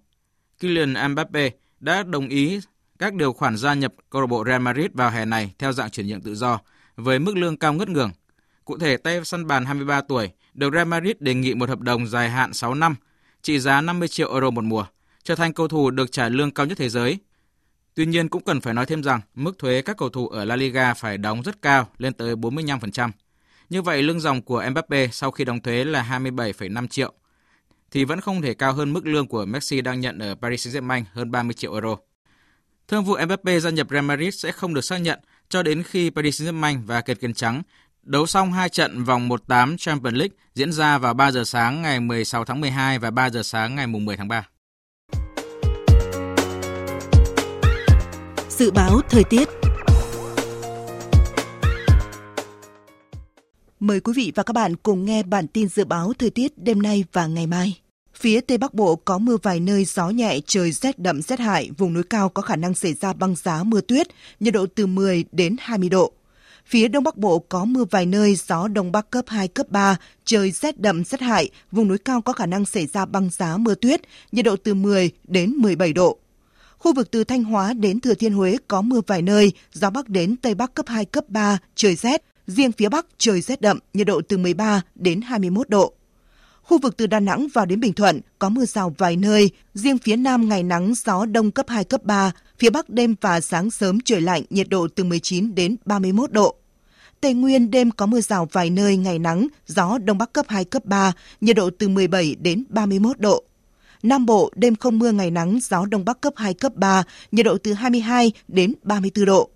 Kylian 0.60 0.94
Mbappe 1.12 1.50
đã 1.80 2.02
đồng 2.02 2.28
ý 2.28 2.60
các 2.98 3.14
điều 3.14 3.32
khoản 3.32 3.56
gia 3.56 3.74
nhập 3.74 3.92
câu 4.10 4.22
lạc 4.22 4.26
bộ 4.26 4.44
Real 4.46 4.60
Madrid 4.60 4.86
vào 4.94 5.10
hè 5.10 5.24
này 5.24 5.54
theo 5.58 5.72
dạng 5.72 5.90
chuyển 5.90 6.06
nhượng 6.06 6.20
tự 6.20 6.34
do 6.34 6.58
với 6.96 7.18
mức 7.18 7.36
lương 7.36 7.56
cao 7.56 7.72
ngất 7.72 7.88
ngường. 7.88 8.10
Cụ 8.64 8.78
thể, 8.78 8.96
tay 8.96 9.24
săn 9.24 9.46
bàn 9.46 9.64
23 9.64 10.00
tuổi 10.00 10.30
được 10.56 10.72
Real 10.74 10.86
Madrid 10.86 11.16
đề 11.20 11.34
nghị 11.34 11.54
một 11.54 11.68
hợp 11.68 11.80
đồng 11.80 12.06
dài 12.06 12.30
hạn 12.30 12.52
6 12.52 12.74
năm, 12.74 12.94
trị 13.42 13.58
giá 13.58 13.80
50 13.80 14.08
triệu 14.08 14.32
euro 14.32 14.50
một 14.50 14.64
mùa, 14.64 14.86
trở 15.22 15.34
thành 15.34 15.52
cầu 15.52 15.68
thủ 15.68 15.90
được 15.90 16.12
trả 16.12 16.28
lương 16.28 16.50
cao 16.50 16.66
nhất 16.66 16.78
thế 16.78 16.88
giới. 16.88 17.18
Tuy 17.94 18.06
nhiên 18.06 18.28
cũng 18.28 18.44
cần 18.44 18.60
phải 18.60 18.74
nói 18.74 18.86
thêm 18.86 19.02
rằng 19.02 19.20
mức 19.34 19.58
thuế 19.58 19.82
các 19.82 19.96
cầu 19.96 20.08
thủ 20.08 20.28
ở 20.28 20.44
La 20.44 20.56
Liga 20.56 20.94
phải 20.94 21.18
đóng 21.18 21.42
rất 21.42 21.62
cao, 21.62 21.88
lên 21.98 22.12
tới 22.12 22.34
45%. 22.34 23.10
Như 23.70 23.82
vậy, 23.82 24.02
lương 24.02 24.20
dòng 24.20 24.42
của 24.42 24.64
Mbappe 24.70 25.08
sau 25.12 25.30
khi 25.30 25.44
đóng 25.44 25.60
thuế 25.60 25.84
là 25.84 26.18
27,5 26.20 26.88
triệu, 26.88 27.12
thì 27.90 28.04
vẫn 28.04 28.20
không 28.20 28.42
thể 28.42 28.54
cao 28.54 28.72
hơn 28.72 28.92
mức 28.92 29.06
lương 29.06 29.26
của 29.26 29.44
Messi 29.44 29.80
đang 29.80 30.00
nhận 30.00 30.18
ở 30.18 30.34
Paris 30.34 30.66
Saint-Germain 30.66 31.02
hơn 31.12 31.30
30 31.30 31.54
triệu 31.54 31.72
euro. 31.72 31.96
Thương 32.88 33.04
vụ 33.04 33.16
Mbappe 33.26 33.60
gia 33.60 33.70
nhập 33.70 33.86
Real 33.90 34.04
Madrid 34.04 34.34
sẽ 34.34 34.52
không 34.52 34.74
được 34.74 34.84
xác 34.84 34.98
nhận 34.98 35.20
cho 35.48 35.62
đến 35.62 35.82
khi 35.82 36.10
Paris 36.10 36.42
Saint-Germain 36.42 36.86
và 36.86 37.00
Kệt 37.00 37.20
Kiên 37.20 37.34
Trắng 37.34 37.62
đấu 38.06 38.26
xong 38.26 38.52
hai 38.52 38.68
trận 38.68 39.04
vòng 39.04 39.28
1/8 39.28 39.76
Champions 39.76 40.16
League 40.16 40.36
diễn 40.54 40.72
ra 40.72 40.98
vào 40.98 41.14
3 41.14 41.30
giờ 41.30 41.44
sáng 41.44 41.82
ngày 41.82 42.00
16 42.00 42.44
tháng 42.44 42.60
12 42.60 42.98
và 42.98 43.10
3 43.10 43.30
giờ 43.30 43.42
sáng 43.42 43.74
ngày 43.74 43.86
10 43.86 44.16
tháng 44.16 44.28
3. 44.28 44.46
Dự 48.48 48.70
báo 48.70 49.00
thời 49.08 49.24
tiết 49.24 49.48
Mời 53.80 54.00
quý 54.00 54.12
vị 54.16 54.32
và 54.34 54.42
các 54.42 54.52
bạn 54.52 54.76
cùng 54.76 55.04
nghe 55.04 55.22
bản 55.22 55.46
tin 55.48 55.68
dự 55.68 55.84
báo 55.84 56.12
thời 56.18 56.30
tiết 56.30 56.58
đêm 56.58 56.82
nay 56.82 57.04
và 57.12 57.26
ngày 57.26 57.46
mai. 57.46 57.80
Phía 58.14 58.40
Tây 58.40 58.58
Bắc 58.58 58.74
Bộ 58.74 58.96
có 58.96 59.18
mưa 59.18 59.36
vài 59.42 59.60
nơi, 59.60 59.84
gió 59.84 60.10
nhẹ, 60.10 60.38
trời 60.46 60.72
rét 60.72 60.98
đậm 60.98 61.22
rét 61.22 61.40
hại, 61.40 61.70
vùng 61.78 61.92
núi 61.92 62.02
cao 62.10 62.28
có 62.28 62.42
khả 62.42 62.56
năng 62.56 62.74
xảy 62.74 62.94
ra 62.94 63.12
băng 63.12 63.34
giá 63.34 63.62
mưa 63.62 63.80
tuyết, 63.80 64.06
nhiệt 64.40 64.54
độ 64.54 64.66
từ 64.74 64.86
10 64.86 65.24
đến 65.32 65.56
20 65.60 65.88
độ. 65.88 66.12
Phía 66.66 66.88
Đông 66.88 67.04
Bắc 67.04 67.16
Bộ 67.16 67.38
có 67.38 67.64
mưa 67.64 67.84
vài 67.90 68.06
nơi, 68.06 68.34
gió 68.34 68.68
Đông 68.68 68.92
Bắc 68.92 69.10
cấp 69.10 69.24
2, 69.28 69.48
cấp 69.48 69.66
3, 69.70 69.96
trời 70.24 70.50
rét 70.50 70.80
đậm 70.80 71.04
rét 71.04 71.20
hại, 71.20 71.50
vùng 71.72 71.88
núi 71.88 71.98
cao 71.98 72.20
có 72.20 72.32
khả 72.32 72.46
năng 72.46 72.66
xảy 72.66 72.86
ra 72.86 73.04
băng 73.06 73.30
giá 73.30 73.56
mưa 73.56 73.74
tuyết, 73.74 74.00
nhiệt 74.32 74.44
độ 74.44 74.56
từ 74.56 74.74
10 74.74 75.10
đến 75.24 75.50
17 75.50 75.92
độ. 75.92 76.18
Khu 76.78 76.94
vực 76.94 77.10
từ 77.10 77.24
Thanh 77.24 77.44
Hóa 77.44 77.72
đến 77.72 78.00
Thừa 78.00 78.14
Thiên 78.14 78.32
Huế 78.32 78.56
có 78.68 78.82
mưa 78.82 79.00
vài 79.06 79.22
nơi, 79.22 79.52
gió 79.72 79.90
Bắc 79.90 80.08
đến 80.08 80.36
Tây 80.36 80.54
Bắc 80.54 80.74
cấp 80.74 80.86
2, 80.88 81.04
cấp 81.04 81.24
3, 81.28 81.58
trời 81.74 81.94
rét. 81.94 82.22
Riêng 82.46 82.72
phía 82.72 82.88
Bắc 82.88 83.06
trời 83.18 83.40
rét 83.40 83.60
đậm, 83.60 83.78
nhiệt 83.94 84.06
độ 84.06 84.20
từ 84.28 84.38
13 84.38 84.82
đến 84.94 85.20
21 85.20 85.68
độ. 85.68 85.92
Khu 86.66 86.78
vực 86.78 86.96
từ 86.96 87.06
Đà 87.06 87.20
Nẵng 87.20 87.46
vào 87.52 87.66
đến 87.66 87.80
Bình 87.80 87.92
Thuận 87.92 88.20
có 88.38 88.48
mưa 88.48 88.64
rào 88.64 88.94
vài 88.98 89.16
nơi, 89.16 89.50
riêng 89.74 89.98
phía 89.98 90.16
Nam 90.16 90.48
ngày 90.48 90.62
nắng 90.62 90.94
gió 91.04 91.26
đông 91.26 91.50
cấp 91.50 91.66
2, 91.68 91.84
cấp 91.84 92.04
3, 92.04 92.32
phía 92.58 92.70
Bắc 92.70 92.90
đêm 92.90 93.14
và 93.20 93.40
sáng 93.40 93.70
sớm 93.70 94.00
trời 94.00 94.20
lạnh, 94.20 94.42
nhiệt 94.50 94.68
độ 94.68 94.88
từ 94.94 95.04
19 95.04 95.54
đến 95.54 95.76
31 95.84 96.32
độ. 96.32 96.54
Tây 97.20 97.34
Nguyên 97.34 97.70
đêm 97.70 97.90
có 97.90 98.06
mưa 98.06 98.20
rào 98.20 98.48
vài 98.52 98.70
nơi, 98.70 98.96
ngày 98.96 99.18
nắng, 99.18 99.48
gió 99.66 99.98
đông 99.98 100.18
bắc 100.18 100.32
cấp 100.32 100.46
2, 100.48 100.64
cấp 100.64 100.84
3, 100.84 101.12
nhiệt 101.40 101.56
độ 101.56 101.70
từ 101.78 101.88
17 101.88 102.36
đến 102.40 102.64
31 102.68 103.20
độ. 103.20 103.44
Nam 104.02 104.26
Bộ 104.26 104.50
đêm 104.54 104.76
không 104.76 104.98
mưa 104.98 105.12
ngày 105.12 105.30
nắng, 105.30 105.58
gió 105.62 105.84
đông 105.84 106.04
bắc 106.04 106.20
cấp 106.20 106.32
2, 106.36 106.54
cấp 106.54 106.74
3, 106.74 107.02
nhiệt 107.32 107.46
độ 107.46 107.58
từ 107.62 107.72
22 107.72 108.32
đến 108.48 108.72
34 108.82 109.24
độ. 109.24 109.50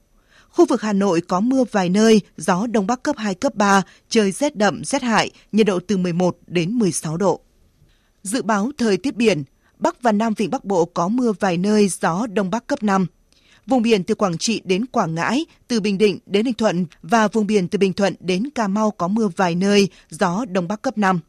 Khu 0.50 0.66
vực 0.66 0.82
Hà 0.82 0.92
Nội 0.92 1.20
có 1.20 1.40
mưa 1.40 1.64
vài 1.72 1.88
nơi, 1.88 2.20
gió 2.36 2.66
đông 2.66 2.86
bắc 2.86 3.02
cấp 3.02 3.16
2, 3.18 3.34
cấp 3.34 3.54
3, 3.54 3.82
trời 4.08 4.32
rét 4.32 4.56
đậm, 4.56 4.84
rét 4.84 5.02
hại, 5.02 5.30
nhiệt 5.52 5.66
độ 5.66 5.80
từ 5.86 5.96
11 5.96 6.36
đến 6.46 6.72
16 6.72 7.16
độ. 7.16 7.40
Dự 8.22 8.42
báo 8.42 8.70
thời 8.78 8.96
tiết 8.96 9.16
biển, 9.16 9.44
Bắc 9.78 10.02
và 10.02 10.12
Nam 10.12 10.34
Vịnh 10.34 10.50
Bắc 10.50 10.64
Bộ 10.64 10.84
có 10.84 11.08
mưa 11.08 11.32
vài 11.40 11.56
nơi, 11.56 11.88
gió 11.88 12.26
đông 12.26 12.50
bắc 12.50 12.66
cấp 12.66 12.82
5. 12.82 13.06
Vùng 13.66 13.82
biển 13.82 14.04
từ 14.04 14.14
Quảng 14.14 14.38
Trị 14.38 14.60
đến 14.64 14.86
Quảng 14.86 15.14
Ngãi, 15.14 15.46
từ 15.68 15.80
Bình 15.80 15.98
Định 15.98 16.18
đến 16.26 16.44
Ninh 16.44 16.54
Thuận 16.54 16.86
và 17.02 17.28
vùng 17.28 17.46
biển 17.46 17.68
từ 17.68 17.78
Bình 17.78 17.92
Thuận 17.92 18.14
đến 18.20 18.50
Cà 18.54 18.68
Mau 18.68 18.90
có 18.90 19.08
mưa 19.08 19.28
vài 19.36 19.54
nơi, 19.54 19.88
gió 20.10 20.44
đông 20.48 20.68
bắc 20.68 20.82
cấp 20.82 20.98
5. 20.98 21.20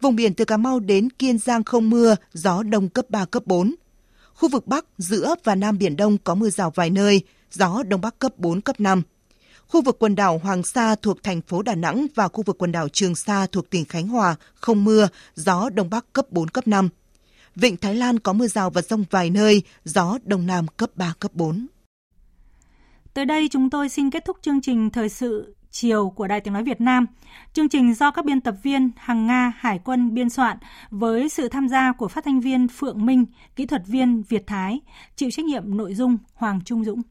Vùng 0.00 0.16
biển 0.16 0.34
từ 0.34 0.44
Cà 0.44 0.56
Mau 0.56 0.80
đến 0.80 1.10
Kiên 1.10 1.38
Giang 1.38 1.64
không 1.64 1.90
mưa, 1.90 2.16
gió 2.32 2.62
đông 2.62 2.88
cấp 2.88 3.06
3, 3.08 3.24
cấp 3.24 3.42
4. 3.46 3.74
Khu 4.34 4.48
vực 4.48 4.66
Bắc, 4.66 4.84
giữa 4.98 5.34
và 5.44 5.54
Nam 5.54 5.78
Biển 5.78 5.96
Đông 5.96 6.18
có 6.18 6.34
mưa 6.34 6.50
rào 6.50 6.70
vài 6.74 6.90
nơi, 6.90 7.22
gió 7.52 7.82
Đông 7.82 8.00
Bắc 8.00 8.18
cấp 8.18 8.38
4, 8.38 8.60
cấp 8.60 8.80
5. 8.80 9.02
Khu 9.68 9.82
vực 9.82 9.96
quần 9.98 10.14
đảo 10.14 10.38
Hoàng 10.38 10.62
Sa 10.62 10.94
thuộc 10.94 11.22
thành 11.22 11.40
phố 11.40 11.62
Đà 11.62 11.74
Nẵng 11.74 12.06
và 12.14 12.28
khu 12.28 12.42
vực 12.46 12.58
quần 12.58 12.72
đảo 12.72 12.88
Trường 12.88 13.14
Sa 13.14 13.46
thuộc 13.52 13.70
tỉnh 13.70 13.84
Khánh 13.84 14.08
Hòa 14.08 14.36
không 14.54 14.84
mưa, 14.84 15.08
gió 15.34 15.70
Đông 15.70 15.90
Bắc 15.90 16.12
cấp 16.12 16.26
4, 16.30 16.48
cấp 16.48 16.66
5. 16.66 16.88
Vịnh 17.54 17.76
Thái 17.76 17.94
Lan 17.94 18.18
có 18.18 18.32
mưa 18.32 18.46
rào 18.46 18.70
và 18.70 18.82
rông 18.82 19.04
vài 19.10 19.30
nơi, 19.30 19.62
gió 19.84 20.18
Đông 20.24 20.46
Nam 20.46 20.66
cấp 20.76 20.90
3, 20.94 21.14
cấp 21.18 21.30
4. 21.34 21.66
Tới 23.14 23.24
đây 23.24 23.48
chúng 23.50 23.70
tôi 23.70 23.88
xin 23.88 24.10
kết 24.10 24.24
thúc 24.24 24.36
chương 24.42 24.60
trình 24.60 24.90
thời 24.90 25.08
sự 25.08 25.54
chiều 25.70 26.10
của 26.10 26.26
Đài 26.26 26.40
Tiếng 26.40 26.54
Nói 26.54 26.62
Việt 26.62 26.80
Nam. 26.80 27.06
Chương 27.52 27.68
trình 27.68 27.94
do 27.94 28.10
các 28.10 28.24
biên 28.24 28.40
tập 28.40 28.54
viên 28.62 28.90
Hằng 28.96 29.26
Nga, 29.26 29.52
Hải 29.56 29.78
quân 29.84 30.14
biên 30.14 30.30
soạn 30.30 30.56
với 30.90 31.28
sự 31.28 31.48
tham 31.48 31.68
gia 31.68 31.92
của 31.92 32.08
phát 32.08 32.24
thanh 32.24 32.40
viên 32.40 32.68
Phượng 32.68 33.06
Minh, 33.06 33.26
kỹ 33.56 33.66
thuật 33.66 33.82
viên 33.86 34.22
Việt 34.22 34.46
Thái, 34.46 34.80
chịu 35.16 35.30
trách 35.30 35.44
nhiệm 35.44 35.76
nội 35.76 35.94
dung 35.94 36.18
Hoàng 36.34 36.60
Trung 36.64 36.84
Dũng. 36.84 37.02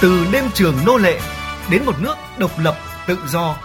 Từ 0.00 0.26
đêm 0.32 0.44
trường 0.54 0.74
nô 0.86 0.96
lệ 0.96 1.20
đến 1.70 1.84
một 1.84 2.00
nước 2.00 2.14
độc 2.38 2.58
lập 2.58 2.76
tự 3.06 3.18
do. 3.28 3.56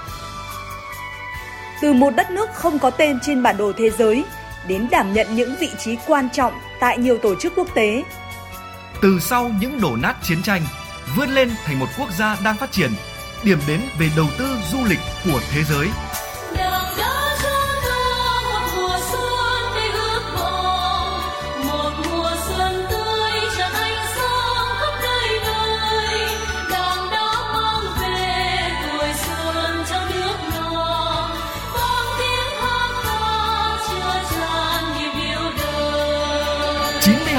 Từ 1.82 1.94
một 1.94 2.16
đất 2.16 2.32
nước 2.32 2.50
không 2.54 2.80
có 2.80 2.90
tên 2.90 3.20
trên 3.22 3.44
bản 3.44 3.58
đồ 3.58 3.72
thế 3.78 3.90
giới 3.90 4.24
đến 4.68 4.88
đảm 4.92 5.14
nhận 5.14 5.36
những 5.36 5.56
vị 5.60 5.70
trí 5.80 5.98
quan 6.08 6.30
trọng 6.30 6.54
tại 6.80 6.98
nhiều 6.98 7.18
tổ 7.18 7.36
chức 7.36 7.54
quốc 7.56 7.68
tế. 7.74 8.04
Từ 9.02 9.20
sau 9.20 9.52
những 9.62 9.82
đổ 9.82 9.96
nát 9.96 10.16
chiến 10.24 10.42
tranh, 10.44 10.62
vươn 11.16 11.30
lên 11.30 11.52
thành 11.66 11.80
một 11.80 11.88
quốc 12.00 12.12
gia 12.12 12.38
đang 12.44 12.58
phát 12.58 12.72
triển, 12.72 12.92
điểm 13.44 13.60
đến 13.68 13.82
về 14.00 14.10
đầu 14.16 14.28
tư 14.38 14.58
du 14.72 14.86
lịch 14.86 15.00
của 15.26 15.40
thế 15.52 15.64
giới. 15.64 15.88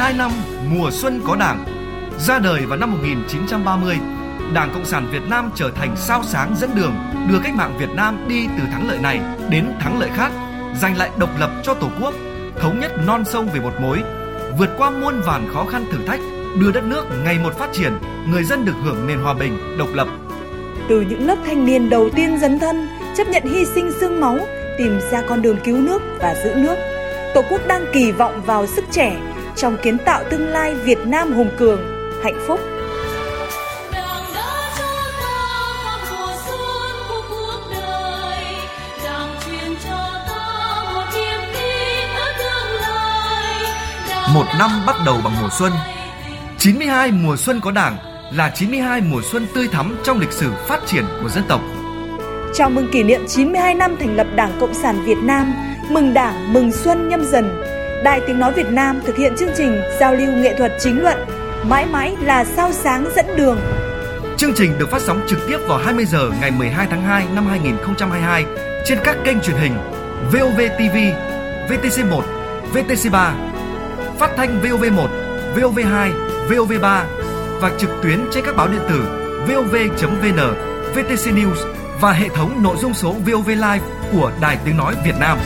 Hai 0.03 0.13
năm 0.13 0.31
mùa 0.71 0.91
xuân 0.91 1.21
có 1.27 1.37
Đảng 1.37 1.65
ra 2.19 2.39
đời 2.39 2.67
vào 2.67 2.79
năm 2.79 2.93
1930, 2.93 3.97
Đảng 4.55 4.71
Cộng 4.75 4.85
sản 4.85 5.09
Việt 5.13 5.23
Nam 5.29 5.51
trở 5.55 5.71
thành 5.71 5.97
sao 5.97 6.23
sáng 6.25 6.55
dẫn 6.57 6.71
đường, 6.75 6.95
đưa 7.29 7.39
cách 7.45 7.55
mạng 7.55 7.77
Việt 7.79 7.91
Nam 7.95 8.29
đi 8.29 8.47
từ 8.59 8.65
thắng 8.73 8.89
lợi 8.89 8.99
này 8.99 9.21
đến 9.51 9.67
thắng 9.81 10.01
lợi 10.01 10.11
khác, 10.15 10.33
giành 10.81 10.97
lại 10.97 11.11
độc 11.19 11.31
lập 11.41 11.51
cho 11.63 11.75
Tổ 11.75 11.89
quốc, 12.01 12.15
thống 12.61 12.81
nhất 12.81 12.93
non 13.07 13.25
sông 13.25 13.49
về 13.55 13.61
một 13.61 13.73
mối, 13.81 14.03
vượt 14.59 14.71
qua 14.79 14.91
muôn 14.91 15.21
vàn 15.21 15.49
khó 15.55 15.65
khăn 15.65 15.85
thử 15.93 15.99
thách, 16.07 16.21
đưa 16.61 16.73
đất 16.73 16.85
nước 16.85 17.05
ngày 17.25 17.39
một 17.39 17.59
phát 17.59 17.73
triển, 17.73 17.93
người 18.31 18.45
dân 18.45 18.65
được 18.65 18.75
hưởng 18.85 19.07
nền 19.07 19.19
hòa 19.19 19.35
bình, 19.35 19.79
độc 19.79 19.89
lập. 19.95 20.09
Từ 20.89 21.01
những 21.01 21.27
lớp 21.27 21.37
thanh 21.47 21.67
niên 21.67 21.91
đầu 21.91 22.11
tiên 22.11 22.39
dấn 22.41 22.59
thân, 22.59 22.89
chấp 23.17 23.29
nhận 23.29 23.43
hy 23.45 23.65
sinh 23.65 23.93
xương 24.01 24.21
máu, 24.21 24.39
tìm 24.79 25.01
ra 25.11 25.23
con 25.29 25.43
đường 25.43 25.57
cứu 25.65 25.79
nước 25.79 26.03
và 26.21 26.35
giữ 26.45 26.55
nước, 26.55 26.77
Tổ 27.35 27.43
quốc 27.51 27.61
đang 27.67 27.87
kỳ 27.93 28.13
vọng 28.13 28.43
vào 28.47 28.67
sức 28.67 28.85
trẻ 28.91 29.32
trong 29.57 29.77
kiến 29.83 29.99
tạo 29.99 30.25
tương 30.31 30.49
lai 30.49 30.75
Việt 30.75 30.99
Nam 31.07 31.33
hùng 31.33 31.51
cường, 31.59 31.81
hạnh 32.25 32.39
phúc. 32.47 32.61
Một 44.35 44.45
năm 44.59 44.71
bắt 44.87 44.97
đầu 45.07 45.21
bằng 45.25 45.33
mùa 45.43 45.49
xuân. 45.59 45.73
92 46.59 47.13
mùa 47.13 47.37
xuân 47.37 47.61
có 47.61 47.71
đảng 47.71 47.97
là 48.33 48.53
92 48.55 49.01
mùa 49.01 49.21
xuân 49.23 49.47
tươi 49.55 49.69
thắm 49.69 49.97
trong 50.05 50.21
lịch 50.21 50.33
sử 50.33 50.51
phát 50.67 50.81
triển 50.87 51.05
của 51.23 51.29
dân 51.29 51.45
tộc. 51.49 51.61
Chào 52.55 52.71
mừng 52.71 52.89
kỷ 52.93 53.03
niệm 53.03 53.27
92 53.29 53.75
năm 53.75 53.97
thành 54.01 54.17
lập 54.17 54.27
Đảng 54.35 54.53
Cộng 54.61 54.75
sản 54.75 55.05
Việt 55.05 55.19
Nam, 55.23 55.55
mừng 55.89 56.15
Đảng, 56.15 56.53
mừng 56.53 56.73
Xuân 56.73 57.09
nhâm 57.09 57.25
dần 57.25 57.63
Đài 58.05 58.21
Tiếng 58.27 58.39
Nói 58.39 58.53
Việt 58.53 58.67
Nam 58.71 59.01
thực 59.05 59.17
hiện 59.17 59.33
chương 59.39 59.53
trình 59.57 59.81
giao 60.01 60.15
lưu 60.15 60.33
nghệ 60.33 60.55
thuật 60.59 60.73
chính 60.79 61.03
luận 61.03 61.19
Mãi 61.69 61.87
mãi 61.87 62.17
là 62.23 62.45
sao 62.45 62.73
sáng 62.73 63.11
dẫn 63.17 63.27
đường. 63.37 63.61
Chương 64.37 64.53
trình 64.57 64.79
được 64.79 64.91
phát 64.91 65.03
sóng 65.03 65.21
trực 65.29 65.39
tiếp 65.49 65.59
vào 65.69 65.79
20 65.79 66.05
giờ 66.05 66.31
ngày 66.41 66.51
12 66.51 66.87
tháng 66.91 67.03
2 67.03 67.27
năm 67.35 67.47
2022 67.47 68.45
trên 68.85 68.99
các 69.05 69.17
kênh 69.25 69.41
truyền 69.41 69.57
hình 69.57 69.73
VOV 70.33 70.61
TV, 70.79 70.97
VTC1, 71.69 72.23
VTC3, 72.75 73.33
phát 74.19 74.31
thanh 74.37 74.61
VOV1, 74.63 75.09
VOV2, 75.57 76.11
VOV3 76.49 77.05
và 77.61 77.71
trực 77.79 77.91
tuyến 78.03 78.21
trên 78.33 78.45
các 78.45 78.57
báo 78.57 78.69
điện 78.69 78.83
tử 78.89 79.23
vov.vn, 79.49 80.55
VTC 80.95 81.35
News 81.35 81.73
và 82.01 82.13
hệ 82.13 82.29
thống 82.29 82.63
nội 82.63 82.77
dung 82.81 82.95
số 82.95 83.13
VOV 83.13 83.49
Live 83.49 83.81
của 84.13 84.33
Đài 84.41 84.59
Tiếng 84.65 84.77
Nói 84.77 84.95
Việt 85.05 85.15
Nam. 85.21 85.39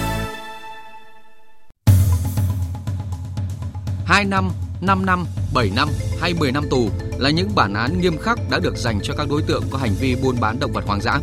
2 4.07 4.25
năm, 4.25 4.51
5 4.81 5.07
năm, 5.07 5.25
7 5.55 5.71
năm 5.77 5.89
hay 6.21 6.35
10 6.35 6.53
năm 6.53 6.65
tù 6.71 6.91
là 7.19 7.31
những 7.31 7.55
bản 7.55 7.75
án 7.75 8.01
nghiêm 8.01 8.19
khắc 8.19 8.39
đã 8.51 8.59
được 8.59 8.77
dành 8.77 9.01
cho 9.03 9.15
các 9.19 9.29
đối 9.31 9.43
tượng 9.43 9.63
có 9.71 9.79
hành 9.79 9.95
vi 10.01 10.17
buôn 10.23 10.37
bán 10.41 10.59
động 10.59 10.73
vật 10.73 10.85
hoang 10.87 11.01
dã. 11.01 11.21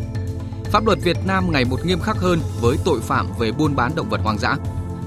Pháp 0.64 0.86
luật 0.86 0.98
Việt 1.02 1.16
Nam 1.26 1.52
ngày 1.52 1.64
một 1.64 1.86
nghiêm 1.86 2.00
khắc 2.00 2.16
hơn 2.16 2.40
với 2.60 2.76
tội 2.84 3.00
phạm 3.00 3.26
về 3.38 3.52
buôn 3.52 3.76
bán 3.76 3.92
động 3.94 4.08
vật 4.08 4.20
hoang 4.22 4.38
dã. 4.38 4.56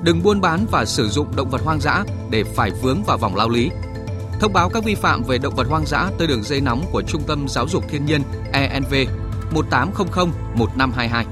Đừng 0.01 0.23
buôn 0.23 0.41
bán 0.41 0.65
và 0.71 0.85
sử 0.85 1.09
dụng 1.09 1.35
động 1.35 1.49
vật 1.49 1.61
hoang 1.61 1.81
dã 1.81 2.03
để 2.29 2.43
phải 2.43 2.71
vướng 2.71 3.03
vào 3.03 3.17
vòng 3.17 3.35
lao 3.35 3.49
lý. 3.49 3.69
Thông 4.39 4.53
báo 4.53 4.69
các 4.69 4.83
vi 4.83 4.95
phạm 4.95 5.23
về 5.23 5.37
động 5.37 5.55
vật 5.55 5.67
hoang 5.67 5.85
dã 5.85 6.09
tới 6.17 6.27
đường 6.27 6.43
dây 6.43 6.61
nóng 6.61 6.85
của 6.91 7.01
Trung 7.01 7.21
tâm 7.27 7.47
Giáo 7.47 7.67
dục 7.67 7.83
Thiên 7.89 8.05
nhiên 8.05 8.21
ENV 8.53 8.93
1800 9.51 10.31
1522. 10.55 11.25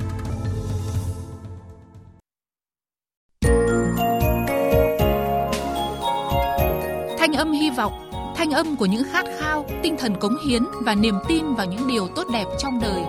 Thanh 8.36 8.52
âm 8.52 8.76
của 8.76 8.86
những 8.86 9.04
khát 9.12 9.26
khao, 9.40 9.66
tinh 9.84 9.96
thần 9.98 10.16
cống 10.20 10.38
hiến 10.48 10.64
và 10.82 10.96
niềm 10.96 11.16
tin 11.28 11.56
vào 11.56 11.66
những 11.66 11.88
điều 11.88 12.08
tốt 12.16 12.28
đẹp 12.34 12.46
trong 12.60 12.80
đời. 12.82 13.02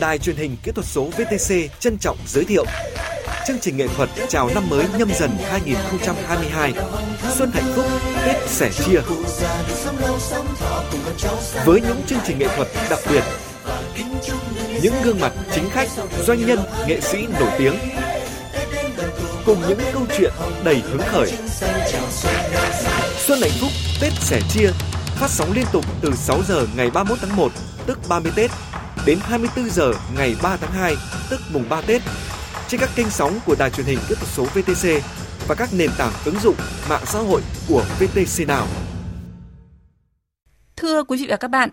Đài 0.00 0.18
truyền 0.18 0.36
hình 0.36 0.56
kỹ 0.62 0.72
thuật 0.72 0.86
số 0.86 1.04
VTC 1.04 1.80
trân 1.80 1.98
trọng 1.98 2.16
giới 2.26 2.44
thiệu 2.44 2.64
chương 3.46 3.58
trình 3.60 3.76
nghệ 3.76 3.88
thuật 3.88 4.08
chào 4.28 4.50
năm 4.54 4.62
mới 4.70 4.84
nhâm 4.98 5.10
dần 5.14 5.30
2022 5.50 6.72
xuân 7.34 7.50
hạnh 7.54 7.72
phúc 7.74 7.84
Tết 8.26 8.36
sẻ 8.48 8.70
chia. 8.72 9.00
Với 11.64 11.80
những 11.80 12.02
chương 12.06 12.18
trình 12.26 12.38
nghệ 12.38 12.48
thuật 12.56 12.68
đặc 12.90 12.98
biệt, 13.10 13.24
những 14.82 14.94
gương 15.04 15.20
mặt 15.20 15.32
chính 15.52 15.70
khách, 15.70 15.88
doanh 16.26 16.46
nhân, 16.46 16.58
nghệ 16.88 17.00
sĩ 17.00 17.26
nổi 17.40 17.50
tiếng 17.58 17.74
cùng 19.50 19.62
những 19.68 19.78
câu 19.92 20.02
chuyện 20.16 20.32
đầy 20.64 20.74
hứng 20.74 21.00
khởi. 21.06 21.32
Xuân 23.16 23.38
hạnh 23.40 23.50
phúc 23.60 23.70
Tết 24.00 24.12
sẻ 24.12 24.40
chia 24.48 24.70
phát 25.14 25.30
sóng 25.30 25.52
liên 25.52 25.64
tục 25.72 25.84
từ 26.00 26.12
6 26.14 26.42
giờ 26.48 26.66
ngày 26.76 26.90
31 26.90 27.18
tháng 27.22 27.36
1 27.36 27.52
tức 27.86 27.98
30 28.08 28.32
Tết 28.36 28.50
đến 29.06 29.18
24 29.22 29.70
giờ 29.70 29.92
ngày 30.16 30.36
3 30.42 30.56
tháng 30.56 30.72
2 30.72 30.94
tức 31.30 31.40
mùng 31.52 31.64
3 31.68 31.80
Tết 31.80 32.02
trên 32.68 32.80
các 32.80 32.90
kênh 32.96 33.10
sóng 33.10 33.38
của 33.46 33.54
đài 33.58 33.70
truyền 33.70 33.86
hình 33.86 33.98
kỹ 34.08 34.14
thuật 34.14 34.28
số 34.28 34.44
VTC 34.44 34.88
và 35.48 35.54
các 35.54 35.68
nền 35.72 35.90
tảng 35.98 36.12
ứng 36.24 36.40
dụng 36.42 36.56
mạng 36.88 37.02
xã 37.06 37.18
hội 37.18 37.40
của 37.68 37.84
VTC 37.98 38.48
Nào. 38.48 38.66
Thưa 40.76 41.04
quý 41.04 41.18
vị 41.18 41.26
và 41.30 41.36
các 41.36 41.48
bạn, 41.48 41.70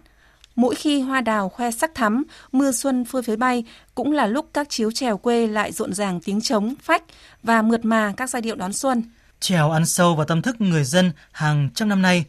mỗi 0.58 0.76
khi 0.76 1.02
hoa 1.02 1.22
đào 1.22 1.50
khoe 1.50 1.72
sắc 1.72 1.96
thắm, 1.96 2.24
mưa 2.52 2.72
xuân 2.72 3.06
phơi 3.06 3.22
phới 3.22 3.38
bay 3.38 3.64
cũng 3.96 4.12
là 4.12 4.28
lúc 4.28 4.50
các 4.54 4.70
chiếu 4.70 4.92
trèo 4.92 5.18
quê 5.18 5.48
lại 5.48 5.72
rộn 5.72 5.94
ràng 5.94 6.20
tiếng 6.20 6.42
trống, 6.42 6.76
phách 6.82 7.04
và 7.44 7.62
mượt 7.62 7.86
mà 7.86 8.14
các 8.18 8.30
giai 8.30 8.42
điệu 8.42 8.56
đón 8.56 8.74
xuân. 8.74 9.04
Trèo 9.40 9.72
ăn 9.72 9.86
sâu 9.86 10.16
vào 10.16 10.26
tâm 10.26 10.42
thức 10.42 10.62
người 10.62 10.84
dân 10.84 11.12
hàng 11.32 11.70
trăm 11.76 11.90
năm 11.90 12.02
nay 12.02 12.26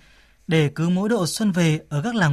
để 0.46 0.70
cứ 0.74 0.88
mỗi 0.88 1.08
độ 1.08 1.26
xuân 1.26 1.52
về 1.52 1.80
ở 1.88 2.00
các 2.04 2.14
làng 2.14 2.26